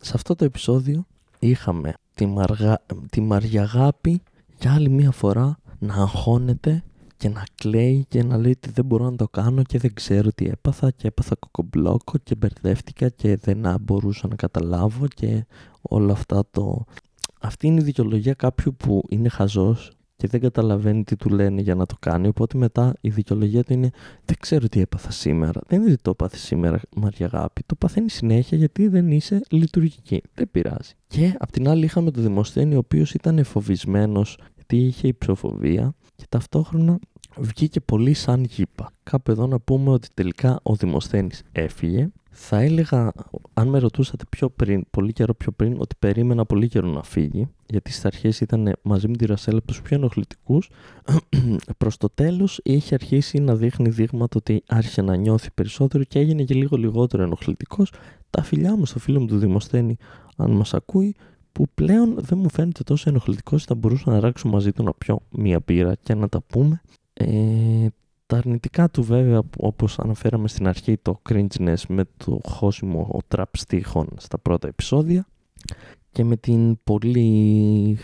σε 0.01 0.11
αυτό 0.15 0.35
το 0.35 0.45
επεισόδιο 0.45 1.05
είχαμε 1.39 1.93
τη, 2.15 2.25
Μαργα... 2.25 2.81
τη 3.09 3.21
Μαριαγάπη 3.21 4.21
για 4.59 4.73
άλλη 4.73 4.89
μία 4.89 5.11
φορά 5.11 5.59
να 5.79 5.93
αγχώνεται 5.93 6.83
και 7.17 7.29
να 7.29 7.43
κλαίει 7.55 8.05
και 8.09 8.23
να 8.23 8.37
λέει 8.37 8.51
ότι 8.51 8.69
δεν 8.69 8.85
μπορώ 8.85 9.09
να 9.09 9.15
το 9.15 9.27
κάνω 9.27 9.63
και 9.63 9.77
δεν 9.77 9.93
ξέρω 9.93 10.29
τι 10.31 10.45
έπαθα 10.45 10.91
και 10.91 11.07
έπαθα 11.07 11.35
κοκομπλόκο 11.35 12.17
και 12.23 12.35
μπερδεύτηκα 12.35 13.09
και 13.09 13.35
δεν 13.35 13.75
μπορούσα 13.81 14.27
να 14.27 14.35
καταλάβω 14.35 15.07
και 15.07 15.45
όλα 15.81 16.11
αυτά 16.11 16.43
το... 16.51 16.85
Αυτή 17.41 17.67
είναι 17.67 17.81
η 17.81 17.83
δικαιολογία 17.83 18.33
κάποιου 18.33 18.75
που 18.77 19.03
είναι 19.09 19.29
χαζός 19.29 19.91
και 20.19 20.27
δεν 20.27 20.39
καταλαβαίνει 20.39 21.03
τι 21.03 21.15
του 21.15 21.29
λένε 21.29 21.61
για 21.61 21.75
να 21.75 21.85
το 21.85 21.95
κάνει. 21.99 22.27
Οπότε 22.27 22.57
μετά 22.57 22.93
η 23.01 23.09
δικαιολογία 23.09 23.63
του 23.63 23.73
είναι 23.73 23.89
Δεν 24.25 24.35
ξέρω 24.39 24.67
τι 24.67 24.81
έπαθα 24.81 25.11
σήμερα. 25.11 25.61
Δεν 25.67 25.81
είναι 25.81 25.91
ότι 25.91 26.01
το 26.01 26.09
έπαθε 26.09 26.37
σήμερα, 26.37 26.79
Μαρία 26.95 27.25
Αγάπη. 27.33 27.63
Το 27.65 27.75
παθαίνει 27.75 28.09
συνέχεια 28.09 28.57
γιατί 28.57 28.87
δεν 28.87 29.11
είσαι 29.11 29.41
λειτουργική. 29.49 30.21
Δεν 30.33 30.51
πειράζει. 30.51 30.93
Και 31.07 31.35
απ' 31.39 31.51
την 31.51 31.69
άλλη 31.69 31.85
είχαμε 31.85 32.11
τον 32.11 32.23
Δημοσθένη, 32.23 32.75
ο 32.75 32.77
οποίος 32.77 33.13
ήταν 33.13 33.43
φοβισμένος 33.43 34.39
γιατί 34.55 34.77
είχε 34.77 35.07
υψοφοβία 35.07 35.93
και 36.15 36.25
ταυτόχρονα 36.29 36.99
βγήκε 37.37 37.79
πολύ 37.79 38.13
σαν 38.13 38.43
γήπα. 38.43 38.91
Κάπου 39.03 39.31
εδώ 39.31 39.47
να 39.47 39.59
πούμε 39.59 39.89
ότι 39.89 40.07
τελικά 40.13 40.59
ο 40.63 40.75
Δημοσθένης 40.75 41.43
έφυγε. 41.51 42.09
Θα 42.31 42.59
έλεγα, 42.59 43.11
αν 43.53 43.67
με 43.67 43.79
ρωτούσατε 43.79 44.23
πιο 44.29 44.49
πριν, 44.49 44.85
πολύ 44.91 45.13
καιρό 45.13 45.33
πιο 45.33 45.51
πριν, 45.51 45.75
ότι 45.79 45.95
περίμενα 45.99 46.45
πολύ 46.45 46.67
καιρό 46.67 46.87
να 46.87 47.03
φύγει, 47.03 47.47
γιατί 47.65 47.91
στις 47.91 48.05
αρχές 48.05 48.39
ήταν 48.39 48.73
μαζί 48.81 49.07
με 49.07 49.15
τη 49.15 49.25
Ρασέλ 49.25 49.57
από 49.57 49.67
τους 49.67 49.81
πιο 49.81 49.97
ενοχλητικούς. 49.97 50.69
Προς 51.77 51.97
το 51.97 52.09
τέλος 52.09 52.59
είχε 52.63 52.93
αρχίσει 52.93 53.39
να 53.39 53.55
δείχνει 53.55 53.89
δείγματα 53.89 54.37
ότι 54.37 54.63
άρχισε 54.67 55.01
να 55.01 55.15
νιώθει 55.15 55.51
περισσότερο 55.51 56.03
και 56.03 56.19
έγινε 56.19 56.43
και 56.43 56.53
λίγο 56.53 56.77
λιγότερο 56.77 57.23
ενοχλητικός. 57.23 57.93
Τα 58.29 58.43
φιλιά 58.43 58.75
μου 58.75 58.85
στο 58.85 58.99
φίλο 58.99 59.19
μου 59.19 59.25
του 59.25 59.37
Δημοσθένη, 59.37 59.97
αν 60.37 60.51
μας 60.51 60.73
ακούει, 60.73 61.15
που 61.51 61.65
πλέον 61.73 62.15
δεν 62.19 62.37
μου 62.37 62.49
φαίνεται 62.49 62.83
τόσο 62.83 63.09
ενοχλητικός 63.09 63.63
θα 63.63 63.75
μπορούσα 63.75 64.11
να 64.11 64.19
ράξω 64.19 64.47
μαζί 64.47 64.71
του 64.71 64.83
να 64.83 64.93
πιω 64.93 65.19
μία 65.29 65.61
πύρα 65.61 65.95
και 66.03 66.13
να 66.13 66.29
τα 66.29 66.41
πούμε. 66.41 66.81
Ε, 67.19 67.87
τα 68.25 68.37
αρνητικά 68.37 68.89
του 68.89 69.03
βέβαια 69.03 69.41
όπως 69.57 69.99
αναφέραμε 69.99 70.47
στην 70.47 70.67
αρχή 70.67 70.97
το 70.97 71.21
cringeness 71.29 71.81
με 71.87 72.03
το 72.17 72.39
χώσιμο 72.47 73.19
τραπ 73.27 73.57
στίχων 73.57 74.07
στα 74.17 74.37
πρώτα 74.37 74.67
επεισόδια 74.67 75.27
και 76.11 76.23
με 76.23 76.37
την 76.37 76.83
πολύ 76.83 77.97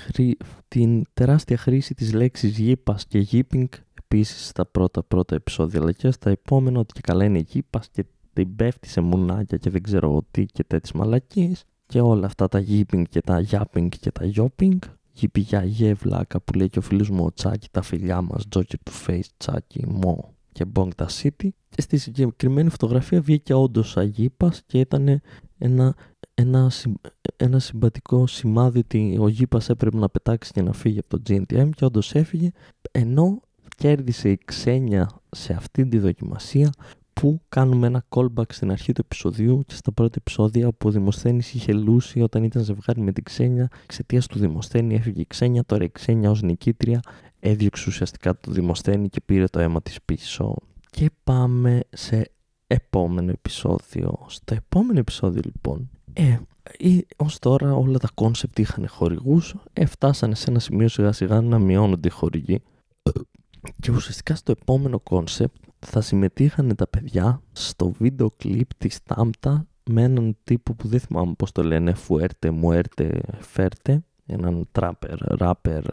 την 0.68 1.03
τεράστια 1.13 1.57
χρήση 1.57 1.93
της 1.93 2.13
λέξης 2.13 2.57
γήπας 2.57 3.05
και 3.05 3.20
γήπινγκ 3.20 3.68
επίσης 3.93 4.47
στα 4.47 4.66
πρώτα 4.66 5.03
πρώτα 5.03 5.36
επεισόδια 5.36 5.80
αλλά 5.80 5.91
και 5.91 6.11
στα 6.11 6.30
επόμενα 6.30 6.80
ότι 6.80 6.93
και 6.93 7.01
καλά 7.03 7.26
είναι 7.26 7.39
γήπας 7.39 7.89
και 7.89 8.05
την 8.34 8.55
πέφτει 8.55 8.88
σε 8.88 9.01
μουνάκια 9.01 9.57
και 9.57 9.70
δεν 9.70 9.82
ξέρω 9.84 10.24
τι 10.32 10.45
και 10.45 10.63
τέτοιες 10.63 10.91
μαλακίες 10.91 11.63
και 11.86 12.01
όλα 12.01 12.26
αυτά 12.26 12.47
τα 12.47 12.63
yipping 12.68 13.03
και 13.09 13.22
τα 13.22 13.45
yapping 13.49 13.88
και 13.99 14.11
τα 14.11 14.32
yopping. 14.36 14.78
Yippy 15.22 15.39
για 15.39 15.63
γευλάκα 15.63 16.41
που 16.41 16.53
λέει 16.53 16.70
και 16.70 16.80
ο 16.80 16.82
φίλος 16.82 17.09
μου 17.09 17.26
ο 17.26 17.34
Τσάκη, 17.34 17.68
τα 17.72 17.82
φιλιά 17.82 18.22
μας, 18.22 18.43
Joker 18.55 18.80
του 18.84 18.91
Face, 19.07 19.28
Τσάκη, 19.38 19.86
Μο 19.88 20.34
και 20.51 20.66
Bong 20.74 20.89
τα 20.95 21.07
City. 21.09 21.49
Και 21.70 21.82
στη 21.82 21.97
συγκεκριμένη 21.97 22.70
φωτογραφία 22.70 23.22
βγήκε 23.22 23.53
όντως 23.53 23.97
αγίπας 23.97 24.61
και 24.66 24.80
ήταν 24.80 25.22
ένα, 25.57 25.95
ένα, 26.34 26.72
ένα 27.38 27.59
συμπατικό 27.59 28.28
σημάδι 28.28 28.80
ότι 28.80 29.18
ο 29.20 29.28
Γήπας 29.28 29.70
έπρεπε 29.70 29.97
να 29.97 30.09
πετάξει 30.09 30.51
και 30.51 30.61
να 30.61 30.74
φύγει 30.74 30.99
από 30.99 31.07
το 31.07 31.22
GNTM 31.28 31.70
και 31.76 31.86
όντως 31.86 32.13
έφυγε 32.13 32.51
ενώ 32.91 33.41
κέρδισε 33.78 34.30
η 34.30 34.39
ξένια 34.45 35.09
σε 35.30 35.53
αυτή 35.53 35.88
τη 35.88 35.99
δοκιμασία 35.99 36.72
που 37.22 37.41
κάνουμε 37.49 37.88
ένα 37.88 38.05
callback 38.09 38.51
στην 38.53 38.72
αρχή 38.72 38.91
του 38.93 39.01
επεισοδίου 39.05 39.63
και 39.68 39.74
στα 39.76 39.91
πρώτα 39.91 40.16
επεισόδια 40.18 40.72
που 40.72 40.88
ο 40.88 40.91
Δημοσθένης 40.91 41.53
είχε 41.53 41.74
λούσει 41.74 42.22
όταν 42.22 42.43
ήταν 42.43 42.63
ζευγάρι 42.63 43.01
με 43.01 43.11
την 43.11 43.24
Ξένια. 43.24 43.70
Εξαιτίας 43.84 44.28
του 44.28 44.39
Δημοσθένη 44.39 44.95
έφυγε 44.95 45.22
η 45.22 45.26
Ξένια, 45.28 45.63
τώρα 45.63 45.84
η 45.84 45.89
Ξένια 45.91 46.30
ως 46.30 46.41
νικήτρια 46.41 46.99
έδιωξε 47.39 47.86
ουσιαστικά 47.88 48.39
το 48.39 48.51
Δημοσθένη 48.51 49.09
και 49.09 49.22
πήρε 49.26 49.45
το 49.45 49.59
αίμα 49.59 49.82
της 49.82 49.97
πίσω. 50.05 50.55
Και 50.89 51.09
πάμε 51.24 51.80
σε 51.89 52.32
επόμενο 52.68 53.32
επεισόδιο. 53.32 54.26
Στο 54.28 54.53
επόμενο 54.53 54.99
επεισόδιο 54.99 55.41
λοιπόν, 55.45 55.89
ε, 56.13 56.38
ως 57.16 57.39
τώρα 57.39 57.74
όλα 57.74 57.97
τα 57.97 58.09
κόνσεπτ 58.13 58.59
είχαν 58.59 58.88
χορηγούς, 58.88 59.55
ε, 59.74 59.86
φτάσανε 59.86 60.36
σε 60.36 60.49
ένα 60.49 60.59
σημείο 60.59 60.88
σιγά 60.88 61.11
σιγά 61.11 61.41
να 61.41 61.59
μειώνονται 61.59 62.07
οι 62.07 62.11
χορηγοί. 62.11 62.61
Και 63.80 63.91
ουσιαστικά 63.91 64.36
στο 64.36 64.51
επόμενο 64.61 64.99
κόνσεπτ 64.99 65.55
θα 65.86 66.01
συμμετείχαν 66.01 66.75
τα 66.75 66.88
παιδιά 66.88 67.41
στο 67.51 67.91
βίντεο 67.91 68.31
κλιπ 68.38 68.73
της 68.73 69.03
Τάμτα 69.03 69.67
με 69.89 70.03
έναν 70.03 70.38
τύπο 70.43 70.73
που 70.73 70.88
δεν 70.88 70.99
θυμάμαι 70.99 71.33
πώς 71.38 71.51
το 71.51 71.63
λένε, 71.63 71.93
Φουέρτε, 71.93 72.51
Μουέρτε, 72.51 73.21
Φέρτε, 73.39 74.03
έναν 74.25 74.67
τράπερ, 74.71 75.17
ράπερ, 75.19 75.83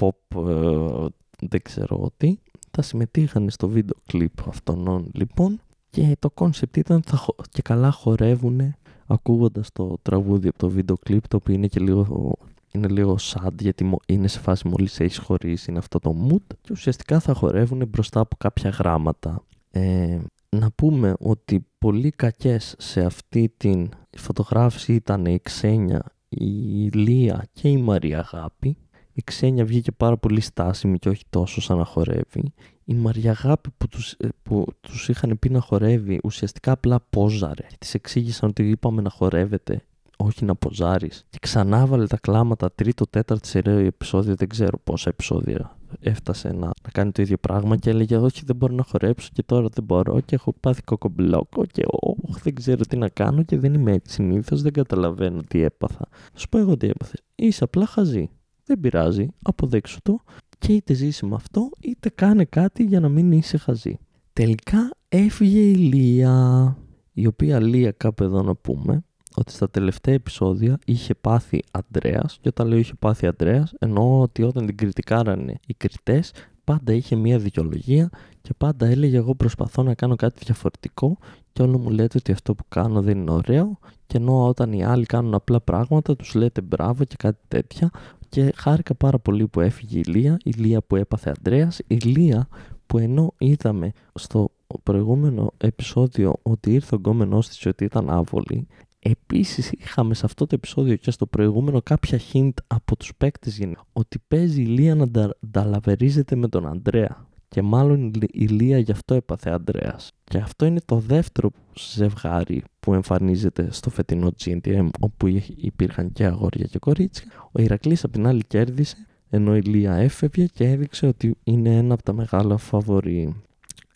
pop, 0.00 0.48
ε, 0.48 1.06
δεν 1.40 1.62
ξέρω 1.62 2.10
τι. 2.16 2.38
Θα 2.70 2.82
συμμετείχαν 2.82 3.50
στο 3.50 3.68
βίντεο 3.68 3.96
κλιπ 4.06 4.48
αυτών 4.48 5.10
λοιπόν 5.12 5.60
και 5.90 6.16
το 6.18 6.30
κόνσεπτ 6.30 6.76
ήταν 6.76 7.02
θα, 7.02 7.26
και 7.50 7.62
καλά 7.62 7.90
χορεύουν 7.90 8.74
ακούγοντας 9.06 9.72
το 9.72 9.96
τραγούδι 10.02 10.48
από 10.48 10.58
το 10.58 10.68
βίντεο 10.68 10.96
κλιπ 10.96 11.28
το 11.28 11.36
οποίο 11.36 11.54
είναι 11.54 11.66
και 11.66 11.80
λίγο 11.80 12.32
είναι 12.74 12.88
λίγο 12.88 13.16
sad 13.20 13.60
γιατί 13.60 13.96
είναι 14.06 14.28
σε 14.28 14.40
φάση 14.40 14.68
μόλις 14.68 15.00
έχεις 15.00 15.18
χωρίσει 15.18 15.70
είναι 15.70 15.78
αυτό 15.78 15.98
το 15.98 16.28
mood 16.28 16.56
και 16.60 16.68
ουσιαστικά 16.70 17.20
θα 17.20 17.34
χορεύουν 17.34 17.86
μπροστά 17.88 18.20
από 18.20 18.36
κάποια 18.38 18.70
γράμματα. 18.70 19.44
Ε, 19.70 20.18
να 20.48 20.70
πούμε 20.70 21.14
ότι 21.18 21.66
πολύ 21.78 22.10
κακές 22.10 22.74
σε 22.78 23.04
αυτή 23.04 23.54
την 23.56 23.88
φωτογράφηση 24.16 24.94
ήταν 24.94 25.24
η 25.24 25.40
Ξένια, 25.42 26.02
η 26.28 26.88
Λία 26.88 27.44
και 27.52 27.68
η 27.68 27.76
Μαρία 27.76 28.18
Αγάπη. 28.18 28.76
Η 29.12 29.22
Ξένια 29.24 29.64
βγήκε 29.64 29.92
πάρα 29.92 30.16
πολύ 30.16 30.40
στάσιμη 30.40 30.98
και 30.98 31.08
όχι 31.08 31.24
τόσο 31.30 31.60
σαν 31.60 31.78
να 31.78 31.84
χορεύει. 31.84 32.52
Η 32.84 32.94
Μαρία 32.94 33.30
Αγάπη 33.30 33.68
που 33.76 33.88
τους, 33.88 34.12
ε, 34.12 34.28
που 34.42 34.66
τους 34.80 35.08
είχαν 35.08 35.38
πει 35.38 35.50
να 35.50 35.60
χορεύει 35.60 36.20
ουσιαστικά 36.24 36.72
απλά 36.72 37.00
πόζαρε. 37.10 37.66
Της 37.78 37.94
εξήγησαν 37.94 38.48
ότι 38.48 38.68
είπαμε 38.68 39.02
να 39.02 39.10
χορεύετε 39.10 39.82
όχι 40.16 40.44
να 40.44 40.54
ποζάρεις. 40.54 41.24
Και 41.30 41.38
ξανά 41.40 41.86
βάλε 41.86 42.06
τα 42.06 42.16
κλάματα 42.16 42.72
τρίτο, 42.72 43.06
τέταρτο 43.06 43.46
σε 43.46 43.58
επεισόδιο, 43.58 44.34
δεν 44.34 44.48
ξέρω 44.48 44.78
πόσα 44.84 45.08
επεισόδια 45.08 45.76
έφτασε 46.00 46.52
να, 46.52 46.66
να 46.66 46.90
κάνει 46.92 47.12
το 47.12 47.22
ίδιο 47.22 47.36
πράγμα 47.36 47.76
και 47.76 47.90
έλεγε 47.90 48.16
όχι 48.16 48.42
δεν 48.44 48.56
μπορώ 48.56 48.74
να 48.74 48.82
χορέψω 48.82 49.28
και 49.32 49.42
τώρα 49.42 49.68
δεν 49.68 49.84
μπορώ 49.84 50.20
και 50.20 50.34
έχω 50.34 50.54
πάθει 50.60 50.82
κοκομπλόκο 50.82 51.64
και 51.64 51.82
όχι 51.86 52.40
δεν 52.42 52.54
ξέρω 52.54 52.84
τι 52.84 52.96
να 52.96 53.08
κάνω 53.08 53.42
και 53.42 53.58
δεν 53.58 53.74
είμαι 53.74 53.92
έτσι 53.92 54.12
συνήθως, 54.14 54.62
δεν 54.62 54.72
καταλαβαίνω 54.72 55.40
τι 55.48 55.62
έπαθα. 55.62 56.08
Σου 56.34 56.48
πω 56.48 56.58
εγώ 56.58 56.76
τι 56.76 56.86
έπαθε. 56.86 57.16
Είσαι 57.34 57.64
απλά 57.64 57.86
χαζή. 57.86 58.30
Δεν 58.64 58.80
πειράζει, 58.80 59.28
αποδέξου 59.42 59.98
το 60.02 60.20
και 60.58 60.72
είτε 60.72 60.94
ζήσει 60.94 61.26
με 61.26 61.34
αυτό 61.34 61.70
είτε 61.80 62.08
κάνε 62.08 62.44
κάτι 62.44 62.84
για 62.84 63.00
να 63.00 63.08
μην 63.08 63.32
είσαι 63.32 63.56
χαζή. 63.56 63.98
Τελικά 64.32 64.90
έφυγε 65.08 65.60
η 65.60 65.74
Λία, 65.74 66.76
η 67.12 67.26
οποία 67.26 67.60
Λία 67.60 67.90
κάπου 67.90 68.22
εδώ 68.22 68.42
να 68.42 68.54
πούμε 68.54 69.04
ότι 69.36 69.52
στα 69.52 69.70
τελευταία 69.70 70.14
επεισόδια 70.14 70.78
είχε 70.84 71.14
πάθει 71.14 71.62
Αντρέας 71.70 72.38
και 72.40 72.48
όταν 72.48 72.66
λέω 72.66 72.78
είχε 72.78 72.94
πάθει 72.98 73.26
Αντρέας 73.26 73.74
εννοώ 73.78 74.20
ότι 74.20 74.42
όταν 74.42 74.66
την 74.66 74.76
κριτικάρανε 74.76 75.54
οι 75.66 75.74
κριτές 75.74 76.32
πάντα 76.64 76.92
είχε 76.92 77.16
μία 77.16 77.38
δικαιολογία 77.38 78.10
και 78.40 78.54
πάντα 78.58 78.86
έλεγε 78.86 79.16
εγώ 79.16 79.34
προσπαθώ 79.34 79.82
να 79.82 79.94
κάνω 79.94 80.16
κάτι 80.16 80.44
διαφορετικό 80.44 81.18
και 81.52 81.62
όλο 81.62 81.78
μου 81.78 81.90
λέτε 81.90 82.18
ότι 82.18 82.32
αυτό 82.32 82.54
που 82.54 82.64
κάνω 82.68 83.02
δεν 83.02 83.18
είναι 83.18 83.30
ωραίο 83.30 83.78
και 84.06 84.16
ενώ 84.16 84.46
όταν 84.46 84.72
οι 84.72 84.84
άλλοι 84.84 85.04
κάνουν 85.04 85.34
απλά 85.34 85.60
πράγματα 85.60 86.16
τους 86.16 86.34
λέτε 86.34 86.60
μπράβο 86.60 87.04
και 87.04 87.14
κάτι 87.18 87.40
τέτοια 87.48 87.90
και 88.28 88.52
χάρηκα 88.56 88.94
πάρα 88.94 89.18
πολύ 89.18 89.46
που 89.46 89.60
έφυγε 89.60 89.98
η 89.98 90.02
Λία, 90.02 90.36
η 90.44 90.50
Λία 90.50 90.82
που 90.82 90.96
έπαθε 90.96 91.30
Αντρέας, 91.38 91.80
η 91.86 91.94
Λία 91.94 92.48
που 92.86 92.98
ενώ 92.98 93.34
είδαμε 93.38 93.92
στο 94.14 94.50
προηγούμενο 94.82 95.52
επεισόδιο 95.56 96.34
ότι 96.42 96.72
ήρθε 96.72 96.94
ο 96.94 96.98
γκόμενός 96.98 97.48
της 97.48 97.66
ότι 97.66 97.84
ήταν 97.84 98.10
άβολη, 98.10 98.66
Επίσης 99.06 99.72
είχαμε 99.72 100.14
σε 100.14 100.26
αυτό 100.26 100.46
το 100.46 100.54
επεισόδιο 100.54 100.96
και 100.96 101.10
στο 101.10 101.26
προηγούμενο 101.26 101.82
κάποια 101.82 102.20
hint 102.32 102.52
από 102.66 102.96
τους 102.96 103.12
παίκτες 103.16 103.60
ότι 103.92 104.18
παίζει 104.28 104.62
η 104.62 104.66
Λία 104.66 104.94
να 104.94 105.06
νταλαβερίζεται 105.50 106.36
με 106.36 106.48
τον 106.48 106.66
Αντρέα 106.66 107.26
και 107.48 107.62
μάλλον 107.62 108.12
η 108.30 108.46
Λία 108.46 108.78
γι' 108.78 108.90
αυτό 108.90 109.14
έπαθε 109.14 109.50
Αντρέας. 109.50 110.12
Και 110.24 110.38
αυτό 110.38 110.64
είναι 110.64 110.80
το 110.84 110.98
δεύτερο 110.98 111.50
ζευγάρι 111.94 112.62
που 112.80 112.94
εμφανίζεται 112.94 113.68
στο 113.70 113.90
φετινό 113.90 114.32
GNTM 114.44 114.88
όπου 115.00 115.26
υπήρχαν 115.56 116.12
και 116.12 116.24
αγόρια 116.24 116.66
και 116.66 116.78
κορίτσια. 116.78 117.26
Ο 117.52 117.62
Ηρακλής 117.62 118.04
απ' 118.04 118.12
την 118.12 118.26
άλλη 118.26 118.42
κέρδισε 118.46 118.96
ενώ 119.30 119.56
η 119.56 119.60
Λία 119.60 119.94
έφευγε 119.94 120.46
και 120.46 120.70
έδειξε 120.70 121.06
ότι 121.06 121.36
είναι 121.44 121.76
ένα 121.76 121.94
από 121.94 122.02
τα 122.02 122.12
μεγάλα 122.12 122.56
φαβορή. 122.56 123.42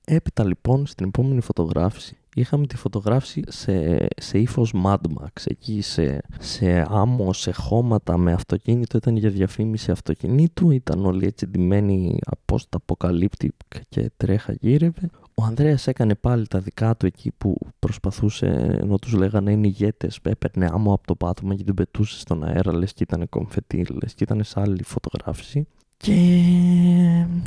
Έπειτα 0.05 0.45
λοιπόν 0.45 0.87
στην 0.87 1.07
επόμενη 1.07 1.41
φωτογράφηση 1.41 2.17
είχαμε 2.41 2.67
τη 2.67 2.77
φωτογράφηση 2.77 3.43
σε, 3.49 4.07
σε 4.17 4.39
ύφος 4.39 4.75
Mad 4.85 4.95
Max, 4.95 5.45
εκεί 5.45 5.81
σε, 5.81 6.21
σε 6.39 6.87
άμμο, 6.89 7.33
σε 7.33 7.53
χώματα 7.53 8.17
με 8.17 8.33
αυτοκίνητο, 8.33 8.97
ήταν 8.97 9.17
για 9.17 9.31
διαφήμιση 9.31 9.91
αυτοκινήτου, 9.91 10.71
ήταν 10.71 11.07
όλοι 11.07 11.27
έτσι 11.27 11.47
ντυμένοι 11.47 12.19
από 12.27 12.57
τα 12.57 12.77
αποκαλύπτει 12.77 13.53
και 13.89 14.11
τρέχα 14.17 14.55
γύρευε. 14.61 15.11
Ο 15.35 15.45
Ανδρέας 15.45 15.87
έκανε 15.87 16.15
πάλι 16.15 16.47
τα 16.47 16.59
δικά 16.59 16.97
του 16.97 17.07
εκεί 17.07 17.33
που 17.39 17.57
προσπαθούσε, 17.79 18.47
ενώ 18.83 18.99
τους 18.99 19.13
λέγανε 19.13 19.53
είναι 19.53 19.67
ηγέτες, 19.67 20.19
έπαιρνε 20.23 20.69
άμμο 20.73 20.93
από 20.93 21.07
το 21.07 21.15
πάτωμα 21.15 21.55
και 21.55 21.65
την 21.65 21.75
πετούσε 21.75 22.19
στον 22.19 22.45
αέρα, 22.45 22.73
λες 22.73 22.93
και 22.93 23.03
ήταν 23.03 23.29
κομφετή, 23.29 23.85
λες 24.03 24.15
και 24.15 24.25
ήταν 24.25 24.45
σε 24.45 24.61
άλλη 24.61 24.83
φωτογράφηση. 24.83 25.67
Και 26.01 26.15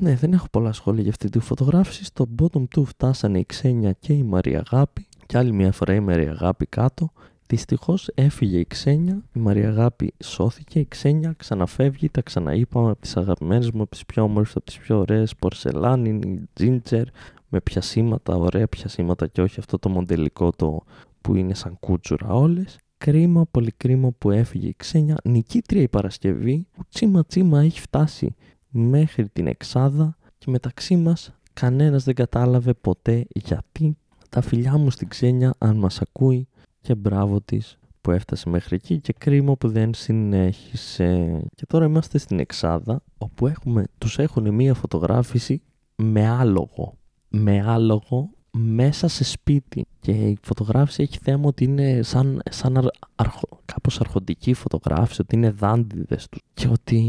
ναι, 0.01 0.15
δεν 0.15 0.33
έχω 0.33 0.47
πολλά 0.51 0.71
σχόλια 0.71 1.01
για 1.01 1.11
αυτή 1.11 1.29
τη 1.29 1.39
φωτογράφηση. 1.39 2.03
Στο 2.03 2.27
bottom 2.41 2.67
του 2.69 2.85
φτάσανε 2.85 3.39
η 3.39 3.45
Ξένια 3.45 3.91
και 3.91 4.13
η 4.13 4.23
Μαρία 4.23 4.63
Αγάπη. 4.71 5.07
Και 5.25 5.37
άλλη 5.37 5.51
μια 5.51 5.71
φορά 5.71 5.93
η 5.93 5.99
Μαρία 5.99 6.31
Αγάπη 6.31 6.65
κάτω. 6.65 7.11
Δυστυχώς 7.47 8.09
έφυγε 8.15 8.59
η 8.59 8.65
Ξένια, 8.65 9.23
η 9.33 9.39
Μαρία 9.39 9.69
Αγάπη 9.69 10.13
σώθηκε, 10.23 10.79
η 10.79 10.85
Ξένια 10.85 11.33
ξαναφεύγει, 11.37 12.09
τα 12.09 12.21
ξαναείπαμε 12.21 12.89
από 12.89 13.01
τις 13.01 13.17
αγαπημένες 13.17 13.71
μου, 13.71 13.81
από 13.81 13.91
τις 13.91 14.05
πιο 14.05 14.23
όμορφες, 14.23 14.55
από 14.55 14.65
τις 14.65 14.77
πιο 14.77 14.97
ωραίες 14.97 15.35
πορσελάνι, 15.35 16.19
τζίντζερ, 16.53 17.03
με 17.49 17.61
πιασίματα, 17.61 18.35
ωραία 18.35 18.67
πιασίματα 18.67 19.27
και 19.27 19.41
όχι 19.41 19.59
αυτό 19.59 19.79
το 19.79 19.89
μοντελικό 19.89 20.51
το 20.51 20.83
που 21.21 21.35
είναι 21.35 21.53
σαν 21.53 21.77
κούτσουρα 21.79 22.33
όλες. 22.33 22.77
Κρίμα, 23.03 23.45
πολύ 23.51 23.71
κρίμα 23.77 24.11
που 24.17 24.31
έφυγε 24.31 24.67
η 24.67 24.73
Ξένια. 24.77 25.17
Νικήτρια 25.23 25.81
η 25.81 25.87
Παρασκευή 25.87 26.67
που 26.71 26.81
τσίμα 26.89 27.25
τσίμα 27.25 27.61
έχει 27.61 27.79
φτάσει 27.79 28.35
μέχρι 28.69 29.27
την 29.29 29.47
Εξάδα 29.47 30.17
και 30.37 30.49
μεταξύ 30.49 30.95
μας 30.95 31.33
κανένας 31.53 32.03
δεν 32.03 32.15
κατάλαβε 32.15 32.73
ποτέ 32.73 33.25
γιατί 33.33 33.97
τα 34.29 34.41
φιλιά 34.41 34.77
μου 34.77 34.89
στην 34.89 35.07
Ξένια 35.07 35.53
αν 35.57 35.77
μας 35.77 36.01
ακούει 36.01 36.47
και 36.81 36.95
μπράβο 36.95 37.41
της 37.41 37.77
που 38.01 38.11
έφτασε 38.11 38.49
μέχρι 38.49 38.75
εκεί 38.75 38.99
και 38.99 39.13
κρίμα 39.17 39.55
που 39.55 39.69
δεν 39.69 39.93
συνέχισε. 39.93 41.41
Και 41.55 41.65
τώρα 41.65 41.85
είμαστε 41.85 42.17
στην 42.17 42.39
Εξάδα 42.39 43.03
όπου 43.17 43.47
έχουμε, 43.47 43.85
τους 43.97 44.19
έχουν 44.19 44.53
μία 44.53 44.73
φωτογράφηση 44.73 45.61
με 45.95 46.27
άλογο. 46.27 46.97
Με 47.29 47.63
άλογο 47.65 48.29
μέσα 48.51 49.07
σε 49.07 49.23
σπίτι 49.23 49.85
και 50.01 50.11
η 50.11 50.37
φωτογράφηση 50.41 51.01
έχει 51.01 51.17
θέμα 51.21 51.47
ότι 51.47 51.63
είναι 51.63 52.01
σαν, 52.01 52.41
σαν 52.49 52.91
αρχο, 53.15 53.47
κάπως 53.65 53.99
αρχοντική 53.99 54.53
φωτογράφηση, 54.53 55.21
ότι 55.21 55.35
είναι 55.35 55.51
δανδήδες 55.51 56.29
τους 56.29 56.41
και 56.53 56.67
ότι 56.67 56.99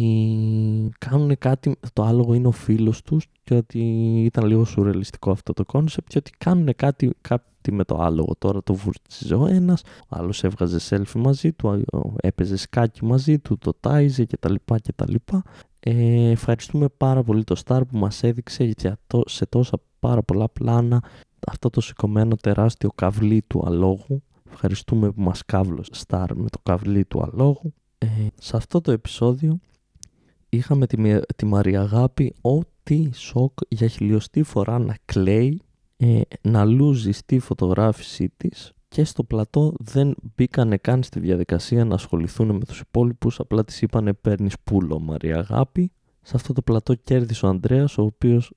κάνουν 0.99 1.38
κάτι, 1.38 1.76
το 1.93 2.03
άλογο 2.03 2.34
είναι 2.34 2.47
ο 2.47 2.51
φίλος 2.51 3.03
τους 3.03 3.26
και 3.45 3.55
ότι 3.55 3.78
ήταν 4.24 4.47
λίγο 4.47 4.64
σουρεαλιστικό 4.64 5.30
αυτό 5.30 5.53
το 5.53 5.64
κόνσεπτ 5.64 6.09
και 6.09 6.18
ότι 6.18 6.30
κάνουν 6.38 6.68
κάτι, 6.76 7.11
κάτι 7.20 7.72
με 7.72 7.84
το 7.84 8.03
άλογο. 8.03 8.32
Τώρα 8.38 8.62
το 8.62 8.74
βούρτσιζε 8.74 9.34
ο 9.34 9.47
ένας, 9.47 9.82
ο 9.82 10.16
άλλος 10.16 10.45
έβγαζε 10.45 10.78
selfie 10.88 11.20
μαζί 11.20 11.53
του, 11.53 11.84
έπαιζε 12.16 12.57
σκάκι 12.57 13.05
μαζί 13.05 13.38
του, 13.38 13.59
το 13.59 13.72
τάιζε 13.80 14.24
κτλ. 14.24 14.55
κτλ. 14.64 15.14
Ε, 15.80 16.30
ευχαριστούμε 16.30 16.88
πάρα 16.97 17.22
πολύ 17.22 17.45
το 17.45 17.61
Star 17.64 17.80
που 17.88 17.99
μας 17.99 18.22
έδειξε 18.22 18.64
για 18.64 18.99
το, 19.07 19.22
σε 19.26 19.47
τόσα 19.47 19.80
πάρα 19.99 20.22
πολλά 20.22 20.49
πλάνα 20.49 21.03
αυτό 21.47 21.70
το 21.70 21.80
σηκωμένο 21.80 22.36
τεράστιο 22.36 22.90
καβλί 22.95 23.43
του 23.47 23.62
αλόγου. 23.66 24.22
Ευχαριστούμε 24.51 25.12
που 25.12 25.20
μας 25.20 25.45
κάβλωσε 25.45 25.90
Σταρ 25.95 26.36
με 26.36 26.49
το 26.49 26.59
καβλί 26.62 27.05
του 27.05 27.22
αλόγου. 27.22 27.74
Ε, 27.99 28.07
σε 28.40 28.57
αυτό 28.57 28.80
το 28.80 28.93
επεισόδιο 28.93 29.59
είχαμε 30.49 30.86
τη, 30.86 31.20
τη 31.36 31.47
Μαρία 31.47 31.80
Αγάπη 31.80 32.34
ό,τι 32.40 33.11
σοκ 33.14 33.59
για 33.68 33.88
χιλιοστή 33.88 34.43
φορά 34.43 34.78
να 34.78 34.97
κλαίει, 35.05 35.61
ε, 35.97 36.20
να 36.43 36.64
λούζει 36.64 37.12
στη 37.12 37.38
φωτογράφησή 37.38 38.32
της 38.36 38.72
και 38.88 39.05
στο 39.05 39.24
πλατό 39.24 39.72
δεν 39.78 40.14
μπήκανε 40.34 40.76
καν 40.76 41.03
στη 41.03 41.20
διαδικασία 41.20 41.84
να 41.84 41.95
ασχοληθούν 41.95 42.51
με 42.51 42.64
τους 42.64 42.80
υπόλοιπους, 42.80 43.40
απλά 43.40 43.64
της 43.64 43.82
είπανε 43.82 44.12
παίρνεις 44.12 44.55
πουλο 44.64 45.01
Μαρία 45.01 45.38
Αγάπη. 45.38 45.93
Σε 46.22 46.32
αυτό 46.36 46.53
το 46.53 46.62
πλατό 46.62 46.95
κέρδισε 46.95 47.47
ο 47.47 47.49
Ανδρέας, 47.49 47.99
ο 47.99 48.03
οποίος 48.03 48.53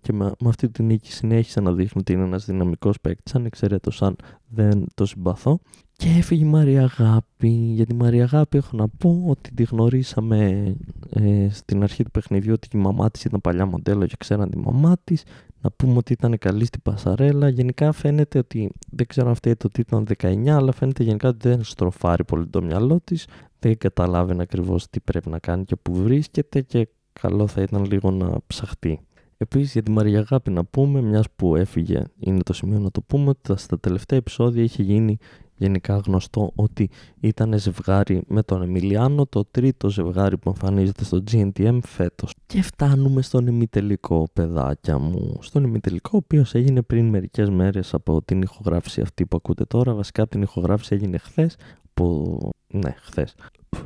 και 0.00 0.12
με, 0.12 0.32
με 0.40 0.48
αυτή 0.48 0.68
την 0.68 0.86
νίκη 0.86 1.12
συνέχισε 1.12 1.60
να 1.60 1.72
δείχνει 1.72 2.00
ότι 2.00 2.12
είναι 2.12 2.24
ένας 2.24 2.44
δυναμικός 2.44 3.00
παίκτης 3.00 3.34
ανεξαιρέτως 3.34 4.02
αν 4.02 4.16
δεν 4.48 4.86
το 4.94 5.06
συμπαθώ. 5.06 5.60
Και 5.96 6.08
έφυγε 6.08 6.44
η 6.44 6.48
Μαρία 6.48 6.82
Αγάπη 6.82 7.48
για 7.48 7.86
τη 7.86 7.94
Μαρία 7.94 8.22
Αγάπη 8.22 8.56
έχω 8.56 8.76
να 8.76 8.88
πω 8.88 9.24
ότι 9.26 9.54
τη 9.54 9.62
γνωρίσαμε 9.62 10.74
ε, 11.10 11.48
στην 11.50 11.82
αρχή 11.82 12.04
του 12.04 12.10
παιχνιδιού 12.10 12.52
ότι 12.52 12.68
η 12.76 12.78
μαμά 12.78 13.10
της 13.10 13.24
ήταν 13.24 13.40
παλιά 13.40 13.66
μοντέλο 13.66 14.06
και 14.06 14.14
ξέραν 14.18 14.50
τη 14.50 14.58
μαμά 14.58 14.96
της. 15.04 15.22
Να 15.60 15.70
πούμε 15.70 15.96
ότι 15.96 16.12
ήταν 16.12 16.38
καλή 16.38 16.64
στην 16.64 16.82
Πασαρέλα. 16.82 17.48
Γενικά 17.48 17.92
φαίνεται 17.92 18.38
ότι 18.38 18.70
δεν 18.90 19.06
ξέρω 19.06 19.26
αν 19.26 19.32
αυτή 19.32 19.56
το 19.56 19.66
ότι 19.66 19.80
ήταν 19.80 20.06
19 20.18 20.48
αλλά 20.48 20.72
φαίνεται 20.72 21.02
γενικά 21.02 21.28
ότι 21.28 21.48
δεν 21.48 21.64
στροφάρει 21.64 22.24
πολύ 22.24 22.46
το 22.46 22.62
μυαλό 22.62 23.00
της. 23.04 23.26
Δεν 23.58 23.78
καταλάβαινε 23.78 24.42
ακριβώς 24.42 24.90
τι 24.90 25.00
πρέπει 25.00 25.28
να 25.28 25.38
κάνει 25.38 25.64
και 25.64 25.76
που 25.76 25.94
βρίσκεται 25.94 26.60
και 26.60 26.88
καλό 27.12 27.46
θα 27.46 27.62
ήταν 27.62 27.84
λίγο 27.84 28.10
να 28.10 28.36
ψαχτεί. 28.46 29.00
Επίσης 29.40 29.72
για 29.72 29.82
τη 29.82 29.90
Μαρία 29.90 30.18
Αγάπη 30.18 30.50
να 30.50 30.64
πούμε, 30.64 31.00
μιας 31.00 31.26
που 31.36 31.56
έφυγε, 31.56 32.04
είναι 32.18 32.42
το 32.42 32.52
σημείο 32.52 32.78
να 32.78 32.90
το 32.90 33.00
πούμε, 33.00 33.28
ότι 33.28 33.56
στα 33.56 33.78
τελευταία 33.78 34.18
επεισόδια 34.18 34.62
είχε 34.62 34.82
γίνει 34.82 35.18
γενικά 35.56 35.96
γνωστό 35.96 36.52
ότι 36.54 36.90
ήταν 37.20 37.58
ζευγάρι 37.58 38.22
με 38.26 38.42
τον 38.42 38.62
Εμιλιάνο, 38.62 39.26
το 39.26 39.44
τρίτο 39.50 39.90
ζευγάρι 39.90 40.38
που 40.38 40.48
εμφανίζεται 40.48 41.04
στο 41.04 41.22
GNTM 41.30 41.78
φέτος. 41.82 42.34
Και 42.46 42.62
φτάνουμε 42.62 43.22
στον 43.22 43.46
ημιτελικό, 43.46 44.28
παιδάκια 44.32 44.98
μου. 44.98 45.38
Στον 45.40 45.64
ημιτελικό, 45.64 46.10
ο 46.12 46.16
οποίος 46.16 46.54
έγινε 46.54 46.82
πριν 46.82 47.06
μερικές 47.08 47.50
μέρες 47.50 47.94
από 47.94 48.22
την 48.22 48.42
ηχογράφηση 48.42 49.00
αυτή 49.00 49.26
που 49.26 49.36
ακούτε 49.36 49.64
τώρα. 49.64 49.94
Βασικά 49.94 50.28
την 50.28 50.42
ηχογράφηση 50.42 50.94
έγινε 50.94 51.18
χθες. 51.18 51.56
Που... 51.94 52.38
Ναι, 52.68 52.94
χθες. 52.98 53.34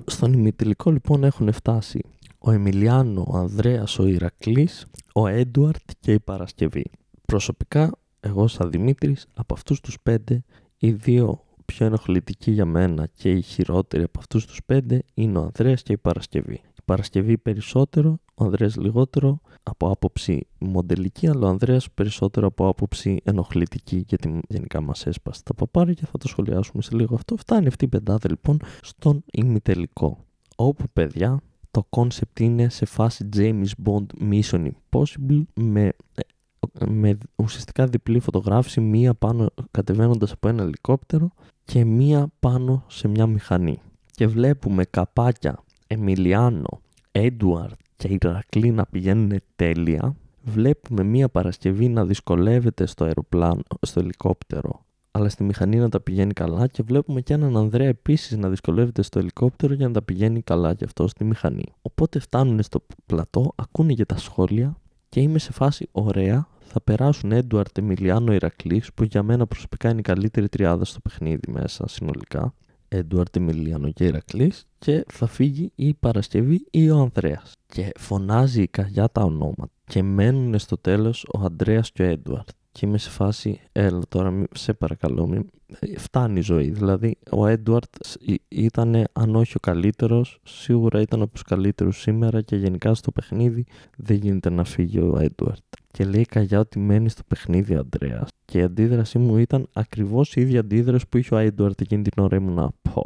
Στον 0.06 0.32
ημιτελικό 0.32 0.90
λοιπόν 0.90 1.24
έχουν 1.24 1.52
φτάσει 1.52 2.00
ο 2.44 2.50
Εμιλιάνο, 2.50 3.24
ο 3.28 3.36
Ανδρέας, 3.36 3.98
ο 3.98 4.06
Ηρακλής, 4.06 4.86
ο 5.14 5.26
Έντουαρτ 5.26 5.90
και 6.00 6.12
η 6.12 6.20
Παρασκευή. 6.20 6.84
Προσωπικά, 7.26 7.90
εγώ 8.20 8.48
σαν 8.48 8.70
Δημήτρης, 8.70 9.26
από 9.34 9.54
αυτούς 9.54 9.80
τους 9.80 9.98
πέντε, 10.02 10.44
οι 10.78 10.90
δύο 10.90 11.44
πιο 11.64 11.86
ενοχλητικοί 11.86 12.50
για 12.50 12.64
μένα 12.64 13.06
και 13.06 13.30
οι 13.30 13.42
χειρότεροι 13.42 14.02
από 14.02 14.18
αυτούς 14.18 14.46
τους 14.46 14.60
πέντε 14.66 15.02
είναι 15.14 15.38
ο 15.38 15.42
Ανδρέας 15.42 15.82
και 15.82 15.92
η 15.92 15.96
Παρασκευή. 15.96 16.54
Η 16.54 16.82
Παρασκευή 16.84 17.38
περισσότερο, 17.38 18.18
ο 18.34 18.44
Ανδρέας 18.44 18.76
λιγότερο 18.76 19.40
από 19.62 19.90
άποψη 19.90 20.46
μοντελική, 20.58 21.28
αλλά 21.28 21.46
ο 21.46 21.50
Ανδρέας 21.50 21.90
περισσότερο 21.90 22.46
από 22.46 22.68
άποψη 22.68 23.20
ενοχλητική, 23.24 24.04
γιατί 24.08 24.40
γενικά 24.48 24.80
μας 24.80 25.06
έσπασε 25.06 25.42
τα 25.42 25.54
παπάρια 25.54 25.94
και 25.94 26.06
θα 26.06 26.18
το 26.18 26.28
σχολιάσουμε 26.28 26.82
σε 26.82 26.96
λίγο 26.96 27.14
αυτό. 27.14 27.36
Φτάνει 27.36 27.66
αυτή 27.66 27.84
η 27.84 27.88
πεντάδα 27.88 28.28
λοιπόν 28.28 28.60
στον 28.82 29.24
ημιτελικό. 29.32 30.18
Όπου 30.56 30.84
παιδιά 30.92 31.40
το 31.72 31.86
concept 31.90 32.40
είναι 32.40 32.68
σε 32.68 32.84
φάση 32.84 33.28
James 33.36 33.70
Bond 33.84 34.06
Mission 34.30 34.70
Impossible 34.70 35.42
με, 35.54 35.92
με 36.86 37.18
ουσιαστικά 37.36 37.86
διπλή 37.86 38.20
φωτογράφηση, 38.20 38.80
μία 38.80 39.14
πάνω 39.14 39.48
κατεβαίνοντας 39.70 40.32
από 40.32 40.48
ένα 40.48 40.62
ελικόπτερο 40.62 41.30
και 41.64 41.84
μία 41.84 42.28
πάνω 42.40 42.84
σε 42.88 43.08
μια 43.08 43.26
μηχανή. 43.26 43.80
Και 44.10 44.26
βλέπουμε 44.26 44.84
καπάκια 44.84 45.58
Εμιλιάνο, 45.86 46.80
Έντουαρτ 47.12 47.80
και 47.96 48.18
Ηρακλή 48.20 48.70
να 48.70 48.86
πηγαίνουν 48.86 49.38
τέλεια. 49.56 50.16
Βλέπουμε 50.42 51.02
μία 51.02 51.28
Παρασκευή 51.28 51.88
να 51.88 52.04
δυσκολεύεται 52.04 52.86
στο 52.86 53.04
αεροπλάνο, 53.04 53.62
στο 53.80 54.00
ελικόπτερο 54.00 54.81
αλλά 55.14 55.28
στη 55.28 55.44
μηχανή 55.44 55.76
να 55.76 55.88
τα 55.88 56.00
πηγαίνει 56.00 56.32
καλά 56.32 56.66
και 56.66 56.82
βλέπουμε 56.82 57.20
και 57.20 57.32
έναν 57.32 57.56
Ανδρέα 57.56 57.88
επίσης 57.88 58.36
να 58.36 58.48
δυσκολεύεται 58.48 59.02
στο 59.02 59.18
ελικόπτερο 59.18 59.74
για 59.74 59.86
να 59.86 59.92
τα 59.92 60.02
πηγαίνει 60.02 60.42
καλά 60.42 60.74
και 60.74 60.84
αυτό 60.84 61.08
στη 61.08 61.24
μηχανή. 61.24 61.64
Οπότε 61.82 62.18
φτάνουν 62.18 62.62
στο 62.62 62.86
πλατό, 63.06 63.52
ακούνε 63.54 63.92
για 63.92 64.06
τα 64.06 64.18
σχόλια 64.18 64.76
και 65.08 65.20
είμαι 65.20 65.38
σε 65.38 65.52
φάση 65.52 65.88
ωραία. 65.92 66.46
Θα 66.60 66.80
περάσουν 66.80 67.32
Έντουαρτ 67.32 67.78
Εμιλιάνο 67.78 68.32
Ηρακλής, 68.32 68.92
που 68.94 69.04
για 69.04 69.22
μένα 69.22 69.46
προσωπικά 69.46 69.90
είναι 69.90 69.98
η 69.98 70.02
καλύτερη 70.02 70.48
τριάδα 70.48 70.84
στο 70.84 71.00
παιχνίδι 71.00 71.52
μέσα 71.52 71.88
συνολικά. 71.88 72.54
Έντουαρτ 72.88 73.36
Εμιλιάνο 73.36 73.90
και 73.90 74.04
Ηρακλής 74.04 74.66
και 74.78 75.04
θα 75.08 75.26
φύγει 75.26 75.72
η 75.74 75.94
Παρασκευή 75.94 76.66
ή 76.70 76.90
ο 76.90 76.98
Ανδρέας. 76.98 77.52
Και 77.66 77.92
φωνάζει 77.98 78.62
η 78.62 78.66
καγιά 78.66 79.08
τα 79.08 79.22
ονόματα 79.22 79.72
και 79.84 80.02
μένουν 80.02 80.58
στο 80.58 80.76
τέλος 80.76 81.26
ο 81.34 81.40
Ανδρέας 81.40 81.92
και 81.92 82.02
ο 82.02 82.06
Έντουαρτ 82.06 82.48
και 82.72 82.86
είμαι 82.86 82.98
σε 82.98 83.10
φάση, 83.10 83.60
έλα 83.72 84.02
τώρα, 84.08 84.44
σε 84.54 84.72
παρακαλώ, 84.72 85.26
μη... 85.26 85.40
φτάνει 85.96 86.38
η 86.38 86.42
ζωή. 86.42 86.70
Δηλαδή, 86.70 87.16
ο 87.30 87.46
Έντουαρτ 87.46 87.94
ήταν, 88.48 89.04
αν 89.12 89.36
όχι 89.36 89.56
ο 89.56 89.60
καλύτερος, 89.60 90.40
σίγουρα 90.42 91.00
ήταν 91.00 91.22
από 91.22 91.32
τους 91.32 91.42
καλύτερους 91.42 92.00
σήμερα 92.00 92.40
και 92.40 92.56
γενικά 92.56 92.94
στο 92.94 93.12
παιχνίδι 93.12 93.64
δεν 93.96 94.16
γίνεται 94.16 94.50
να 94.50 94.64
φύγει 94.64 94.98
ο 94.98 95.18
Έντουαρτ. 95.18 95.62
Και 95.90 96.04
λέει 96.04 96.24
Καγιά 96.24 96.58
ότι 96.58 96.78
μένει 96.78 97.08
στο 97.08 97.22
παιχνίδι 97.28 97.74
ο 97.74 97.78
Αντρέα. 97.78 98.26
Και 98.44 98.58
η 98.58 98.62
αντίδρασή 98.62 99.18
μου 99.18 99.36
ήταν 99.36 99.68
ακριβώς 99.72 100.34
η 100.34 100.40
ίδια 100.40 100.60
αντίδραση 100.60 101.04
που 101.08 101.16
είχε 101.16 101.34
ο 101.34 101.38
Έντουαρτ 101.38 101.80
εκείνη 101.80 102.02
την 102.02 102.22
ώρα 102.22 102.36
ήμουνα. 102.36 102.70
Πω, 102.82 103.02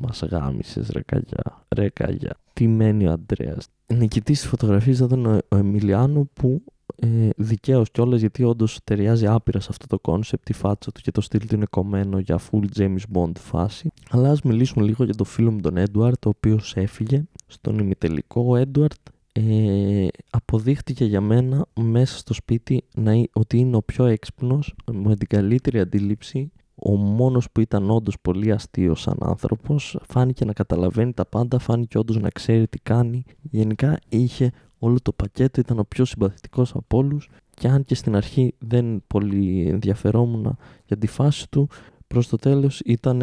μας 0.00 0.22
γάμισες, 0.30 0.88
ρε 0.88 1.00
Καγιά, 1.02 1.64
ρε 1.76 1.88
Καγιά. 1.88 2.36
Τι 2.52 2.68
μένει 2.68 3.06
ο 3.06 3.10
Αντρέα. 3.12 3.56
Νικητής 3.86 4.40
της 4.40 4.48
φωτογραφίας 4.48 4.98
ήταν 4.98 5.26
ο, 5.26 5.38
ο 5.48 5.56
Εμιλιάνο 5.56 6.28
που 6.32 6.62
ε, 6.96 7.28
δικαίως 7.36 7.90
κιόλας 7.90 8.20
γιατί 8.20 8.44
όντως 8.44 8.78
ταιριάζει 8.84 9.26
άπειρα 9.26 9.60
σε 9.60 9.68
αυτό 9.70 9.86
το 9.86 9.98
κόνσεπτ, 9.98 10.48
η 10.48 10.52
φάτσα 10.52 10.92
του 10.92 11.00
και 11.00 11.10
το 11.10 11.20
στυλ 11.20 11.46
του 11.46 11.54
είναι 11.54 11.66
κομμένο 11.70 12.18
για 12.18 12.40
full 12.50 12.64
James 12.76 13.02
Bond 13.12 13.36
φάση. 13.38 13.90
Αλλά 14.10 14.30
ας 14.30 14.42
μιλήσουμε 14.42 14.84
λίγο 14.84 15.04
για 15.04 15.14
το 15.14 15.24
φίλο 15.24 15.50
μου 15.50 15.60
τον 15.60 15.76
Έντουαρτ, 15.76 16.26
ο 16.26 16.28
οποίος 16.28 16.76
έφυγε 16.76 17.24
στον 17.46 17.78
ημιτελικό. 17.78 18.44
Ο 18.46 18.56
Έντουαρτ 18.56 19.00
ε, 19.32 20.06
αποδείχτηκε 20.30 21.04
για 21.04 21.20
μένα 21.20 21.66
μέσα 21.80 22.18
στο 22.18 22.34
σπίτι 22.34 22.84
να, 22.94 23.12
ότι 23.32 23.58
είναι 23.58 23.76
ο 23.76 23.82
πιο 23.82 24.04
έξυπνος, 24.04 24.74
με 24.92 25.16
την 25.16 25.28
καλύτερη 25.28 25.80
αντίληψη, 25.80 26.52
ο 26.74 26.96
μόνος 26.96 27.50
που 27.50 27.60
ήταν 27.60 27.90
όντως 27.90 28.16
πολύ 28.22 28.52
αστείο 28.52 28.94
σαν 28.94 29.16
άνθρωπος, 29.20 29.98
φάνηκε 30.08 30.44
να 30.44 30.52
καταλαβαίνει 30.52 31.12
τα 31.12 31.26
πάντα, 31.26 31.58
φάνηκε 31.58 31.98
όντως 31.98 32.20
να 32.20 32.28
ξέρει 32.28 32.68
τι 32.68 32.78
κάνει. 32.78 33.24
Γενικά 33.42 33.98
είχε 34.08 34.52
όλο 34.78 35.00
το 35.02 35.12
πακέτο 35.12 35.60
ήταν 35.60 35.78
ο 35.78 35.84
πιο 35.84 36.04
συμπαθητικός 36.04 36.74
από 36.74 36.98
όλους 36.98 37.28
και 37.54 37.68
αν 37.68 37.84
και 37.84 37.94
στην 37.94 38.16
αρχή 38.16 38.54
δεν 38.58 39.02
πολύ 39.06 39.66
ενδιαφερόμουν 39.68 40.56
για 40.86 40.96
τη 40.96 41.06
φάση 41.06 41.50
του, 41.50 41.68
προς 42.06 42.28
το 42.28 42.36
τέλος 42.36 42.80
ήταν, 42.80 43.20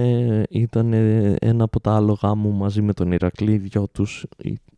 ήταν 0.49 0.93
ένα 1.39 1.63
από 1.63 1.79
τα 1.79 1.95
άλογα 1.95 2.35
μου 2.35 2.51
μαζί 2.51 2.81
με 2.81 2.93
τον 2.93 3.11
Ηρακλή, 3.11 3.57
δυο 3.57 3.87
τους 3.87 4.25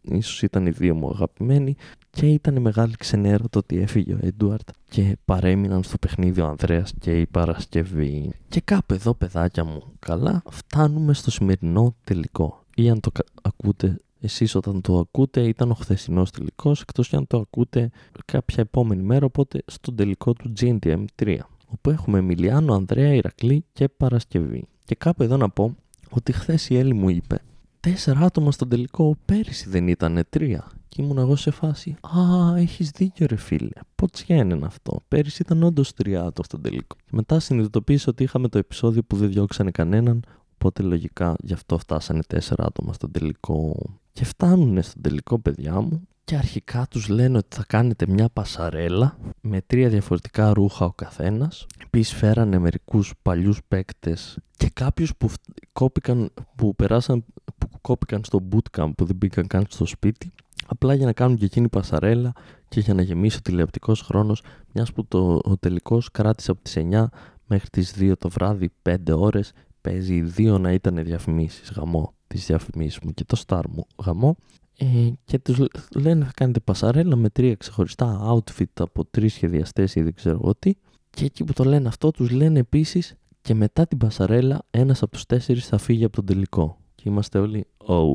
ίσως 0.01 0.41
ήταν 0.41 0.65
οι 0.65 0.69
δύο 0.69 0.95
μου 0.95 1.09
αγαπημένοι 1.09 1.76
και 2.09 2.26
ήταν 2.26 2.61
μεγάλη 2.61 2.93
ξενέρα 2.97 3.43
το 3.49 3.59
ότι 3.59 3.78
έφυγε 3.78 4.13
ο 4.13 4.19
Έντουαρτ 4.21 4.69
και 4.89 5.17
παρέμειναν 5.26 5.84
στο 5.84 5.97
παιχνίδι 5.97 6.41
ο 6.41 6.45
Ανδρέας 6.45 6.93
και 6.99 7.19
η 7.19 7.26
Παρασκευή. 7.26 8.32
Και 8.47 8.61
κάπου 8.61 8.93
εδώ 8.93 9.13
παιδάκια 9.13 9.63
μου, 9.63 9.84
καλά, 9.99 10.43
φτάνουμε 10.49 11.13
στο 11.13 11.32
σημερινό 11.32 11.95
τελικό. 12.03 12.63
Ή 12.76 12.89
αν 12.89 12.99
το 12.99 13.11
ακούτε 13.41 13.97
εσείς 14.26 14.55
όταν 14.55 14.82
το 14.82 14.97
ακούτε 14.97 15.41
ήταν 15.41 15.71
ο 15.71 15.73
χθεσινός 15.73 16.32
τελικός, 16.32 16.82
εκτός 16.82 17.07
και 17.07 17.15
αν 17.15 17.28
το 17.28 17.38
ακούτε 17.38 17.89
κάποια 18.26 18.63
επόμενη 18.63 19.03
μέρα, 19.03 19.26
οπότε 19.26 19.63
στον 19.65 19.95
τελικό 19.95 20.34
του 20.34 20.53
GNTM 20.59 21.05
3, 21.23 21.38
όπου 21.67 21.89
έχουμε 21.89 22.17
Εμιλιάνο, 22.17 22.73
Ανδρέα, 22.73 23.13
Ηρακλή 23.13 23.65
και 23.73 23.88
Παρασκευή. 23.88 24.67
Και 24.84 24.95
κάπου 24.95 25.23
εδώ 25.23 25.38
να 25.38 25.49
πω 25.49 25.76
ότι 26.09 26.32
χθες 26.32 26.69
η 26.69 26.78
Έλλη 26.78 26.93
μου 26.93 27.09
είπε 27.09 27.41
τέσσερα 27.89 28.19
άτομα 28.19 28.51
στον 28.51 28.69
τελικό, 28.69 29.15
πέρυσι 29.26 29.69
δεν 29.69 29.88
ήταν 29.88 30.23
τρία. 30.30 30.71
Και 30.89 31.01
ήμουν 31.01 31.17
εγώ 31.17 31.36
σε 31.36 31.51
φάση, 31.51 31.95
Α, 32.01 32.57
έχεις 32.57 32.89
δίκιο, 32.89 33.26
ρε 33.30 33.36
φίλε. 33.36 33.69
Ποτσιά 33.95 34.36
είναι 34.36 34.59
αυτό. 34.65 35.03
Πέρυσι 35.07 35.41
ήταν 35.41 35.63
όντως 35.63 35.93
τρία 35.93 36.19
άτομα 36.19 36.43
στον 36.43 36.61
τελικό. 36.61 36.95
Και 37.05 37.11
μετά 37.11 37.39
συνειδητοποίησα 37.39 38.09
ότι 38.09 38.23
είχαμε 38.23 38.47
το 38.47 38.57
επεισόδιο 38.57 39.03
που 39.03 39.15
δεν 39.15 39.30
διώξανε 39.30 39.71
κανέναν, 39.71 40.23
οπότε 40.53 40.84
λογικά 40.84 41.36
γι' 41.39 41.53
αυτό 41.53 41.78
φτάσανε 41.78 42.21
τέσσερα 42.28 42.65
άτομα 42.65 42.93
στον 42.93 43.11
τελικό 43.11 43.76
και 44.16 44.26
φτάνουν 44.26 44.84
στον 44.84 45.01
τελικό 45.01 45.39
παιδιά 45.39 45.82
μου 45.82 46.07
και 46.24 46.36
αρχικά 46.36 46.86
τους 46.89 47.07
λένε 47.07 47.38
ότι 47.38 47.55
θα 47.55 47.63
κάνετε 47.68 48.05
μια 48.07 48.30
πασαρέλα 48.30 49.18
με 49.41 49.61
τρία 49.68 49.89
διαφορετικά 49.89 50.53
ρούχα 50.53 50.86
ο 50.86 50.91
καθένας. 50.91 51.66
Επίσης 51.84 52.13
φέρανε 52.13 52.57
μερικούς 52.57 53.13
παλιούς 53.22 53.59
παίκτες 53.68 54.38
και 54.57 54.70
κάποιους 54.74 55.16
που 55.18 55.30
κόπηκαν, 55.74 56.30
που 56.55 56.76
περάσαν, 56.76 57.26
που 57.57 57.68
κόπηκαν 57.82 58.24
στο 58.24 58.39
bootcamp 58.51 58.91
που 58.97 59.05
δεν 59.05 59.16
μπήκαν 59.16 59.47
καν 59.47 59.66
στο 59.70 59.86
σπίτι 59.86 60.32
απλά 60.68 60.93
για 60.93 61.05
να 61.05 61.13
κάνουν 61.13 61.38
και 61.38 61.45
εκείνη 61.45 61.70
πασαρέλα 61.70 62.34
και 62.68 62.80
για 62.80 62.93
να 62.93 63.01
γεμίσει 63.01 63.38
ο 63.38 63.41
τηλεοπτικός 63.41 64.01
χρόνος 64.01 64.41
μιας 64.74 64.93
που 64.93 65.05
το, 65.05 65.39
ο 65.43 65.57
τελικός 65.57 66.11
κράτησε 66.11 66.51
από 66.51 66.61
τις 66.61 66.78
9 66.78 67.05
μέχρι 67.45 67.70
τις 67.70 67.95
2 67.99 68.13
το 68.20 68.30
βράδυ 68.30 68.72
5 68.84 68.95
ώρες 69.16 69.51
παίζει 69.82 70.22
δύο 70.22 70.57
να 70.57 70.72
ήταν 70.72 71.03
διαφημίσεις 71.03 71.72
γαμό 71.72 72.14
τις 72.28 72.45
διαφημίσεις 72.45 72.99
μου 72.99 73.13
και 73.13 73.23
το 73.23 73.43
star 73.47 73.61
μου 73.69 73.88
γαμό 74.05 74.36
ε, 74.78 75.09
και 75.26 75.39
τους 75.39 75.59
λένε 75.95 76.26
θα 76.26 76.32
κάνετε 76.36 76.59
πασαρέλα 76.59 77.15
με 77.15 77.30
τρία 77.30 77.55
ξεχωριστά 77.55 78.34
outfit 78.34 78.63
από 78.73 79.05
τρεις 79.05 79.34
σχεδιαστές 79.34 79.95
ή 79.95 80.01
δεν 80.01 80.13
ξέρω 80.13 80.39
εγώ 80.43 80.55
τι 80.55 80.73
και 81.09 81.26
εκεί 81.26 81.43
που 81.43 81.53
το 81.53 81.63
λένε 81.63 81.88
αυτό 81.88 82.11
τους 82.11 82.30
λένε 82.30 82.59
επίσης 82.59 83.15
και 83.41 83.53
μετά 83.53 83.88
την 83.88 83.97
πασαρέλα 83.97 84.61
ένας 84.71 85.01
από 85.01 85.11
τους 85.11 85.26
τέσσερις 85.26 85.67
θα 85.67 85.78
φύγει 85.78 86.03
από 86.03 86.15
τον 86.15 86.26
τελικό. 86.26 86.78
Και 86.95 87.03
είμαστε 87.05 87.39
όλοι 87.39 87.67
oh 87.88 88.13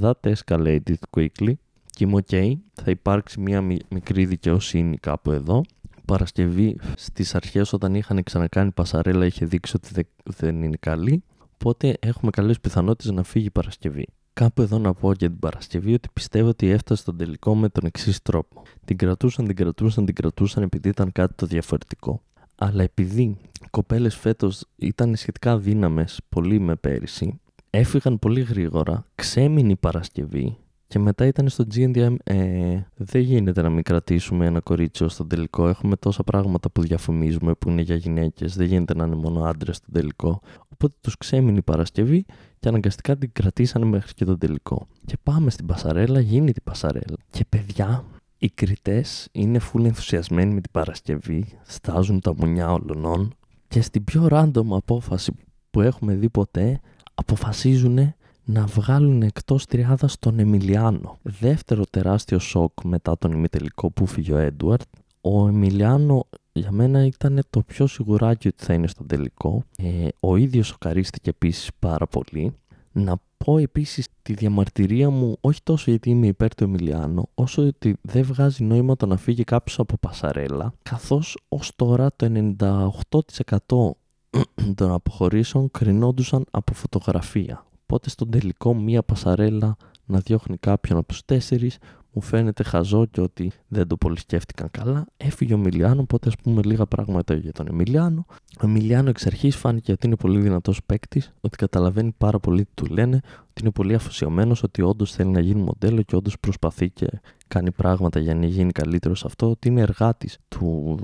that 0.00 0.34
escalated 0.34 0.94
quickly 1.16 1.52
και 1.90 2.04
είμαι 2.04 2.22
ok 2.26 2.52
θα 2.72 2.90
υπάρξει 2.90 3.40
μια 3.40 3.62
μικρή 3.88 4.26
δικαιοσύνη 4.26 4.96
κάπου 4.96 5.30
εδώ. 5.30 5.62
Παρασκευή 6.04 6.76
στις 6.96 7.34
αρχές 7.34 7.72
όταν 7.72 7.94
είχαν 7.94 8.22
ξανακάνει 8.22 8.70
πασαρέλα 8.70 9.26
είχε 9.26 9.46
δείξει 9.46 9.76
ότι 9.76 10.06
δεν 10.24 10.62
είναι 10.62 10.76
καλή 10.80 11.22
Οπότε 11.54 11.96
έχουμε 12.00 12.30
καλές 12.30 12.60
πιθανότητες 12.60 13.12
να 13.12 13.22
φύγει 13.22 13.46
η 13.46 13.50
Παρασκευή; 13.50 14.06
Κάπου 14.32 14.62
εδώ 14.62 14.78
να 14.78 14.94
πω 14.94 15.12
για 15.12 15.28
την 15.28 15.38
Παρασκευή 15.38 15.94
ότι 15.94 16.08
πιστεύω 16.12 16.48
ότι 16.48 16.68
έφτασε 16.68 17.02
στον 17.02 17.16
τελικό 17.16 17.54
με 17.54 17.68
τον 17.68 17.86
εξής 17.86 18.22
τρόπο. 18.22 18.62
Την 18.84 18.96
κρατούσαν, 18.96 19.46
την 19.46 19.56
κρατούσαν, 19.56 20.04
την 20.04 20.14
κρατούσαν 20.14 20.62
επειδή 20.62 20.88
ήταν 20.88 21.12
κάτι 21.12 21.34
το 21.34 21.46
διαφορετικό. 21.46 22.22
Αλλά 22.54 22.82
επειδή 22.82 23.22
οι 23.62 23.66
κοπέλες 23.70 24.16
φέτος 24.16 24.64
ήταν 24.76 25.16
σχετικά 25.16 25.58
δύναμε 25.58 26.04
πολύ 26.28 26.58
με 26.58 26.74
πέρυσι, 26.76 27.40
έφυγαν 27.70 28.18
πολύ 28.18 28.40
γρήγορα, 28.40 29.06
ξέμεινε 29.14 29.70
η 29.70 29.76
Παρασκευή 29.76 30.56
και 30.86 30.98
μετά 30.98 31.26
ήταν 31.26 31.48
στο 31.48 31.64
GNDM. 31.74 32.14
Ε, 32.24 32.80
δεν 32.96 33.22
γίνεται 33.22 33.62
να 33.62 33.70
μην 33.70 33.82
κρατήσουμε 33.82 34.46
ένα 34.46 34.60
κορίτσι 34.60 35.08
στον 35.08 35.28
τελικό. 35.28 35.68
Έχουμε 35.68 35.96
τόσα 35.96 36.22
πράγματα 36.22 36.70
που 36.70 36.82
διαφημίζουμε 36.82 37.54
που 37.54 37.70
είναι 37.70 37.82
για 37.82 37.96
γυναίκες. 37.96 38.56
Δεν 38.56 38.66
γίνεται 38.66 38.94
να 38.94 39.04
είναι 39.04 39.14
μόνο 39.14 39.44
άντρες 39.44 39.76
στον 39.76 39.92
τελικό. 39.92 40.40
Οπότε 40.72 40.94
τους 41.00 41.16
ξέμεινε 41.16 41.58
η 41.58 41.62
Παρασκευή 41.62 42.24
και 42.58 42.68
αναγκαστικά 42.68 43.16
την 43.16 43.30
κρατήσανε 43.32 43.84
μέχρι 43.84 44.14
και 44.14 44.24
τον 44.24 44.38
τελικό. 44.38 44.86
Και 45.06 45.16
πάμε 45.22 45.50
στην 45.50 45.66
Πασαρέλα, 45.66 46.20
γίνει 46.20 46.52
την 46.52 46.62
Πασαρέλα. 46.62 47.16
Και 47.30 47.44
παιδιά, 47.48 48.04
οι 48.38 48.50
κριτές 48.50 49.28
είναι 49.32 49.58
φουλ 49.58 49.84
ενθουσιασμένοι 49.84 50.54
με 50.54 50.60
την 50.60 50.70
Παρασκευή, 50.70 51.46
στάζουν 51.62 52.20
τα 52.20 52.34
μουνιά 52.34 52.72
όλων 52.72 53.34
και 53.68 53.80
στην 53.80 54.04
πιο 54.04 54.26
random 54.30 54.66
απόφαση 54.70 55.32
που 55.70 55.80
έχουμε 55.80 56.14
δει 56.14 56.28
ποτέ, 56.28 56.80
αποφασίζουν 57.14 58.14
να 58.44 58.66
βγάλουν 58.66 59.22
εκτός 59.22 59.66
τριάδας 59.66 60.18
τον 60.18 60.38
Εμιλιάνο. 60.38 61.18
Δεύτερο 61.22 61.84
τεράστιο 61.90 62.38
σοκ 62.38 62.72
μετά 62.84 63.18
τον 63.18 63.32
ημιτελικό 63.32 63.90
που 63.90 64.06
φύγει 64.06 64.32
ο 64.32 64.36
Έντουαρτ. 64.36 64.82
Ο 65.20 65.48
Εμιλιάνο 65.48 66.26
για 66.52 66.70
μένα 66.72 67.04
ήταν 67.04 67.40
το 67.50 67.62
πιο 67.62 67.86
σιγουράκι 67.86 68.48
ότι 68.48 68.64
θα 68.64 68.72
είναι 68.72 68.86
στο 68.86 69.04
τελικό. 69.04 69.62
Ε, 69.76 70.08
ο 70.20 70.36
ίδιος 70.36 70.66
σοκαρίστηκε 70.66 71.30
επίσης 71.30 71.70
πάρα 71.78 72.06
πολύ. 72.06 72.52
Να 72.92 73.16
πω 73.36 73.58
επίσης 73.58 74.08
τη 74.22 74.34
διαμαρτυρία 74.34 75.10
μου 75.10 75.36
όχι 75.40 75.60
τόσο 75.62 75.90
γιατί 75.90 76.10
είμαι 76.10 76.26
υπέρ 76.26 76.54
του 76.54 76.64
Εμιλιάνο 76.64 77.28
όσο 77.34 77.66
ότι 77.66 77.96
δεν 78.00 78.22
βγάζει 78.22 78.64
νόημα 78.64 78.96
το 78.96 79.06
να 79.06 79.16
φύγει 79.16 79.44
κάποιος 79.44 79.78
από 79.78 79.96
πασαρέλα 80.00 80.72
καθώς 80.82 81.38
ως 81.48 81.72
τώρα 81.76 82.10
το 82.16 82.54
98% 82.58 83.94
των 84.74 84.92
αποχωρήσεων 84.92 85.70
κρινόντουσαν 85.70 86.44
από 86.50 86.74
φωτογραφία. 86.74 87.64
Οπότε 87.86 88.10
στον 88.10 88.30
τελικό 88.30 88.74
μία 88.74 89.02
πασαρέλα 89.02 89.76
να 90.04 90.18
διώχνει 90.18 90.56
κάποιον 90.56 90.98
από 90.98 91.08
τους 91.08 91.24
τέσσερις 91.24 91.78
μου 92.12 92.22
φαίνεται 92.22 92.62
χαζό 92.62 93.06
και 93.06 93.20
ότι 93.20 93.52
δεν 93.68 93.86
το 93.86 93.96
πολύ 93.96 94.18
σκέφτηκαν 94.18 94.70
καλά. 94.70 95.06
Έφυγε 95.16 95.54
ο 95.54 95.58
Μιλιάνο, 95.58 96.00
οπότε 96.00 96.28
ας 96.28 96.34
πούμε 96.42 96.62
λίγα 96.62 96.86
πράγματα 96.86 97.34
για 97.34 97.52
τον 97.52 97.66
Εμιλιάνο. 97.66 98.26
Ο 98.60 98.66
Εμιλιάνο 98.66 99.08
εξ 99.08 99.26
αρχής 99.26 99.56
φάνηκε 99.56 99.92
ότι 99.92 100.06
είναι 100.06 100.16
πολύ 100.16 100.40
δυνατός 100.40 100.80
παίκτη, 100.86 101.22
ότι 101.40 101.56
καταλαβαίνει 101.56 102.14
πάρα 102.18 102.38
πολύ 102.38 102.64
τι 102.64 102.70
του 102.74 102.86
λένε, 102.86 103.20
ότι 103.40 103.60
είναι 103.60 103.70
πολύ 103.70 103.94
αφοσιωμένος, 103.94 104.62
ότι 104.62 104.82
όντως 104.82 105.12
θέλει 105.12 105.30
να 105.30 105.40
γίνει 105.40 105.62
μοντέλο 105.62 106.02
και 106.02 106.16
όντως 106.16 106.38
προσπαθεί 106.40 106.90
και 106.90 107.06
κάνει 107.48 107.70
πράγματα 107.70 108.18
για 108.18 108.34
να 108.34 108.46
γίνει 108.46 108.72
καλύτερος 108.72 109.18
σε 109.18 109.26
αυτό, 109.26 109.50
ότι 109.50 109.68
είναι 109.68 109.80
εργάτης 109.80 110.38
του, 110.48 110.96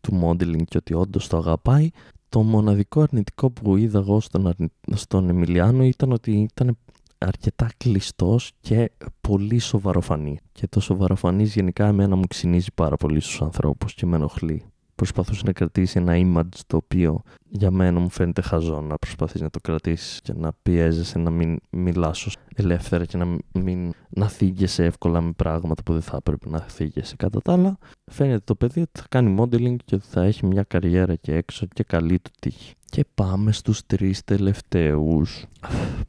του 0.00 0.20
modeling 0.22 0.64
και 0.64 0.76
ότι 0.76 0.94
όντως 0.94 1.28
το 1.28 1.36
αγαπάει. 1.36 1.90
Το 2.30 2.42
μοναδικό 2.42 3.00
αρνητικό 3.00 3.50
που 3.50 3.76
είδα 3.76 3.98
εγώ 3.98 4.20
στον, 4.20 4.46
αρνη... 4.46 4.68
στον 4.94 5.28
Εμιλιάνο 5.28 5.84
ήταν 5.84 6.12
ότι 6.12 6.30
ήταν 6.32 6.78
αρκετά 7.18 7.70
κλειστός 7.76 8.52
και 8.60 8.90
πολύ 9.20 9.58
σοβαροφανή. 9.58 10.38
Και 10.52 10.66
το 10.68 10.80
σοβαροφανής 10.80 11.54
γενικά 11.54 11.86
εμένα 11.86 12.16
μου 12.16 12.26
ξυνίζει 12.28 12.72
πάρα 12.74 12.96
πολύ 12.96 13.20
στους 13.20 13.42
ανθρώπους 13.42 13.94
και 13.94 14.06
με 14.06 14.16
ενοχλεί 14.16 14.64
προσπαθούσε 15.00 15.42
να 15.44 15.52
κρατήσει 15.52 15.98
ένα 15.98 16.12
image 16.16 16.60
το 16.66 16.76
οποίο 16.76 17.22
για 17.48 17.70
μένα 17.70 18.00
μου 18.00 18.10
φαίνεται 18.10 18.42
χαζό 18.42 18.80
να 18.80 18.94
προσπαθείς 18.96 19.40
να 19.40 19.50
το 19.50 19.58
κρατήσεις 19.62 20.20
και 20.20 20.32
να 20.32 20.52
πιέζεσαι 20.62 21.18
να 21.18 21.30
μην 21.30 21.58
μιλάς 21.70 22.36
ελεύθερα 22.54 23.04
και 23.04 23.16
να 23.16 23.36
μην 23.52 23.92
να 24.08 24.28
θίγεσαι 24.28 24.84
εύκολα 24.84 25.20
με 25.20 25.32
πράγματα 25.36 25.82
που 25.82 25.92
δεν 25.92 26.02
θα 26.02 26.16
έπρεπε 26.16 26.48
να 26.48 26.58
θίγεσαι. 26.58 27.16
Κατά 27.16 27.40
τα 27.40 27.52
άλλα, 27.52 27.78
φαίνεται 28.10 28.42
το 28.44 28.54
παιδί 28.54 28.80
ότι 28.80 29.00
θα 29.00 29.06
κάνει 29.08 29.36
modeling 29.38 29.76
και 29.84 29.94
ότι 29.94 30.06
θα 30.08 30.22
έχει 30.22 30.46
μια 30.46 30.62
καριέρα 30.62 31.14
και 31.14 31.34
έξω 31.34 31.66
και 31.66 31.82
καλή 31.82 32.18
του 32.18 32.30
τύχη. 32.40 32.74
Και 32.84 33.04
πάμε 33.14 33.52
στους 33.52 33.86
τρεις 33.86 34.24
τελευταίους. 34.24 35.44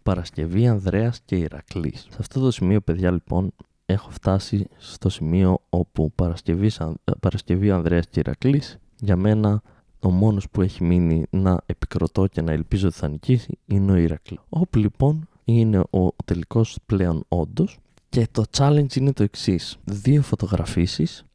Παρασκευή, 0.03 0.67
Ανδρέας 0.67 1.19
και 1.25 1.35
Ηρακλής. 1.35 1.99
Σε 1.99 2.17
αυτό 2.19 2.39
το 2.39 2.51
σημείο, 2.51 2.81
παιδιά, 2.81 3.11
λοιπόν, 3.11 3.53
έχω 3.91 4.09
φτάσει 4.09 4.67
στο 4.77 5.09
σημείο 5.09 5.61
όπου 5.69 6.11
Παρασκευή, 6.15 6.71
Παρασκευή 7.19 7.71
Ανδρέας 7.71 8.07
και 8.07 8.19
Ηρακλής 8.19 8.79
για 8.99 9.15
μένα 9.15 9.61
ο 9.99 10.11
μόνος 10.11 10.49
που 10.49 10.61
έχει 10.61 10.83
μείνει 10.83 11.25
να 11.29 11.61
επικροτώ 11.65 12.27
και 12.27 12.41
να 12.41 12.51
ελπίζω 12.51 12.87
ότι 12.87 12.97
θα 12.97 13.07
νικήσει 13.07 13.57
είναι 13.65 13.91
ο 13.91 13.95
Ηρακλή. 13.95 14.39
Όπου 14.49 14.77
λοιπόν 14.77 15.27
είναι 15.43 15.79
ο 15.89 16.07
τελικός 16.25 16.77
πλέον 16.85 17.23
όντως. 17.27 17.77
και 18.09 18.27
το 18.31 18.43
challenge 18.57 18.95
είναι 18.95 19.13
το 19.13 19.23
εξής. 19.23 19.77
Δύο 19.83 20.21
φωτογραφίσεις, 20.21 21.25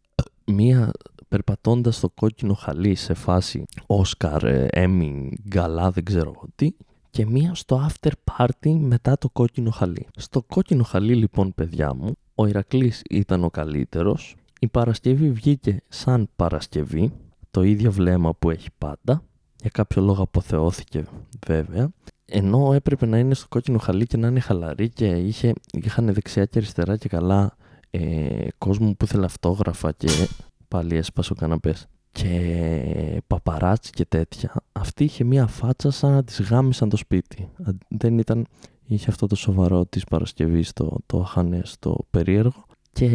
μία 0.45 0.93
περπατώντας 1.29 1.97
στο 1.97 2.09
κόκκινο 2.09 2.55
χαλί 2.55 2.95
σε 2.95 3.15
φάση 3.15 3.65
Όσκαρ, 3.87 4.43
Έμι, 4.71 5.37
Γκαλά, 5.49 5.91
δεν 5.91 6.05
ξέρω 6.05 6.43
τι 6.55 6.73
και 7.11 7.27
μία 7.27 7.55
στο 7.55 7.89
after 7.89 8.11
party 8.37 8.77
μετά 8.79 9.19
το 9.19 9.29
κόκκινο 9.29 9.71
χαλί. 9.71 10.07
Στο 10.17 10.43
κόκκινο 10.43 10.83
χαλί 10.83 11.15
λοιπόν 11.15 11.55
παιδιά 11.55 11.95
μου, 11.95 12.17
ο 12.39 12.47
Ηρακλής 12.47 13.03
ήταν 13.11 13.45
ο 13.45 13.51
καλύτερος, 13.51 14.37
η 14.61 14.69
Παρασκευή 14.69 15.31
βγήκε 15.31 15.83
σαν 15.89 16.29
Παρασκευή, 16.37 17.13
το 17.51 17.63
ίδιο 17.63 17.93
βλέμμα 17.93 18.35
που 18.35 18.51
έχει 18.51 18.69
πάντα. 18.79 19.23
Για 19.61 19.71
κάποιο 19.73 20.03
λόγο 20.03 20.23
αποθεώθηκε 20.23 21.05
βέβαια. 21.47 21.91
Ενώ 22.25 22.73
έπρεπε 22.73 23.07
να 23.07 23.19
είναι 23.19 23.35
στο 23.35 23.47
κόκκινο 23.49 23.79
χαλί 23.79 24.07
και 24.07 24.17
να 24.17 24.29
είναι 24.29 24.41
χαλαρή 24.41 24.89
και 24.89 25.07
είχε, 25.07 25.53
είχαν 25.73 26.13
δεξιά 26.13 26.45
και 26.45 26.59
αριστερά 26.59 26.97
και 26.97 27.09
καλά 27.09 27.57
ε, 27.91 28.47
κόσμο 28.59 28.95
που 28.95 29.05
ήθελε 29.05 29.25
αυτόγραφα 29.25 29.93
και 29.93 30.09
πάλι 30.69 30.97
έσπασε 30.97 31.33
ο 31.33 31.35
καναπές 31.35 31.87
και 32.13 33.23
παπαράτσι 33.27 33.91
και 33.91 34.05
τέτοια. 34.05 34.55
Αυτή 34.73 35.05
είχε 35.05 35.25
μία 35.25 35.47
φάτσα 35.47 35.91
σαν 35.91 36.13
να 36.13 36.25
της 36.25 36.41
γάμισαν 36.41 36.89
το 36.89 36.97
σπίτι. 36.97 37.49
Δεν 37.89 38.19
ήταν, 38.19 38.47
είχε 38.87 39.11
αυτό 39.11 39.27
το 39.27 39.37
σοβαρό 39.37 39.87
της 39.87 40.05
Παρασκευής, 40.05 40.73
το, 40.73 40.97
το 41.07 41.21
αχανές, 41.21 41.77
το 41.79 41.97
περίεργο 42.11 42.65
και 42.93 43.07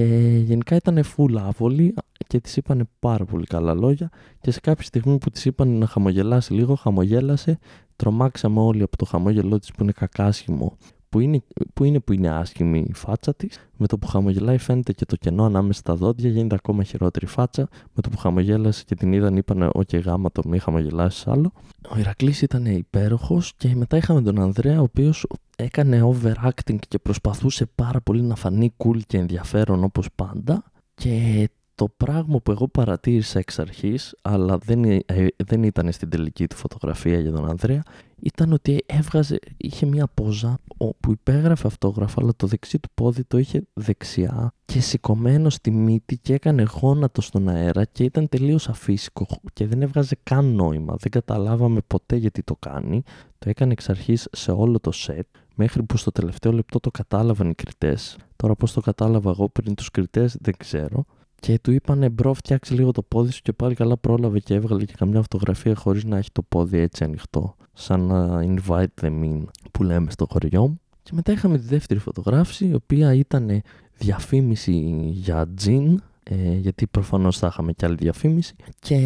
γενικά 0.45 0.75
ήταν 0.75 1.03
full 1.15 1.35
άβολη 1.37 1.93
και 2.27 2.39
της 2.39 2.57
είπανε 2.57 2.83
πάρα 2.99 3.25
πολύ 3.25 3.45
καλά 3.45 3.73
λόγια 3.73 4.09
και 4.41 4.51
σε 4.51 4.59
κάποια 4.59 4.85
στιγμή 4.85 5.17
που 5.17 5.29
της 5.29 5.45
είπαν 5.45 5.77
να 5.77 5.85
χαμογελάσει 5.85 6.53
λίγο, 6.53 6.75
χαμογέλασε, 6.75 7.59
τρομάξαμε 7.95 8.59
όλοι 8.59 8.81
από 8.81 8.97
το 8.97 9.05
χαμόγελό 9.05 9.59
της 9.59 9.71
που 9.71 9.83
είναι 9.83 9.91
κακάσχημο 9.91 10.77
που 11.11 11.19
είναι, 11.19 11.43
που 11.73 11.83
είναι 11.83 11.99
που 11.99 12.13
είναι 12.13 12.29
άσχημη 12.29 12.85
η 12.87 12.93
φάτσα 12.93 13.33
της. 13.35 13.59
Με 13.77 13.87
το 13.87 13.97
που 13.97 14.07
χαμογελάει 14.07 14.57
φαίνεται 14.57 14.93
και 14.93 15.05
το 15.05 15.15
κενό 15.15 15.45
ανάμεσα 15.45 15.79
στα 15.79 15.95
δόντια, 15.95 16.29
γίνεται 16.29 16.55
ακόμα 16.55 16.83
χειρότερη 16.83 17.25
φάτσα. 17.25 17.67
Με 17.93 18.01
το 18.01 18.09
που 18.09 18.17
χαμογέλασε 18.17 18.83
και 18.87 18.95
την 18.95 19.13
είδαν, 19.13 19.37
είπαν: 19.37 19.69
Όχι, 19.73 19.97
γάμα 19.97 20.31
το 20.31 20.41
μη 20.45 20.59
χαμογελάσεις 20.59 21.27
άλλο. 21.27 21.51
Ο 21.89 21.97
Ηρακλής 21.99 22.41
ήταν 22.41 22.65
υπέροχος 22.65 23.53
και 23.57 23.75
μετά 23.75 23.97
είχαμε 23.97 24.21
τον 24.21 24.39
Ανδρέα, 24.39 24.79
ο 24.79 24.83
οποίος 24.83 25.25
έκανε 25.63 26.01
overacting 26.03 26.77
και 26.87 26.99
προσπαθούσε 26.99 27.65
πάρα 27.65 28.01
πολύ 28.01 28.21
να 28.21 28.35
φανεί 28.35 28.73
cool 28.77 28.99
και 29.07 29.17
ενδιαφέρον 29.17 29.83
όπως 29.83 30.07
πάντα. 30.15 30.63
Και 30.93 31.49
το 31.75 31.87
πράγμα 31.97 32.39
που 32.39 32.51
εγώ 32.51 32.67
παρατήρησα 32.67 33.39
εξ 33.39 33.59
αρχής, 33.59 34.15
αλλά 34.21 34.57
δεν, 34.57 34.83
ε, 34.83 35.27
δεν 35.45 35.63
ήταν 35.63 35.91
στην 35.91 36.09
τελική 36.09 36.47
του 36.47 36.55
φωτογραφία 36.55 37.19
για 37.19 37.31
τον 37.31 37.49
Ανδρέα, 37.49 37.83
ήταν 38.21 38.53
ότι 38.53 38.83
έβγαζε, 38.85 39.39
είχε 39.57 39.85
μια 39.85 40.07
πόζα 40.07 40.59
όπου 40.77 41.11
υπέγραφε 41.11 41.67
αυτόγραφα, 41.67 42.21
αλλά 42.21 42.31
το 42.35 42.47
δεξί 42.47 42.79
του 42.79 42.89
πόδι 42.93 43.23
το 43.23 43.37
είχε 43.37 43.61
δεξιά 43.73 44.53
και 44.65 44.79
σηκωμένο 44.79 45.49
στη 45.49 45.71
μύτη 45.71 46.17
και 46.17 46.33
έκανε 46.33 46.65
γόνατο 46.81 47.21
στον 47.21 47.49
αέρα 47.49 47.85
και 47.85 48.03
ήταν 48.03 48.29
τελείως 48.29 48.69
αφύσικο 48.69 49.25
και 49.53 49.67
δεν 49.67 49.81
έβγαζε 49.81 50.17
καν 50.23 50.45
νόημα. 50.45 50.95
Δεν 50.99 51.11
καταλάβαμε 51.11 51.79
ποτέ 51.87 52.15
γιατί 52.15 52.43
το 52.43 52.55
κάνει. 52.55 53.03
Το 53.37 53.49
έκανε 53.49 53.71
εξ 53.71 53.89
αρχής 53.89 54.27
σε 54.31 54.51
όλο 54.51 54.79
το 54.79 54.91
σετ, 54.91 55.27
μέχρι 55.55 55.83
που 55.83 55.97
στο 55.97 56.11
τελευταίο 56.11 56.51
λεπτό 56.51 56.79
το 56.79 56.91
κατάλαβαν 56.91 57.49
οι 57.49 57.53
κριτές. 57.53 58.17
Τώρα 58.35 58.55
πώς 58.55 58.73
το 58.73 58.81
κατάλαβα 58.81 59.29
εγώ 59.29 59.49
πριν 59.49 59.75
τους 59.75 59.91
κριτές 59.91 60.37
δεν 60.39 60.53
ξέρω 60.57 61.05
και 61.41 61.59
του 61.59 61.71
είπανε 61.71 62.09
bro 62.09 62.33
φτιάξε 62.33 62.73
λίγο 62.73 62.91
το 62.91 63.01
πόδι 63.01 63.31
σου 63.31 63.41
και 63.41 63.53
πάλι 63.53 63.75
καλά 63.75 63.97
πρόλαβε 63.97 64.39
και 64.39 64.53
έβγαλε 64.53 64.85
και 64.85 64.93
καμιά 64.97 65.21
φωτογραφία 65.21 65.75
χωρίς 65.75 66.03
να 66.03 66.17
έχει 66.17 66.31
το 66.31 66.41
πόδι 66.41 66.77
έτσι 66.77 67.03
ανοιχτό 67.03 67.55
σαν 67.73 68.01
να 68.01 68.39
invite 68.43 69.03
them 69.03 69.23
in 69.23 69.43
που 69.71 69.83
λέμε 69.83 70.11
στο 70.11 70.25
χωριό 70.29 70.61
μου. 70.67 70.79
Και 71.03 71.11
μετά 71.13 71.31
είχαμε 71.31 71.57
τη 71.57 71.65
δεύτερη 71.65 71.99
φωτογράφηση 71.99 72.67
η 72.67 72.73
οποία 72.73 73.13
ήταν 73.13 73.61
διαφήμιση 73.97 74.73
για 75.11 75.47
τζιν 75.55 76.01
ε, 76.23 76.53
γιατί 76.53 76.87
προφανώς 76.87 77.37
θα 77.37 77.47
είχαμε 77.47 77.71
και 77.71 77.85
άλλη 77.85 77.95
διαφήμιση. 77.95 78.55
Και 78.79 78.97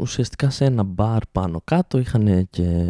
ουσιαστικά 0.00 0.50
σε 0.50 0.64
ένα 0.64 0.82
μπαρ 0.82 1.26
πάνω 1.32 1.60
κάτω 1.64 1.98
είχαν 1.98 2.46
και 2.50 2.88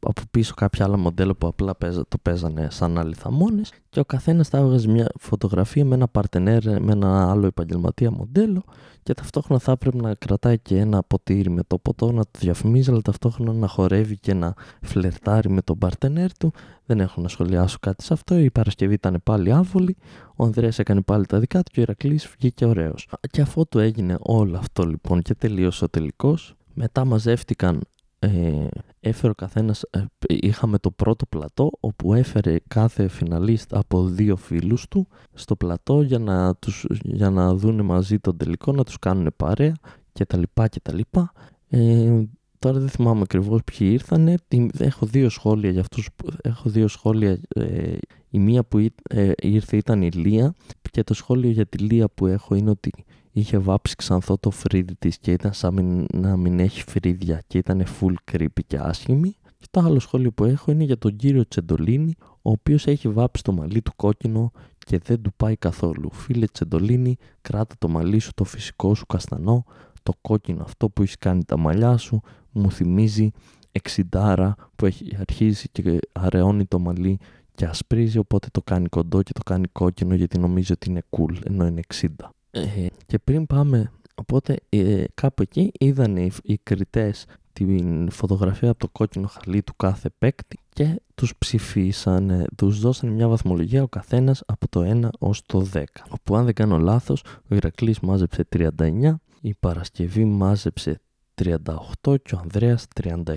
από 0.00 0.22
πίσω 0.30 0.54
κάποια 0.54 0.84
άλλα 0.84 0.96
μοντέλα 0.96 1.34
που 1.34 1.46
απλά 1.46 1.76
το 2.08 2.18
παίζανε 2.22 2.68
σαν 2.70 2.98
άλλοι 2.98 3.26
θαμώνες 3.26 3.72
και 3.90 4.00
ο 4.00 4.04
καθένας 4.04 4.48
θα 4.48 4.58
έβγαζε 4.58 4.88
μια 4.88 5.06
φωτογραφία 5.18 5.84
με 5.84 5.94
ένα 5.94 6.08
παρτενέρ 6.08 6.64
με 6.64 6.92
ένα 6.92 7.30
άλλο 7.30 7.46
επαγγελματία 7.46 8.10
μοντέλο 8.10 8.62
και 9.02 9.14
ταυτόχρονα 9.14 9.60
θα 9.60 9.72
έπρεπε 9.72 9.96
να 9.96 10.14
κρατάει 10.14 10.58
και 10.58 10.78
ένα 10.78 11.02
ποτήρι 11.02 11.50
με 11.50 11.62
το 11.66 11.78
ποτό 11.78 12.12
να 12.12 12.22
το 12.22 12.38
διαφημίζει 12.38 12.90
αλλά 12.90 13.00
ταυτόχρονα 13.02 13.52
να 13.52 13.66
χορεύει 13.66 14.18
και 14.18 14.34
να 14.34 14.54
φλερτάρει 14.82 15.50
με 15.50 15.62
τον 15.62 15.78
παρτενέρ 15.78 16.36
του. 16.38 16.52
Δεν 16.86 17.00
έχω 17.00 17.20
να 17.20 17.28
σχολιάσω 17.28 17.76
κάτι 17.80 18.04
σε 18.04 18.12
αυτό. 18.12 18.38
Η 18.38 18.50
Παρασκευή 18.50 18.94
ήταν 18.94 19.20
πάλι 19.24 19.52
άβολη. 19.52 19.96
Ο 20.36 20.44
Ανδρέας 20.44 20.78
έκανε 20.78 21.00
πάλι 21.00 21.26
τα 21.26 21.38
δικά 21.38 21.62
του 21.62 21.70
και 21.72 21.80
ο 21.80 21.82
Ηρακλής 21.82 22.34
βγήκε 22.38 22.64
ωραίος. 22.64 23.08
Και 23.30 23.40
αφού 23.40 23.66
το 23.68 23.78
έγινε 23.78 24.16
όλο 24.20 24.58
αυτό 24.58 24.82
λοιπόν 24.82 25.22
και 25.22 25.34
τελείωσε 25.34 25.84
ο 25.84 25.88
τελικός 25.88 26.54
μετά 26.74 27.04
μαζεύτηκαν 27.04 27.80
ε, 28.22 28.66
έφερε 29.00 29.30
ο 29.30 29.34
καθένας, 29.34 29.82
ε, 29.90 30.04
είχαμε 30.26 30.78
το 30.78 30.90
πρώτο 30.90 31.26
πλατό 31.26 31.70
όπου 31.80 32.14
έφερε 32.14 32.56
κάθε 32.68 33.08
φιναλίστ 33.08 33.74
από 33.74 34.06
δύο 34.06 34.36
φίλους 34.36 34.88
του 34.88 35.08
στο 35.34 35.56
πλατό 35.56 36.02
για 36.02 36.18
να, 36.18 36.54
τους, 36.54 36.86
για 37.02 37.30
να 37.30 37.54
δουν 37.54 37.84
μαζί 37.84 38.18
τον 38.18 38.36
τελικό, 38.36 38.72
να 38.72 38.84
τους 38.84 38.98
κάνουν 38.98 39.32
παρέα 39.36 39.74
και 40.12 40.24
τα 40.26 40.36
λοιπά 40.36 40.68
και 40.68 40.80
τα 40.82 40.94
λοιπά. 40.94 41.32
Ε, 41.68 42.22
τώρα 42.58 42.78
δεν 42.78 42.88
θυμάμαι 42.88 43.20
ακριβώς 43.20 43.60
ποιοι 43.64 43.88
ήρθανε. 43.92 44.34
Έχω 44.78 45.06
δύο 45.06 45.28
σχόλια 45.28 45.70
για 45.70 45.80
αυτούς. 45.80 46.08
Έχω 46.42 46.70
δύο 46.70 46.88
σχόλια. 46.88 47.40
Ε, 47.48 47.96
η 48.30 48.38
μία 48.38 48.64
που 48.64 48.78
ε, 49.10 49.32
ήρθε 49.42 49.76
ήταν 49.76 50.02
η 50.02 50.10
Λία 50.10 50.54
και 50.90 51.02
το 51.02 51.14
σχόλιο 51.14 51.50
για 51.50 51.66
τη 51.66 51.78
Λία 51.78 52.08
που 52.08 52.26
έχω 52.26 52.54
είναι 52.54 52.70
ότι 52.70 52.92
είχε 53.32 53.58
βάψει 53.58 53.96
ξανθό 53.96 54.38
το 54.38 54.50
φρύδι 54.50 54.94
της 54.94 55.18
και 55.18 55.32
ήταν 55.32 55.52
σαν 55.52 56.06
να 56.14 56.36
μην 56.36 56.60
έχει 56.60 56.82
φρύδια 56.82 57.42
και 57.46 57.58
ήταν 57.58 57.84
full 58.00 58.14
creepy 58.32 58.60
και 58.66 58.76
άσχημη. 58.76 59.34
Και 59.58 59.66
το 59.70 59.80
άλλο 59.80 59.98
σχόλιο 59.98 60.32
που 60.32 60.44
έχω 60.44 60.70
είναι 60.70 60.84
για 60.84 60.98
τον 60.98 61.16
κύριο 61.16 61.48
Τσεντολίνη, 61.48 62.14
ο 62.42 62.50
οποίος 62.50 62.86
έχει 62.86 63.08
βάψει 63.08 63.42
το 63.42 63.52
μαλλί 63.52 63.82
του 63.82 63.92
κόκκινο 63.96 64.52
και 64.78 64.98
δεν 64.98 65.22
του 65.22 65.32
πάει 65.36 65.56
καθόλου. 65.56 66.10
Φίλε 66.12 66.46
Τσεντολίνη, 66.46 67.16
κράτα 67.40 67.74
το 67.78 67.88
μαλλί 67.88 68.18
σου 68.18 68.30
το 68.34 68.44
φυσικό 68.44 68.94
σου 68.94 69.06
καστανό, 69.06 69.64
το 70.02 70.12
κόκκινο 70.20 70.62
αυτό 70.62 70.88
που 70.88 71.02
έχεις 71.02 71.18
κάνει 71.18 71.44
τα 71.44 71.58
μαλλιά 71.58 71.96
σου, 71.96 72.20
μου 72.50 72.70
θυμίζει 72.70 73.30
εξιντάρα 73.72 74.54
που 74.76 74.86
έχει 74.86 75.16
αρχίσει 75.20 75.68
και 75.72 75.98
αραιώνει 76.12 76.64
το 76.64 76.78
μαλλί 76.78 77.18
και 77.54 77.64
ασπρίζει 77.64 78.18
οπότε 78.18 78.48
το 78.52 78.62
κάνει 78.62 78.88
κοντό 78.88 79.22
και 79.22 79.32
το 79.32 79.42
κάνει 79.44 79.66
κόκκινο 79.72 80.14
γιατί 80.14 80.38
νομίζει 80.38 80.72
ότι 80.72 80.90
είναι 80.90 81.02
cool 81.10 81.34
ενώ 81.44 81.66
είναι 81.66 81.80
60. 81.94 82.06
Ε, 82.50 82.86
και 83.06 83.18
πριν 83.18 83.46
πάμε, 83.46 83.92
οπότε 84.14 84.56
ε, 84.68 85.04
κάπου 85.14 85.42
εκεί 85.42 85.72
είδαν 85.78 86.16
οι, 86.16 86.30
οι 86.42 86.58
κριτές 86.58 87.26
την 87.52 88.10
φωτογραφία 88.10 88.70
από 88.70 88.78
το 88.78 88.88
κόκκινο 88.88 89.26
χαλί 89.26 89.62
του 89.62 89.76
κάθε 89.76 90.10
παίκτη 90.18 90.58
και 90.68 91.00
τους 91.14 91.36
ψηφίσαν, 91.38 92.46
τους 92.56 92.80
δώσαν 92.80 93.10
μια 93.10 93.28
βαθμολογία 93.28 93.82
ο 93.82 93.88
καθένας 93.88 94.42
από 94.46 94.68
το 94.68 95.00
1 95.02 95.08
ως 95.18 95.42
το 95.46 95.66
10. 95.72 95.84
Όπου 96.10 96.36
αν 96.36 96.44
δεν 96.44 96.54
κάνω 96.54 96.78
λάθος, 96.78 97.24
ο 97.50 97.54
Ηρακλής 97.54 98.00
μάζεψε 98.00 98.48
39, 98.78 99.14
η 99.40 99.54
Παρασκευή 99.54 100.24
μάζεψε 100.24 101.00
38 101.42 102.22
και 102.22 102.34
ο 102.34 102.38
Ανδρέας 102.42 102.86
37 103.02 103.34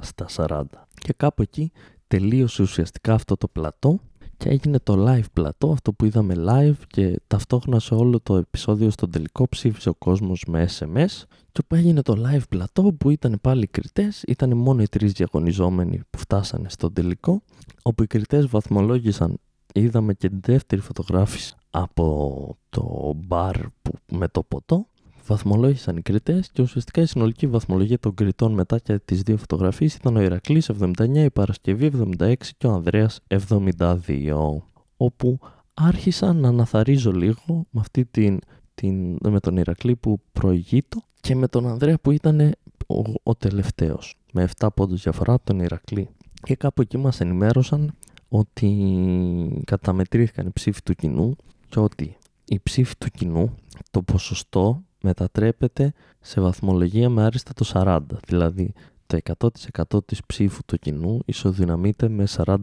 στα 0.00 0.26
40. 0.36 0.62
Και 0.94 1.12
κάπου 1.16 1.42
εκεί 1.42 1.72
τελείωσε 2.06 2.62
ουσιαστικά 2.62 3.14
αυτό 3.14 3.36
το 3.36 3.48
πλατό 3.48 4.00
και 4.42 4.48
έγινε 4.48 4.78
το 4.78 5.04
live 5.08 5.24
πλατό, 5.32 5.70
αυτό 5.70 5.92
που 5.92 6.04
είδαμε 6.04 6.34
live 6.38 6.82
και 6.86 7.20
ταυτόχρονα 7.26 7.80
σε 7.80 7.94
όλο 7.94 8.20
το 8.20 8.36
επεισόδιο 8.36 8.90
στον 8.90 9.10
τελικό 9.10 9.48
ψήφισε 9.48 9.88
ο 9.88 9.94
κόσμος 9.94 10.44
με 10.46 10.68
SMS 10.78 11.22
και 11.52 11.60
όπου 11.64 11.74
έγινε 11.74 12.02
το 12.02 12.14
live 12.26 12.42
πλατό 12.48 12.82
που 12.82 13.10
ήταν 13.10 13.38
πάλι 13.40 13.62
οι 13.62 13.66
κριτές, 13.66 14.22
ήταν 14.26 14.56
μόνο 14.56 14.82
οι 14.82 14.88
τρεις 14.88 15.12
διαγωνιζόμενοι 15.12 16.00
που 16.10 16.18
φτάσανε 16.18 16.68
στον 16.68 16.92
τελικό 16.92 17.42
όπου 17.82 18.02
οι 18.02 18.06
κριτές 18.06 18.46
βαθμολόγησαν. 18.46 19.38
Είδαμε 19.74 20.14
και 20.14 20.28
την 20.28 20.40
δεύτερη 20.42 20.80
φωτογράφηση 20.80 21.54
από 21.70 22.56
το 22.70 23.12
μπαρ 23.16 23.56
που, 23.82 23.92
με 24.12 24.28
το 24.28 24.42
ποτό 24.42 24.86
βαθμολόγησαν 25.24 25.96
οι 25.96 26.02
κριτές 26.02 26.50
και 26.50 26.62
ουσιαστικά 26.62 27.00
η 27.00 27.06
συνολική 27.06 27.46
βαθμολογία 27.46 27.98
των 27.98 28.14
κριτών 28.14 28.52
μετά 28.52 28.78
και 28.78 28.98
τις 28.98 29.22
δύο 29.22 29.36
φωτογραφίες 29.36 29.94
ήταν 29.94 30.16
ο 30.16 30.20
Ηρακλής 30.20 30.70
79, 30.80 31.14
η 31.14 31.30
Παρασκευή 31.30 31.90
76 32.18 32.34
και 32.58 32.66
ο 32.66 32.72
Ανδρέας 32.72 33.20
72. 33.28 34.56
Όπου 34.96 35.38
άρχισα 35.74 36.32
να 36.32 36.48
αναθαρίζω 36.48 37.12
λίγο 37.12 37.66
με, 37.70 37.80
αυτή 37.80 38.04
την, 38.04 38.38
την, 38.74 39.16
με 39.28 39.40
τον 39.40 39.56
Ηρακλή 39.56 39.96
που 39.96 40.20
προηγείτο 40.32 41.02
και 41.20 41.34
με 41.34 41.48
τον 41.48 41.66
Ανδρέα 41.66 41.98
που 41.98 42.10
ήταν 42.10 42.40
ο, 42.86 43.02
ο 43.22 43.34
τελευταίος 43.34 44.18
με 44.32 44.48
7 44.58 44.68
πόντους 44.74 45.02
διαφορά 45.02 45.32
από 45.32 45.44
τον 45.44 45.60
Ηρακλή. 45.60 46.08
Και 46.42 46.56
κάπου 46.56 46.82
εκεί 46.82 46.98
μας 46.98 47.20
ενημέρωσαν 47.20 47.94
ότι 48.28 49.62
καταμετρήθηκαν 49.64 50.46
οι 50.46 50.50
ψήφοι 50.52 50.82
του 50.82 50.94
κοινού 50.94 51.36
και 51.68 51.78
ότι 51.78 52.16
η 52.44 52.60
ψήφοι 52.62 52.94
του 52.98 53.08
κοινού, 53.10 53.54
το 53.90 54.02
ποσοστό 54.02 54.82
μετατρέπεται 55.02 55.92
σε 56.20 56.40
βαθμολογία 56.40 57.08
με 57.08 57.22
άριστα 57.22 57.52
το 57.52 57.70
40. 57.72 57.98
Δηλαδή 58.26 58.72
το 59.06 59.18
100% 59.38 60.04
της 60.04 60.20
ψήφου 60.26 60.64
του 60.66 60.78
κοινού 60.78 61.18
ισοδυναμείται 61.24 62.08
με 62.08 62.24
40 62.36 62.56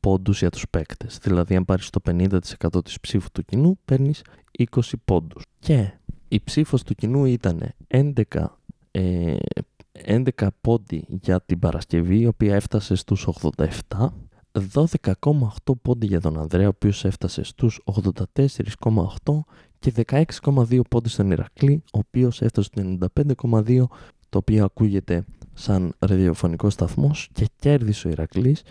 πόντους 0.00 0.38
για 0.38 0.50
τους 0.50 0.64
παίκτες. 0.70 1.18
Δηλαδή 1.22 1.56
αν 1.56 1.64
πάρεις 1.64 1.90
το 1.90 2.00
50% 2.10 2.84
της 2.84 3.00
ψήφου 3.00 3.28
του 3.32 3.44
κοινού 3.44 3.78
παίρνεις 3.84 4.22
20 4.58 4.80
πόντους. 5.04 5.44
Και 5.58 5.92
η 6.28 6.40
ψήφος 6.44 6.82
του 6.82 6.94
κοινού 6.94 7.24
ήταν 7.24 7.62
11, 7.86 8.58
ε, 8.90 9.36
11 9.92 10.48
πόντι 10.60 11.04
για 11.08 11.40
την 11.40 11.58
Παρασκευή 11.58 12.20
η 12.20 12.26
οποία 12.26 12.54
έφτασε 12.54 12.94
στους 12.94 13.26
87 13.26 14.12
12,8 14.52 15.74
πόντι 15.82 16.06
για 16.06 16.20
τον 16.20 16.38
Ανδρέα, 16.38 16.66
ο 16.66 16.68
οποίος 16.68 17.04
έφτασε 17.04 17.42
στους 17.42 17.80
84,8 17.84 19.44
και 19.80 19.92
16,2 20.06 20.80
πόντους 20.88 21.12
στον 21.12 21.30
Ηρακλή, 21.30 21.82
ο 21.92 21.98
οποίος 21.98 22.42
έφτασε 22.42 22.70
στους 22.72 22.98
95,2 23.24 23.84
το 24.28 24.38
οποίο 24.38 24.64
ακούγεται 24.64 25.24
σαν 25.54 25.94
ραδιοφωνικό 25.98 26.70
σταθμός 26.70 27.28
και 27.32 27.46
κέρδισε 27.56 28.08
ο 28.08 28.10
Ηρακλής. 28.10 28.62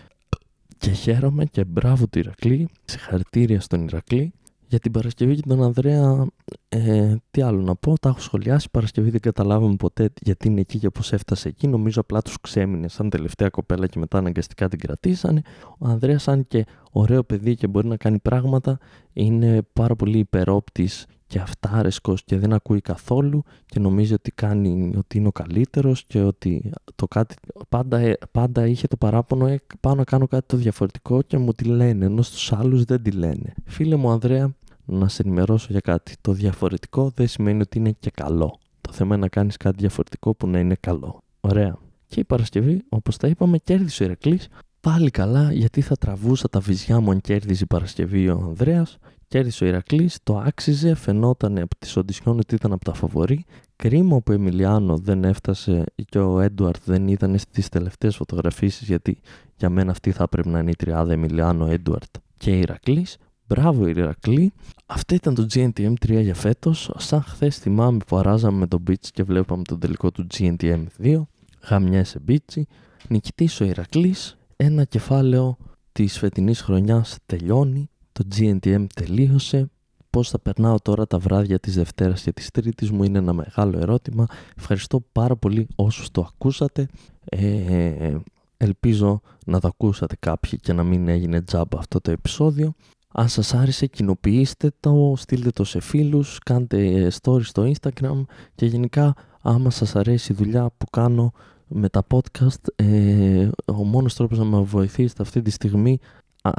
Και 0.78 0.90
χαίρομαι 0.90 1.44
και 1.44 1.64
μπράβο 1.64 2.06
του 2.06 2.18
Ηρακλή, 2.18 2.68
συγχαρητήρια 2.84 3.60
στον 3.60 3.84
Ηρακλή 3.84 4.32
για 4.70 4.78
την 4.78 4.92
Παρασκευή 4.92 5.34
και 5.34 5.42
τον 5.48 5.62
Ανδρέα, 5.62 6.26
ε, 6.68 7.14
τι 7.30 7.42
άλλο 7.42 7.60
να 7.60 7.74
πω, 7.74 7.98
τα 7.98 8.08
έχω 8.08 8.20
σχολιάσει. 8.20 8.68
Παρασκευή 8.70 9.10
δεν 9.10 9.20
καταλάβαμε 9.20 9.76
ποτέ 9.76 10.12
γιατί 10.22 10.48
είναι 10.48 10.60
εκεί 10.60 10.78
και 10.78 10.90
πώς 10.90 11.12
έφτασε 11.12 11.48
εκεί. 11.48 11.68
Νομίζω 11.68 12.00
απλά 12.00 12.22
τους 12.22 12.40
ξέμεινε 12.40 12.88
σαν 12.88 13.10
τελευταία 13.10 13.48
κοπέλα 13.48 13.86
και 13.86 13.98
μετά 13.98 14.18
αναγκαστικά 14.18 14.68
την 14.68 14.78
κρατήσανε. 14.78 15.42
Ο 15.78 15.86
Ανδρέας, 15.88 16.28
αν 16.28 16.46
και 16.46 16.66
ωραίο 16.90 17.22
παιδί 17.24 17.54
και 17.54 17.66
μπορεί 17.66 17.86
να 17.86 17.96
κάνει 17.96 18.18
πράγματα, 18.18 18.78
είναι 19.12 19.62
πάρα 19.72 19.96
πολύ 19.96 20.18
υπερόπτης 20.18 21.06
και 21.30 21.38
αυτάρεσκος 21.38 22.24
και 22.24 22.38
δεν 22.38 22.52
ακούει 22.52 22.80
καθόλου 22.80 23.42
και 23.66 23.80
νομίζει 23.80 24.12
ότι, 24.12 24.30
κάνει, 24.30 24.94
ότι 24.96 25.18
είναι 25.18 25.26
ο 25.26 25.32
καλύτερος 25.32 26.04
και 26.06 26.22
ότι 26.22 26.72
το 26.94 27.08
κάτι, 27.08 27.34
πάντα, 27.68 27.98
ε, 27.98 28.18
πάντα 28.30 28.66
είχε 28.66 28.86
το 28.86 28.96
παράπονο 28.96 29.46
ε, 29.46 29.60
πάω 29.80 29.94
να 29.94 30.04
κάνω 30.04 30.26
κάτι 30.26 30.46
το 30.46 30.56
διαφορετικό 30.56 31.22
και 31.22 31.38
μου 31.38 31.52
τη 31.52 31.64
λένε 31.64 32.04
ενώ 32.04 32.22
στους 32.22 32.52
άλλους 32.52 32.84
δεν 32.84 33.02
τη 33.02 33.10
λένε. 33.10 33.54
Φίλε 33.64 33.96
μου 33.96 34.10
Ανδρέα 34.10 34.54
να 34.90 35.08
σε 35.08 35.22
ενημερώσω 35.24 35.66
για 35.70 35.80
κάτι. 35.80 36.14
Το 36.20 36.32
διαφορετικό 36.32 37.10
δεν 37.14 37.28
σημαίνει 37.28 37.60
ότι 37.60 37.78
είναι 37.78 37.96
και 38.00 38.10
καλό. 38.14 38.58
Το 38.80 38.92
θέμα 38.92 39.14
είναι 39.14 39.22
να 39.22 39.28
κάνεις 39.28 39.56
κάτι 39.56 39.76
διαφορετικό 39.78 40.34
που 40.34 40.46
να 40.46 40.58
είναι 40.58 40.76
καλό. 40.80 41.22
Ωραία. 41.40 41.76
Και 42.06 42.20
η 42.20 42.24
Παρασκευή, 42.24 42.84
όπως 42.88 43.16
τα 43.16 43.28
είπαμε, 43.28 43.58
κέρδισε 43.58 44.02
ο 44.02 44.06
Ηρακλής. 44.06 44.48
Πάλι 44.80 45.10
καλά, 45.10 45.52
γιατί 45.52 45.80
θα 45.80 45.96
τραβούσα 45.96 46.48
τα 46.48 46.60
βυζιά 46.60 47.00
μου 47.00 47.10
αν 47.10 47.20
κέρδιζε 47.20 47.62
η 47.62 47.66
Παρασκευή 47.66 48.28
ο 48.28 48.40
Ανδρέας 48.44 48.98
Κέρδισε 49.30 49.64
ο 49.64 49.66
Ηρακλής, 49.66 50.18
το 50.22 50.38
άξιζε, 50.38 50.94
φαινόταν 50.94 51.58
από 51.58 51.76
τις 51.78 51.96
οντισιόν 51.96 52.38
ότι 52.38 52.54
ήταν 52.54 52.72
από 52.72 52.84
τα 52.84 52.94
φαβορή. 52.94 53.44
Κρίμα 53.76 54.16
που 54.16 54.24
ο 54.28 54.32
Εμιλιάνο 54.32 54.96
δεν 54.96 55.24
έφτασε 55.24 55.84
και 56.08 56.18
ο 56.18 56.40
Έντουαρτ 56.40 56.82
δεν 56.84 57.08
ήταν 57.08 57.38
στις 57.38 57.68
τελευταίες 57.68 58.16
φωτογραφίσεις, 58.16 58.86
γιατί 58.86 59.20
για 59.56 59.70
μένα 59.70 59.90
αυτή 59.90 60.10
θα 60.10 60.28
πρέπει 60.28 60.48
να 60.48 60.58
είναι 60.58 60.70
η 60.70 60.76
τριάδα 60.76 61.12
Εμιλιάνο, 61.12 61.66
Έντουαρτ 61.66 62.14
και 62.36 62.58
Ηρακλής. 62.58 63.16
Μπράβο 63.54 63.86
Ηρακλή. 63.86 64.52
Αυτό 64.86 65.14
ήταν 65.14 65.34
το 65.34 65.46
GNTM 65.54 65.92
3 66.06 66.20
για 66.22 66.34
φέτος. 66.34 66.90
Σαν 66.96 67.22
χθες 67.22 67.58
θυμάμαι 67.58 67.98
που 68.06 68.16
αράζαμε 68.16 68.58
με 68.58 68.66
τον 68.66 68.82
Beach 68.86 69.06
και 69.12 69.22
βλέπαμε 69.22 69.62
τον 69.62 69.78
τελικό 69.78 70.10
του 70.10 70.26
GNTM 70.34 70.84
2. 71.02 71.22
Γαμιέ 71.68 72.04
σε 72.04 72.20
Beach. 72.28 72.62
Νικητής 73.08 73.60
ο 73.60 73.64
Ηρακλής. 73.64 74.36
Ένα 74.56 74.84
κεφάλαιο 74.84 75.56
της 75.92 76.18
φετινής 76.18 76.60
χρονιάς 76.60 77.16
τελειώνει 77.26 77.90
το 78.12 78.24
GNTM 78.36 78.86
τελείωσε. 78.94 79.70
Πώς 80.10 80.30
θα 80.30 80.38
περνάω 80.38 80.80
τώρα 80.80 81.06
τα 81.06 81.18
βράδια 81.18 81.58
της 81.58 81.74
Δευτέρας 81.74 82.22
και 82.22 82.32
της 82.32 82.50
Τρίτης 82.50 82.90
μου 82.90 83.04
είναι 83.04 83.18
ένα 83.18 83.32
μεγάλο 83.32 83.78
ερώτημα. 83.78 84.26
Ευχαριστώ 84.56 85.00
πάρα 85.12 85.36
πολύ 85.36 85.68
όσους 85.76 86.10
το 86.10 86.28
ακούσατε. 86.34 86.88
Ε, 87.24 88.16
ελπίζω 88.56 89.20
να 89.46 89.60
το 89.60 89.68
ακούσατε 89.68 90.16
κάποιοι 90.18 90.58
και 90.58 90.72
να 90.72 90.82
μην 90.82 91.08
έγινε 91.08 91.42
τζάμπα 91.42 91.78
αυτό 91.78 92.00
το 92.00 92.10
επεισόδιο. 92.10 92.74
Αν 93.12 93.28
σας 93.28 93.54
άρεσε 93.54 93.86
κοινοποιήστε 93.86 94.70
το, 94.80 95.14
στείλτε 95.16 95.50
το 95.50 95.64
σε 95.64 95.80
φίλους, 95.80 96.38
κάντε 96.38 97.10
stories 97.22 97.42
στο 97.42 97.72
Instagram 97.72 98.24
και 98.54 98.66
γενικά 98.66 99.14
άμα 99.42 99.70
σας 99.70 99.96
αρέσει 99.96 100.32
η 100.32 100.34
δουλειά 100.34 100.70
που 100.78 100.86
κάνω 100.90 101.32
με 101.66 101.88
τα 101.88 102.06
podcast 102.10 102.68
ε, 102.76 103.48
ο 103.64 103.84
μόνος 103.84 104.14
τρόπος 104.14 104.38
να 104.38 104.44
με 104.44 104.60
βοηθήσετε 104.60 105.22
αυτή 105.22 105.42
τη 105.42 105.50
στιγμή 105.50 105.98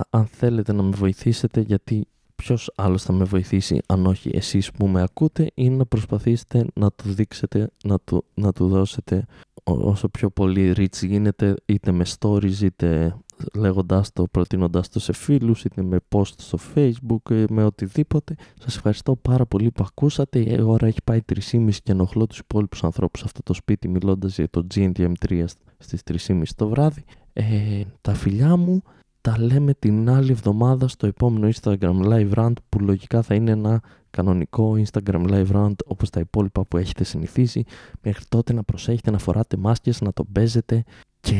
αν 0.10 0.26
θέλετε 0.26 0.74
να 0.74 0.84
με 0.84 0.96
βοηθήσετε 0.96 1.62
γιατί 1.62 2.08
ποιος 2.36 2.72
άλλος 2.76 3.04
θα 3.04 3.14
με 3.14 3.24
βοηθήσει 3.24 3.82
αν 3.88 4.06
όχι 4.06 4.30
εσείς 4.34 4.72
που 4.72 4.88
με 4.88 5.02
ακούτε 5.02 5.52
ή 5.54 5.70
να 5.70 5.86
προσπαθήσετε 5.86 6.66
να 6.74 6.92
του 6.92 7.14
δείξετε, 7.14 7.70
να 7.84 8.00
του, 8.00 8.26
να 8.34 8.52
του 8.54 8.68
δώσετε 8.68 9.26
όσο 9.64 10.10
πιο 10.10 10.30
πολύ 10.30 10.74
reach 10.78 11.06
γίνεται 11.06 11.56
είτε 11.66 11.92
με 11.92 12.06
stories 12.20 12.62
είτε 12.62 13.16
λέγοντάς 13.54 14.14
το, 14.14 14.28
προτείνοντάς 14.32 14.90
το 14.90 15.00
σε 15.00 15.14
φίλους 15.14 15.64
είτε 15.64 15.82
με 15.82 15.98
post 16.10 16.34
στο 16.38 16.58
facebook 16.76 17.46
με 17.50 17.64
οτιδήποτε. 17.64 18.36
Σας 18.60 18.76
ευχαριστώ 18.76 19.16
πάρα 19.16 19.46
πολύ 19.46 19.72
που 19.72 19.84
ακούσατε. 19.88 20.40
Η 20.40 20.62
ώρα 20.62 20.88
έχει 20.88 21.00
πάει 21.04 21.20
3.30 21.52 21.70
και 21.84 21.92
ενοχλώ 21.92 22.28
τους 22.28 22.40
υπόλοιπους 22.40 22.84
ανθρώπους 22.84 23.20
σε 23.20 23.26
αυτό 23.26 23.44
το 23.44 23.54
σπίτι 23.54 23.88
μιλώντας 23.88 24.36
για 24.36 24.50
το 24.50 24.68
GNTM3 24.76 25.46
στις 25.78 26.02
3.30 26.28 26.42
το 26.56 26.68
βράδυ. 26.68 27.04
Ε, 27.34 27.82
τα 28.02 28.14
φιλιά 28.14 28.56
μου 28.56 28.82
τα 29.22 29.40
λέμε 29.40 29.74
την 29.74 30.10
άλλη 30.10 30.32
εβδομάδα 30.32 30.88
στο 30.88 31.08
επόμενο 31.08 31.50
Instagram 31.56 32.02
Live 32.04 32.34
Rant 32.34 32.54
που 32.70 32.80
λογικά 32.80 33.22
θα 33.22 33.36
είναι 33.36 33.52
ένα 33.52 33.82
κανονικό 34.10 34.76
Instagram 34.78 35.28
Live 35.28 35.52
Rant 35.52 35.76
όπως 35.86 36.10
τα 36.10 36.20
υπόλοιπα 36.20 36.66
που 36.66 36.78
έχετε 36.78 37.04
συνηθίσει. 37.04 37.64
Μέχρι 38.02 38.26
τότε 38.30 38.54
να 38.54 38.64
προσέχετε 38.64 39.12
να 39.12 39.18
φοράτε 39.18 39.58
μάσκες, 39.58 40.02
να 40.02 40.14
το 40.14 40.24
παίζετε 40.24 40.84
και 41.20 41.36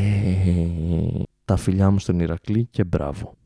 τα 1.52 1.58
φιλιά 1.58 1.90
μου 1.92 2.00
στον 2.00 2.20
Ηρακλή 2.20 2.66
και 2.66 2.84
μπράβο. 2.84 3.41